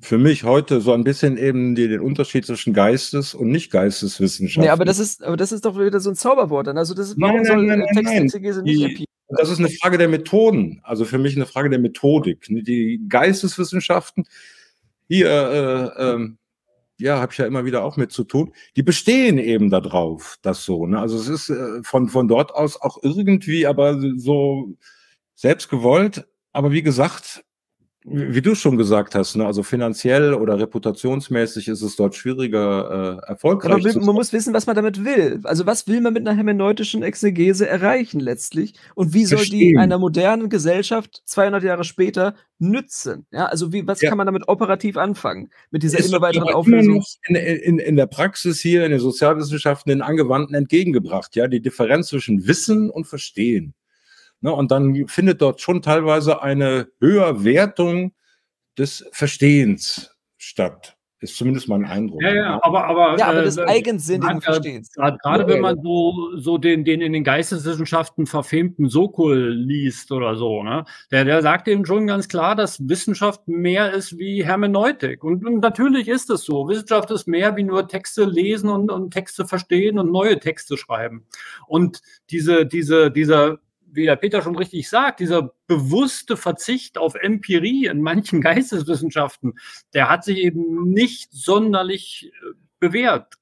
für 0.00 0.16
mich 0.16 0.44
heute 0.44 0.80
so 0.80 0.92
ein 0.92 1.04
bisschen 1.04 1.36
eben 1.36 1.74
die, 1.74 1.88
den 1.88 2.00
Unterschied 2.00 2.46
zwischen 2.46 2.72
Geistes- 2.72 3.34
und 3.34 3.50
Nicht-Geisteswissenschaften. 3.50 4.62
Nee, 4.62 4.70
aber 4.70 4.84
das 4.84 4.98
ist, 4.98 5.22
aber 5.22 5.36
das 5.36 5.52
ist 5.52 5.64
doch 5.64 5.78
wieder 5.78 6.00
so 6.00 6.10
ein 6.10 6.16
Zauberwort. 6.16 6.68
Dann. 6.68 6.78
Also 6.78 6.94
das 6.94 7.10
ist, 7.10 7.20
warum 7.20 7.36
nein, 7.36 7.44
soll 7.44 7.66
nein, 7.66 7.80
nein, 7.80 8.04
Textexegese 8.04 8.62
nicht 8.62 8.80
empirisch? 8.80 9.04
Das 9.28 9.48
ist 9.48 9.58
eine 9.58 9.68
Frage 9.68 9.96
der 9.96 10.08
Methoden, 10.08 10.80
also 10.82 11.04
für 11.04 11.18
mich 11.18 11.36
eine 11.36 11.46
Frage 11.46 11.70
der 11.70 11.78
Methodik. 11.78 12.46
Die 12.48 13.00
Geisteswissenschaften, 13.08 14.24
hier, 15.10 15.28
äh, 15.28 16.02
äh, 16.04 16.28
ja, 17.00 17.18
habe 17.18 17.32
ich 17.32 17.38
ja 17.38 17.46
immer 17.46 17.64
wieder 17.64 17.82
auch 17.82 17.96
mit 17.96 18.12
zu 18.12 18.22
tun, 18.22 18.54
die 18.76 18.84
bestehen 18.84 19.38
eben 19.38 19.68
darauf, 19.68 20.36
das 20.42 20.64
so. 20.64 20.86
Ne? 20.86 21.00
Also 21.00 21.18
es 21.18 21.26
ist 21.26 21.50
äh, 21.50 21.82
von, 21.82 22.08
von 22.08 22.28
dort 22.28 22.54
aus 22.54 22.80
auch 22.80 22.96
irgendwie, 23.02 23.66
aber 23.66 24.00
so 24.16 24.76
selbst 25.34 25.68
gewollt, 25.68 26.28
aber 26.52 26.70
wie 26.70 26.84
gesagt, 26.84 27.44
wie 28.04 28.40
du 28.40 28.54
schon 28.54 28.78
gesagt 28.78 29.14
hast, 29.14 29.36
ne, 29.36 29.44
also 29.44 29.62
finanziell 29.62 30.32
oder 30.32 30.58
reputationsmäßig 30.58 31.68
ist 31.68 31.82
es 31.82 31.96
dort 31.96 32.14
schwieriger, 32.14 33.20
äh, 33.26 33.28
erfolgreich 33.28 33.72
Aber 33.72 34.06
man 34.06 34.14
muss 34.14 34.32
wissen, 34.32 34.54
was 34.54 34.66
man 34.66 34.74
damit 34.74 35.04
will. 35.04 35.40
Also 35.44 35.66
was 35.66 35.86
will 35.86 36.00
man 36.00 36.14
mit 36.14 36.26
einer 36.26 36.34
hermeneutischen 36.34 37.02
Exegese 37.02 37.68
erreichen 37.68 38.18
letztlich? 38.18 38.72
Und 38.94 39.12
wie 39.12 39.26
soll 39.26 39.38
Verstehen. 39.38 39.72
die 39.72 39.76
einer 39.76 39.98
modernen 39.98 40.48
Gesellschaft 40.48 41.22
200 41.26 41.62
Jahre 41.62 41.84
später 41.84 42.34
nützen? 42.58 43.26
Ja, 43.32 43.46
also 43.46 43.70
wie, 43.70 43.86
was 43.86 44.00
ja. 44.00 44.08
kann 44.08 44.16
man 44.16 44.26
damit 44.26 44.48
operativ 44.48 44.96
anfangen? 44.96 45.50
Mit 45.70 45.82
dieser 45.82 45.98
ist 45.98 46.08
immer 46.08 46.22
weiteren 46.22 46.48
Auflösung? 46.48 47.04
In, 47.28 47.36
in, 47.36 47.78
in 47.78 47.96
der 47.96 48.06
Praxis 48.06 48.60
hier, 48.60 48.86
in 48.86 48.92
den 48.92 49.00
Sozialwissenschaften, 49.00 49.90
den 49.90 50.00
Angewandten 50.00 50.54
entgegengebracht, 50.54 51.36
ja, 51.36 51.48
die 51.48 51.60
Differenz 51.60 52.08
zwischen 52.08 52.46
Wissen 52.46 52.88
und 52.88 53.06
Verstehen. 53.06 53.74
Ne, 54.40 54.52
und 54.52 54.70
dann 54.70 55.06
findet 55.06 55.42
dort 55.42 55.60
schon 55.60 55.82
teilweise 55.82 56.42
eine 56.42 56.88
Höherwertung 57.00 58.12
des 58.78 59.06
Verstehens 59.12 60.16
statt. 60.38 60.96
Ist 61.22 61.36
zumindest 61.36 61.68
mein 61.68 61.84
Eindruck. 61.84 62.22
Ja, 62.22 62.34
ja, 62.34 62.60
aber, 62.62 62.86
aber, 62.86 63.18
ja, 63.18 63.26
aber 63.26 63.40
äh, 63.40 63.44
des 63.44 63.58
äh, 63.58 63.64
eigensinnigen 63.64 64.40
Verstehens. 64.40 64.90
Gerade 64.92 65.46
wenn 65.46 65.60
man 65.60 65.78
so, 65.82 66.30
so 66.36 66.56
den, 66.56 66.82
den 66.86 67.02
in 67.02 67.12
den 67.12 67.24
Geisteswissenschaften 67.24 68.24
verfemten 68.24 68.88
Sokol 68.88 69.50
liest 69.50 70.12
oder 70.12 70.36
so, 70.36 70.62
ne? 70.62 70.86
der, 71.10 71.26
der 71.26 71.42
sagt 71.42 71.68
eben 71.68 71.84
schon 71.84 72.06
ganz 72.06 72.26
klar, 72.26 72.56
dass 72.56 72.88
Wissenschaft 72.88 73.46
mehr 73.48 73.92
ist 73.92 74.18
wie 74.18 74.46
Hermeneutik. 74.46 75.22
Und, 75.22 75.44
und 75.44 75.60
natürlich 75.60 76.08
ist 76.08 76.30
es 76.30 76.44
so. 76.44 76.68
Wissenschaft 76.68 77.10
ist 77.10 77.28
mehr 77.28 77.54
wie 77.54 77.64
nur 77.64 77.86
Texte 77.86 78.24
lesen 78.24 78.70
und, 78.70 78.90
und 78.90 79.10
Texte 79.10 79.46
verstehen 79.46 79.98
und 79.98 80.10
neue 80.10 80.40
Texte 80.40 80.78
schreiben. 80.78 81.26
Und 81.66 82.00
diese, 82.30 82.64
diese, 82.64 83.10
dieser 83.10 83.58
wie 83.92 84.04
der 84.04 84.16
Peter 84.16 84.42
schon 84.42 84.56
richtig 84.56 84.88
sagt, 84.88 85.20
dieser 85.20 85.52
bewusste 85.66 86.36
Verzicht 86.36 86.98
auf 86.98 87.14
Empirie 87.14 87.86
in 87.86 88.02
manchen 88.02 88.40
Geisteswissenschaften, 88.42 89.54
der 89.94 90.08
hat 90.08 90.24
sich 90.24 90.38
eben 90.38 90.90
nicht 90.90 91.32
sonderlich 91.32 92.32
äh, 92.32 92.54
bewährt 92.78 93.36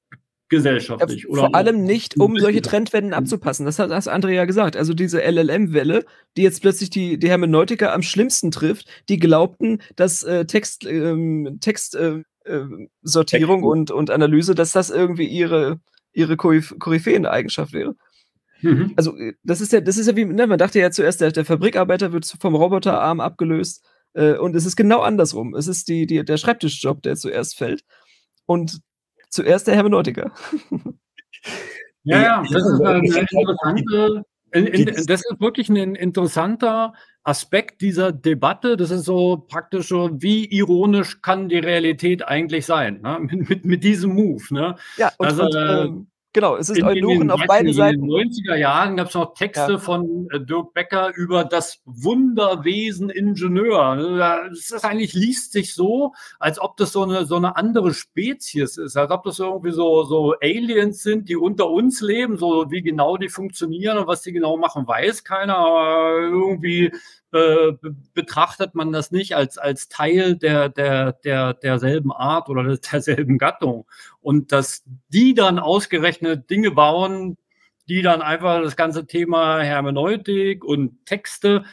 gesellschaftlich. 0.49 1.25
Ja, 1.29 1.35
vor 1.35 1.55
allem 1.55 1.83
nicht, 1.83 2.19
um 2.19 2.37
solche 2.37 2.61
Trendwenden 2.61 3.13
abzupassen. 3.13 3.65
Das 3.65 3.79
hat 3.79 3.91
das 3.91 4.07
Andrea 4.07 4.35
ja 4.35 4.45
gesagt. 4.45 4.75
Also 4.75 4.93
diese 4.93 5.21
LLM-Welle, 5.21 6.05
die 6.35 6.41
jetzt 6.41 6.61
plötzlich 6.61 6.89
die, 6.89 7.17
die 7.19 7.29
Hermeneutiker 7.29 7.93
am 7.93 8.01
schlimmsten 8.01 8.51
trifft, 8.51 8.87
die 9.07 9.19
glaubten, 9.19 9.81
dass 9.95 10.23
äh, 10.23 10.45
Text, 10.45 10.85
ähm, 10.85 11.59
Textsortierung 11.61 12.25
äh, 12.45 13.65
äh, 13.65 13.69
und, 13.69 13.91
und 13.91 14.09
Analyse, 14.09 14.55
dass 14.55 14.71
das 14.71 14.89
irgendwie 14.89 15.27
ihre, 15.27 15.79
ihre 16.11 16.35
Koryphäen-Eigenschaft 16.35 17.71
wäre. 17.73 17.95
Mhm. 18.61 18.93
Also, 18.95 19.17
äh, 19.17 19.33
das 19.43 19.61
ist 19.61 19.73
ja, 19.73 19.81
das 19.81 19.97
ist 19.97 20.07
ja 20.07 20.15
wie, 20.15 20.25
ne, 20.25 20.47
man 20.47 20.57
dachte 20.57 20.79
ja 20.79 20.91
zuerst, 20.91 21.21
der, 21.21 21.31
der 21.31 21.45
Fabrikarbeiter 21.45 22.11
wird 22.11 22.25
vom 22.39 22.55
Roboterarm 22.55 23.19
abgelöst. 23.19 23.85
Äh, 24.13 24.33
und 24.33 24.55
es 24.55 24.65
ist 24.65 24.75
genau 24.75 25.01
andersrum. 25.01 25.55
Es 25.55 25.67
ist 25.67 25.87
die, 25.87 26.07
die, 26.07 26.23
der 26.23 26.37
Schreibtischjob, 26.37 27.01
der 27.01 27.15
zuerst 27.15 27.57
fällt. 27.57 27.83
Und 28.45 28.81
zuerst 29.29 29.67
der 29.67 29.75
Hermeneutiker. 29.75 30.31
Ja, 32.03 32.21
ja, 32.21 32.43
das 32.49 32.63
ist 32.63 32.81
eine 32.81 32.99
interessante, 32.99 34.23
in, 34.51 34.67
in, 34.67 34.85
das 34.85 35.21
ist 35.21 35.35
wirklich 35.39 35.69
ein 35.69 35.95
interessanter 35.95 36.93
Aspekt 37.23 37.81
dieser 37.81 38.11
Debatte. 38.11 38.77
Das 38.77 38.89
ist 38.89 39.05
so 39.05 39.45
praktisch 39.47 39.89
so, 39.89 40.09
wie 40.13 40.45
ironisch 40.45 41.21
kann 41.21 41.49
die 41.49 41.59
Realität 41.59 42.27
eigentlich 42.27 42.65
sein, 42.65 43.01
ne? 43.01 43.19
mit, 43.31 43.49
mit, 43.49 43.65
mit, 43.65 43.83
diesem 43.83 44.15
Move. 44.15 44.43
Ne? 44.49 44.75
Ja, 44.97 45.11
und, 45.17 45.27
also, 45.27 45.43
und, 45.43 45.55
ähm, 45.55 46.07
Genau, 46.31 46.57
es 46.57 46.69
ist 46.69 46.77
in, 46.77 46.85
Eunuchen 46.85 47.31
auf 47.31 47.41
beiden 47.47 47.73
Seiten. 47.73 48.03
In 48.03 48.09
den 48.09 48.29
90er 48.29 48.55
Jahren 48.55 48.97
gab 48.97 49.07
es 49.07 49.15
noch 49.15 49.33
Texte 49.33 49.73
ja. 49.73 49.77
von 49.79 50.27
äh, 50.31 50.39
Dirk 50.39 50.75
Becker 50.75 51.11
über 51.15 51.43
das 51.43 51.81
Wunderwesen 51.85 53.09
Ingenieur. 53.09 54.47
Das 54.49 54.69
ist 54.69 54.85
eigentlich 54.85 55.13
liest 55.13 55.53
sich 55.53 55.73
so, 55.73 56.13
als 56.37 56.59
ob 56.61 56.77
das 56.77 56.91
so 56.91 57.01
eine, 57.01 57.25
so 57.25 57.35
eine 57.35 57.55
andere 57.55 57.95
Spezies 57.95 58.77
ist, 58.77 58.95
als 58.95 59.09
ob 59.09 59.23
das 59.23 59.39
irgendwie 59.39 59.71
so, 59.71 60.03
so 60.03 60.35
Aliens 60.39 61.01
sind, 61.01 61.29
die 61.29 61.35
unter 61.35 61.67
uns 61.67 61.99
leben, 62.01 62.37
so 62.37 62.69
wie 62.69 62.83
genau 62.83 63.17
die 63.17 63.29
funktionieren 63.29 63.97
und 63.97 64.05
was 64.05 64.21
die 64.21 64.31
genau 64.31 64.55
machen, 64.55 64.87
weiß 64.87 65.23
keiner, 65.23 65.57
aber 65.57 66.19
irgendwie 66.19 66.91
äh, 67.31 67.73
betrachtet 68.13 68.75
man 68.75 68.91
das 68.91 69.11
nicht 69.11 69.35
als, 69.35 69.57
als 69.57 69.87
Teil 69.87 70.35
der, 70.35 70.69
der, 70.69 71.13
der, 71.13 71.53
derselben 71.53 72.11
Art 72.11 72.49
oder 72.49 72.77
derselben 72.77 73.37
Gattung. 73.37 73.85
Und 74.19 74.51
dass 74.51 74.83
die 75.09 75.33
dann 75.33 75.59
ausgerechnet 75.59 76.49
Dinge 76.49 76.71
bauen, 76.71 77.37
die 77.87 78.01
dann 78.01 78.21
einfach 78.21 78.61
das 78.61 78.75
ganze 78.75 79.07
Thema 79.07 79.61
Hermeneutik 79.61 80.63
und 80.63 81.05
Texte 81.05 81.65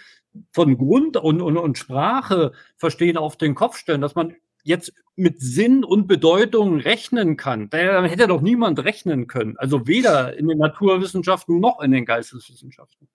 von 0.53 0.77
Grund 0.77 1.17
und, 1.17 1.41
und, 1.41 1.57
und 1.57 1.79
Sprache 1.79 2.53
verstehen 2.77 3.17
auf 3.17 3.37
den 3.37 3.55
Kopf 3.55 3.77
stellen, 3.79 4.01
dass 4.01 4.15
man 4.15 4.35
jetzt 4.63 4.93
mit 5.15 5.41
Sinn 5.41 5.85
und 5.85 6.07
Bedeutung 6.07 6.81
rechnen 6.81 7.37
kann. 7.37 7.71
Da 7.71 8.05
hätte 8.05 8.27
doch 8.27 8.43
niemand 8.43 8.85
rechnen 8.85 9.27
können. 9.27 9.57
Also 9.57 9.87
weder 9.87 10.37
in 10.37 10.49
den 10.49 10.59
Naturwissenschaften 10.59 11.61
noch 11.61 11.81
in 11.81 11.93
den 11.93 12.05
Geisteswissenschaften. 12.05 13.09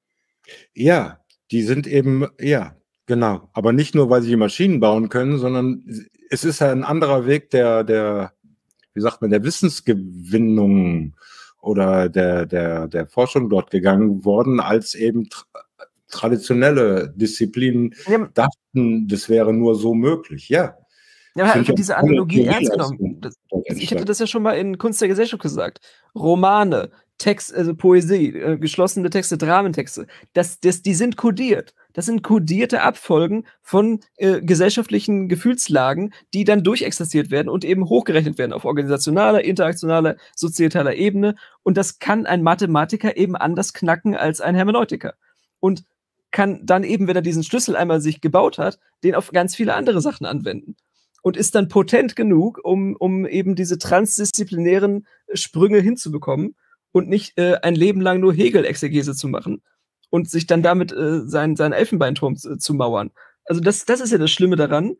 Ja, 0.73 1.19
die 1.51 1.63
sind 1.63 1.87
eben, 1.87 2.27
ja, 2.39 2.75
genau. 3.05 3.49
Aber 3.53 3.73
nicht 3.73 3.95
nur, 3.95 4.09
weil 4.09 4.21
sie 4.21 4.29
die 4.29 4.35
Maschinen 4.35 4.79
bauen 4.79 5.09
können, 5.09 5.37
sondern 5.37 5.83
es 6.29 6.43
ist 6.43 6.59
ja 6.59 6.71
ein 6.71 6.83
anderer 6.83 7.25
Weg 7.25 7.49
der, 7.49 7.83
der, 7.83 8.33
wie 8.93 9.01
sagt 9.01 9.21
man, 9.21 9.31
der 9.31 9.43
Wissensgewinnung 9.43 11.13
oder 11.61 12.09
der, 12.09 12.45
der, 12.45 12.87
der 12.87 13.07
Forschung 13.07 13.49
dort 13.49 13.69
gegangen 13.69 14.25
worden, 14.25 14.59
als 14.59 14.95
eben 14.95 15.29
traditionelle 16.09 17.13
Disziplinen 17.15 17.93
ja. 18.07 18.27
dachten, 18.33 19.07
das 19.07 19.29
wäre 19.29 19.53
nur 19.53 19.75
so 19.75 19.93
möglich. 19.93 20.49
Ja. 20.49 20.77
Ja, 21.35 21.43
man 21.43 21.49
hat 21.49 21.57
einfach 21.57 21.75
diese 21.75 21.95
Analogie 21.95 22.43
ernst 22.43 22.71
genommen. 22.71 23.21
Das, 23.21 23.35
ich 23.65 23.91
hatte 23.91 24.03
das 24.03 24.19
ja 24.19 24.27
schon 24.27 24.43
mal 24.43 24.53
in 24.57 24.77
Kunst 24.77 24.99
der 24.99 25.07
Gesellschaft 25.07 25.41
gesagt. 25.41 25.79
Romane, 26.13 26.91
Text, 27.21 27.53
also 27.53 27.75
Poesie, 27.75 28.29
äh, 28.35 28.57
geschlossene 28.57 29.11
Texte, 29.11 29.37
Dramentexte, 29.37 30.07
das, 30.33 30.59
das, 30.59 30.81
die 30.81 30.95
sind 30.95 31.17
kodiert. 31.17 31.75
Das 31.93 32.07
sind 32.07 32.23
kodierte 32.23 32.81
Abfolgen 32.81 33.45
von 33.61 33.99
äh, 34.17 34.41
gesellschaftlichen 34.41 35.29
Gefühlslagen, 35.29 36.13
die 36.33 36.45
dann 36.45 36.63
durchexistiert 36.63 37.29
werden 37.29 37.47
und 37.47 37.63
eben 37.63 37.87
hochgerechnet 37.87 38.39
werden 38.39 38.53
auf 38.53 38.65
organisationaler, 38.65 39.43
interaktionaler, 39.43 40.15
sozietaler 40.35 40.95
Ebene. 40.95 41.35
Und 41.61 41.77
das 41.77 41.99
kann 41.99 42.25
ein 42.25 42.41
Mathematiker 42.41 43.15
eben 43.15 43.35
anders 43.35 43.73
knacken 43.73 44.15
als 44.15 44.41
ein 44.41 44.55
Hermeneutiker. 44.55 45.13
Und 45.59 45.83
kann 46.31 46.65
dann 46.65 46.83
eben, 46.83 47.07
wenn 47.07 47.15
er 47.15 47.21
diesen 47.21 47.43
Schlüssel 47.43 47.75
einmal 47.75 48.01
sich 48.01 48.19
gebaut 48.19 48.57
hat, 48.57 48.79
den 49.03 49.13
auf 49.13 49.31
ganz 49.31 49.55
viele 49.55 49.75
andere 49.75 50.01
Sachen 50.01 50.25
anwenden 50.25 50.75
und 51.21 51.37
ist 51.37 51.53
dann 51.53 51.67
potent 51.67 52.15
genug, 52.15 52.59
um, 52.63 52.95
um 52.95 53.27
eben 53.27 53.55
diese 53.55 53.77
transdisziplinären 53.77 55.05
Sprünge 55.33 55.79
hinzubekommen 55.79 56.55
und 56.91 57.09
nicht 57.09 57.37
äh, 57.37 57.55
ein 57.61 57.75
Leben 57.75 58.01
lang 58.01 58.19
nur 58.19 58.33
Hegel-Exegese 58.33 59.15
zu 59.15 59.27
machen 59.27 59.61
und 60.09 60.29
sich 60.29 60.47
dann 60.47 60.61
damit 60.61 60.91
äh, 60.91 61.21
sein, 61.25 61.55
seinen 61.55 61.73
Elfenbeinturm 61.73 62.35
zu, 62.35 62.57
zu 62.57 62.73
mauern. 62.73 63.11
Also 63.45 63.61
das, 63.61 63.85
das 63.85 64.01
ist 64.01 64.11
ja 64.11 64.17
das 64.17 64.31
Schlimme 64.31 64.55
daran, 64.55 64.95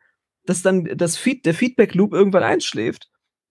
dass 0.46 0.62
dann 0.62 0.86
das 0.96 1.18
Feed, 1.18 1.46
der 1.46 1.54
Feedback-Loop 1.54 2.14
irgendwann 2.14 2.44
einschläft 2.44 3.10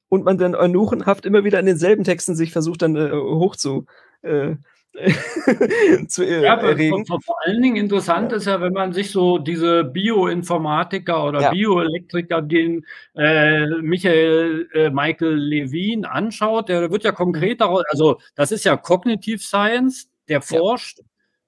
und 0.09 0.25
man 0.25 0.39
dann 0.39 0.55
eunuchenhaft 0.55 1.25
immer 1.25 1.45
wieder 1.45 1.61
in 1.61 1.67
denselben 1.67 2.05
Texten 2.05 2.35
sich 2.35 2.53
versucht 2.53 2.83
dann 2.83 2.97
äh, 2.97 3.13
hoch 3.13 3.57
zu, 3.57 3.87
äh, 4.23 4.57
zu 6.09 6.25
äh, 6.25 6.43
ja, 6.43 6.55
erregen. 6.57 7.07
Vor, 7.07 7.21
vor, 7.21 7.37
allen 7.45 7.63
Dingen 7.63 7.77
interessant 7.77 8.33
ja. 8.33 8.39
ist 8.39 8.47
ja, 8.47 8.61
wenn 8.61 8.73
man 8.73 8.93
sich 8.93 9.11
so 9.11 9.39
diese 9.39 9.85
Bioinformatiker 9.85 11.25
oder 11.25 11.41
ja. 11.41 11.51
Bioelektriker, 11.51 12.43
den 12.43 12.85
äh, 13.15 13.67
Michael 13.83 14.69
äh, 14.75 14.91
Michael 14.91 15.35
Levin 15.35 16.05
anschaut, 16.05 16.69
der 16.69 16.91
wird 16.91 17.05
ja 17.05 17.13
konkret 17.13 17.61
daraus, 17.61 17.85
also 17.91 18.21
das 18.35 18.53
ist 18.53 18.65
ja 18.65 18.77
Cognitive 18.77 19.39
Science, 19.39 20.11
der 20.29 20.43
forscht 20.43 21.01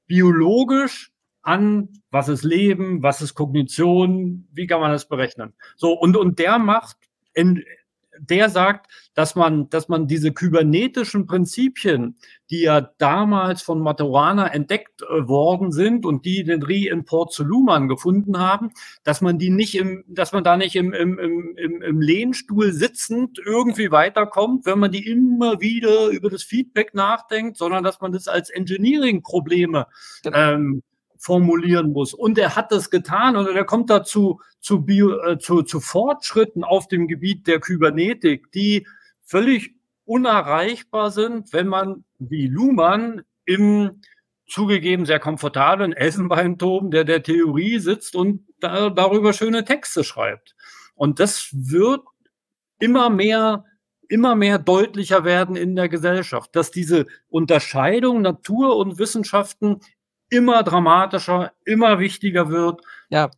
biologisch 0.06 1.10
an, 1.42 1.88
was 2.10 2.28
ist 2.28 2.44
Leben, 2.44 3.02
was 3.02 3.20
ist 3.20 3.34
Kognition, 3.34 4.48
wie 4.52 4.66
kann 4.66 4.80
man 4.80 4.92
das 4.92 5.08
berechnen? 5.08 5.54
So, 5.76 5.92
und, 5.92 6.16
und 6.16 6.38
der 6.38 6.58
macht 6.58 6.96
in, 7.34 7.64
der 8.30 8.50
sagt, 8.50 8.86
dass 9.14 9.34
man, 9.34 9.68
dass 9.68 9.88
man 9.88 10.06
diese 10.06 10.32
kybernetischen 10.32 11.26
Prinzipien, 11.26 12.16
die 12.50 12.62
ja 12.62 12.80
damals 12.98 13.62
von 13.62 13.80
Maturana 13.80 14.46
entdeckt 14.46 15.02
äh, 15.02 15.26
worden 15.26 15.72
sind 15.72 16.06
und 16.06 16.24
die 16.24 16.44
den 16.44 16.62
Reimport 16.62 17.32
zu 17.32 17.42
Luhmann 17.42 17.88
gefunden 17.88 18.38
haben, 18.38 18.70
dass 19.02 19.20
man 19.20 19.38
die 19.38 19.50
nicht 19.50 19.74
im, 19.74 20.04
dass 20.06 20.32
man 20.32 20.44
da 20.44 20.56
nicht 20.56 20.76
im, 20.76 20.92
im, 20.92 21.18
im, 21.18 21.82
im 21.82 22.00
Lehnstuhl 22.00 22.72
sitzend 22.72 23.40
irgendwie 23.44 23.90
weiterkommt, 23.90 24.66
wenn 24.66 24.78
man 24.78 24.92
die 24.92 25.06
immer 25.06 25.60
wieder 25.60 26.08
über 26.08 26.30
das 26.30 26.44
Feedback 26.44 26.94
nachdenkt, 26.94 27.56
sondern 27.56 27.82
dass 27.82 28.00
man 28.00 28.12
das 28.12 28.28
als 28.28 28.50
Engineering-Probleme 28.50 29.86
genau. 30.22 30.38
ähm, 30.38 30.82
formulieren 31.22 31.92
muss. 31.92 32.14
Und 32.14 32.36
er 32.36 32.56
hat 32.56 32.72
das 32.72 32.90
getan 32.90 33.36
und 33.36 33.46
er 33.46 33.64
kommt 33.64 33.90
dazu 33.90 34.40
zu, 34.60 34.82
Bio, 34.82 35.18
äh, 35.20 35.38
zu, 35.38 35.62
zu 35.62 35.78
Fortschritten 35.78 36.64
auf 36.64 36.88
dem 36.88 37.06
Gebiet 37.06 37.46
der 37.46 37.60
Kybernetik, 37.60 38.50
die 38.50 38.88
völlig 39.22 39.76
unerreichbar 40.04 41.12
sind, 41.12 41.52
wenn 41.52 41.68
man 41.68 42.04
wie 42.18 42.48
Luhmann 42.48 43.22
im 43.44 44.00
zugegeben 44.48 45.06
sehr 45.06 45.20
komfortablen 45.20 45.92
Elfenbeinturm, 45.92 46.90
der 46.90 47.04
der 47.04 47.22
Theorie 47.22 47.78
sitzt 47.78 48.16
und 48.16 48.44
da, 48.58 48.90
darüber 48.90 49.32
schöne 49.32 49.64
Texte 49.64 50.02
schreibt. 50.02 50.56
Und 50.96 51.20
das 51.20 51.50
wird 51.52 52.02
immer 52.80 53.10
mehr 53.10 53.64
immer 54.08 54.34
mehr 54.34 54.58
deutlicher 54.58 55.24
werden 55.24 55.56
in 55.56 55.74
der 55.74 55.88
Gesellschaft, 55.88 56.54
dass 56.54 56.70
diese 56.70 57.06
Unterscheidung 57.30 58.20
Natur 58.20 58.76
und 58.76 58.98
Wissenschaften 58.98 59.80
immer 60.32 60.62
dramatischer, 60.62 61.52
immer 61.64 61.98
wichtiger 61.98 62.48
wird. 62.48 62.80
Ja. 63.10 63.30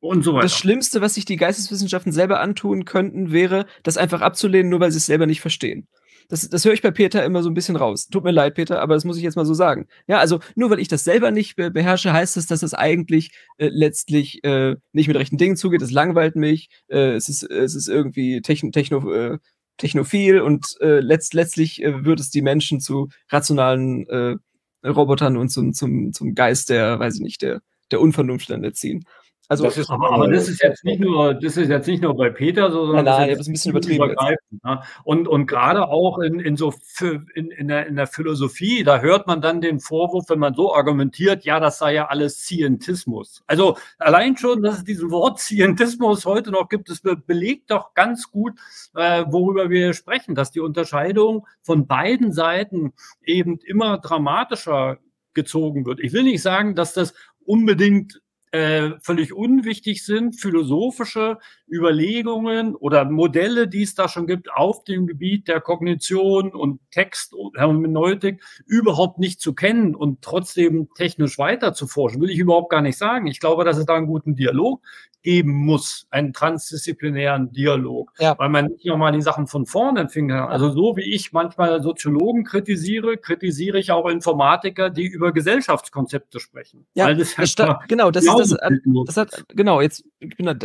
Und 0.00 0.22
so 0.22 0.32
weiter. 0.32 0.44
Das 0.44 0.56
Schlimmste, 0.56 1.00
was 1.00 1.14
sich 1.14 1.24
die 1.24 1.36
Geisteswissenschaften 1.36 2.12
selber 2.12 2.40
antun 2.40 2.84
könnten, 2.84 3.32
wäre, 3.32 3.66
das 3.82 3.96
einfach 3.96 4.20
abzulehnen, 4.20 4.70
nur 4.70 4.78
weil 4.78 4.92
sie 4.92 4.98
es 4.98 5.06
selber 5.06 5.26
nicht 5.26 5.40
verstehen. 5.40 5.88
Das, 6.28 6.48
das 6.48 6.64
höre 6.64 6.74
ich 6.74 6.82
bei 6.82 6.90
Peter 6.90 7.24
immer 7.24 7.42
so 7.42 7.50
ein 7.50 7.54
bisschen 7.54 7.74
raus. 7.74 8.08
Tut 8.08 8.22
mir 8.22 8.30
leid, 8.30 8.54
Peter, 8.54 8.80
aber 8.80 8.94
das 8.94 9.04
muss 9.04 9.16
ich 9.16 9.22
jetzt 9.22 9.34
mal 9.34 9.46
so 9.46 9.54
sagen. 9.54 9.88
Ja, 10.06 10.18
also 10.18 10.40
nur 10.54 10.70
weil 10.70 10.78
ich 10.78 10.86
das 10.86 11.02
selber 11.02 11.30
nicht 11.30 11.56
be 11.56 11.70
beherrsche, 11.70 12.12
heißt 12.12 12.36
es, 12.36 12.46
dass 12.46 12.62
es 12.62 12.74
eigentlich 12.74 13.32
äh, 13.56 13.68
letztlich 13.68 14.44
äh, 14.44 14.76
nicht 14.92 15.08
mit 15.08 15.16
rechten 15.16 15.38
Dingen 15.38 15.56
zugeht. 15.56 15.82
Es 15.82 15.90
langweilt 15.90 16.36
mich. 16.36 16.68
Äh, 16.88 17.14
es, 17.14 17.28
ist, 17.28 17.42
es 17.42 17.74
ist 17.74 17.88
irgendwie 17.88 18.42
techn 18.42 18.70
techno, 18.70 19.10
äh, 19.10 19.38
technophil 19.78 20.40
und 20.40 20.76
äh, 20.80 21.00
letzt 21.00 21.34
letztlich 21.34 21.82
äh, 21.82 22.04
wird 22.04 22.20
es 22.20 22.30
die 22.30 22.42
Menschen 22.42 22.80
zu 22.80 23.08
rationalen 23.30 24.06
äh, 24.08 24.36
Robotern 24.84 25.36
und 25.36 25.48
zum, 25.50 25.72
zum, 25.72 26.12
zum 26.12 26.34
Geist 26.34 26.70
der, 26.70 26.98
weiß 26.98 27.16
ich 27.16 27.20
nicht, 27.20 27.42
der, 27.42 27.60
der 27.90 28.00
Unvernunft 28.00 28.50
dann 28.50 28.64
erziehen. 28.64 29.04
Also, 29.50 29.64
das 29.64 29.78
ist, 29.78 29.88
aber, 29.88 30.12
aber, 30.12 30.28
das 30.28 30.46
ist 30.46 30.62
jetzt 30.62 30.84
nicht 30.84 31.00
nur, 31.00 31.32
das 31.32 31.56
ist 31.56 31.70
jetzt 31.70 31.86
nicht 31.86 32.02
nur 32.02 32.14
bei 32.14 32.28
Peter 32.28 32.70
so, 32.70 32.84
sondern 32.84 33.06
nein, 33.06 33.28
nein, 33.28 33.30
das 33.30 33.40
ist 33.40 33.66
ein 33.66 33.72
bisschen 33.72 33.96
übertrieben. 33.96 34.60
Ne? 34.62 34.82
Und, 35.04 35.26
und 35.26 35.46
gerade 35.46 35.88
auch 35.88 36.18
in, 36.18 36.38
in 36.38 36.58
so 36.58 36.74
in, 37.34 37.50
in, 37.50 37.68
der, 37.68 37.86
in 37.86 37.96
der 37.96 38.06
Philosophie, 38.06 38.84
da 38.84 39.00
hört 39.00 39.26
man 39.26 39.40
dann 39.40 39.62
den 39.62 39.80
Vorwurf, 39.80 40.26
wenn 40.28 40.38
man 40.38 40.52
so 40.52 40.74
argumentiert, 40.74 41.44
ja, 41.44 41.60
das 41.60 41.78
sei 41.78 41.94
ja 41.94 42.08
alles 42.08 42.40
Scientismus. 42.40 43.42
Also 43.46 43.78
allein 43.98 44.36
schon, 44.36 44.62
dass 44.62 44.78
es 44.78 44.84
diesen 44.84 45.10
Wort 45.10 45.40
Scientismus 45.40 46.26
heute 46.26 46.50
noch 46.50 46.68
gibt, 46.68 46.90
das 46.90 47.00
belegt 47.00 47.70
doch 47.70 47.94
ganz 47.94 48.30
gut, 48.30 48.52
äh, 48.96 49.24
worüber 49.28 49.70
wir 49.70 49.94
sprechen, 49.94 50.34
dass 50.34 50.50
die 50.50 50.60
Unterscheidung 50.60 51.46
von 51.62 51.86
beiden 51.86 52.32
Seiten 52.32 52.92
eben 53.24 53.58
immer 53.64 53.96
dramatischer 53.96 54.98
gezogen 55.32 55.86
wird. 55.86 56.00
Ich 56.00 56.12
will 56.12 56.24
nicht 56.24 56.42
sagen, 56.42 56.74
dass 56.74 56.92
das 56.92 57.14
unbedingt 57.46 58.20
äh, 58.52 58.90
völlig 59.00 59.32
unwichtig 59.32 60.04
sind, 60.04 60.40
philosophische 60.40 61.38
Überlegungen 61.70 62.74
oder 62.74 63.04
Modelle, 63.04 63.68
die 63.68 63.82
es 63.82 63.94
da 63.94 64.08
schon 64.08 64.26
gibt, 64.26 64.52
auf 64.52 64.84
dem 64.84 65.06
Gebiet 65.06 65.48
der 65.48 65.60
Kognition 65.60 66.52
und 66.52 66.80
Text 66.90 67.34
und 67.34 67.56
Hermeneutik 67.58 68.42
überhaupt 68.66 69.18
nicht 69.18 69.40
zu 69.40 69.54
kennen 69.54 69.94
und 69.94 70.22
trotzdem 70.22 70.88
technisch 70.94 71.38
weiter 71.38 71.74
zu 71.74 71.86
forschen, 71.86 72.20
will 72.20 72.30
ich 72.30 72.38
überhaupt 72.38 72.70
gar 72.70 72.82
nicht 72.82 72.98
sagen. 72.98 73.26
Ich 73.26 73.40
glaube, 73.40 73.64
dass 73.64 73.76
es 73.76 73.86
da 73.86 73.96
einen 73.96 74.06
guten 74.06 74.34
Dialog 74.34 74.82
geben 75.22 75.52
muss, 75.52 76.06
einen 76.10 76.32
transdisziplinären 76.32 77.52
Dialog, 77.52 78.12
ja. 78.18 78.38
weil 78.38 78.48
man 78.48 78.66
nicht 78.66 78.86
nochmal 78.86 79.12
die 79.12 79.20
Sachen 79.20 79.46
von 79.46 79.66
vorne 79.66 80.00
empfingen 80.00 80.36
kann. 80.36 80.48
Also 80.48 80.70
so 80.70 80.96
wie 80.96 81.12
ich 81.12 81.32
manchmal 81.32 81.82
Soziologen 81.82 82.44
kritisiere, 82.44 83.16
kritisiere 83.16 83.78
ich 83.78 83.90
auch 83.90 84.08
Informatiker, 84.08 84.90
die 84.90 85.06
über 85.06 85.32
Gesellschaftskonzepte 85.32 86.40
sprechen. 86.40 86.86
Ja, 86.94 87.12
das 87.12 87.34
das 87.34 87.56
genau, 87.88 88.10
das 88.10 88.24
ist 88.24 88.38
das, 88.38 88.56
das 89.06 89.16
hat, 89.16 89.44
genau, 89.48 89.80
jetzt, 89.80 90.04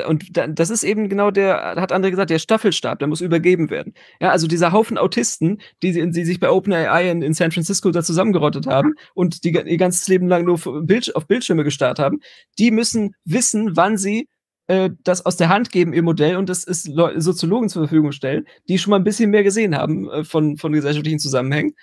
und 0.08 0.26
das 0.32 0.70
ist 0.70 0.84
eben 0.84 1.10
genau 1.10 1.32
der, 1.32 1.76
hat 1.76 1.92
André 1.92 2.12
gesagt, 2.12 2.30
der 2.30 2.40
Staffelstab, 2.40 3.00
der 3.00 3.08
muss 3.08 3.22
übergeben 3.22 3.70
werden. 3.70 3.94
Ja, 4.20 4.30
also 4.30 4.48
dieser 4.48 4.72
Haufen 4.72 4.98
Autisten, 4.98 5.60
die, 5.82 5.92
die 6.12 6.26
sich 6.26 6.40
bei 6.40 6.50
OpenAI 6.50 7.10
in, 7.10 7.22
in 7.22 7.34
San 7.34 7.52
Francisco 7.52 7.90
da 7.92 8.04
zusammengerottet 8.04 8.68
haben 8.68 8.94
und 9.14 9.44
die 9.44 9.52
ihr 9.52 9.78
ganzes 9.78 10.08
Leben 10.08 10.28
lang 10.28 10.46
nur 10.46 10.56
auf 10.56 11.28
Bildschirme 11.28 11.64
gestarrt 11.64 12.00
haben, 12.00 12.20
die 12.60 12.72
müssen 12.72 13.16
wissen, 13.26 13.76
wann 13.76 13.98
sie 13.98 14.28
äh, 14.68 14.90
das 15.04 15.26
aus 15.26 15.38
der 15.38 15.50
Hand 15.50 15.72
geben, 15.72 15.94
ihr 15.94 16.04
Modell, 16.04 16.38
und 16.38 16.50
das 16.50 16.64
ist 16.64 16.84
Soziologen 17.18 17.70
zur 17.70 17.84
Verfügung 17.84 18.12
stellen, 18.12 18.48
die 18.68 18.78
schon 18.78 18.92
mal 18.92 18.98
ein 18.98 19.04
bisschen 19.04 19.30
mehr 19.30 19.44
gesehen 19.44 19.76
haben 19.76 20.10
äh, 20.10 20.24
von, 20.24 20.58
von 20.58 20.72
gesellschaftlichen 20.74 21.20
Zusammenhängen. 21.20 21.76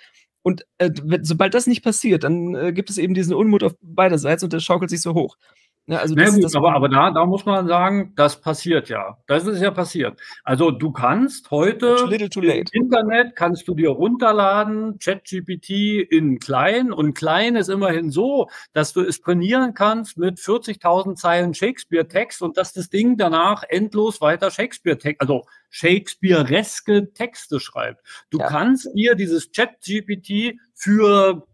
Und 0.43 0.66
äh, 0.78 0.90
sobald 1.23 1.55
das 1.55 1.66
nicht 1.66 1.85
passiert, 1.85 2.24
dann 2.24 2.55
äh, 2.55 2.73
gibt 2.73 2.89
es 2.90 2.98
eben 2.98 3.15
diesen 3.15 3.35
Unmut 3.35 3.62
auf 3.62 3.74
beiderseits 3.82 4.43
und 4.43 4.52
der 4.52 4.61
schaukelt 4.61 4.90
sich 4.90 5.02
so 5.02 5.15
hoch. 5.15 5.36
Ja, 5.90 5.98
also 5.98 6.14
das, 6.14 6.36
gut, 6.36 6.54
aber, 6.54 6.72
aber 6.72 6.88
da, 6.88 7.10
da 7.10 7.26
muss 7.26 7.44
man 7.44 7.66
sagen, 7.66 8.12
das 8.14 8.40
passiert 8.40 8.88
ja. 8.88 9.18
Das 9.26 9.44
ist 9.44 9.60
ja 9.60 9.72
passiert. 9.72 10.20
Also 10.44 10.70
du 10.70 10.92
kannst 10.92 11.50
heute 11.50 11.96
im 12.08 12.66
Internet 12.70 13.34
kannst 13.34 13.66
du 13.66 13.74
dir 13.74 13.88
runterladen, 13.88 15.00
ChatGPT 15.00 15.70
in 16.08 16.38
klein 16.38 16.92
und 16.92 17.14
klein 17.14 17.56
ist 17.56 17.68
immerhin 17.68 18.12
so, 18.12 18.48
dass 18.72 18.92
du 18.92 19.00
es 19.00 19.20
trainieren 19.20 19.74
kannst 19.74 20.16
mit 20.16 20.38
40.000 20.38 21.16
Zeilen 21.16 21.54
Shakespeare-Text 21.54 22.40
und 22.40 22.56
dass 22.56 22.72
das 22.72 22.88
Ding 22.88 23.16
danach 23.16 23.64
endlos 23.68 24.20
weiter 24.20 24.52
Shakespeare-Text, 24.52 25.20
also 25.20 25.44
Shakespeare-reske 25.70 27.12
Texte 27.14 27.58
schreibt. 27.58 28.00
Du 28.30 28.38
ja. 28.38 28.46
kannst 28.46 28.88
dir 28.94 29.16
dieses 29.16 29.50
ChatGPT 29.50 30.56
für 30.72 31.48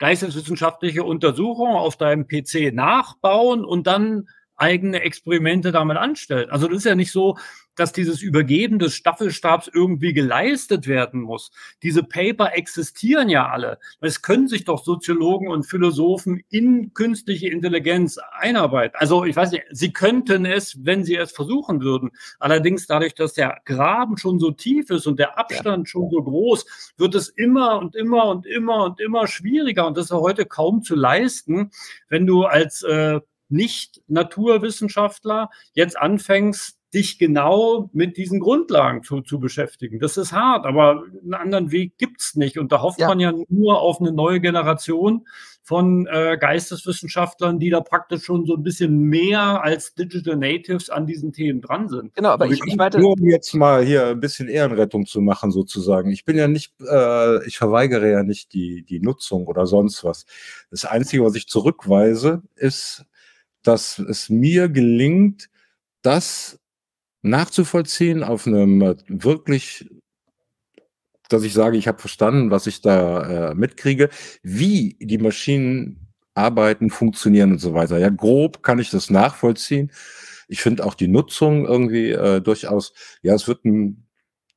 geisteswissenschaftliche 0.00 1.04
Untersuchung 1.04 1.68
auf 1.68 1.96
deinem 1.96 2.26
PC 2.26 2.72
nachbauen 2.72 3.64
und 3.64 3.86
dann 3.86 4.28
eigene 4.56 5.02
Experimente 5.02 5.72
damit 5.72 5.98
anstellt. 5.98 6.50
Also 6.50 6.66
das 6.66 6.78
ist 6.78 6.84
ja 6.84 6.94
nicht 6.94 7.12
so, 7.12 7.36
dass 7.80 7.92
dieses 7.92 8.20
Übergeben 8.20 8.78
des 8.78 8.94
Staffelstabs 8.94 9.70
irgendwie 9.72 10.12
geleistet 10.12 10.86
werden 10.86 11.22
muss. 11.22 11.50
Diese 11.82 12.02
Paper 12.02 12.54
existieren 12.54 13.30
ja 13.30 13.48
alle. 13.48 13.78
Es 14.02 14.20
können 14.20 14.48
sich 14.48 14.64
doch 14.64 14.84
Soziologen 14.84 15.48
und 15.48 15.64
Philosophen 15.64 16.42
in 16.50 16.92
künstliche 16.92 17.48
Intelligenz 17.48 18.18
einarbeiten. 18.32 18.96
Also 18.98 19.24
ich 19.24 19.34
weiß 19.34 19.52
nicht, 19.52 19.64
sie 19.70 19.94
könnten 19.94 20.44
es, 20.44 20.84
wenn 20.84 21.04
sie 21.04 21.16
es 21.16 21.32
versuchen 21.32 21.80
würden. 21.80 22.10
Allerdings 22.38 22.86
dadurch, 22.86 23.14
dass 23.14 23.32
der 23.32 23.62
Graben 23.64 24.18
schon 24.18 24.38
so 24.38 24.50
tief 24.50 24.90
ist 24.90 25.06
und 25.06 25.18
der 25.18 25.38
Abstand 25.38 25.88
ja. 25.88 25.90
schon 25.90 26.10
so 26.10 26.22
groß, 26.22 26.92
wird 26.98 27.14
es 27.14 27.30
immer 27.30 27.78
und 27.78 27.96
immer 27.96 28.26
und 28.26 28.44
immer 28.44 28.84
und 28.84 29.00
immer 29.00 29.26
schwieriger. 29.26 29.86
Und 29.86 29.96
das 29.96 30.06
ist 30.06 30.12
heute 30.12 30.44
kaum 30.44 30.82
zu 30.82 30.94
leisten, 30.94 31.70
wenn 32.10 32.26
du 32.26 32.44
als 32.44 32.82
äh, 32.82 33.20
nicht-Naturwissenschaftler 33.48 35.48
jetzt 35.72 35.98
anfängst, 35.98 36.79
dich 36.92 37.18
genau 37.18 37.88
mit 37.92 38.16
diesen 38.16 38.40
Grundlagen 38.40 39.02
zu, 39.02 39.20
zu 39.20 39.38
beschäftigen. 39.38 40.00
Das 40.00 40.16
ist 40.16 40.32
hart, 40.32 40.66
aber 40.66 41.04
einen 41.22 41.34
anderen 41.34 41.70
Weg 41.70 41.98
gibt's 41.98 42.34
nicht. 42.34 42.58
Und 42.58 42.72
da 42.72 42.82
hofft 42.82 43.00
ja. 43.00 43.08
man 43.08 43.20
ja 43.20 43.32
nur 43.48 43.80
auf 43.80 44.00
eine 44.00 44.12
neue 44.12 44.40
Generation 44.40 45.26
von 45.62 46.08
äh, 46.08 46.36
Geisteswissenschaftlern, 46.40 47.60
die 47.60 47.70
da 47.70 47.80
praktisch 47.80 48.24
schon 48.24 48.44
so 48.44 48.56
ein 48.56 48.62
bisschen 48.64 48.98
mehr 48.98 49.62
als 49.62 49.94
Digital 49.94 50.36
Natives 50.36 50.90
an 50.90 51.06
diesen 51.06 51.32
Themen 51.32 51.60
dran 51.60 51.88
sind. 51.88 52.14
Genau, 52.14 52.30
aber, 52.30 52.46
aber 52.46 52.52
ich, 52.52 52.60
ich 52.66 52.76
meinte. 52.76 52.98
Nur 52.98 53.12
um 53.12 53.28
jetzt 53.28 53.54
mal 53.54 53.84
hier 53.84 54.08
ein 54.08 54.20
bisschen 54.20 54.48
Ehrenrettung 54.48 55.06
zu 55.06 55.20
machen, 55.20 55.52
sozusagen. 55.52 56.10
Ich 56.10 56.24
bin 56.24 56.36
ja 56.36 56.48
nicht, 56.48 56.72
äh, 56.80 57.46
ich 57.46 57.56
verweigere 57.56 58.10
ja 58.10 58.24
nicht 58.24 58.52
die, 58.52 58.82
die 58.82 59.00
Nutzung 59.00 59.46
oder 59.46 59.66
sonst 59.66 60.02
was. 60.02 60.26
Das 60.70 60.84
Einzige, 60.86 61.24
was 61.24 61.36
ich 61.36 61.46
zurückweise, 61.46 62.42
ist, 62.56 63.04
dass 63.62 63.98
es 63.98 64.28
mir 64.28 64.68
gelingt, 64.68 65.50
das 66.02 66.59
nachzuvollziehen 67.22 68.22
auf 68.22 68.46
einem 68.46 68.80
äh, 68.82 68.96
wirklich, 69.08 69.88
dass 71.28 71.42
ich 71.42 71.52
sage, 71.52 71.76
ich 71.76 71.88
habe 71.88 71.98
verstanden, 71.98 72.50
was 72.50 72.66
ich 72.66 72.80
da 72.80 73.50
äh, 73.50 73.54
mitkriege, 73.54 74.08
wie 74.42 74.96
die 75.00 75.18
Maschinen 75.18 76.08
arbeiten, 76.34 76.90
funktionieren 76.90 77.52
und 77.52 77.58
so 77.58 77.74
weiter. 77.74 77.98
Ja, 77.98 78.08
grob 78.08 78.62
kann 78.62 78.78
ich 78.78 78.90
das 78.90 79.10
nachvollziehen. 79.10 79.92
Ich 80.48 80.62
finde 80.62 80.84
auch 80.84 80.94
die 80.94 81.08
Nutzung 81.08 81.66
irgendwie 81.66 82.10
äh, 82.10 82.40
durchaus, 82.40 82.92
ja, 83.22 83.34
es 83.34 83.46
wird 83.46 83.64
ein, 83.64 84.06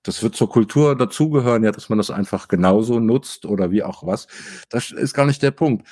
das 0.03 0.21
wird 0.23 0.35
zur 0.35 0.49
Kultur 0.49 0.97
dazugehören, 0.97 1.63
ja, 1.63 1.71
dass 1.71 1.89
man 1.89 1.97
das 1.97 2.11
einfach 2.11 2.47
genauso 2.47 2.99
nutzt 2.99 3.45
oder 3.45 3.71
wie 3.71 3.83
auch 3.83 4.05
was. 4.05 4.27
Das 4.69 4.91
ist 4.91 5.13
gar 5.13 5.25
nicht 5.25 5.41
der 5.41 5.51
Punkt. 5.51 5.87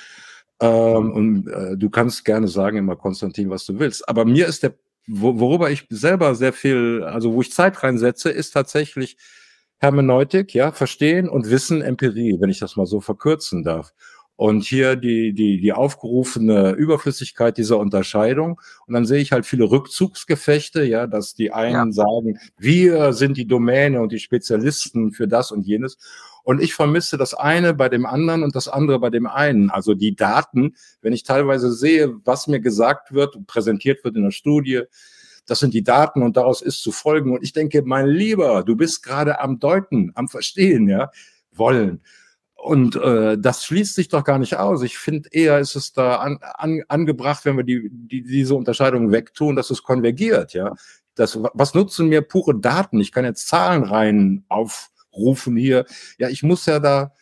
Ähm, 0.60 1.12
und 1.12 1.48
äh, 1.48 1.76
du 1.76 1.90
kannst 1.90 2.24
gerne 2.24 2.48
sagen 2.48 2.78
immer, 2.78 2.96
Konstantin, 2.96 3.50
was 3.50 3.64
du 3.66 3.78
willst. 3.78 4.08
Aber 4.08 4.24
mir 4.24 4.46
ist 4.46 4.62
der 4.62 4.74
worüber 5.08 5.70
ich 5.70 5.86
selber 5.90 6.34
sehr 6.34 6.52
viel, 6.52 7.02
also 7.04 7.34
wo 7.34 7.42
ich 7.42 7.52
Zeit 7.52 7.82
reinsetze, 7.82 8.30
ist 8.30 8.52
tatsächlich 8.52 9.16
Hermeneutik, 9.78 10.54
ja, 10.54 10.72
Verstehen 10.72 11.28
und 11.28 11.50
Wissen, 11.50 11.82
Empirie, 11.82 12.36
wenn 12.40 12.50
ich 12.50 12.60
das 12.60 12.76
mal 12.76 12.86
so 12.86 13.00
verkürzen 13.00 13.64
darf. 13.64 13.92
Und 14.36 14.64
hier 14.64 14.96
die, 14.96 15.34
die, 15.34 15.60
die 15.60 15.72
aufgerufene 15.72 16.72
Überflüssigkeit 16.72 17.58
dieser 17.58 17.78
Unterscheidung. 17.78 18.60
Und 18.86 18.94
dann 18.94 19.04
sehe 19.04 19.20
ich 19.20 19.30
halt 19.30 19.46
viele 19.46 19.70
Rückzugsgefechte, 19.70 20.84
ja, 20.84 21.06
dass 21.06 21.34
die 21.34 21.52
einen 21.52 21.88
ja. 21.88 21.92
sagen, 21.92 22.38
wir 22.56 23.12
sind 23.12 23.36
die 23.36 23.46
Domäne 23.46 24.00
und 24.00 24.10
die 24.10 24.18
Spezialisten 24.18 25.12
für 25.12 25.28
das 25.28 25.52
und 25.52 25.66
jenes. 25.66 25.98
Und 26.44 26.60
ich 26.60 26.74
vermisse 26.74 27.16
das 27.18 27.34
eine 27.34 27.72
bei 27.74 27.88
dem 27.88 28.04
anderen 28.04 28.42
und 28.42 28.56
das 28.56 28.68
andere 28.68 28.98
bei 28.98 29.10
dem 29.10 29.26
einen. 29.26 29.70
Also 29.70 29.94
die 29.94 30.16
Daten, 30.16 30.74
wenn 31.00 31.12
ich 31.12 31.22
teilweise 31.22 31.72
sehe, 31.72 32.16
was 32.24 32.48
mir 32.48 32.60
gesagt 32.60 33.12
wird, 33.12 33.46
präsentiert 33.46 34.02
wird 34.02 34.16
in 34.16 34.24
der 34.24 34.32
Studie, 34.32 34.82
das 35.46 35.58
sind 35.60 35.74
die 35.74 35.82
Daten 35.82 36.22
und 36.22 36.36
daraus 36.36 36.62
ist 36.62 36.82
zu 36.82 36.92
folgen. 36.92 37.32
Und 37.32 37.42
ich 37.42 37.52
denke, 37.52 37.82
mein 37.82 38.06
Lieber, 38.06 38.62
du 38.64 38.76
bist 38.76 39.02
gerade 39.02 39.40
am 39.40 39.58
Deuten, 39.58 40.12
am 40.14 40.28
Verstehen, 40.28 40.88
ja, 40.88 41.10
wollen. 41.52 42.00
Und 42.62 42.94
äh, 42.94 43.36
das 43.38 43.64
schließt 43.64 43.96
sich 43.96 44.06
doch 44.06 44.22
gar 44.22 44.38
nicht 44.38 44.56
aus. 44.56 44.84
Ich 44.84 44.96
finde 44.96 45.28
eher 45.32 45.58
ist 45.58 45.74
es 45.74 45.92
da 45.92 46.18
an, 46.18 46.38
an, 46.40 46.80
angebracht, 46.86 47.44
wenn 47.44 47.56
wir 47.56 47.64
die, 47.64 47.90
die, 47.90 48.22
diese 48.22 48.54
Unterscheidung 48.54 49.10
wegtun, 49.10 49.56
dass 49.56 49.70
es 49.70 49.82
konvergiert, 49.82 50.52
ja. 50.52 50.72
Das, 51.16 51.36
was 51.54 51.74
nutzen 51.74 52.08
mir 52.08 52.22
pure 52.22 52.54
Daten? 52.54 53.00
Ich 53.00 53.10
kann 53.10 53.24
jetzt 53.24 53.48
Zahlen 53.48 53.82
rein 53.82 54.44
auf, 54.48 54.90
rufen 55.12 55.56
hier. 55.56 55.86
Ja, 56.18 56.28
ich 56.28 56.44
muss 56.44 56.64
ja 56.66 56.78
da 56.78 57.12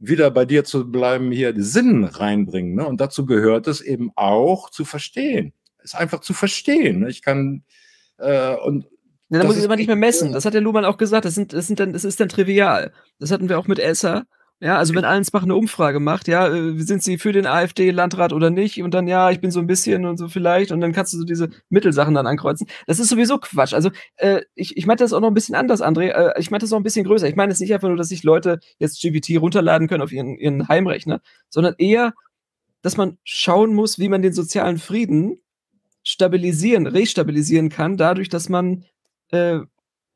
wieder 0.00 0.32
bei 0.32 0.44
dir 0.44 0.64
zu 0.64 0.90
bleiben, 0.90 1.30
hier 1.30 1.54
Sinn 1.56 2.02
reinbringen. 2.02 2.74
Ne? 2.74 2.84
Und 2.84 3.00
dazu 3.00 3.24
gehört 3.24 3.68
es 3.68 3.80
eben 3.80 4.10
auch 4.16 4.68
zu 4.68 4.84
verstehen. 4.84 5.52
Es 5.78 5.94
einfach 5.94 6.20
zu 6.20 6.34
verstehen. 6.34 7.00
Ne? 7.00 7.08
Ich 7.08 7.22
kann 7.22 7.62
äh, 8.18 8.56
und 8.56 8.88
ja, 9.30 9.38
da 9.38 9.44
muss 9.44 9.54
ich 9.54 9.60
es 9.60 9.66
aber 9.66 9.76
nicht 9.76 9.86
mehr 9.86 9.94
messen. 9.94 10.32
Das 10.32 10.44
hat 10.44 10.54
der 10.54 10.60
Luhmann 10.60 10.84
auch 10.84 10.96
gesagt. 10.96 11.24
Das, 11.24 11.36
sind, 11.36 11.52
das, 11.52 11.68
sind 11.68 11.78
dann, 11.78 11.92
das 11.92 12.04
ist 12.04 12.18
dann 12.18 12.28
trivial. 12.28 12.92
Das 13.20 13.30
hatten 13.30 13.48
wir 13.48 13.60
auch 13.60 13.68
mit 13.68 13.78
Elsa. 13.78 14.24
Ja, 14.60 14.76
also 14.76 14.92
wenn 14.94 15.04
Allensbach 15.04 15.44
eine 15.44 15.54
Umfrage 15.54 16.00
macht, 16.00 16.26
ja, 16.26 16.48
äh, 16.48 16.76
sind 16.78 17.00
Sie 17.04 17.16
für 17.16 17.30
den 17.32 17.46
AfD-Landrat 17.46 18.32
oder 18.32 18.50
nicht? 18.50 18.82
Und 18.82 18.92
dann, 18.92 19.06
ja, 19.06 19.30
ich 19.30 19.40
bin 19.40 19.52
so 19.52 19.60
ein 19.60 19.68
bisschen 19.68 20.04
und 20.04 20.16
so 20.16 20.26
vielleicht. 20.26 20.72
Und 20.72 20.80
dann 20.80 20.92
kannst 20.92 21.12
du 21.12 21.18
so 21.18 21.24
diese 21.24 21.48
Mittelsachen 21.68 22.12
dann 22.14 22.26
ankreuzen. 22.26 22.66
Das 22.88 22.98
ist 22.98 23.08
sowieso 23.08 23.38
Quatsch. 23.38 23.72
Also 23.72 23.90
äh, 24.16 24.42
ich, 24.56 24.76
ich 24.76 24.84
meinte 24.84 25.04
das 25.04 25.12
auch 25.12 25.20
noch 25.20 25.28
ein 25.28 25.34
bisschen 25.34 25.54
anders, 25.54 25.80
André. 25.80 26.08
Äh, 26.08 26.40
ich 26.40 26.50
meinte 26.50 26.64
das 26.64 26.72
auch 26.72 26.76
ein 26.76 26.82
bisschen 26.82 27.04
größer. 27.04 27.28
Ich 27.28 27.36
meine 27.36 27.52
es 27.52 27.60
nicht 27.60 27.72
einfach 27.72 27.86
nur, 27.86 27.96
dass 27.96 28.08
sich 28.08 28.24
Leute 28.24 28.58
jetzt 28.80 29.00
GPT 29.00 29.40
runterladen 29.40 29.86
können 29.86 30.02
auf 30.02 30.10
ihren, 30.10 30.36
ihren 30.36 30.66
Heimrechner, 30.66 31.20
sondern 31.48 31.76
eher, 31.78 32.12
dass 32.82 32.96
man 32.96 33.18
schauen 33.22 33.74
muss, 33.74 34.00
wie 34.00 34.08
man 34.08 34.22
den 34.22 34.32
sozialen 34.32 34.78
Frieden 34.78 35.38
stabilisieren, 36.02 36.88
restabilisieren 36.88 37.68
kann, 37.68 37.96
dadurch, 37.96 38.28
dass 38.28 38.48
man 38.48 38.84
äh, 39.30 39.60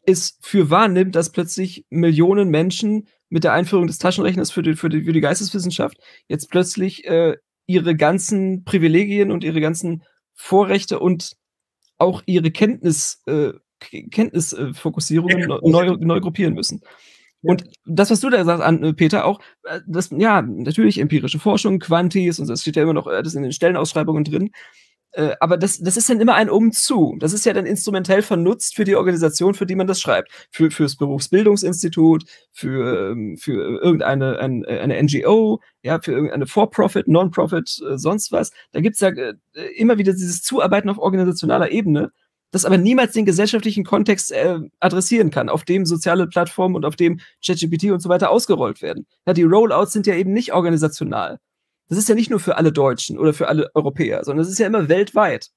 es 0.07 0.39
für 0.41 0.71
wahrnimmt, 0.71 1.15
dass 1.15 1.31
plötzlich 1.31 1.87
Millionen 1.91 2.49
Menschen 2.49 3.09
mit 3.29 3.45
der 3.45 3.53
Einführung 3.53 3.87
des 3.87 3.99
Taschenrechners 3.99 4.51
für 4.51 4.63
die, 4.63 4.75
für 4.75 4.89
die, 4.89 5.05
für 5.05 5.13
die 5.13 5.21
Geisteswissenschaft 5.21 5.97
jetzt 6.29 6.51
plötzlich 6.51 7.07
äh, 7.07 7.37
ihre 7.67 7.97
ganzen 7.97 8.65
Privilegien 8.65 9.31
und 9.31 9.45
ihre 9.45 9.61
ganzen 9.61 10.03
Vorrechte 10.35 10.99
und 10.99 11.37
auch 11.99 12.23
ihre 12.27 12.51
Kenntnis, 12.51 13.23
äh, 13.27 13.53
Kenntnisfokussierungen 14.11 15.49
neu, 15.63 15.97
neu 15.99 16.21
gruppieren 16.21 16.55
müssen. 16.55 16.83
Und 17.43 17.65
das, 17.85 18.11
was 18.11 18.21
du 18.21 18.31
da 18.31 18.45
sagst, 18.45 18.63
an, 18.63 18.83
äh, 18.85 18.93
Peter, 18.93 19.25
auch, 19.25 19.41
äh, 19.65 19.81
das, 19.87 20.11
ja, 20.17 20.43
natürlich 20.43 20.99
empirische 20.99 21.41
Forschung, 21.41 21.81
Quantis, 21.81 22.39
und 22.39 22.49
das 22.49 22.63
steht 22.63 22.77
ja 22.77 22.83
immer 22.83 22.93
noch 22.93 23.07
alles 23.07 23.35
in 23.35 23.43
den 23.43 23.53
Stellenausschreibungen 23.53 24.25
drin. 24.25 24.51
Äh, 25.13 25.37
aber 25.41 25.59
das, 25.59 25.79
das 25.79 25.97
ist 25.97 26.09
dann 26.09 26.21
immer 26.21 26.35
ein 26.35 26.49
Umzu. 26.49 27.17
Das 27.19 27.33
ist 27.33 27.45
ja 27.45 27.53
dann 27.53 27.67
instrumentell 27.67 28.23
vernutzt 28.23 28.75
für 28.75 28.85
die 28.85 28.97
Organisation, 28.97 29.55
für 29.55 29.67
die 29.67 29.75
man 29.75 29.87
das 29.87 30.01
schreibt. 30.01 30.31
Für, 30.51 30.71
fürs 30.71 30.97
Berufsbildungsinstitut, 30.97 32.25
für, 32.53 33.11
ähm, 33.11 33.37
für 33.37 33.81
irgendeine 33.83 34.39
ein, 34.39 34.65
eine 34.65 35.03
NGO, 35.03 35.61
ja, 35.83 36.01
für 36.01 36.13
irgendeine 36.13 36.47
For-Profit, 36.47 37.09
Non-Profit, 37.09 37.83
äh, 37.89 37.99
sonst 37.99 38.33
was. 38.33 38.53
Da 38.73 38.81
gibt's 38.81 39.01
ja 39.01 39.09
äh, 39.09 39.35
immer 39.77 39.99
wieder 39.99 40.13
dieses 40.13 40.43
Zuarbeiten 40.43 40.89
auf 40.89 40.99
organisationaler 40.99 41.71
Ebene, 41.71 42.11
das 42.51 42.65
aber 42.65 42.79
niemals 42.79 43.13
den 43.13 43.27
gesellschaftlichen 43.27 43.85
Kontext 43.85 44.33
äh, 44.33 44.61
adressieren 44.81 45.31
kann, 45.31 45.49
auf 45.49 45.65
dem 45.65 45.85
soziale 45.85 46.27
Plattformen 46.27 46.77
und 46.77 46.85
auf 46.87 46.97
dem 46.97 47.21
ChatGPT 47.45 47.91
und 47.91 48.01
so 48.01 48.09
weiter 48.09 48.31
ausgerollt 48.31 48.81
werden. 48.83 49.07
Ja, 49.27 49.35
die 49.35 49.43
Rollouts 49.43 49.93
sind 49.93 50.07
ja 50.07 50.15
eben 50.15 50.33
nicht 50.33 50.53
organisational 50.55 51.39
das 51.93 51.99
ist 51.99 52.09
ja 52.09 52.15
nicht 52.15 52.31
nur 52.31 52.41
für 52.41 52.57
alle 52.57 52.73
Deutschen 52.73 53.19
oder 53.19 53.35
für 53.35 53.49
alle 53.49 53.71
Europäer, 53.75 54.25
sondern 54.25 54.47
es 54.47 54.51
ist 54.51 54.59
ja 54.59 54.67
immer 54.67 54.89
weltweit. 54.89 55.51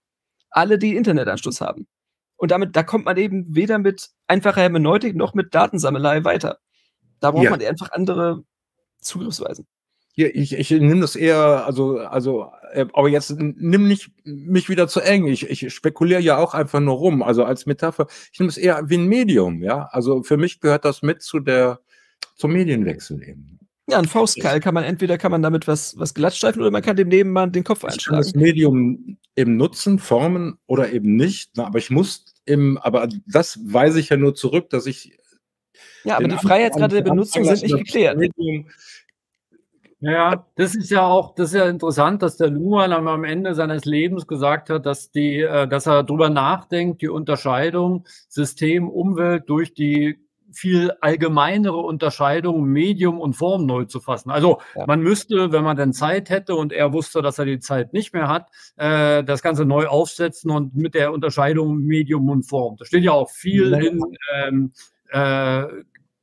Alle, 0.50 0.78
die 0.78 0.98
Internetanschluss 0.98 1.62
haben. 1.62 1.88
Und 2.36 2.52
damit, 2.52 2.76
da 2.76 2.84
kommt 2.84 3.06
man 3.06 3.16
eben 3.16 3.56
weder 3.56 3.78
mit 3.78 4.10
einfacher 4.28 4.60
Hermeneutik 4.60 5.16
noch 5.16 5.34
mit 5.34 5.56
Datensammelei 5.56 6.26
weiter. 6.26 6.58
Da 7.22 7.32
braucht 7.32 7.46
ja. 7.46 7.52
man 7.52 7.62
einfach 7.62 7.92
andere 7.94 8.44
Zugriffsweisen. 9.00 9.66
Ja, 10.16 10.28
ich, 10.34 10.54
ich 10.54 10.72
nehme 10.72 11.00
das 11.00 11.16
eher, 11.16 11.66
also, 11.66 12.00
also, 12.00 12.52
äh, 12.74 12.86
aber 12.92 13.08
jetzt 13.08 13.38
nimm 13.38 13.88
nicht 13.88 14.12
mich 14.26 14.68
wieder 14.68 14.90
zu 14.90 15.00
eng. 15.00 15.28
Ich, 15.28 15.50
ich 15.50 15.74
spekuliere 15.74 16.22
ja 16.22 16.38
auch 16.38 16.54
einfach 16.54 16.82
nur 16.82 16.96
rum. 16.96 17.24
Also 17.24 17.46
als 17.46 17.66
Metapher, 17.66 18.08
ich 18.34 18.40
nehme 18.40 18.50
es 18.50 18.58
eher 18.58 18.82
wie 18.90 18.98
ein 18.98 19.08
Medium, 19.08 19.64
ja. 19.64 19.88
Also 19.92 20.22
für 20.24 20.36
mich 20.36 20.60
gehört 20.60 20.84
das 20.84 21.02
mit 21.02 21.22
zu 21.22 21.40
der, 21.40 21.80
zum 22.36 22.52
Medienwechsel 22.52 23.24
eben. 23.24 23.55
Ja, 23.88 24.00
ein 24.00 24.06
Faustkeil 24.06 24.60
kann 24.60 24.74
man 24.74 24.84
entweder 24.84 25.18
kann 25.18 25.32
man 25.32 25.44
damit 25.44 25.68
was, 25.68 25.98
was 26.00 26.16
glattstreifen 26.16 26.62
oder 26.62 26.72
man 26.72 26.82
kann 26.82 26.96
dem 26.96 27.08
Nebenmann 27.08 27.52
den 27.52 27.64
Kopf 27.64 27.84
einschlagen. 27.84 28.00
Ich 28.00 28.06
kann 28.08 28.18
das 28.18 28.36
Medium 28.36 29.18
eben 29.36 29.58
nutzen, 29.58 30.00
formen 30.00 30.58
oder 30.66 30.92
eben 30.92 31.16
nicht. 31.16 31.52
Na, 31.56 31.68
aber 31.68 31.78
ich 31.78 31.92
muss 31.92 32.26
im, 32.46 32.78
aber 32.80 33.08
das 33.28 33.60
weise 33.62 34.00
ich 34.00 34.10
ja 34.10 34.18
nur 34.18 34.34
zurück, 34.34 34.70
dass 34.72 34.88
ich. 34.88 35.16
Ja, 36.04 36.18
aber 36.18 36.28
die 36.28 36.38
Freiheitsgrade 36.38 36.96
der 36.96 37.04
Benutzung 37.04 37.44
sind 37.44 37.62
nicht 37.62 37.78
geklärt. 37.78 38.18
Medium, 38.18 38.68
ja, 40.00 40.46
das 40.56 40.76
ist 40.76 40.92
ja 40.92 41.06
auch, 41.06 41.34
das 41.36 41.50
ist 41.50 41.56
ja 41.56 41.68
interessant, 41.68 42.22
dass 42.22 42.38
der 42.38 42.50
Luhmann 42.50 42.92
am 42.92 43.24
Ende 43.24 43.56
seines 43.56 43.86
Lebens 43.86 44.28
gesagt 44.28 44.70
hat, 44.70 44.86
dass 44.86 45.10
die, 45.10 45.40
äh, 45.40 45.68
dass 45.68 45.88
er 45.88 46.04
darüber 46.04 46.30
nachdenkt, 46.30 47.02
die 47.02 47.08
Unterscheidung 47.08 48.06
System, 48.28 48.90
Umwelt 48.90 49.44
durch 49.48 49.74
die 49.74 50.25
viel 50.56 50.92
allgemeinere 51.02 51.78
Unterscheidung 51.78 52.66
Medium 52.66 53.20
und 53.20 53.34
Form 53.34 53.66
neu 53.66 53.86
zu 53.86 54.00
fassen. 54.00 54.32
Also 54.32 54.60
ja. 54.76 54.86
man 54.88 55.02
müsste, 55.02 55.52
wenn 55.52 55.64
man 55.64 55.78
denn 55.78 55.94
Zeit 55.94 56.30
hätte 56.30 56.56
und 56.56 56.74
er 56.74 56.94
wusste, 56.94 57.22
dass 57.22 57.40
er 57.40 57.46
die 57.46 57.60
Zeit 57.60 57.94
nicht 57.94 58.14
mehr 58.14 58.28
hat, 58.28 58.50
äh, 58.78 59.24
das 59.24 59.42
Ganze 59.42 59.66
neu 59.66 59.88
aufsetzen 59.88 60.52
und 60.52 60.76
mit 60.76 60.94
der 60.96 61.14
Unterscheidung 61.14 61.80
Medium 61.80 62.30
und 62.30 62.44
Form. 62.44 62.78
Da 62.78 62.86
steht 62.86 63.04
ja 63.04 63.12
auch 63.12 63.30
viel 63.30 63.72
ja. 63.72 63.78
in 63.80 64.02
ähm, 64.34 64.72
äh, 65.10 65.64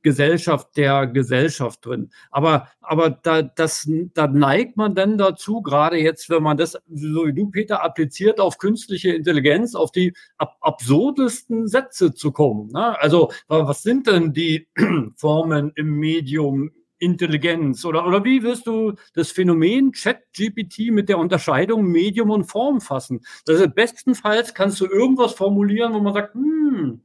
Gesellschaft 0.02 0.76
der 0.76 1.06
Gesellschaft 1.06 1.84
drin. 1.86 2.10
Aber, 2.30 2.68
aber 2.80 3.10
da, 3.10 3.42
das, 3.42 3.88
da 4.14 4.26
neigt 4.26 4.76
man 4.76 4.94
dann 4.94 5.18
dazu, 5.18 5.62
gerade 5.62 5.96
jetzt, 5.96 6.30
wenn 6.30 6.42
man 6.42 6.56
das, 6.56 6.72
so 6.72 7.26
wie 7.26 7.32
du, 7.32 7.50
Peter, 7.50 7.82
appliziert 7.82 8.40
auf 8.40 8.58
künstliche 8.58 9.12
Intelligenz, 9.12 9.74
auf 9.74 9.92
die 9.92 10.14
ab 10.38 10.56
absurdesten 10.60 11.68
Sätze 11.68 12.14
zu 12.14 12.32
kommen. 12.32 12.70
Ne? 12.72 12.98
Also, 13.00 13.30
was 13.48 13.82
sind 13.82 14.06
denn 14.06 14.32
die 14.32 14.68
Formen 15.16 15.72
im 15.74 15.90
Medium 15.98 16.70
Intelligenz? 16.98 17.84
Oder, 17.84 18.06
oder 18.06 18.24
wie 18.24 18.42
wirst 18.42 18.66
du 18.66 18.94
das 19.14 19.32
Phänomen 19.32 19.92
Chat-GPT 19.92 20.92
mit 20.92 21.08
der 21.08 21.18
Unterscheidung 21.18 21.84
Medium 21.84 22.30
und 22.30 22.44
Form 22.44 22.80
fassen? 22.80 23.20
Das 23.44 23.60
ist 23.60 23.74
bestenfalls 23.74 24.54
kannst 24.54 24.80
du 24.80 24.86
irgendwas 24.86 25.32
formulieren, 25.34 25.92
wo 25.94 26.00
man 26.00 26.14
sagt, 26.14 26.34
hm, 26.34 27.00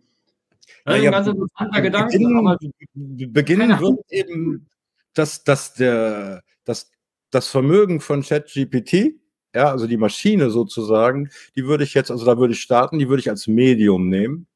das 0.87 0.97
ist 0.97 1.05
ein 1.05 1.11
ganz 1.11 1.27
interessanter 1.27 1.81
Gedanke. 1.81 2.17
Beginnen, 2.17 3.33
beginnen 3.33 3.79
wird 3.79 3.99
eben, 4.09 4.67
dass, 5.13 5.43
dass, 5.43 5.73
der, 5.73 6.41
dass 6.63 6.89
das 7.31 7.49
Vermögen 7.49 7.99
von 7.99 8.21
ChatGPT, 8.21 9.15
ja, 9.53 9.71
also 9.71 9.87
die 9.87 9.97
Maschine 9.97 10.49
sozusagen, 10.49 11.29
die 11.55 11.65
würde 11.65 11.83
ich 11.83 11.93
jetzt, 11.93 12.09
also 12.09 12.25
da 12.25 12.37
würde 12.37 12.53
ich 12.53 12.61
starten, 12.61 12.99
die 12.99 13.09
würde 13.09 13.19
ich 13.19 13.29
als 13.29 13.47
Medium 13.47 14.09
nehmen 14.09 14.47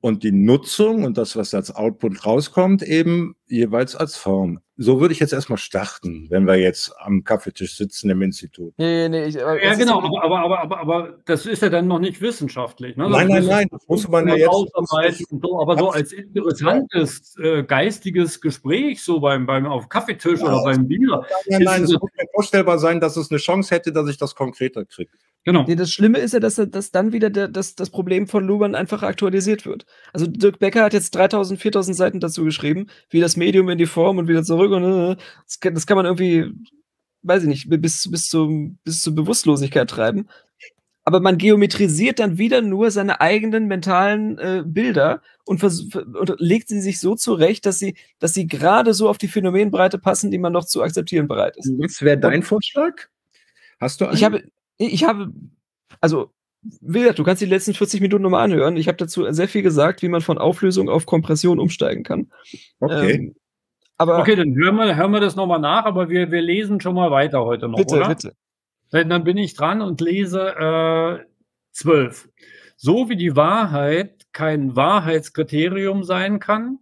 und 0.00 0.22
die 0.22 0.32
Nutzung 0.32 1.04
und 1.04 1.18
das, 1.18 1.36
was 1.36 1.52
als 1.52 1.74
Output 1.74 2.24
rauskommt, 2.24 2.82
eben 2.82 3.36
jeweils 3.46 3.94
als 3.94 4.16
Form. 4.16 4.60
So 4.76 4.98
würde 4.98 5.12
ich 5.12 5.20
jetzt 5.20 5.34
erstmal 5.34 5.58
starten, 5.58 6.28
wenn 6.30 6.46
wir 6.46 6.56
jetzt 6.56 6.94
am 7.00 7.22
Kaffeetisch 7.22 7.76
sitzen 7.76 8.08
im 8.08 8.22
Institut. 8.22 8.72
Nee, 8.78 9.10
nee, 9.10 9.24
ich, 9.24 9.34
ja, 9.34 9.74
genau, 9.74 9.98
aber, 9.98 10.22
aber, 10.22 10.38
aber, 10.38 10.58
aber, 10.60 10.80
aber 10.80 11.18
das 11.26 11.44
ist 11.44 11.60
ja 11.60 11.68
dann 11.68 11.86
noch 11.86 11.98
nicht 11.98 12.22
wissenschaftlich. 12.22 12.96
Ne? 12.96 13.10
Nein, 13.10 13.28
nein, 13.28 13.44
nein, 13.44 13.68
das 13.70 13.86
muss 13.86 14.08
man 14.08 14.26
ja 14.28 14.36
jetzt. 14.36 14.50
So, 15.42 15.60
aber 15.60 15.76
so 15.76 15.90
als 15.90 16.12
interessantes 16.12 17.36
äh, 17.38 17.62
geistiges 17.62 18.40
Gespräch, 18.40 19.02
so 19.02 19.20
beim, 19.20 19.44
beim 19.44 19.66
auf 19.66 19.90
Kaffeetisch 19.90 20.40
ja, 20.40 20.46
oder 20.46 20.64
beim 20.64 20.88
Bier. 20.88 20.98
Nein, 21.00 21.26
nein, 21.48 21.62
nein, 21.62 21.82
es 21.84 21.92
muss 21.92 22.10
mir 22.16 22.26
vorstellbar 22.32 22.78
sein, 22.78 23.00
dass 23.00 23.18
es 23.18 23.30
eine 23.30 23.38
Chance 23.38 23.74
hätte, 23.74 23.92
dass 23.92 24.08
ich 24.08 24.16
das 24.16 24.34
konkreter 24.34 24.86
kriege. 24.86 25.10
Genau. 25.44 25.64
Nee, 25.66 25.74
das 25.74 25.90
Schlimme 25.90 26.18
ist 26.18 26.34
ja, 26.34 26.40
dass, 26.40 26.56
dass 26.56 26.90
dann 26.90 27.12
wieder 27.12 27.30
der, 27.30 27.48
dass 27.48 27.74
das 27.74 27.88
Problem 27.88 28.26
von 28.26 28.46
Luban 28.46 28.74
einfach 28.74 29.02
aktualisiert 29.02 29.64
wird. 29.64 29.86
Also 30.12 30.26
Dirk 30.26 30.58
Becker 30.58 30.84
hat 30.84 30.92
jetzt 30.92 31.14
3000, 31.14 31.58
4000 31.58 31.96
Seiten 31.96 32.20
dazu 32.20 32.44
geschrieben, 32.44 32.88
wie 33.08 33.20
das 33.20 33.36
Medium 33.36 33.68
in 33.70 33.78
die 33.78 33.86
Form 33.86 34.18
und 34.18 34.28
wieder 34.28 34.42
zurück 34.42 34.72
und 34.72 34.84
äh, 34.84 35.16
das, 35.46 35.60
kann, 35.60 35.74
das 35.74 35.86
kann 35.86 35.96
man 35.96 36.04
irgendwie, 36.04 36.52
weiß 37.22 37.44
ich 37.44 37.48
nicht, 37.48 37.70
bis, 37.70 38.10
bis, 38.10 38.28
zu, 38.28 38.76
bis 38.84 39.00
zur 39.00 39.14
Bewusstlosigkeit 39.14 39.88
treiben. 39.88 40.28
Aber 41.04 41.20
man 41.20 41.38
geometrisiert 41.38 42.18
dann 42.18 42.36
wieder 42.36 42.60
nur 42.60 42.90
seine 42.90 43.22
eigenen 43.22 43.66
mentalen 43.66 44.36
äh, 44.38 44.62
Bilder 44.66 45.22
und, 45.46 45.64
und 45.64 46.34
legt 46.38 46.68
sie 46.68 46.82
sich 46.82 47.00
so 47.00 47.14
zurecht, 47.14 47.64
dass 47.64 47.78
sie, 47.78 47.96
dass 48.18 48.34
sie 48.34 48.46
gerade 48.46 48.92
so 48.92 49.08
auf 49.08 49.16
die 49.16 49.26
Phänomenbreite 49.26 49.98
passen, 49.98 50.30
die 50.30 50.38
man 50.38 50.52
noch 50.52 50.66
zu 50.66 50.82
akzeptieren 50.82 51.26
bereit 51.26 51.56
ist. 51.56 51.72
Was 51.78 52.02
wäre 52.02 52.18
dein 52.18 52.42
Vorschlag? 52.42 53.08
Hast 53.80 54.02
du 54.02 54.04
einen? 54.04 54.14
Ich 54.14 54.24
habe, 54.24 54.42
ich 54.80 55.04
habe, 55.04 55.32
also, 56.00 56.30
Wilder, 56.80 57.14
du 57.14 57.24
kannst 57.24 57.40
die 57.40 57.46
letzten 57.46 57.74
40 57.74 58.00
Minuten 58.00 58.22
nochmal 58.22 58.44
anhören. 58.44 58.76
Ich 58.76 58.88
habe 58.88 58.96
dazu 58.96 59.30
sehr 59.32 59.48
viel 59.48 59.62
gesagt, 59.62 60.02
wie 60.02 60.08
man 60.08 60.20
von 60.20 60.38
Auflösung 60.38 60.88
auf 60.88 61.06
Kompression 61.06 61.58
umsteigen 61.58 62.02
kann. 62.02 62.30
Okay. 62.80 63.12
Ähm, 63.12 63.34
aber 63.96 64.18
okay, 64.18 64.34
dann 64.34 64.54
hören 64.54 64.76
wir, 64.76 64.96
hören 64.96 65.12
wir 65.12 65.20
das 65.20 65.36
nochmal 65.36 65.60
nach, 65.60 65.84
aber 65.84 66.08
wir, 66.08 66.30
wir 66.30 66.40
lesen 66.40 66.80
schon 66.80 66.94
mal 66.94 67.10
weiter 67.10 67.44
heute 67.44 67.68
noch, 67.68 67.78
bitte, 67.78 67.96
oder? 67.96 68.08
Bitte. 68.08 68.34
Dann 68.90 69.24
bin 69.24 69.36
ich 69.36 69.54
dran 69.54 69.82
und 69.82 70.00
lese 70.00 71.20
äh, 71.20 71.24
12. 71.72 72.28
So 72.76 73.08
wie 73.08 73.16
die 73.16 73.36
Wahrheit 73.36 74.26
kein 74.32 74.74
Wahrheitskriterium 74.74 76.02
sein 76.02 76.40
kann, 76.40 76.78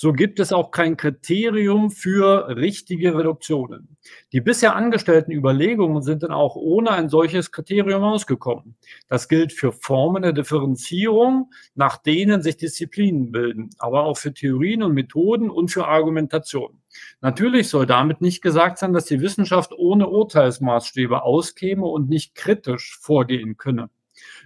so 0.00 0.14
gibt 0.14 0.40
es 0.40 0.50
auch 0.50 0.70
kein 0.70 0.96
Kriterium 0.96 1.90
für 1.90 2.56
richtige 2.56 3.14
Reduktionen. 3.14 3.98
Die 4.32 4.40
bisher 4.40 4.74
angestellten 4.74 5.30
Überlegungen 5.30 6.00
sind 6.00 6.22
dann 6.22 6.30
auch 6.30 6.56
ohne 6.56 6.92
ein 6.92 7.10
solches 7.10 7.52
Kriterium 7.52 8.02
ausgekommen. 8.02 8.76
Das 9.10 9.28
gilt 9.28 9.52
für 9.52 9.72
Formen 9.72 10.22
der 10.22 10.32
Differenzierung, 10.32 11.50
nach 11.74 11.98
denen 11.98 12.40
sich 12.40 12.56
Disziplinen 12.56 13.30
bilden, 13.30 13.68
aber 13.78 14.04
auch 14.04 14.16
für 14.16 14.32
Theorien 14.32 14.82
und 14.82 14.94
Methoden 14.94 15.50
und 15.50 15.70
für 15.70 15.86
Argumentation. 15.86 16.80
Natürlich 17.20 17.68
soll 17.68 17.84
damit 17.84 18.22
nicht 18.22 18.40
gesagt 18.40 18.78
sein, 18.78 18.94
dass 18.94 19.04
die 19.04 19.20
Wissenschaft 19.20 19.74
ohne 19.76 20.08
Urteilsmaßstäbe 20.08 21.22
auskäme 21.24 21.84
und 21.84 22.08
nicht 22.08 22.34
kritisch 22.34 22.98
vorgehen 23.02 23.58
könne. 23.58 23.90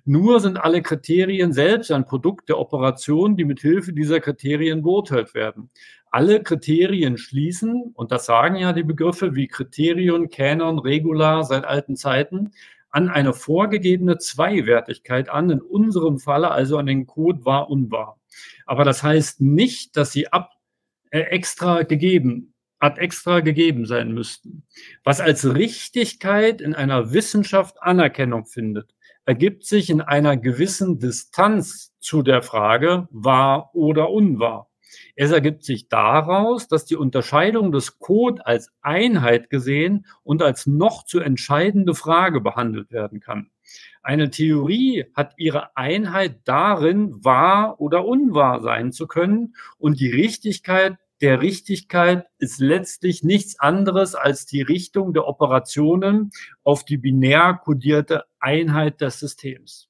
Nur 0.04 0.40
sind 0.40 0.58
alle 0.58 0.82
Kriterien 0.82 1.52
selbst 1.52 1.90
ein 1.90 2.04
Produkt 2.04 2.48
der 2.48 2.58
Operation, 2.58 3.36
die 3.36 3.44
mit 3.44 3.60
Hilfe 3.60 3.92
dieser 3.92 4.20
Kriterien 4.20 4.82
beurteilt 4.82 5.34
werden. 5.34 5.70
Alle 6.10 6.42
Kriterien 6.42 7.16
schließen, 7.16 7.92
und 7.94 8.12
das 8.12 8.26
sagen 8.26 8.56
ja 8.56 8.72
die 8.72 8.82
Begriffe 8.82 9.34
wie 9.34 9.48
Kriterion, 9.48 10.28
Canon, 10.28 10.78
Regular 10.78 11.44
seit 11.44 11.64
alten 11.64 11.96
Zeiten, 11.96 12.52
an 12.90 13.08
eine 13.08 13.32
vorgegebene 13.32 14.18
Zweiwertigkeit 14.18 15.28
an, 15.28 15.50
in 15.50 15.60
unserem 15.60 16.18
Falle 16.18 16.50
also 16.50 16.78
an 16.78 16.86
den 16.86 17.06
Code 17.06 17.44
wahr, 17.44 17.70
unwahr. 17.70 18.20
Aber 18.66 18.84
das 18.84 19.02
heißt 19.02 19.40
nicht, 19.40 19.96
dass 19.96 20.12
sie 20.12 20.28
ab 20.28 20.52
äh, 21.10 21.20
extra 21.20 21.82
gegeben 21.82 22.54
ad 22.84 23.00
extra 23.00 23.40
gegeben 23.40 23.86
sein 23.86 24.12
müssten. 24.12 24.64
Was 25.04 25.20
als 25.20 25.54
Richtigkeit 25.54 26.60
in 26.60 26.74
einer 26.74 27.12
Wissenschaft 27.12 27.82
Anerkennung 27.82 28.44
findet, 28.44 28.93
ergibt 29.26 29.64
sich 29.64 29.90
in 29.90 30.00
einer 30.00 30.36
gewissen 30.36 30.98
Distanz 30.98 31.92
zu 32.00 32.22
der 32.22 32.42
Frage 32.42 33.08
wahr 33.10 33.70
oder 33.74 34.10
unwahr. 34.10 34.70
Es 35.16 35.30
ergibt 35.30 35.64
sich 35.64 35.88
daraus, 35.88 36.68
dass 36.68 36.84
die 36.84 36.96
Unterscheidung 36.96 37.72
des 37.72 37.98
Code 37.98 38.46
als 38.46 38.72
Einheit 38.82 39.50
gesehen 39.50 40.06
und 40.22 40.42
als 40.42 40.66
noch 40.66 41.04
zu 41.04 41.20
entscheidende 41.20 41.94
Frage 41.94 42.40
behandelt 42.40 42.90
werden 42.92 43.20
kann. 43.20 43.50
Eine 44.02 44.30
Theorie 44.30 45.06
hat 45.14 45.34
ihre 45.38 45.76
Einheit 45.76 46.40
darin, 46.44 47.24
wahr 47.24 47.80
oder 47.80 48.04
unwahr 48.04 48.60
sein 48.60 48.92
zu 48.92 49.06
können 49.06 49.54
und 49.78 50.00
die 50.00 50.10
Richtigkeit 50.10 50.96
der 51.24 51.40
Richtigkeit 51.40 52.26
ist 52.36 52.60
letztlich 52.60 53.22
nichts 53.22 53.58
anderes 53.58 54.14
als 54.14 54.44
die 54.44 54.60
Richtung 54.60 55.14
der 55.14 55.26
Operationen 55.26 56.32
auf 56.64 56.84
die 56.84 56.98
binär 56.98 57.58
kodierte 57.64 58.24
Einheit 58.40 59.00
des 59.00 59.20
Systems. 59.20 59.88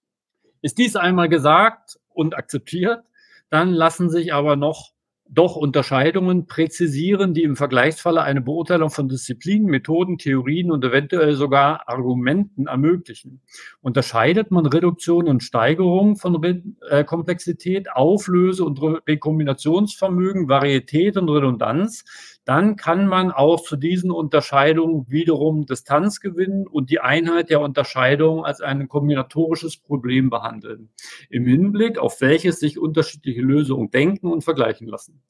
Ist 0.63 0.79
dies 0.79 0.95
einmal 0.95 1.29
gesagt 1.29 1.99
und 2.09 2.37
akzeptiert, 2.37 3.03
dann 3.51 3.71
lassen 3.71 4.11
sich 4.11 4.33
aber 4.33 4.55
noch 4.55 4.93
doch 5.29 5.57
Unterscheidungen 5.57 6.47
präzisieren, 6.47 7.35
die 7.35 7.43
im 7.43 7.57
Vergleichsfalle 7.57 8.23
eine 8.23 8.41
Beurteilung 8.41 8.91
von 8.91 9.09
Disziplinen, 9.09 9.69
Methoden, 9.69 10.19
Theorien 10.19 10.71
und 10.71 10.85
eventuell 10.85 11.35
sogar 11.35 11.89
Argumenten 11.89 12.67
ermöglichen. 12.67 13.41
Unterscheidet 13.81 14.51
man 14.51 14.67
Reduktion 14.67 15.27
und 15.27 15.43
Steigerung 15.43 16.17
von 16.17 16.37
Re 16.37 16.63
äh, 16.89 17.05
Komplexität, 17.05 17.91
Auflöse 17.93 18.65
und 18.65 18.81
Re 18.83 19.01
Rekombinationsvermögen, 19.07 20.49
Varietät 20.49 21.17
und 21.17 21.29
Redundanz, 21.29 22.05
dann 22.45 22.77
kann 22.77 23.07
man 23.07 23.31
auch 23.31 23.63
zu 23.63 23.77
diesen 23.77 24.11
Unterscheidungen 24.11 25.07
wiederum 25.09 25.67
Distanz 25.67 26.21
gewinnen 26.21 26.67
und 26.67 26.91
die 26.91 27.01
Einheit 27.01 27.49
der 27.49 27.61
Unterscheidung 27.61 28.45
als 28.45 28.61
ein 28.61 28.89
kombinatorisches 28.89 29.79
Problem 29.79 30.29
behandeln, 30.29 30.91
im 31.31 31.47
Hinblick 31.47 31.99
auf 31.99 32.21
welches 32.21 32.61
sich 32.61 32.79
unterschiedliche 32.79 33.41
Lösungen 33.41 33.91
denken 33.91 34.27
und 34.27 34.45
vergleichen 34.45 34.87
lassen. 34.87 35.23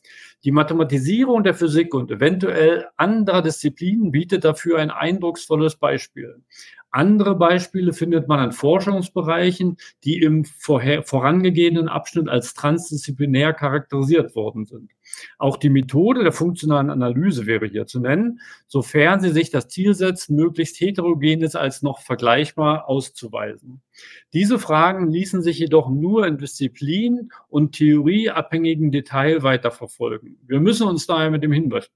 Die 0.45 0.53
Mathematisierung 0.53 1.45
der 1.45 1.55
Physik 1.55 1.95
und 1.95 2.11
eventuell 2.11 2.87
anderer 2.97 3.43
Disziplinen 3.43 4.11
bietet 4.11 4.45
dafür 4.45 4.79
ein 4.79 4.91
eindrucksvolles 4.91 5.77
Beispiel. 5.77 6.43
Andere 6.91 7.35
Beispiele 7.35 7.93
findet 7.93 8.29
man 8.29 8.45
in 8.45 8.53
Forschungsbereichen, 8.53 9.79
die 10.05 10.21
im 10.21 10.45
vorher, 10.45 11.03
vorangegehenen 11.03 11.89
Abschnitt 11.89 12.29
als 12.29 12.55
transdisziplinär 12.55 13.53
charakterisiert 13.53 14.37
worden 14.37 14.65
sind. 14.65 14.93
Auch 15.39 15.57
die 15.57 15.71
Methode 15.71 16.23
der 16.23 16.33
funktionalen 16.33 16.91
Analyse 16.91 17.47
wäre 17.47 17.67
hier 17.67 17.87
zu 17.87 18.01
nennen, 18.01 18.41
sofern 18.67 19.21
sie 19.21 19.31
sich 19.31 19.51
das 19.51 19.69
Ziel 19.69 19.95
setzt, 19.95 20.31
möglichst 20.31 20.81
heterogenes 20.81 21.57
als 21.57 21.83
noch 21.83 22.01
vergleichbar 22.01 22.89
auszuweisen. 22.89 23.83
Diese 24.33 24.59
Fragen 24.59 25.11
ließen 25.11 25.43
sich 25.43 25.59
jedoch 25.59 25.89
nur 25.89 26.27
in 26.27 26.39
Disziplin 26.39 27.31
und 27.49 27.77
theorieabhängigen 27.77 28.91
Detail 28.91 29.43
weiterverfolgen. 29.43 30.39
Wir 30.47 30.61
müssen 30.61 30.89
uns 30.89 31.07
daher 31.07 31.31
mit 31.31 31.45
dem 31.45 31.53
Hinweis. 31.53 31.91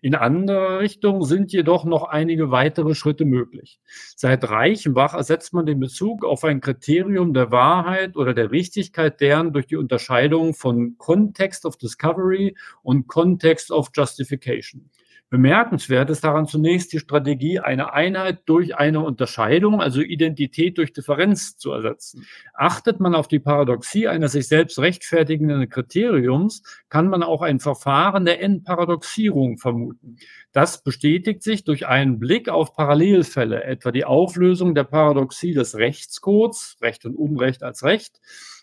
In 0.00 0.14
anderer 0.14 0.78
Richtung 0.78 1.24
sind 1.24 1.52
jedoch 1.52 1.84
noch 1.84 2.04
einige 2.04 2.50
weitere 2.50 2.94
Schritte 2.94 3.24
möglich. 3.24 3.80
Seit 4.16 4.48
Reichenbach 4.48 5.14
ersetzt 5.14 5.52
man 5.52 5.66
den 5.66 5.80
Bezug 5.80 6.24
auf 6.24 6.44
ein 6.44 6.60
Kriterium 6.60 7.34
der 7.34 7.50
Wahrheit 7.50 8.16
oder 8.16 8.34
der 8.34 8.52
Richtigkeit 8.52 9.20
deren 9.20 9.52
durch 9.52 9.66
die 9.66 9.76
Unterscheidung 9.76 10.54
von 10.54 10.96
Context 10.98 11.64
of 11.66 11.76
Discovery 11.76 12.49
Paradoxy 12.50 12.54
und 12.82 13.06
Context 13.06 13.70
of 13.70 13.90
Justification. 13.94 14.90
Bemerkenswert 15.28 16.10
ist 16.10 16.24
daran 16.24 16.48
zunächst 16.48 16.92
die 16.92 16.98
Strategie, 16.98 17.60
eine 17.60 17.92
Einheit 17.92 18.40
durch 18.46 18.74
eine 18.74 18.98
Unterscheidung, 18.98 19.80
also 19.80 20.00
Identität 20.00 20.76
durch 20.76 20.92
Differenz 20.92 21.56
zu 21.56 21.70
ersetzen. 21.70 22.26
Achtet 22.52 22.98
man 22.98 23.14
auf 23.14 23.28
die 23.28 23.38
Paradoxie 23.38 24.08
eines 24.08 24.32
sich 24.32 24.48
selbst 24.48 24.80
rechtfertigenden 24.80 25.68
Kriteriums, 25.68 26.64
kann 26.88 27.06
man 27.06 27.22
auch 27.22 27.42
ein 27.42 27.60
Verfahren 27.60 28.24
der 28.24 28.42
Entparadoxierung 28.42 29.56
vermuten. 29.56 30.16
Das 30.50 30.82
bestätigt 30.82 31.44
sich 31.44 31.62
durch 31.62 31.86
einen 31.86 32.18
Blick 32.18 32.48
auf 32.48 32.74
Parallelfälle, 32.74 33.62
etwa 33.62 33.92
die 33.92 34.04
Auflösung 34.04 34.74
der 34.74 34.82
Paradoxie 34.84 35.54
des 35.54 35.76
Rechtscodes, 35.76 36.76
Recht 36.82 37.04
und 37.04 37.14
Unrecht 37.14 37.62
als 37.62 37.84
Recht, 37.84 38.20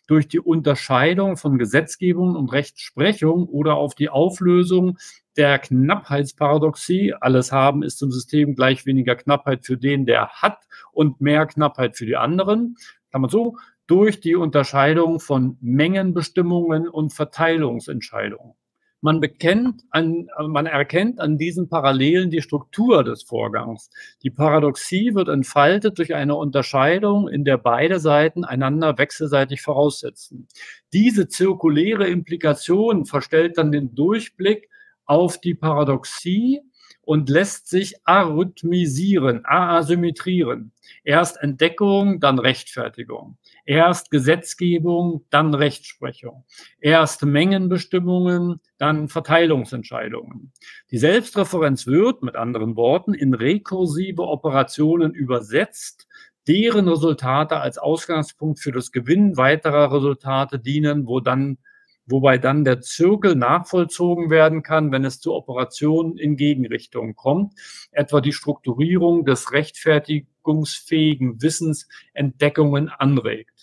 durch 0.08 0.28
die 0.28 0.40
Unterscheidung 0.40 1.38
von 1.38 1.58
Gesetzgebung 1.58 2.36
und 2.36 2.52
Rechtsprechung 2.52 3.48
oder 3.48 3.76
auf 3.76 3.94
die 3.94 4.10
Auflösung 4.10 4.98
der 5.36 5.60
Knappheitsparadoxie. 5.60 7.14
Alles 7.20 7.52
haben 7.52 7.84
ist 7.84 8.02
im 8.02 8.12
System 8.12 8.56
gleich 8.56 8.86
weniger 8.86 9.16
Knappheit 9.16 9.66
für 9.66 9.78
den, 9.78 10.06
der 10.06 10.30
hat 10.30 10.60
und 10.92 11.22
mehr 11.22 11.46
Knappheit 11.46 11.96
für 11.98 12.06
die 12.06 12.18
anderen. 12.18 12.76
Kann 13.12 13.22
man 13.22 13.30
so 13.30 13.58
durch 13.86 14.20
die 14.20 14.36
Unterscheidung 14.36 15.20
von 15.20 15.58
Mengenbestimmungen 15.62 16.90
und 16.90 17.14
Verteilungsentscheidungen. 17.14 18.54
Man 19.02 19.20
bekennt 19.20 19.84
an, 19.92 20.28
man 20.48 20.66
erkennt 20.66 21.20
an 21.20 21.38
diesen 21.38 21.70
Parallelen 21.70 22.32
die 22.32 22.42
Struktur 22.42 23.04
des 23.04 23.24
Vorgangs. 23.24 23.92
Die 24.24 24.32
Paradoxie 24.32 25.14
wird 25.14 25.30
entfaltet 25.30 26.00
durch 26.00 26.16
eine 26.16 26.36
Unterscheidung, 26.36 27.28
in 27.28 27.46
der 27.46 27.58
beide 27.58 28.00
Seiten 28.00 28.44
einander 28.44 28.98
wechselseitig 28.98 29.62
voraussetzen. 29.62 30.48
Diese 30.94 31.28
zirkuläre 31.28 32.08
Implikation 32.08 33.06
verstellt 33.06 33.60
dann 33.60 33.72
den 33.72 33.94
Durchblick 33.94 34.68
auf 35.06 35.40
die 35.40 35.54
Paradoxie 35.54 36.62
und 37.08 37.30
lässt 37.30 37.70
sich 37.70 37.96
arrhythmisieren, 38.04 39.46
asymmetrieren. 39.46 40.74
Erst 41.04 41.38
Entdeckung, 41.42 42.20
dann 42.20 42.40
Rechtfertigung. 42.40 43.38
Erst 43.68 44.12
Gesetzgebung, 44.12 45.26
dann 45.30 45.54
Rechtsprechung. 45.54 46.46
Erst 46.80 47.26
Mengenbestimmungen, 47.26 48.62
dann 48.78 49.10
Verteilungsentscheidungen. 49.10 50.54
Die 50.90 50.98
Selbstreferenz 50.98 51.86
wird, 51.86 52.24
mit 52.24 52.38
anderen 52.38 52.78
Worten, 52.78 53.14
in 53.14 53.34
rekursive 53.34 54.22
Operationen 54.22 55.14
übersetzt, 55.14 56.08
deren 56.48 56.88
Resultate 56.88 57.58
als 57.58 57.78
Ausgangspunkt 57.78 58.62
für 58.62 58.72
das 58.72 58.94
Gewinnen 58.94 59.36
weiterer 59.36 59.94
Resultate 59.94 60.60
dienen, 60.60 61.06
wo 61.06 61.20
dann 61.20 61.58
wobei 62.06 62.38
dann 62.38 62.64
der 62.64 62.80
Zirkel 62.80 63.36
nachvollzogen 63.36 64.30
werden 64.30 64.64
kann, 64.64 64.94
wenn 64.94 65.04
es 65.04 65.20
zu 65.20 65.34
Operationen 65.34 66.18
in 66.18 66.38
Gegenrichtungen 66.38 67.16
kommt, 67.16 67.54
etwa 67.92 68.22
die 68.22 68.32
Strukturierung 68.32 69.26
des 69.26 69.52
rechtfertigungsfähigen 69.52 71.42
Wissens 71.42 71.90
Entdeckungen 72.14 72.88
anregt. 72.88 73.57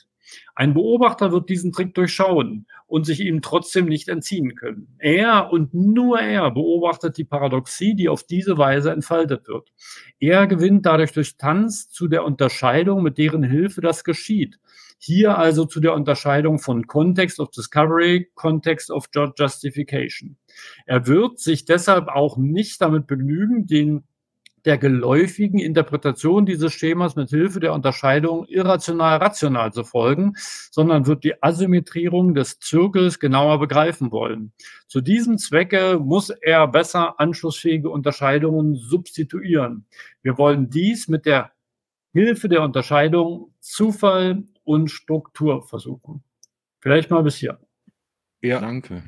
Ein 0.55 0.75
Beobachter 0.75 1.33
wird 1.33 1.49
diesen 1.49 1.73
Trick 1.73 1.95
durchschauen 1.95 2.67
und 2.87 3.05
sich 3.07 3.21
ihm 3.21 3.43
trotzdem 3.43 3.87
nicht 3.87 4.09
entziehen 4.09 4.55
können. 4.55 4.97
Er 4.99 5.51
und 5.53 5.75
nur 5.75 6.21
er 6.21 6.51
beobachtet 6.51 7.17
die 7.19 7.25
Paradoxie, 7.25 7.95
die 7.95 8.09
auf 8.09 8.25
diese 8.25 8.59
Weise 8.59 8.91
entfaltet 8.93 9.49
wird. 9.49 9.73
Er 10.21 10.47
gewinnt 10.47 10.87
dadurch 10.87 11.13
durch 11.13 11.37
Tanz 11.37 11.89
zu 11.89 12.09
der 12.09 12.25
Unterscheidung, 12.25 13.03
mit 13.03 13.19
deren 13.19 13.43
Hilfe 13.43 13.81
das 13.81 14.05
geschieht 14.05 14.59
hier 15.05 15.37
also 15.37 15.67
zu 15.67 15.81
der 15.81 15.93
Unterscheidung 15.93 16.59
von 16.59 16.87
Context 16.87 17.39
of 17.39 17.51
Discovery, 17.51 18.31
Context 18.35 18.91
of 18.91 19.09
Justification. 19.13 20.37
Er 20.87 21.07
wird 21.07 21.39
sich 21.39 21.67
deshalb 21.67 22.09
auch 22.09 22.39
nicht 22.39 22.81
damit 22.81 23.07
begnügen, 23.07 23.67
den 23.67 24.05
der 24.65 24.79
geläufigen 24.79 25.59
Interpretation 25.59 26.47
dieses 26.47 26.73
Schemas 26.73 27.17
mit 27.17 27.31
Hilfe 27.31 27.61
der 27.61 27.73
Unterscheidung 27.73 28.47
irrational-rational 28.47 29.73
zu 29.73 29.85
folgen, 29.85 30.35
sondern 30.71 31.07
wird 31.07 31.25
die 31.25 31.43
Asymmetrierung 31.43 32.35
des 32.35 32.59
Zirkels 32.59 33.19
genauer 33.21 33.59
begreifen 33.61 34.11
wollen. 34.11 34.53
Zu 34.87 35.01
diesem 35.01 35.39
Zwecke 35.39 35.99
muss 35.99 36.31
er 36.31 36.67
besser 36.67 37.21
anschlussfähige 37.21 37.91
Unterscheidungen 37.91 38.75
substituieren. 38.75 39.87
Wir 40.23 40.39
wollen 40.39 40.71
dies 40.71 41.09
mit 41.09 41.27
der 41.27 41.53
Hilfe 42.13 42.49
der 42.49 42.63
Unterscheidung 42.63 43.53
Zufall 43.61 44.45
und 44.63 44.91
Struktur 44.91 45.63
versuchen. 45.63 46.23
Vielleicht 46.81 47.11
mal 47.11 47.23
bis 47.23 47.37
hier. 47.37 47.59
Ja, 48.41 48.61
danke. 48.61 49.03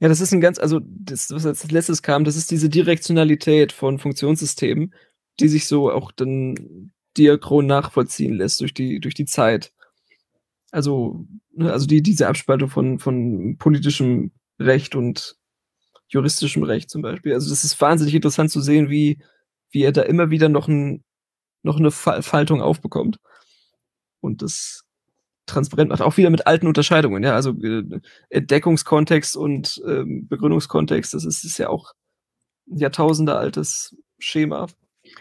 Ja, 0.00 0.08
das 0.08 0.20
ist 0.20 0.32
ein 0.32 0.40
ganz, 0.40 0.58
also 0.58 0.80
das, 0.82 1.30
was 1.30 1.46
als 1.46 1.70
letztes 1.70 2.02
kam, 2.02 2.24
das 2.24 2.36
ist 2.36 2.50
diese 2.50 2.68
Direktionalität 2.68 3.72
von 3.72 3.98
Funktionssystemen, 3.98 4.94
die 5.40 5.48
sich 5.48 5.66
so 5.66 5.90
auch 5.90 6.12
dann 6.12 6.92
diachron 7.16 7.66
nachvollziehen 7.66 8.34
lässt 8.34 8.60
durch 8.60 8.74
die, 8.74 9.00
durch 9.00 9.14
die 9.14 9.24
Zeit. 9.24 9.72
Also, 10.70 11.26
ne, 11.52 11.72
also 11.72 11.86
die, 11.86 12.02
diese 12.02 12.28
Abspaltung 12.28 12.68
von, 12.70 12.98
von 12.98 13.56
politischem 13.58 14.32
Recht 14.58 14.94
und 14.94 15.36
juristischem 16.08 16.62
Recht 16.62 16.90
zum 16.90 17.02
Beispiel. 17.02 17.34
Also 17.34 17.50
das 17.50 17.64
ist 17.64 17.80
wahnsinnig 17.80 18.14
interessant 18.14 18.50
zu 18.50 18.60
sehen, 18.60 18.90
wie, 18.90 19.18
wie 19.70 19.82
er 19.82 19.92
da 19.92 20.02
immer 20.02 20.30
wieder 20.30 20.48
noch, 20.48 20.68
ein, 20.68 21.04
noch 21.62 21.78
eine 21.78 21.90
Faltung 21.90 22.60
aufbekommt 22.62 23.18
und 24.20 24.42
das 24.42 24.81
transparent 25.46 25.90
macht. 25.90 26.02
Auch 26.02 26.16
wieder 26.16 26.30
mit 26.30 26.46
alten 26.46 26.66
Unterscheidungen, 26.66 27.22
ja, 27.22 27.34
also 27.34 27.50
äh, 27.62 28.00
Entdeckungskontext 28.30 29.36
und 29.36 29.82
ähm, 29.86 30.28
Begründungskontext, 30.28 31.14
das 31.14 31.24
ist, 31.24 31.44
ist 31.44 31.58
ja 31.58 31.68
auch 31.68 31.92
ein 32.70 32.78
Jahrtausende 32.78 33.36
altes 33.36 33.96
Schema. 34.18 34.66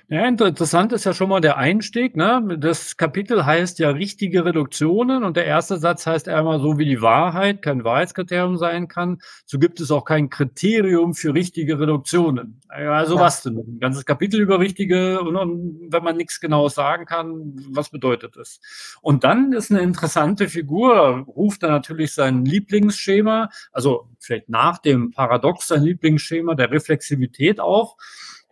Ja, 0.10 0.28
interessant 0.28 0.92
ist 0.92 1.06
ja 1.06 1.14
schon 1.14 1.30
mal 1.30 1.40
der 1.40 1.58
Einstieg. 1.58 2.18
Ne? 2.18 2.58
Das 2.60 2.98
Kapitel 2.98 3.46
heißt 3.46 3.80
ja 3.80 3.92
richtige 3.92 4.44
Reduktionen 4.44 5.24
und 5.24 5.38
der 5.38 5.46
erste 5.46 5.78
Satz 5.78 6.06
heißt 6.06 6.28
einmal 6.28 6.60
so 6.60 6.78
wie 6.78 6.84
die 6.84 7.02
Wahrheit 7.02 7.62
kein 7.62 7.86
Wahrheitskriterium 7.86 8.58
sein 8.58 8.90
kann, 8.90 9.22
so 9.46 9.58
gibt 9.58 9.80
es 9.80 9.90
auch 9.90 10.04
kein 10.04 10.30
Kriterium 10.30 11.14
für 11.14 11.34
richtige 11.34 11.80
Reduktionen. 11.80 12.62
Also 12.68 13.16
ja. 13.16 13.22
was 13.22 13.44
denn? 13.44 13.58
Ein 13.58 13.80
ganzes 13.80 14.06
Kapitel 14.06 14.42
über 14.42 14.60
richtige 14.60 15.22
und, 15.22 15.38
und 15.38 15.88
wenn 15.90 16.04
man 16.04 16.18
nichts 16.18 16.42
Genaues 16.42 16.76
sagen 16.76 17.06
kann, 17.06 17.56
was 17.70 17.90
bedeutet 17.90 18.36
das? 18.36 18.60
Und 19.02 19.24
dann 19.24 19.54
ist 19.54 19.72
eine 19.72 19.80
interessante 19.80 20.50
Figur, 20.50 21.26
ruft 21.28 21.64
er 21.64 21.70
natürlich 21.70 22.14
sein 22.14 22.44
Lieblingsschema, 22.44 23.50
also 23.72 24.10
vielleicht 24.20 24.50
nach 24.50 24.78
dem 24.80 25.12
Paradox 25.12 25.68
sein 25.68 25.84
Lieblingsschema 25.84 26.56
der 26.56 26.70
Reflexivität 26.70 27.62
auf 27.62 27.96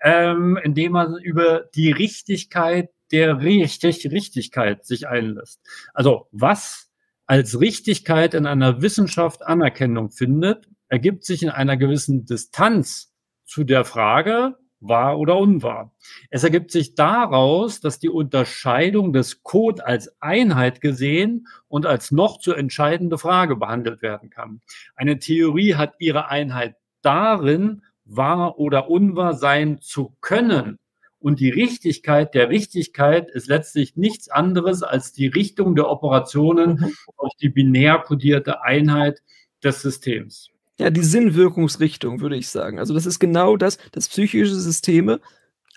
ähm, 0.01 0.57
indem 0.63 0.93
man 0.93 1.15
über 1.17 1.65
die 1.76 1.91
Richtigkeit 1.91 2.89
der 3.11 3.41
richtig 3.41 4.11
Richtigkeit 4.11 4.85
sich 4.85 5.07
einlässt. 5.07 5.59
Also 5.93 6.27
was 6.31 6.89
als 7.26 7.59
Richtigkeit 7.59 8.34
in 8.34 8.45
einer 8.45 8.81
Wissenschaft 8.81 9.45
Anerkennung 9.45 10.11
findet, 10.11 10.67
ergibt 10.88 11.23
sich 11.26 11.43
in 11.43 11.49
einer 11.49 11.77
gewissen 11.77 12.26
Distanz 12.26 13.13
zu 13.45 13.63
der 13.63 13.85
Frage, 13.85 14.57
wahr 14.80 15.19
oder 15.19 15.38
unwahr. 15.38 15.93
Es 16.30 16.43
ergibt 16.43 16.71
sich 16.71 16.95
daraus, 16.95 17.81
dass 17.81 17.99
die 17.99 18.09
Unterscheidung 18.09 19.13
des 19.13 19.43
Code 19.43 19.85
als 19.85 20.15
Einheit 20.21 20.81
gesehen 20.81 21.47
und 21.67 21.85
als 21.85 22.11
noch 22.11 22.39
zu 22.39 22.53
entscheidende 22.53 23.17
Frage 23.17 23.55
behandelt 23.55 24.01
werden 24.01 24.30
kann. 24.30 24.61
Eine 24.95 25.19
Theorie 25.19 25.76
hat 25.76 25.95
ihre 25.99 26.30
Einheit 26.30 26.76
darin, 27.01 27.84
wahr 28.10 28.60
oder 28.60 28.90
unwahr 28.90 29.34
sein 29.34 29.80
zu 29.81 30.15
können. 30.22 30.77
Und 31.19 31.40
die 31.40 31.49
Richtigkeit 31.49 32.34
der 32.34 32.49
Richtigkeit 32.49 33.30
ist 33.30 33.48
letztlich 33.48 33.98
nichts 33.98 34.30
anderes 34.30 34.84
als 34.84 35.11
die 35.11 35.27
Richtung 35.27 35.76
der 35.76 35.90
Operationen 35.90 36.80
mhm. 36.80 36.94
auf 37.18 37.34
die 37.41 37.49
binär 37.49 37.99
kodierte 37.99 38.64
Einheit 38.64 39.22
des 39.64 39.81
Systems. 39.81 40.49
Ja, 40.77 40.90
die 40.90 41.03
Sinnwirkungsrichtung, 41.03 42.22
würde 42.22 42.38
ich 42.38 42.48
sagen. 42.48 42.80
Also 42.80 42.94
das 42.94 43.06
ist 43.06 43.19
genau 43.19 43.57
das, 43.57 43.77
dass 43.91 44.07
psychische 44.07 44.56
Systeme 44.56 45.19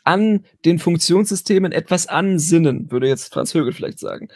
an 0.04 0.44
den 0.64 0.78
Funktionssystemen 0.78 1.72
etwas 1.72 2.06
ansinnen, 2.06 2.90
würde 2.90 3.08
jetzt 3.08 3.32
Franz 3.32 3.52
Högel 3.52 3.72
vielleicht 3.72 3.98
sagen. 3.98 4.28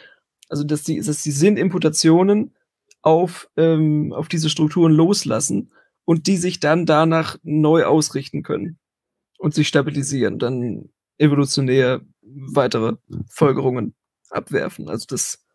Also 0.49 0.65
dass 0.65 0.83
die, 0.83 1.01
dass 1.01 1.23
die 1.23 1.31
Sinnimputationen 1.31 2.53
auf, 3.01 3.49
ähm, 3.55 4.11
auf 4.11 4.27
diese 4.27 4.49
Strukturen 4.49 4.91
loslassen 4.91 5.71
und 6.07 6.27
die 6.27 6.37
sich 6.37 6.61
dann 6.61 6.85
danach 6.85 7.37
neu 7.43 7.83
ausrichten 7.83 8.41
können 8.41 8.79
und 9.37 9.53
sich 9.53 9.67
stabilisieren, 9.67 10.39
dann 10.39 10.89
evolutionär 11.17 11.99
weitere 12.21 12.95
Folgerungen 13.27 13.93
abwerfen, 14.29 14.87
also 14.87 15.05
das 15.09 15.45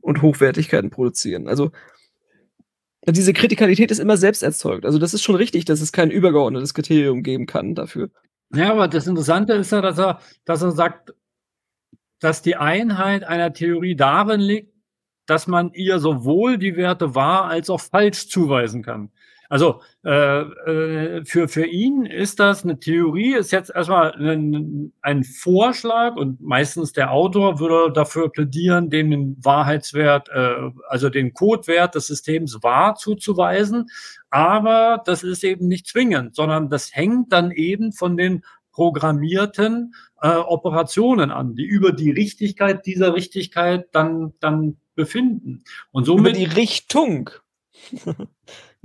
und 0.00 0.22
Hochwertigkeiten 0.22 0.88
produzieren. 0.88 1.46
Also 1.46 1.72
diese 3.06 3.34
Kritikalität 3.34 3.90
ist 3.90 3.98
immer 3.98 4.16
selbst 4.16 4.42
erzeugt. 4.42 4.86
Also 4.86 4.98
das 4.98 5.12
ist 5.12 5.22
schon 5.22 5.34
richtig, 5.34 5.66
dass 5.66 5.82
es 5.82 5.92
kein 5.92 6.10
übergeordnetes 6.10 6.72
Kriterium 6.72 7.22
geben 7.22 7.44
kann 7.44 7.74
dafür. 7.74 8.10
Ja, 8.54 8.72
aber 8.72 8.88
das 8.88 9.06
Interessante 9.06 9.52
ist 9.52 9.72
ja, 9.72 9.82
dass 9.82 9.98
er, 9.98 10.20
dass 10.46 10.62
er 10.62 10.72
sagt, 10.72 11.12
dass 12.18 12.40
die 12.40 12.56
Einheit 12.56 13.24
einer 13.24 13.52
Theorie 13.52 13.94
darin 13.94 14.40
liegt, 14.40 14.72
dass 15.26 15.46
man 15.46 15.74
ihr 15.74 15.98
sowohl 15.98 16.56
die 16.56 16.76
Werte 16.76 17.14
wahr 17.14 17.44
als 17.44 17.68
auch 17.68 17.80
falsch 17.80 18.28
zuweisen 18.28 18.82
kann. 18.82 19.10
Also 19.48 19.80
äh, 20.04 20.40
äh, 20.40 21.24
für, 21.24 21.48
für 21.48 21.66
ihn 21.66 22.04
ist 22.04 22.40
das 22.40 22.64
eine 22.64 22.78
Theorie, 22.78 23.34
ist 23.34 23.52
jetzt 23.52 23.70
erstmal 23.70 24.12
ein, 24.12 24.92
ein 25.02 25.24
Vorschlag 25.24 26.16
und 26.16 26.40
meistens 26.40 26.92
der 26.92 27.12
Autor 27.12 27.58
würde 27.58 27.92
dafür 27.92 28.30
plädieren, 28.30 28.90
dem 28.90 29.10
den 29.10 29.36
Wahrheitswert, 29.42 30.28
äh, 30.30 30.70
also 30.88 31.08
den 31.08 31.32
Codewert 31.32 31.94
des 31.94 32.06
Systems 32.06 32.62
wahr 32.62 32.96
zuzuweisen. 32.96 33.86
Aber 34.30 35.02
das 35.04 35.22
ist 35.22 35.44
eben 35.44 35.68
nicht 35.68 35.86
zwingend, 35.86 36.34
sondern 36.34 36.68
das 36.68 36.94
hängt 36.94 37.32
dann 37.32 37.50
eben 37.50 37.92
von 37.92 38.16
den 38.16 38.42
programmierten 38.72 39.94
äh, 40.20 40.28
Operationen 40.28 41.30
an, 41.30 41.54
die 41.54 41.64
über 41.64 41.92
die 41.92 42.10
Richtigkeit 42.10 42.84
dieser 42.84 43.14
Richtigkeit 43.14 43.88
dann, 43.92 44.34
dann 44.40 44.76
befinden. 44.94 45.64
Und 45.92 46.04
somit. 46.04 46.36
Über 46.36 46.38
die 46.38 46.44
Richtung. 46.44 47.30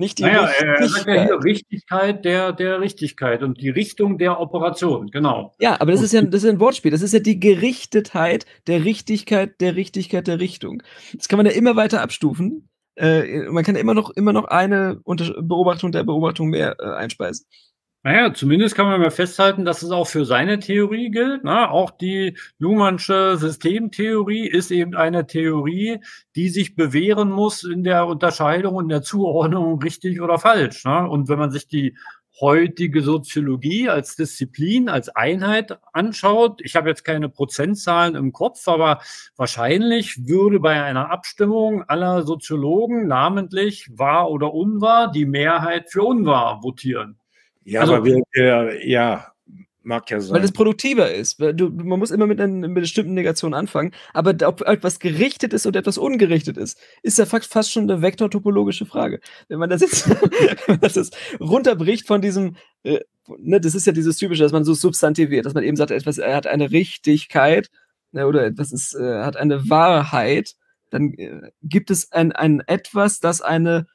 Nicht 0.02 0.18
die 0.18 0.24
naja, 0.24 0.46
Richtigkeit. 0.46 0.80
Er 0.80 0.88
sagt 0.90 1.08
ja 1.08 1.24
hier 1.26 1.44
Richtigkeit 1.44 2.26
der, 2.26 2.54
der 2.54 2.82
Richtigkeit 2.82 3.44
und 3.44 3.62
die 3.62 3.70
Richtung 3.70 4.18
der 4.18 4.40
Operation, 4.40 5.12
genau. 5.12 5.54
Ja, 5.60 5.80
aber 5.80 5.92
das 5.92 6.02
ist 6.02 6.12
ja, 6.12 6.24
das 6.24 6.44
ist 6.44 6.50
ein 6.50 6.60
Wortspiel. 6.60 6.90
Das 6.90 7.04
ist 7.04 7.14
ja 7.14 7.20
die 7.20 7.40
Gerichtetheit 7.40 8.48
der 8.66 8.84
Richtigkeit 8.84 9.62
der 9.62 9.76
Richtigkeit 9.76 10.26
der 10.26 10.40
Richtung. 10.40 10.82
Das 11.14 11.28
kann 11.28 11.38
man 11.38 11.46
ja 11.46 11.52
immer 11.52 11.76
weiter 11.76 12.02
abstufen. 12.02 12.68
Äh, 12.96 13.44
man 13.52 13.64
kann 13.64 13.76
immer 13.76 13.94
noch, 13.94 14.10
immer 14.10 14.34
noch 14.34 14.46
eine 14.46 15.00
Beobachtung 15.06 15.92
der 15.92 16.04
Beobachtung 16.04 16.50
mehr 16.50 16.78
äh, 16.80 16.96
einspeisen. 16.96 17.46
Naja, 18.04 18.34
zumindest 18.34 18.74
kann 18.76 18.88
man 18.88 19.00
mal 19.00 19.12
festhalten, 19.12 19.64
dass 19.64 19.84
es 19.84 19.92
auch 19.92 20.08
für 20.08 20.26
seine 20.26 20.58
Theorie 20.58 21.12
gilt. 21.12 21.44
Ne? 21.44 21.70
Auch 21.70 21.92
die 21.92 22.36
Luhmannsche 22.58 23.38
Systemtheorie 23.38 24.48
ist 24.48 24.72
eben 24.72 24.96
eine 24.96 25.28
Theorie, 25.28 26.00
die 26.36 26.50
sich 26.50 26.76
bewähren 26.76 27.30
muss 27.30 27.64
in 27.64 27.84
der 27.84 28.08
Unterscheidung 28.08 28.74
und 28.74 28.90
der 28.90 29.04
Zuordnung 29.04 29.80
richtig 29.84 30.20
oder 30.20 30.40
falsch. 30.40 30.84
Ne? 30.84 31.08
Und 31.08 31.30
wenn 31.30 31.38
man 31.38 31.52
sich 31.52 31.68
die 31.68 31.96
heutige 32.40 33.04
Soziologie 33.04 33.88
als 33.88 34.16
Disziplin, 34.16 34.90
als 34.90 35.10
Einheit 35.10 35.78
anschaut, 35.94 36.60
ich 36.64 36.76
habe 36.76 36.90
jetzt 36.90 37.04
keine 37.04 37.30
Prozentzahlen 37.30 38.16
im 38.16 38.34
Kopf, 38.34 38.68
aber 38.68 39.02
wahrscheinlich 39.36 40.28
würde 40.28 40.60
bei 40.60 40.82
einer 40.82 41.12
Abstimmung 41.12 41.84
aller 41.84 42.24
Soziologen, 42.24 43.08
namentlich 43.08 43.92
wahr 43.92 44.32
oder 44.32 44.56
unwahr, 44.56 45.12
die 45.12 45.26
Mehrheit 45.28 45.92
für 45.92 46.02
unwahr 46.02 46.64
votieren. 46.64 47.21
Ja, 47.64 47.82
also, 47.82 47.96
aber 47.96 48.06
wir, 48.06 48.22
wir, 48.34 48.88
ja, 48.88 49.32
mag 49.84 50.10
ja 50.10 50.20
sein. 50.20 50.36
Weil 50.36 50.44
es 50.44 50.52
produktiver 50.52 51.12
ist. 51.12 51.40
Du, 51.40 51.70
man 51.70 52.00
muss 52.00 52.12
immer 52.12 52.28
mit 52.28 52.40
einer, 52.40 52.54
mit 52.54 52.66
einer 52.66 52.82
bestimmten 52.82 53.14
Negation 53.14 53.54
anfangen. 53.54 53.92
Aber 54.14 54.36
ob 54.48 54.62
etwas 54.62 55.00
gerichtet 55.00 55.54
ist 55.54 55.66
und 55.66 55.76
etwas 55.76 55.98
ungerichtet 55.98 56.58
ist, 56.58 56.80
ist 57.04 57.18
ja 57.18 57.26
fast 57.26 57.72
schon 57.72 57.90
eine 57.90 58.02
vektortopologische 58.02 58.86
Frage. 58.86 59.20
Wenn 59.48 59.60
man 59.60 59.70
das 59.70 59.82
jetzt 59.82 60.10
das 60.82 61.12
runterbricht 61.40 62.08
von 62.08 62.22
diesem, 62.22 62.56
äh, 62.84 63.00
ne, 63.38 63.60
das 63.60 63.76
ist 63.76 63.88
ja 63.88 63.94
dieses 63.94 64.18
typische, 64.18 64.44
dass 64.44 64.52
man 64.52 64.64
so 64.64 64.74
substantiviert, 64.74 65.46
dass 65.46 65.54
man 65.54 65.64
eben 65.64 65.78
sagt, 65.78 65.92
etwas 65.92 66.20
hat 66.20 66.48
eine 66.48 66.72
Richtigkeit 66.72 67.70
ne, 68.12 68.28
oder 68.28 68.46
etwas 68.46 68.72
ist, 68.72 68.96
äh, 68.96 69.24
hat 69.24 69.38
eine 69.38 69.70
Wahrheit, 69.70 70.56
dann 70.90 71.14
äh, 71.14 71.52
gibt 71.64 71.90
es 71.92 72.12
ein, 72.12 72.32
ein 72.32 72.62
etwas, 72.68 73.20
das 73.20 73.42
eine 73.42 73.88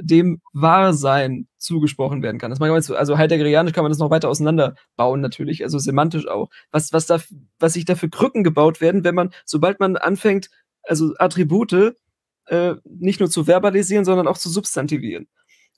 dem 0.00 0.40
Wahrsein 0.52 1.48
zugesprochen 1.58 2.22
werden 2.22 2.38
kann. 2.38 2.50
Das 2.50 2.60
man 2.60 2.70
also 2.70 3.18
heideggerianisch 3.18 3.72
kann 3.72 3.84
man 3.84 3.90
das 3.90 3.98
noch 3.98 4.10
weiter 4.10 4.28
auseinanderbauen, 4.28 5.20
natürlich, 5.20 5.62
also 5.62 5.78
semantisch 5.78 6.28
auch. 6.28 6.50
Was, 6.70 6.92
was, 6.92 7.06
da, 7.06 7.20
was 7.58 7.72
sich 7.72 7.84
da 7.84 7.94
für 7.94 8.08
Krücken 8.08 8.44
gebaut 8.44 8.80
werden, 8.80 9.04
wenn 9.04 9.14
man, 9.14 9.30
sobald 9.44 9.80
man 9.80 9.96
anfängt, 9.96 10.50
also 10.82 11.14
Attribute 11.18 11.96
äh, 12.46 12.74
nicht 12.84 13.20
nur 13.20 13.30
zu 13.30 13.44
verbalisieren, 13.44 14.04
sondern 14.04 14.28
auch 14.28 14.38
zu 14.38 14.48
substantivieren. 14.48 15.28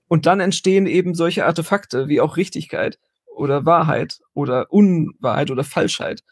Und 0.08 0.26
dann 0.26 0.40
entstehen 0.40 0.86
eben 0.86 1.14
solche 1.14 1.46
Artefakte 1.46 2.08
wie 2.08 2.20
auch 2.20 2.36
Richtigkeit 2.36 2.98
oder 3.26 3.66
Wahrheit 3.66 4.20
oder 4.34 4.72
Unwahrheit 4.72 5.50
oder 5.50 5.64
Falschheit, 5.64 6.22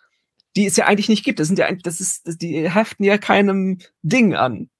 die 0.56 0.66
es 0.66 0.76
ja 0.76 0.86
eigentlich 0.86 1.08
nicht 1.08 1.24
gibt. 1.24 1.40
Das 1.40 1.48
sind 1.48 1.58
ja 1.58 1.70
das 1.72 2.00
ist, 2.00 2.42
die 2.42 2.70
haften 2.70 3.04
ja 3.04 3.18
keinem 3.18 3.78
Ding 4.02 4.34
an. 4.34 4.70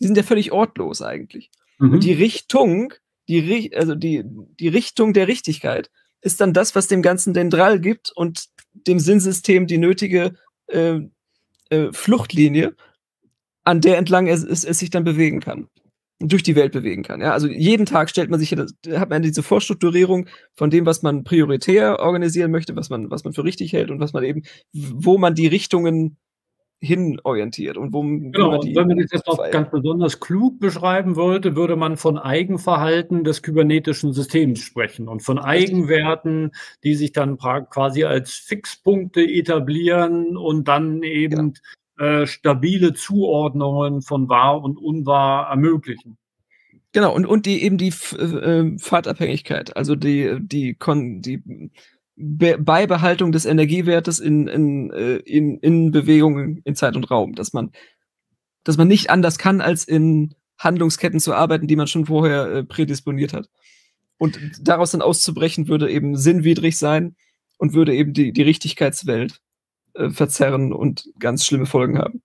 Die 0.00 0.06
sind 0.06 0.16
ja 0.16 0.22
völlig 0.22 0.52
ortlos 0.52 1.02
eigentlich. 1.02 1.50
Mhm. 1.78 1.92
Und 1.92 2.04
die 2.04 2.12
Richtung, 2.12 2.92
die, 3.28 3.72
also 3.74 3.94
die, 3.94 4.24
die 4.26 4.68
Richtung 4.68 5.12
der 5.12 5.28
Richtigkeit 5.28 5.90
ist 6.20 6.40
dann 6.40 6.52
das, 6.52 6.74
was 6.74 6.88
dem 6.88 7.02
Ganzen 7.02 7.34
den 7.34 7.50
Drall 7.50 7.80
gibt 7.80 8.10
und 8.14 8.46
dem 8.72 8.98
Sinnsystem 8.98 9.66
die 9.66 9.78
nötige 9.78 10.34
äh, 10.68 11.00
äh, 11.70 11.92
Fluchtlinie, 11.92 12.74
an 13.64 13.80
der 13.80 13.98
entlang 13.98 14.26
es, 14.26 14.42
es, 14.42 14.64
es 14.64 14.78
sich 14.78 14.90
dann 14.90 15.04
bewegen 15.04 15.40
kann 15.40 15.68
durch 16.20 16.42
die 16.42 16.56
Welt 16.56 16.72
bewegen 16.72 17.02
kann. 17.02 17.20
Ja, 17.20 17.32
also 17.32 17.48
jeden 17.48 17.86
Tag 17.86 18.08
stellt 18.08 18.30
man 18.30 18.40
sich, 18.40 18.52
hat 18.52 19.10
man 19.10 19.22
diese 19.22 19.42
Vorstrukturierung 19.42 20.28
von 20.54 20.70
dem, 20.70 20.86
was 20.86 21.02
man 21.02 21.24
prioritär 21.24 21.98
organisieren 21.98 22.50
möchte, 22.50 22.76
was 22.76 22.88
man, 22.88 23.10
was 23.10 23.24
man 23.24 23.32
für 23.32 23.44
richtig 23.44 23.72
hält 23.72 23.90
und 23.90 24.00
was 24.00 24.12
man 24.12 24.24
eben, 24.24 24.42
wo 24.72 25.18
man 25.18 25.34
die 25.34 25.46
Richtungen 25.46 26.16
hinorientiert 26.84 27.76
und 27.76 27.92
wo 27.92 28.02
genau, 28.02 28.52
man 28.52 28.60
die 28.60 28.76
wenn 28.76 28.88
man 28.88 28.98
das 28.98 29.10
jetzt 29.12 29.26
noch 29.26 29.50
ganz 29.50 29.70
besonders 29.70 30.20
klug 30.20 30.60
beschreiben 30.60 31.16
wollte, 31.16 31.56
würde 31.56 31.76
man 31.76 31.96
von 31.96 32.18
Eigenverhalten 32.18 33.24
des 33.24 33.42
kybernetischen 33.42 34.12
Systems 34.12 34.60
sprechen 34.60 35.08
und 35.08 35.22
von 35.22 35.38
Eigenwerten, 35.38 36.52
die 36.82 36.94
sich 36.94 37.12
dann 37.12 37.38
quasi 37.38 38.04
als 38.04 38.34
Fixpunkte 38.34 39.22
etablieren 39.22 40.36
und 40.36 40.68
dann 40.68 41.02
eben 41.02 41.54
genau. 41.96 42.22
äh, 42.22 42.26
stabile 42.26 42.92
Zuordnungen 42.92 44.02
von 44.02 44.28
wahr 44.28 44.62
und 44.62 44.76
unwahr 44.76 45.48
ermöglichen. 45.48 46.16
Genau, 46.92 47.12
und, 47.12 47.26
und 47.26 47.44
die 47.44 47.64
eben 47.64 47.76
die 47.76 47.88
äh, 47.88 48.78
Fahrtabhängigkeit, 48.78 49.76
also 49.76 49.96
die, 49.96 50.38
die, 50.40 50.74
Kon 50.74 51.22
die 51.22 51.42
Be 52.16 52.58
Beibehaltung 52.58 53.32
des 53.32 53.44
Energiewertes 53.44 54.20
in, 54.20 54.46
in, 54.46 54.90
äh, 54.90 55.16
in, 55.16 55.58
in 55.58 55.90
Bewegung 55.90 56.58
in 56.64 56.76
Zeit 56.76 56.96
und 56.96 57.10
Raum, 57.10 57.34
dass 57.34 57.52
man, 57.52 57.72
dass 58.62 58.76
man 58.76 58.88
nicht 58.88 59.10
anders 59.10 59.38
kann, 59.38 59.60
als 59.60 59.84
in 59.84 60.34
Handlungsketten 60.58 61.20
zu 61.20 61.34
arbeiten, 61.34 61.66
die 61.66 61.76
man 61.76 61.86
schon 61.86 62.06
vorher 62.06 62.46
äh, 62.46 62.64
prädisponiert 62.64 63.32
hat. 63.32 63.48
Und 64.18 64.38
daraus 64.60 64.92
dann 64.92 65.02
auszubrechen, 65.02 65.68
würde 65.68 65.90
eben 65.90 66.16
sinnwidrig 66.16 66.78
sein 66.78 67.16
und 67.58 67.74
würde 67.74 67.94
eben 67.94 68.12
die, 68.12 68.32
die 68.32 68.42
Richtigkeitswelt 68.42 69.40
äh, 69.94 70.10
verzerren 70.10 70.72
und 70.72 71.10
ganz 71.18 71.44
schlimme 71.44 71.66
Folgen 71.66 71.98
haben. 71.98 72.22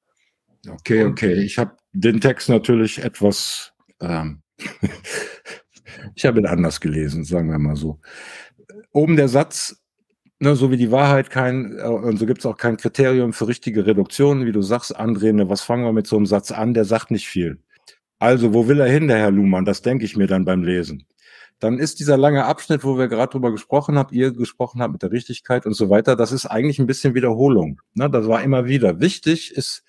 Okay, 0.68 1.06
okay. 1.06 1.34
Ich 1.34 1.58
habe 1.58 1.78
den 1.94 2.22
Text 2.22 2.50
natürlich 2.50 3.04
etwas, 3.04 3.74
ähm, 4.02 4.42
ich 6.16 6.26
habe 6.26 6.40
ihn 6.40 6.46
anders 6.46 6.80
gelesen, 6.80 7.24
sagen 7.24 7.50
wir 7.50 7.60
mal 7.60 7.76
so. 7.76 8.00
Oben 8.92 9.16
der 9.16 9.28
Satz, 9.28 9.80
Ne, 10.42 10.56
so 10.56 10.72
wie 10.72 10.78
die 10.78 10.90
Wahrheit 10.90 11.30
kein, 11.30 11.78
äh, 11.78 11.84
und 11.84 12.18
so 12.18 12.26
gibt 12.26 12.40
es 12.40 12.46
auch 12.46 12.56
kein 12.56 12.78
Kriterium 12.78 13.34
für 13.34 13.50
richtige 13.50 13.86
Reduktionen, 13.86 14.46
wie 14.46 14.54
du 14.54 14.62
sagst, 14.62 14.98
André, 14.98 15.34
ne, 15.34 15.50
was 15.50 15.62
fangen 15.62 15.84
wir 15.84 15.92
mit 15.92 16.08
so 16.08 16.16
einem 16.16 16.26
Satz 16.26 16.52
an? 16.52 16.74
Der 16.74 16.86
sagt 16.86 17.12
nicht 17.12 17.28
viel. 17.28 17.62
Also, 18.20 18.54
wo 18.54 18.68
will 18.68 18.80
er 18.80 18.88
hin, 18.88 19.10
der 19.10 19.18
Herr 19.18 19.32
Luhmann? 19.32 19.66
Das 19.66 19.82
denke 19.82 20.06
ich 20.06 20.16
mir 20.16 20.28
dann 20.28 20.46
beim 20.46 20.64
Lesen. 20.64 21.06
Dann 21.60 21.78
ist 21.78 22.00
dieser 22.00 22.16
lange 22.18 22.46
Abschnitt, 22.46 22.86
wo 22.86 22.98
wir 22.98 23.10
gerade 23.10 23.32
drüber 23.34 23.52
gesprochen 23.52 23.98
haben, 23.98 24.16
ihr 24.16 24.32
gesprochen 24.32 24.82
habt 24.82 24.94
mit 24.94 25.04
der 25.04 25.12
Richtigkeit 25.12 25.66
und 25.66 25.74
so 25.74 25.90
weiter, 25.90 26.16
das 26.16 26.32
ist 26.32 26.46
eigentlich 26.46 26.80
ein 26.80 26.88
bisschen 26.88 27.16
Wiederholung. 27.16 27.82
Ne, 27.94 28.10
das 28.10 28.28
war 28.28 28.42
immer 28.42 28.66
wieder. 28.66 29.02
Wichtig 29.02 29.52
ist, 29.52 29.84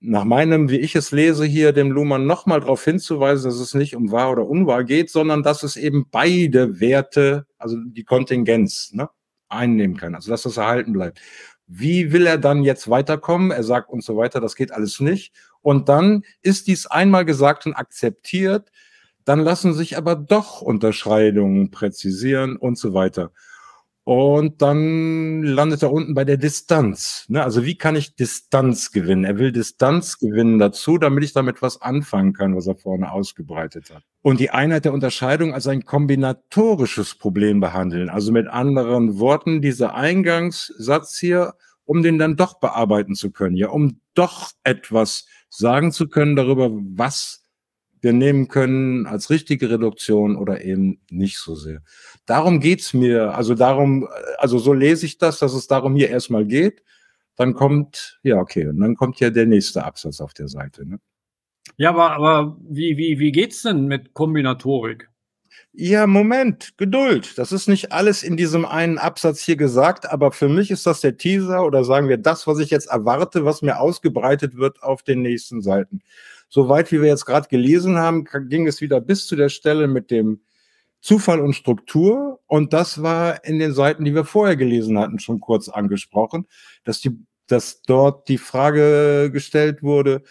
nach 0.00 0.24
meinem, 0.24 0.70
wie 0.70 0.78
ich 0.78 0.94
es 0.94 1.10
lese, 1.10 1.44
hier 1.44 1.72
dem 1.72 1.90
Luhmann 1.90 2.26
nochmal 2.26 2.60
darauf 2.60 2.84
hinzuweisen, 2.84 3.50
dass 3.50 3.58
es 3.58 3.74
nicht 3.74 3.96
um 3.96 4.12
wahr 4.12 4.30
oder 4.30 4.46
unwahr 4.46 4.84
geht, 4.84 5.10
sondern 5.10 5.42
dass 5.42 5.62
es 5.62 5.76
eben 5.76 6.06
beide 6.10 6.80
Werte, 6.80 7.46
also 7.58 7.76
die 7.84 8.04
Kontingenz, 8.04 8.92
ne, 8.92 9.08
einnehmen 9.48 9.96
kann, 9.96 10.14
also 10.14 10.30
dass 10.30 10.42
das 10.42 10.56
erhalten 10.56 10.92
bleibt. 10.92 11.20
Wie 11.66 12.12
will 12.12 12.26
er 12.26 12.38
dann 12.38 12.62
jetzt 12.62 12.88
weiterkommen? 12.88 13.50
Er 13.50 13.62
sagt 13.62 13.90
und 13.90 14.02
so 14.02 14.16
weiter, 14.16 14.40
das 14.40 14.56
geht 14.56 14.72
alles 14.72 15.00
nicht. 15.00 15.34
Und 15.60 15.88
dann 15.88 16.22
ist 16.42 16.66
dies 16.66 16.86
einmal 16.86 17.24
gesagt 17.24 17.66
und 17.66 17.74
akzeptiert, 17.74 18.70
dann 19.24 19.40
lassen 19.40 19.74
sich 19.74 19.98
aber 19.98 20.16
doch 20.16 20.62
Unterscheidungen 20.62 21.70
präzisieren 21.70 22.56
und 22.56 22.78
so 22.78 22.94
weiter. 22.94 23.32
Und 24.08 24.62
dann 24.62 25.42
landet 25.42 25.82
er 25.82 25.92
unten 25.92 26.14
bei 26.14 26.24
der 26.24 26.38
Distanz. 26.38 27.26
Ne? 27.28 27.44
Also 27.44 27.66
wie 27.66 27.76
kann 27.76 27.94
ich 27.94 28.16
Distanz 28.16 28.90
gewinnen? 28.90 29.24
Er 29.24 29.36
will 29.36 29.52
Distanz 29.52 30.18
gewinnen 30.18 30.58
dazu, 30.58 30.96
damit 30.96 31.24
ich 31.24 31.34
damit 31.34 31.60
was 31.60 31.82
anfangen 31.82 32.32
kann, 32.32 32.56
was 32.56 32.66
er 32.66 32.76
vorne 32.76 33.12
ausgebreitet 33.12 33.90
hat. 33.94 34.02
Und 34.22 34.40
die 34.40 34.48
Einheit 34.48 34.86
der 34.86 34.94
Unterscheidung 34.94 35.52
als 35.52 35.66
ein 35.66 35.84
kombinatorisches 35.84 37.16
Problem 37.16 37.60
behandeln. 37.60 38.08
Also 38.08 38.32
mit 38.32 38.48
anderen 38.48 39.18
Worten, 39.18 39.60
dieser 39.60 39.94
Eingangssatz 39.94 41.18
hier, 41.18 41.52
um 41.84 42.02
den 42.02 42.18
dann 42.18 42.36
doch 42.36 42.60
bearbeiten 42.60 43.14
zu 43.14 43.30
können. 43.30 43.56
Ja, 43.56 43.68
um 43.68 44.00
doch 44.14 44.52
etwas 44.64 45.26
sagen 45.50 45.92
zu 45.92 46.08
können 46.08 46.34
darüber, 46.34 46.70
was 46.72 47.42
wir 48.00 48.12
nehmen 48.12 48.48
können 48.48 49.06
als 49.06 49.30
richtige 49.30 49.70
Reduktion 49.70 50.36
oder 50.36 50.64
eben 50.64 51.00
nicht 51.10 51.38
so 51.38 51.54
sehr. 51.54 51.82
Darum 52.26 52.60
geht's 52.60 52.94
mir. 52.94 53.34
Also 53.34 53.54
darum, 53.54 54.08
also 54.38 54.58
so 54.58 54.72
lese 54.72 55.06
ich 55.06 55.18
das, 55.18 55.38
dass 55.38 55.54
es 55.54 55.66
darum 55.66 55.96
hier 55.96 56.10
erstmal 56.10 56.44
geht. 56.44 56.82
Dann 57.36 57.54
kommt, 57.54 58.18
ja, 58.22 58.38
okay, 58.38 58.66
und 58.66 58.80
dann 58.80 58.96
kommt 58.96 59.20
ja 59.20 59.30
der 59.30 59.46
nächste 59.46 59.84
Absatz 59.84 60.20
auf 60.20 60.34
der 60.34 60.48
Seite. 60.48 60.86
Ne? 60.86 60.98
Ja, 61.76 61.90
aber, 61.90 62.12
aber 62.12 62.56
wie, 62.68 62.96
wie, 62.96 63.18
wie 63.18 63.32
geht's 63.32 63.62
denn 63.62 63.86
mit 63.86 64.14
Kombinatorik? 64.14 65.08
Ja, 65.72 66.06
Moment, 66.08 66.76
Geduld. 66.76 67.38
Das 67.38 67.52
ist 67.52 67.68
nicht 67.68 67.92
alles 67.92 68.24
in 68.24 68.36
diesem 68.36 68.64
einen 68.64 68.98
Absatz 68.98 69.40
hier 69.40 69.56
gesagt, 69.56 70.10
aber 70.10 70.32
für 70.32 70.48
mich 70.48 70.70
ist 70.72 70.86
das 70.86 71.00
der 71.00 71.16
Teaser 71.16 71.64
oder 71.64 71.84
sagen 71.84 72.08
wir 72.08 72.18
das, 72.18 72.46
was 72.48 72.58
ich 72.58 72.70
jetzt 72.70 72.88
erwarte, 72.88 73.44
was 73.44 73.62
mir 73.62 73.78
ausgebreitet 73.78 74.56
wird 74.56 74.82
auf 74.82 75.02
den 75.02 75.22
nächsten 75.22 75.62
Seiten. 75.62 76.02
Soweit 76.48 76.90
wie 76.92 77.00
wir 77.00 77.08
jetzt 77.08 77.26
gerade 77.26 77.48
gelesen 77.48 77.98
haben, 77.98 78.24
ging 78.48 78.66
es 78.66 78.80
wieder 78.80 79.00
bis 79.00 79.26
zu 79.26 79.36
der 79.36 79.48
Stelle 79.48 79.86
mit 79.86 80.10
dem 80.10 80.40
Zufall 81.00 81.40
und 81.40 81.54
Struktur. 81.54 82.40
Und 82.46 82.72
das 82.72 83.02
war 83.02 83.44
in 83.44 83.58
den 83.58 83.72
Seiten, 83.72 84.04
die 84.04 84.14
wir 84.14 84.24
vorher 84.24 84.56
gelesen 84.56 84.98
hatten, 84.98 85.18
schon 85.18 85.40
kurz 85.40 85.68
angesprochen, 85.68 86.46
dass 86.84 87.00
die, 87.00 87.18
dass 87.46 87.82
dort 87.82 88.28
die 88.28 88.38
Frage 88.38 89.30
gestellt 89.32 89.82
wurde, 89.82 90.22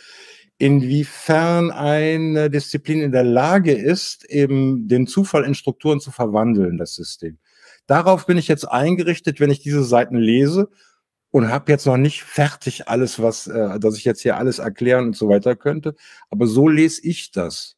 inwiefern 0.58 1.70
eine 1.72 2.50
Disziplin 2.50 3.02
in 3.02 3.12
der 3.12 3.24
Lage 3.24 3.74
ist, 3.74 4.26
eben 4.26 4.88
den 4.88 5.06
Zufall 5.06 5.44
in 5.44 5.54
Strukturen 5.54 6.00
zu 6.00 6.12
verwandeln, 6.12 6.78
das 6.78 6.96
System. 6.96 7.38
Darauf 7.86 8.26
bin 8.26 8.38
ich 8.38 8.48
jetzt 8.48 8.66
eingerichtet, 8.66 9.40
wenn 9.40 9.52
ich 9.52 9.62
diese 9.62 9.84
Seiten 9.84 10.18
lese 10.18 10.70
und 11.32 11.50
habe 11.50 11.72
jetzt 11.72 11.86
noch 11.86 11.98
nicht 11.98 12.24
fertig 12.24 12.88
alles, 12.88 13.22
was, 13.22 13.48
äh, 13.48 13.80
dass 13.80 13.98
ich 13.98 14.06
jetzt 14.06 14.22
hier 14.22 14.38
alles 14.38 14.60
erklären 14.60 15.08
und 15.08 15.16
so 15.16 15.30
weiter 15.30 15.56
könnte. 15.56 15.96
Aber 16.30 16.48
so 16.48 16.68
lese 16.68 17.02
ich 17.04 17.32
das. 17.32 17.76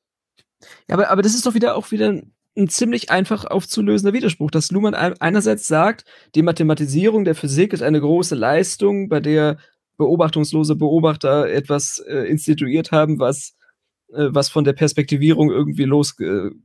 Ja, 0.88 0.96
aber, 0.96 1.10
aber 1.10 1.22
das 1.22 1.34
ist 1.34 1.46
doch 1.46 1.54
wieder 1.54 1.76
auch 1.76 1.92
wieder 1.92 2.22
ein 2.58 2.68
ziemlich 2.68 3.10
einfach 3.10 3.46
aufzulösender 3.46 4.14
Widerspruch, 4.14 4.52
dass 4.52 4.72
Luhmann 4.72 4.94
einerseits 4.94 5.68
sagt, 5.68 6.06
die 6.36 6.42
Mathematisierung 6.42 7.24
der 7.24 7.36
Physik 7.36 7.74
ist 7.74 7.84
eine 7.84 8.02
große 8.02 8.36
Leistung, 8.36 9.08
bei 9.08 9.20
der 9.20 9.58
beobachtungslose 9.98 10.76
Beobachter 10.76 11.50
etwas 11.50 12.00
äh, 12.00 12.30
instituiert 12.30 12.92
haben, 12.92 13.20
was, 13.20 13.56
äh, 14.10 14.28
was 14.30 14.50
von 14.50 14.64
der 14.64 14.74
Perspektivierung 14.74 15.52
irgendwie 15.52 15.86
losgelöst 15.86 16.56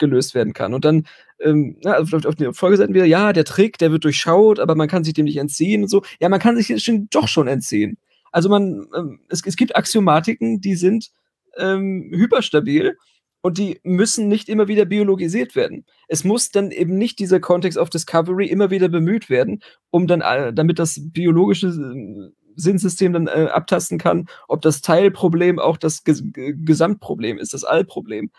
werden 0.00 0.52
kann. 0.52 0.74
Und 0.74 0.84
dann 0.84 1.06
ähm, 1.40 1.76
na, 1.82 1.98
auf, 1.98 2.12
auf 2.12 2.34
den 2.34 2.54
Folgeseiten 2.54 2.94
wieder, 2.94 3.04
ja, 3.04 3.32
der 3.32 3.44
Trick, 3.44 3.78
der 3.78 3.92
wird 3.92 4.04
durchschaut, 4.04 4.60
aber 4.60 4.74
man 4.74 4.88
kann 4.88 5.04
sich 5.04 5.14
dem 5.14 5.24
nicht 5.24 5.36
entziehen 5.36 5.82
und 5.82 5.88
so. 5.88 6.02
Ja, 6.20 6.28
man 6.28 6.40
kann 6.40 6.56
sich 6.56 6.82
schon, 6.82 7.08
doch 7.10 7.28
schon 7.28 7.48
entziehen. 7.48 7.98
Also 8.32 8.48
man, 8.48 8.86
ähm, 8.96 9.20
es, 9.28 9.42
es 9.44 9.56
gibt 9.56 9.76
Axiomatiken, 9.76 10.60
die 10.60 10.74
sind 10.74 11.10
ähm, 11.56 12.10
hyperstabil 12.12 12.96
und 13.42 13.58
die 13.58 13.78
müssen 13.84 14.28
nicht 14.28 14.48
immer 14.48 14.68
wieder 14.68 14.86
biologisiert 14.86 15.54
werden. 15.54 15.84
Es 16.08 16.24
muss 16.24 16.48
dann 16.48 16.70
eben 16.70 16.96
nicht 16.96 17.18
dieser 17.18 17.40
Kontext 17.40 17.78
of 17.78 17.90
Discovery 17.90 18.46
immer 18.46 18.70
wieder 18.70 18.88
bemüht 18.88 19.28
werden, 19.28 19.62
um 19.90 20.06
dann, 20.06 20.22
äh, 20.22 20.52
damit 20.52 20.78
das 20.78 20.98
biologische 21.12 21.68
äh, 21.68 22.32
Sinnsystem 22.56 23.12
dann 23.12 23.26
äh, 23.26 23.48
abtasten 23.52 23.98
kann, 23.98 24.28
ob 24.48 24.62
das 24.62 24.80
Teilproblem 24.80 25.58
auch 25.58 25.76
das 25.76 26.04
Ges 26.04 26.22
Gesamtproblem 26.32 27.38
ist, 27.38 27.52
das 27.52 27.64
Allproblem. 27.64 28.30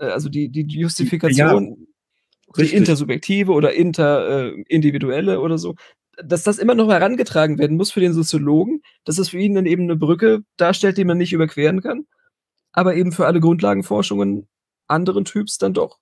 Äh, 0.00 0.06
also 0.06 0.28
die, 0.28 0.48
die 0.48 0.66
Justifikation, 0.66 1.76
ja, 2.56 2.64
die 2.64 2.74
intersubjektive 2.74 3.52
oder 3.52 3.72
interindividuelle 3.74 5.34
äh, 5.34 5.36
oder 5.36 5.58
so, 5.58 5.76
dass 6.22 6.42
das 6.42 6.58
immer 6.58 6.74
noch 6.74 6.88
herangetragen 6.88 7.58
werden 7.58 7.76
muss 7.76 7.92
für 7.92 8.00
den 8.00 8.12
Soziologen, 8.12 8.82
dass 9.04 9.18
es 9.18 9.30
für 9.30 9.38
ihn 9.38 9.54
dann 9.54 9.66
eben 9.66 9.84
eine 9.84 9.96
Brücke 9.96 10.40
darstellt, 10.56 10.98
die 10.98 11.04
man 11.04 11.18
nicht 11.18 11.32
überqueren 11.32 11.80
kann, 11.80 12.06
aber 12.72 12.96
eben 12.96 13.12
für 13.12 13.26
alle 13.26 13.40
Grundlagenforschungen 13.40 14.48
anderen 14.86 15.24
Typs 15.24 15.58
dann 15.58 15.72
doch. 15.72 15.98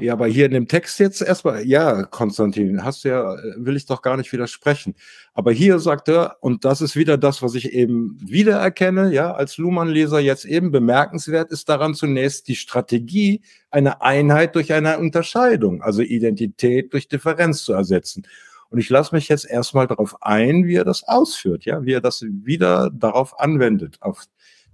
Ja, 0.00 0.12
aber 0.12 0.26
hier 0.26 0.46
in 0.46 0.52
dem 0.52 0.66
Text 0.66 0.98
jetzt 0.98 1.22
erstmal, 1.22 1.64
ja, 1.64 2.02
Konstantin, 2.04 2.84
hast 2.84 3.04
du 3.04 3.10
ja, 3.10 3.34
äh, 3.34 3.54
will 3.58 3.76
ich 3.76 3.86
doch 3.86 4.02
gar 4.02 4.16
nicht 4.16 4.32
widersprechen. 4.32 4.94
Aber 5.34 5.52
hier 5.52 5.78
sagt 5.78 6.08
er, 6.08 6.36
und 6.40 6.64
das 6.64 6.80
ist 6.80 6.96
wieder 6.96 7.16
das, 7.16 7.42
was 7.42 7.54
ich 7.54 7.72
eben 7.72 8.18
wiedererkenne, 8.20 9.12
ja, 9.12 9.32
als 9.32 9.56
Luhmann-Leser 9.56 10.18
jetzt 10.18 10.44
eben 10.44 10.72
bemerkenswert 10.72 11.52
ist 11.52 11.68
daran 11.68 11.94
zunächst 11.94 12.48
die 12.48 12.56
Strategie, 12.56 13.42
eine 13.70 14.02
Einheit 14.02 14.56
durch 14.56 14.72
eine 14.72 14.98
Unterscheidung, 14.98 15.82
also 15.82 16.02
Identität 16.02 16.92
durch 16.92 17.08
Differenz 17.08 17.62
zu 17.62 17.72
ersetzen. 17.72 18.26
Und 18.70 18.80
ich 18.80 18.90
lasse 18.90 19.14
mich 19.14 19.28
jetzt 19.28 19.48
erstmal 19.48 19.86
darauf 19.86 20.22
ein, 20.22 20.66
wie 20.66 20.74
er 20.74 20.84
das 20.84 21.04
ausführt, 21.04 21.64
ja, 21.64 21.84
wie 21.84 21.92
er 21.92 22.00
das 22.00 22.22
wieder 22.22 22.90
darauf 22.92 23.38
anwendet, 23.38 23.98
auf 24.00 24.24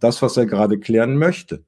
das, 0.00 0.22
was 0.22 0.36
er 0.36 0.46
gerade 0.46 0.78
klären 0.78 1.16
möchte. 1.16 1.64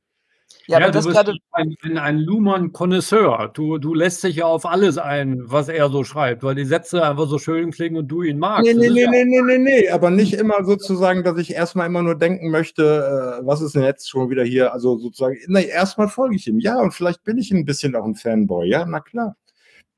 Ja, 0.68 0.80
ja 0.80 0.86
aber 0.86 1.00
du 1.00 1.06
bist 1.06 1.38
ein, 1.52 1.76
ein, 1.82 1.98
ein 1.98 2.18
Luhmann-Konnoisseur. 2.18 3.50
Du, 3.54 3.78
du 3.78 3.94
lässt 3.94 4.24
dich 4.24 4.36
ja 4.36 4.46
auf 4.46 4.66
alles 4.66 4.98
ein, 4.98 5.40
was 5.44 5.68
er 5.68 5.88
so 5.90 6.02
schreibt, 6.02 6.42
weil 6.42 6.54
die 6.54 6.64
Sätze 6.64 7.04
einfach 7.04 7.28
so 7.28 7.38
schön 7.38 7.70
klingen 7.70 7.96
und 7.96 8.08
du 8.08 8.22
ihn 8.22 8.38
magst. 8.38 8.64
Nee, 8.64 8.74
nee, 8.74 8.90
nee, 8.90 9.02
ja 9.02 9.10
nee, 9.10 9.24
nee, 9.24 9.42
nee, 9.42 9.58
nee, 9.58 9.88
aber 9.90 10.10
nicht 10.10 10.34
immer 10.34 10.64
sozusagen, 10.64 11.22
dass 11.22 11.38
ich 11.38 11.52
erstmal 11.52 11.86
immer 11.86 12.02
nur 12.02 12.16
denken 12.16 12.50
möchte, 12.50 13.38
äh, 13.40 13.46
was 13.46 13.60
ist 13.60 13.74
denn 13.76 13.84
jetzt 13.84 14.08
schon 14.08 14.28
wieder 14.30 14.42
hier? 14.42 14.72
Also 14.72 14.98
sozusagen, 14.98 15.36
nee, 15.46 15.66
erstmal 15.66 16.08
folge 16.08 16.36
ich 16.36 16.46
ihm. 16.48 16.58
Ja, 16.58 16.80
und 16.80 16.92
vielleicht 16.92 17.22
bin 17.22 17.38
ich 17.38 17.52
ein 17.52 17.64
bisschen 17.64 17.94
auch 17.94 18.04
ein 18.04 18.16
Fanboy, 18.16 18.68
ja, 18.68 18.84
na 18.86 19.00
klar. 19.00 19.36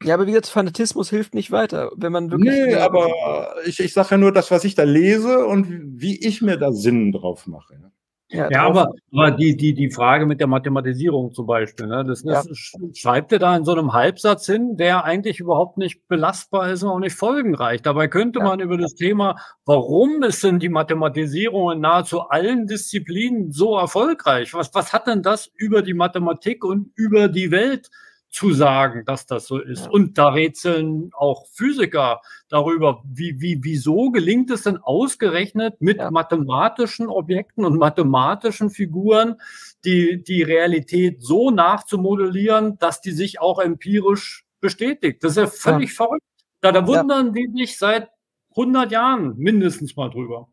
Ja, 0.04 0.14
aber 0.14 0.26
wie 0.26 0.30
gesagt, 0.30 0.48
Fanatismus 0.48 1.10
hilft 1.10 1.34
nicht 1.34 1.50
weiter, 1.50 1.90
wenn 1.96 2.12
man 2.12 2.30
wirklich. 2.30 2.54
Nee, 2.54 2.74
aber 2.74 3.56
ich, 3.66 3.80
ich 3.80 3.92
sage 3.92 4.10
ja 4.12 4.18
nur 4.18 4.32
das, 4.32 4.50
was 4.50 4.62
ich 4.64 4.76
da 4.76 4.84
lese 4.84 5.44
und 5.44 5.66
wie 6.00 6.24
ich 6.24 6.40
mir 6.40 6.56
da 6.56 6.72
Sinn 6.72 7.10
drauf 7.10 7.46
mache. 7.48 7.90
Ja. 8.30 8.50
Ja, 8.50 8.66
aber, 8.66 8.92
aber 9.10 9.30
die, 9.30 9.56
die, 9.56 9.72
die 9.72 9.90
Frage 9.90 10.26
mit 10.26 10.38
der 10.38 10.48
Mathematisierung 10.48 11.32
zum 11.32 11.46
Beispiel, 11.46 11.86
ne, 11.86 12.04
das, 12.04 12.22
das 12.22 12.46
ja. 12.46 12.78
schreibt 12.94 13.32
er 13.32 13.38
da 13.38 13.56
in 13.56 13.64
so 13.64 13.72
einem 13.72 13.94
Halbsatz 13.94 14.44
hin, 14.44 14.76
der 14.76 15.04
eigentlich 15.04 15.40
überhaupt 15.40 15.78
nicht 15.78 16.06
belastbar 16.08 16.70
ist 16.70 16.82
und 16.82 16.90
auch 16.90 16.98
nicht 16.98 17.16
folgenreich. 17.16 17.80
Dabei 17.80 18.06
könnte 18.08 18.40
ja. 18.40 18.44
man 18.44 18.60
über 18.60 18.76
das 18.76 18.94
Thema, 18.94 19.36
warum 19.64 20.22
ist 20.22 20.44
denn 20.44 20.58
die 20.58 20.68
Mathematisierung 20.68 21.72
in 21.72 21.80
nahezu 21.80 22.20
allen 22.20 22.66
Disziplinen 22.66 23.50
so 23.50 23.78
erfolgreich? 23.78 24.52
Was, 24.52 24.74
was 24.74 24.92
hat 24.92 25.06
denn 25.06 25.22
das 25.22 25.50
über 25.54 25.80
die 25.80 25.94
Mathematik 25.94 26.64
und 26.64 26.92
über 26.96 27.28
die 27.28 27.50
Welt 27.50 27.88
zu 28.30 28.52
sagen, 28.52 29.04
dass 29.06 29.26
das 29.26 29.46
so 29.46 29.58
ist. 29.58 29.86
Ja. 29.86 29.90
Und 29.90 30.18
da 30.18 30.28
rätseln 30.28 31.10
auch 31.14 31.46
Physiker 31.48 32.20
darüber, 32.48 33.02
wie, 33.04 33.40
wie, 33.40 33.60
wieso 33.62 34.10
gelingt 34.10 34.50
es 34.50 34.62
denn 34.62 34.76
ausgerechnet 34.76 35.80
mit 35.80 35.98
ja. 35.98 36.10
mathematischen 36.10 37.08
Objekten 37.08 37.64
und 37.64 37.78
mathematischen 37.78 38.70
Figuren, 38.70 39.36
die, 39.84 40.22
die 40.22 40.42
Realität 40.42 41.22
so 41.22 41.50
nachzumodellieren, 41.50 42.78
dass 42.78 43.00
die 43.00 43.12
sich 43.12 43.40
auch 43.40 43.58
empirisch 43.58 44.44
bestätigt. 44.60 45.24
Das 45.24 45.32
ist 45.32 45.36
ja 45.36 45.46
völlig 45.46 45.90
ja. 45.90 45.96
verrückt. 45.96 46.24
Da, 46.60 46.72
da 46.72 46.86
wundern 46.86 47.32
die 47.32 47.48
sich 47.56 47.78
seit 47.78 48.08
100 48.50 48.90
Jahren 48.90 49.36
mindestens 49.36 49.96
mal 49.96 50.10
drüber. 50.10 50.48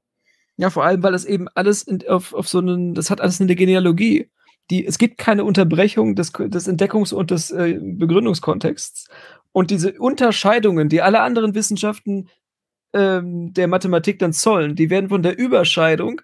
Ja, 0.57 0.69
vor 0.69 0.85
allem, 0.85 1.03
weil 1.03 1.11
das 1.11 1.25
eben 1.25 1.47
alles 1.53 1.83
in, 1.83 2.07
auf, 2.07 2.33
auf 2.33 2.47
so 2.47 2.59
einen, 2.59 2.93
das 2.93 3.09
hat 3.09 3.19
alles 3.19 3.41
eine 3.41 3.55
Genealogie 3.55 4.29
die, 4.69 4.85
es 4.85 4.97
gibt 4.97 5.17
keine 5.17 5.43
Unterbrechung 5.43 6.15
des, 6.15 6.31
des 6.31 6.67
Entdeckungs- 6.67 7.13
und 7.13 7.31
des 7.31 7.51
äh, 7.51 7.79
Begründungskontexts. 7.81 9.07
Und 9.51 9.71
diese 9.71 9.93
Unterscheidungen, 9.93 10.89
die 10.89 11.01
alle 11.01 11.21
anderen 11.21 11.55
Wissenschaften 11.55 12.29
ähm, 12.93 13.53
der 13.53 13.67
Mathematik 13.67 14.19
dann 14.19 14.33
zollen, 14.33 14.75
die 14.75 14.89
werden 14.89 15.09
von 15.09 15.23
der 15.23 15.37
Überscheidung, 15.37 16.21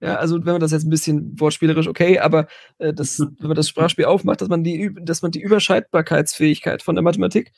ja, 0.00 0.16
also 0.16 0.36
wenn 0.46 0.52
man 0.52 0.60
das 0.60 0.72
jetzt 0.72 0.84
ein 0.84 0.90
bisschen 0.90 1.38
wortspielerisch, 1.38 1.88
okay, 1.88 2.18
aber 2.18 2.46
äh, 2.78 2.94
das, 2.94 3.18
wenn 3.38 3.48
man 3.48 3.56
das 3.56 3.68
Sprachspiel 3.68 4.06
aufmacht, 4.06 4.40
dass 4.40 4.48
man 4.48 4.64
die, 4.64 4.94
dass 5.02 5.22
man 5.22 5.30
die 5.30 5.42
Überscheidbarkeitsfähigkeit 5.42 6.82
von 6.82 6.94
der 6.94 7.02
Mathematik 7.02 7.52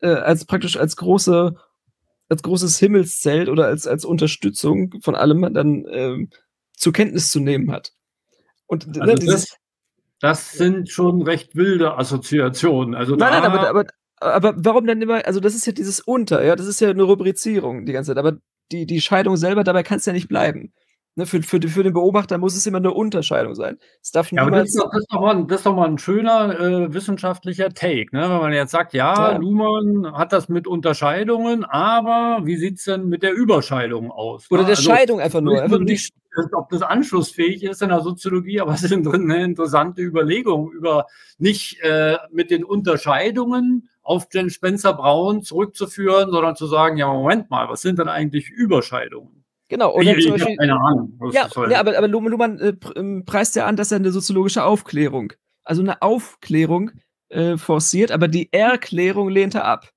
äh, 0.00 0.08
als 0.08 0.44
praktisch 0.46 0.76
als 0.76 0.96
große, 0.96 1.54
als 2.28 2.42
großes 2.42 2.78
Himmelszelt 2.78 3.48
oder 3.48 3.66
als, 3.66 3.86
als 3.86 4.04
Unterstützung 4.04 4.94
von 5.02 5.14
allem 5.14 5.52
dann 5.54 5.84
äh, 5.84 6.26
zur 6.72 6.92
Kenntnis 6.92 7.30
zu 7.30 7.40
nehmen 7.40 7.70
hat. 7.70 7.92
Und 8.70 8.86
ne, 8.96 9.02
also 9.02 9.26
das, 9.26 9.56
das, 10.20 10.52
sind 10.52 10.88
schon 10.90 11.22
recht 11.22 11.56
wilde 11.56 11.98
Assoziationen. 11.98 12.94
Also 12.94 13.16
nein, 13.16 13.32
nein, 13.32 13.42
aber, 13.42 13.68
aber, 13.68 13.84
aber 14.20 14.54
warum 14.56 14.86
dann 14.86 15.02
immer, 15.02 15.26
also 15.26 15.40
das 15.40 15.56
ist 15.56 15.66
ja 15.66 15.72
dieses 15.72 15.98
Unter, 15.98 16.44
ja, 16.44 16.54
das 16.54 16.66
ist 16.66 16.80
ja 16.80 16.90
eine 16.90 17.02
Rubrizierung 17.02 17.84
die 17.84 17.92
ganze 17.92 18.12
Zeit, 18.12 18.18
aber 18.18 18.38
die, 18.70 18.86
die 18.86 19.00
Scheidung 19.00 19.36
selber, 19.36 19.64
dabei 19.64 19.82
kann 19.82 19.98
es 19.98 20.06
ja 20.06 20.12
nicht 20.12 20.28
bleiben. 20.28 20.72
Ne, 21.16 21.26
für, 21.26 21.42
für, 21.42 21.60
für 21.60 21.82
den 21.82 21.92
Beobachter 21.92 22.38
muss 22.38 22.56
es 22.56 22.64
immer 22.66 22.78
eine 22.78 22.92
Unterscheidung 22.92 23.56
sein. 23.56 23.78
Es 24.00 24.12
darf 24.12 24.30
ja, 24.30 24.42
aber 24.42 24.52
das, 24.52 24.68
ist 24.68 24.78
doch, 24.78 24.92
das, 24.92 25.00
ist 25.00 25.12
doch 25.12 25.20
mal, 25.20 25.44
das 25.48 25.58
ist 25.58 25.66
doch 25.66 25.74
mal 25.74 25.88
ein 25.88 25.98
schöner 25.98 26.60
äh, 26.60 26.94
wissenschaftlicher 26.94 27.70
Take. 27.70 28.14
Ne? 28.16 28.22
Wenn 28.22 28.38
man 28.38 28.52
jetzt 28.52 28.70
sagt, 28.70 28.94
ja, 28.94 29.32
ja, 29.32 29.36
Luhmann 29.36 30.12
hat 30.16 30.32
das 30.32 30.48
mit 30.48 30.68
Unterscheidungen, 30.68 31.64
aber 31.64 32.42
wie 32.44 32.56
sieht 32.56 32.78
es 32.78 32.84
denn 32.84 33.08
mit 33.08 33.24
der 33.24 33.34
Überscheidung 33.34 34.12
aus? 34.12 34.48
Oder 34.52 34.62
ne? 34.62 34.68
der 34.68 34.76
also, 34.76 34.88
Scheidung 34.88 35.20
einfach 35.20 35.40
nur. 35.40 35.60
Einfach 35.60 35.80
nicht, 35.80 36.14
ob 36.52 36.68
das 36.70 36.82
anschlussfähig 36.82 37.62
ist 37.64 37.82
in 37.82 37.88
der 37.88 38.00
Soziologie, 38.00 38.60
aber 38.60 38.74
es 38.74 38.82
ist 38.82 38.92
eine 38.92 39.44
interessante 39.44 40.02
Überlegung 40.02 40.70
über 40.72 41.06
nicht 41.38 41.80
äh, 41.80 42.16
mit 42.30 42.50
den 42.50 42.64
Unterscheidungen 42.64 43.88
auf 44.02 44.26
Jen 44.32 44.50
Spencer 44.50 44.94
Braun 44.94 45.42
zurückzuführen, 45.42 46.30
sondern 46.30 46.56
zu 46.56 46.66
sagen, 46.66 46.96
ja, 46.96 47.12
Moment 47.12 47.50
mal, 47.50 47.68
was 47.68 47.82
sind 47.82 47.98
denn 47.98 48.08
eigentlich 48.08 48.48
Überscheidungen? 48.50 49.44
Genau. 49.68 49.94
Oder 49.94 50.16
ich, 50.16 50.26
ich 50.26 50.58
keine 50.58 50.80
Ahnung. 50.80 51.16
Ja, 51.32 51.48
ja, 51.68 51.78
aber, 51.78 51.96
aber 51.96 52.08
Luhmann 52.08 52.58
äh, 52.58 52.74
ähm, 52.96 53.24
preist 53.24 53.54
ja 53.54 53.66
an, 53.66 53.76
dass 53.76 53.92
er 53.92 53.96
eine 53.96 54.10
soziologische 54.10 54.64
Aufklärung, 54.64 55.32
also 55.62 55.80
eine 55.80 56.02
Aufklärung 56.02 56.90
äh, 57.28 57.56
forciert, 57.56 58.10
aber 58.10 58.26
die 58.26 58.52
Erklärung 58.52 59.28
lehnt 59.28 59.54
er 59.54 59.64
ab. 59.64 59.90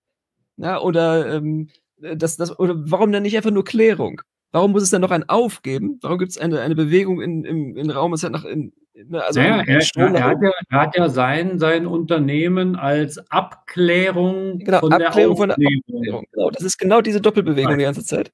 Ja, 0.57 0.80
oder, 0.80 1.34
ähm, 1.34 1.69
das, 1.97 2.38
das, 2.38 2.57
oder 2.60 2.76
warum 2.77 3.11
denn 3.11 3.23
nicht 3.23 3.35
einfach 3.35 3.49
nur 3.49 3.65
Klärung? 3.65 4.22
Warum 4.53 4.71
muss 4.71 4.84
es 4.84 4.91
dann 4.91 5.01
noch 5.01 5.11
ein 5.11 5.27
Aufgeben? 5.27 5.99
Warum 6.01 6.17
gibt 6.17 6.31
es 6.31 6.38
eine, 6.38 6.61
eine 6.61 6.75
Bewegung 6.75 7.21
in, 7.21 7.43
im, 7.43 7.75
in 7.75 7.89
Raum? 7.89 8.13
Es 8.13 8.23
hat 8.23 8.31
nach, 8.31 8.45
in, 8.45 8.71
ne, 8.93 9.21
also 9.21 9.41
naja, 9.41 9.63
er, 9.67 9.81
er, 9.95 10.23
hat 10.23 10.41
ja, 10.41 10.51
er, 10.69 10.80
hat 10.80 10.95
ja, 10.95 11.09
sein, 11.09 11.59
sein 11.59 11.85
Unternehmen 11.85 12.77
als 12.77 13.17
Abklärung 13.30 14.59
genau, 14.59 14.80
von 14.80 14.93
Abklärung 14.93 15.35
der. 15.35 15.38
Von 15.38 15.49
der 15.49 15.67
Aufklärung. 15.67 16.25
Genau, 16.31 16.49
das 16.51 16.63
ist 16.63 16.77
genau 16.77 17.01
diese 17.01 17.19
Doppelbewegung 17.19 17.71
Nein. 17.71 17.80
die 17.80 17.85
ganze 17.85 18.05
Zeit. 18.05 18.31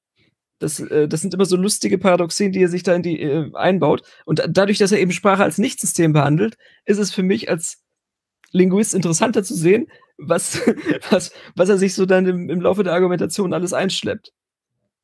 Das, 0.60 0.78
äh, 0.78 1.08
das 1.08 1.22
sind 1.22 1.32
immer 1.34 1.46
so 1.46 1.56
lustige 1.56 1.98
Paradoxien, 1.98 2.52
die 2.52 2.62
er 2.62 2.68
sich 2.68 2.82
da 2.82 2.94
in 2.94 3.02
die 3.02 3.20
äh, 3.20 3.50
einbaut. 3.54 4.02
Und 4.26 4.44
dadurch, 4.46 4.78
dass 4.78 4.92
er 4.92 5.00
eben 5.00 5.12
Sprache 5.12 5.42
als 5.42 5.58
Nichtsystem 5.58 6.12
behandelt, 6.12 6.56
ist 6.84 6.98
es 6.98 7.12
für 7.12 7.22
mich 7.22 7.48
als 7.48 7.82
Linguist 8.52 8.94
interessanter 8.94 9.42
zu 9.42 9.54
sehen, 9.54 9.86
was, 10.18 10.60
was, 11.10 11.32
was 11.56 11.68
er 11.70 11.78
sich 11.78 11.94
so 11.94 12.04
dann 12.04 12.26
im, 12.26 12.50
im 12.50 12.60
Laufe 12.60 12.84
der 12.84 12.92
Argumentation 12.92 13.54
alles 13.54 13.72
einschleppt. 13.72 14.32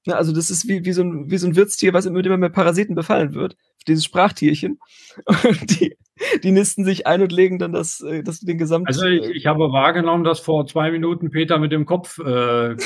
Ja, 0.07 0.15
also 0.15 0.33
das 0.33 0.51
ist 0.51 0.69
wie, 0.69 0.85
wie, 0.85 0.93
so 0.93 1.03
ein, 1.03 1.31
wie 1.31 1.37
so 1.37 1.49
ein 1.49 1.57
Wirtstier, 1.57 1.93
was 1.93 2.07
immer 2.07 2.37
mehr 2.37 2.49
Parasiten 2.49 2.95
befallen 2.95 3.35
wird. 3.35 3.57
Dieses 3.89 4.05
Sprachtierchen. 4.05 4.79
Und 5.27 5.81
die, 5.81 5.97
die 6.45 6.53
nisten 6.53 6.85
sich 6.85 7.07
ein 7.07 7.21
und 7.21 7.31
legen 7.31 7.59
dann 7.59 7.73
das, 7.73 8.01
äh, 8.01 8.23
das 8.23 8.41
den 8.41 8.57
gesamten. 8.57 8.87
Also 8.87 9.07
ich, 9.07 9.29
ich 9.31 9.47
habe 9.47 9.73
wahrgenommen, 9.73 10.25
dass 10.25 10.41
vor 10.41 10.67
zwei 10.67 10.91
Minuten 10.91 11.31
Peter 11.31 11.59
mit 11.59 11.73
dem 11.73 11.85
Kopf 11.85 12.19
äh, 12.19 12.77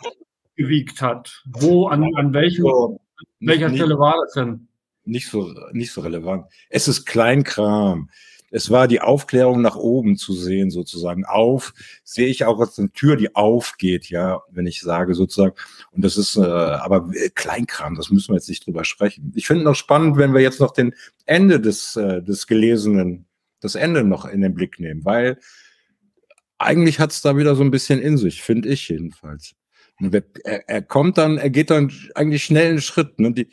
gewiegt 0.56 1.00
hat. 1.00 1.42
Wo, 1.46 1.86
an, 1.86 2.04
an 2.16 2.32
welchem, 2.32 2.62
so, 2.62 3.00
welcher 3.38 3.68
nicht, 3.68 3.78
Stelle 3.78 3.98
war 3.98 4.16
das 4.24 4.32
denn? 4.32 4.68
Nicht 5.04 5.28
so, 5.28 5.52
nicht 5.72 5.92
so 5.92 6.00
relevant. 6.00 6.46
Es 6.68 6.88
ist 6.88 7.04
Kleinkram 7.04 8.08
es 8.50 8.70
war 8.70 8.88
die 8.88 9.00
Aufklärung 9.00 9.62
nach 9.62 9.76
oben 9.76 10.16
zu 10.16 10.32
sehen, 10.32 10.70
sozusagen. 10.70 11.24
Auf 11.24 11.72
sehe 12.02 12.26
ich 12.26 12.44
auch 12.44 12.58
als 12.60 12.78
eine 12.78 12.90
Tür, 12.90 13.16
die 13.16 13.34
aufgeht, 13.34 14.10
ja, 14.10 14.42
wenn 14.50 14.66
ich 14.66 14.80
sage 14.80 15.14
sozusagen. 15.14 15.54
Und 15.92 16.04
das 16.04 16.16
ist 16.16 16.36
äh, 16.36 16.40
aber 16.40 17.08
Kleinkram, 17.34 17.94
das 17.94 18.10
müssen 18.10 18.32
wir 18.32 18.36
jetzt 18.36 18.48
nicht 18.48 18.66
drüber 18.66 18.84
sprechen. 18.84 19.32
Ich 19.36 19.46
finde 19.46 19.64
noch 19.64 19.76
spannend, 19.76 20.16
wenn 20.16 20.34
wir 20.34 20.40
jetzt 20.40 20.60
noch 20.60 20.72
den 20.72 20.94
Ende 21.26 21.60
des, 21.60 21.96
äh, 21.96 22.22
des 22.22 22.46
Gelesenen, 22.46 23.26
das 23.60 23.76
Ende 23.76 24.04
noch 24.04 24.24
in 24.24 24.40
den 24.40 24.54
Blick 24.54 24.80
nehmen, 24.80 25.04
weil 25.04 25.38
eigentlich 26.58 26.98
hat 26.98 27.12
es 27.12 27.22
da 27.22 27.36
wieder 27.36 27.54
so 27.54 27.62
ein 27.62 27.70
bisschen 27.70 28.00
in 28.00 28.18
sich, 28.18 28.42
finde 28.42 28.68
ich 28.68 28.88
jedenfalls. 28.88 29.54
Er, 30.44 30.68
er 30.68 30.82
kommt 30.82 31.18
dann, 31.18 31.38
er 31.38 31.50
geht 31.50 31.70
dann 31.70 31.92
eigentlich 32.14 32.44
schnell 32.44 32.70
einen 32.70 32.80
Schritt. 32.80 33.18
Ne? 33.18 33.32
Die, 33.32 33.48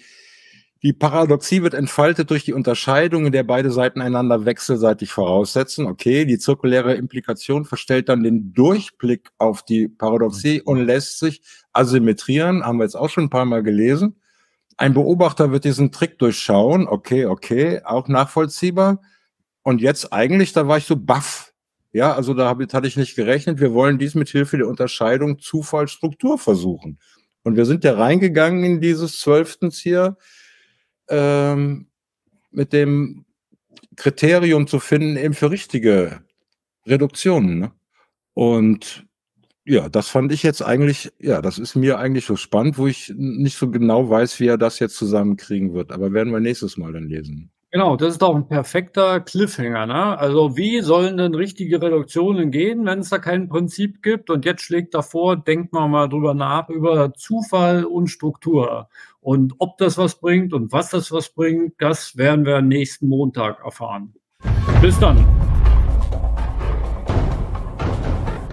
die 0.83 0.93
Paradoxie 0.93 1.63
wird 1.63 1.73
entfaltet 1.73 2.29
durch 2.29 2.43
die 2.43 2.53
Unterscheidung, 2.53 3.25
in 3.25 3.31
der 3.31 3.43
beide 3.43 3.71
Seiten 3.71 4.01
einander 4.01 4.45
wechselseitig 4.45 5.11
voraussetzen. 5.11 5.87
Okay, 5.87 6.25
die 6.25 6.37
zirkuläre 6.37 6.93
Implikation 6.93 7.65
verstellt 7.65 8.09
dann 8.09 8.23
den 8.23 8.53
Durchblick 8.53 9.31
auf 9.37 9.63
die 9.63 9.87
Paradoxie 9.87 10.61
und 10.61 10.85
lässt 10.85 11.19
sich 11.19 11.41
asymmetrieren, 11.73 12.63
haben 12.63 12.77
wir 12.77 12.83
jetzt 12.83 12.95
auch 12.95 13.09
schon 13.09 13.25
ein 13.25 13.29
paar 13.29 13.45
Mal 13.45 13.63
gelesen. 13.63 14.21
Ein 14.77 14.93
Beobachter 14.93 15.51
wird 15.51 15.63
diesen 15.63 15.91
Trick 15.91 16.19
durchschauen. 16.19 16.87
Okay, 16.87 17.25
okay, 17.25 17.81
auch 17.83 18.07
nachvollziehbar. 18.07 19.01
Und 19.63 19.81
jetzt 19.81 20.13
eigentlich, 20.13 20.53
da 20.53 20.67
war 20.67 20.77
ich 20.77 20.85
so 20.85 20.95
baff. 20.95 21.53
Ja, 21.91 22.13
also 22.13 22.35
da 22.35 22.55
hatte 22.55 22.87
ich 22.87 22.97
nicht 22.97 23.15
gerechnet. 23.15 23.59
Wir 23.59 23.73
wollen 23.73 23.97
dies 23.97 24.13
mit 24.13 24.29
Hilfe 24.29 24.57
der 24.57 24.67
Unterscheidung 24.67 25.39
Zufall 25.39 25.87
Struktur 25.87 26.37
versuchen. 26.37 26.99
Und 27.43 27.55
wir 27.55 27.65
sind 27.65 27.83
ja 27.83 27.95
reingegangen 27.95 28.63
in 28.63 28.81
dieses 28.81 29.19
Zwölftens 29.19 29.79
hier 29.79 30.17
ähm, 31.09 31.87
mit 32.51 32.73
dem 32.73 33.25
Kriterium 33.95 34.67
zu 34.67 34.79
finden, 34.79 35.17
eben 35.17 35.33
für 35.33 35.51
richtige 35.51 36.21
Reduktionen. 36.85 37.59
Ne? 37.59 37.71
Und 38.33 39.05
ja, 39.65 39.89
das 39.89 40.07
fand 40.07 40.31
ich 40.31 40.43
jetzt 40.43 40.61
eigentlich, 40.61 41.11
ja, 41.19 41.41
das 41.41 41.59
ist 41.59 41.75
mir 41.75 41.99
eigentlich 41.99 42.25
so 42.25 42.37
spannend, 42.37 42.77
wo 42.77 42.87
ich 42.87 43.13
nicht 43.15 43.57
so 43.57 43.69
genau 43.69 44.09
weiß, 44.09 44.39
wie 44.39 44.47
er 44.47 44.57
das 44.57 44.79
jetzt 44.79 44.95
zusammenkriegen 44.95 45.73
wird. 45.73 45.91
Aber 45.91 46.13
werden 46.13 46.31
wir 46.31 46.39
nächstes 46.39 46.77
Mal 46.77 46.93
dann 46.93 47.09
lesen. 47.09 47.51
Genau, 47.71 47.97
das 47.97 48.13
ist 48.13 48.21
doch 48.21 48.33
ein 48.33 48.47
perfekter 48.47 49.19
Cliffhanger. 49.19 49.87
Ne? 49.87 50.17
Also 50.17 50.55
wie 50.55 50.79
sollen 50.79 51.17
denn 51.17 51.35
richtige 51.35 51.81
Reduktionen 51.81 52.49
gehen, 52.49 52.85
wenn 52.85 52.99
es 52.99 53.09
da 53.09 53.19
kein 53.19 53.49
Prinzip 53.49 54.01
gibt? 54.01 54.29
Und 54.29 54.45
jetzt 54.45 54.61
schlägt 54.61 54.93
davor, 54.93 55.35
denkt 55.35 55.73
man 55.73 55.91
mal 55.91 56.07
drüber 56.07 56.33
nach, 56.33 56.69
über 56.69 57.13
Zufall 57.13 57.83
und 57.83 58.07
Struktur. 58.07 58.87
Und 59.27 59.55
ob 59.57 59.77
das 59.77 59.97
was 59.97 60.21
bringt 60.21 60.53
und 60.53 60.71
was 60.71 60.91
das 60.91 61.11
was 61.11 61.27
bringt, 61.27 61.73
das 61.79 62.15
werden 62.15 62.45
wir 62.45 62.61
nächsten 62.61 63.09
Montag 63.09 63.61
erfahren. 63.61 64.13
Bis 64.81 64.97
dann. 64.99 65.17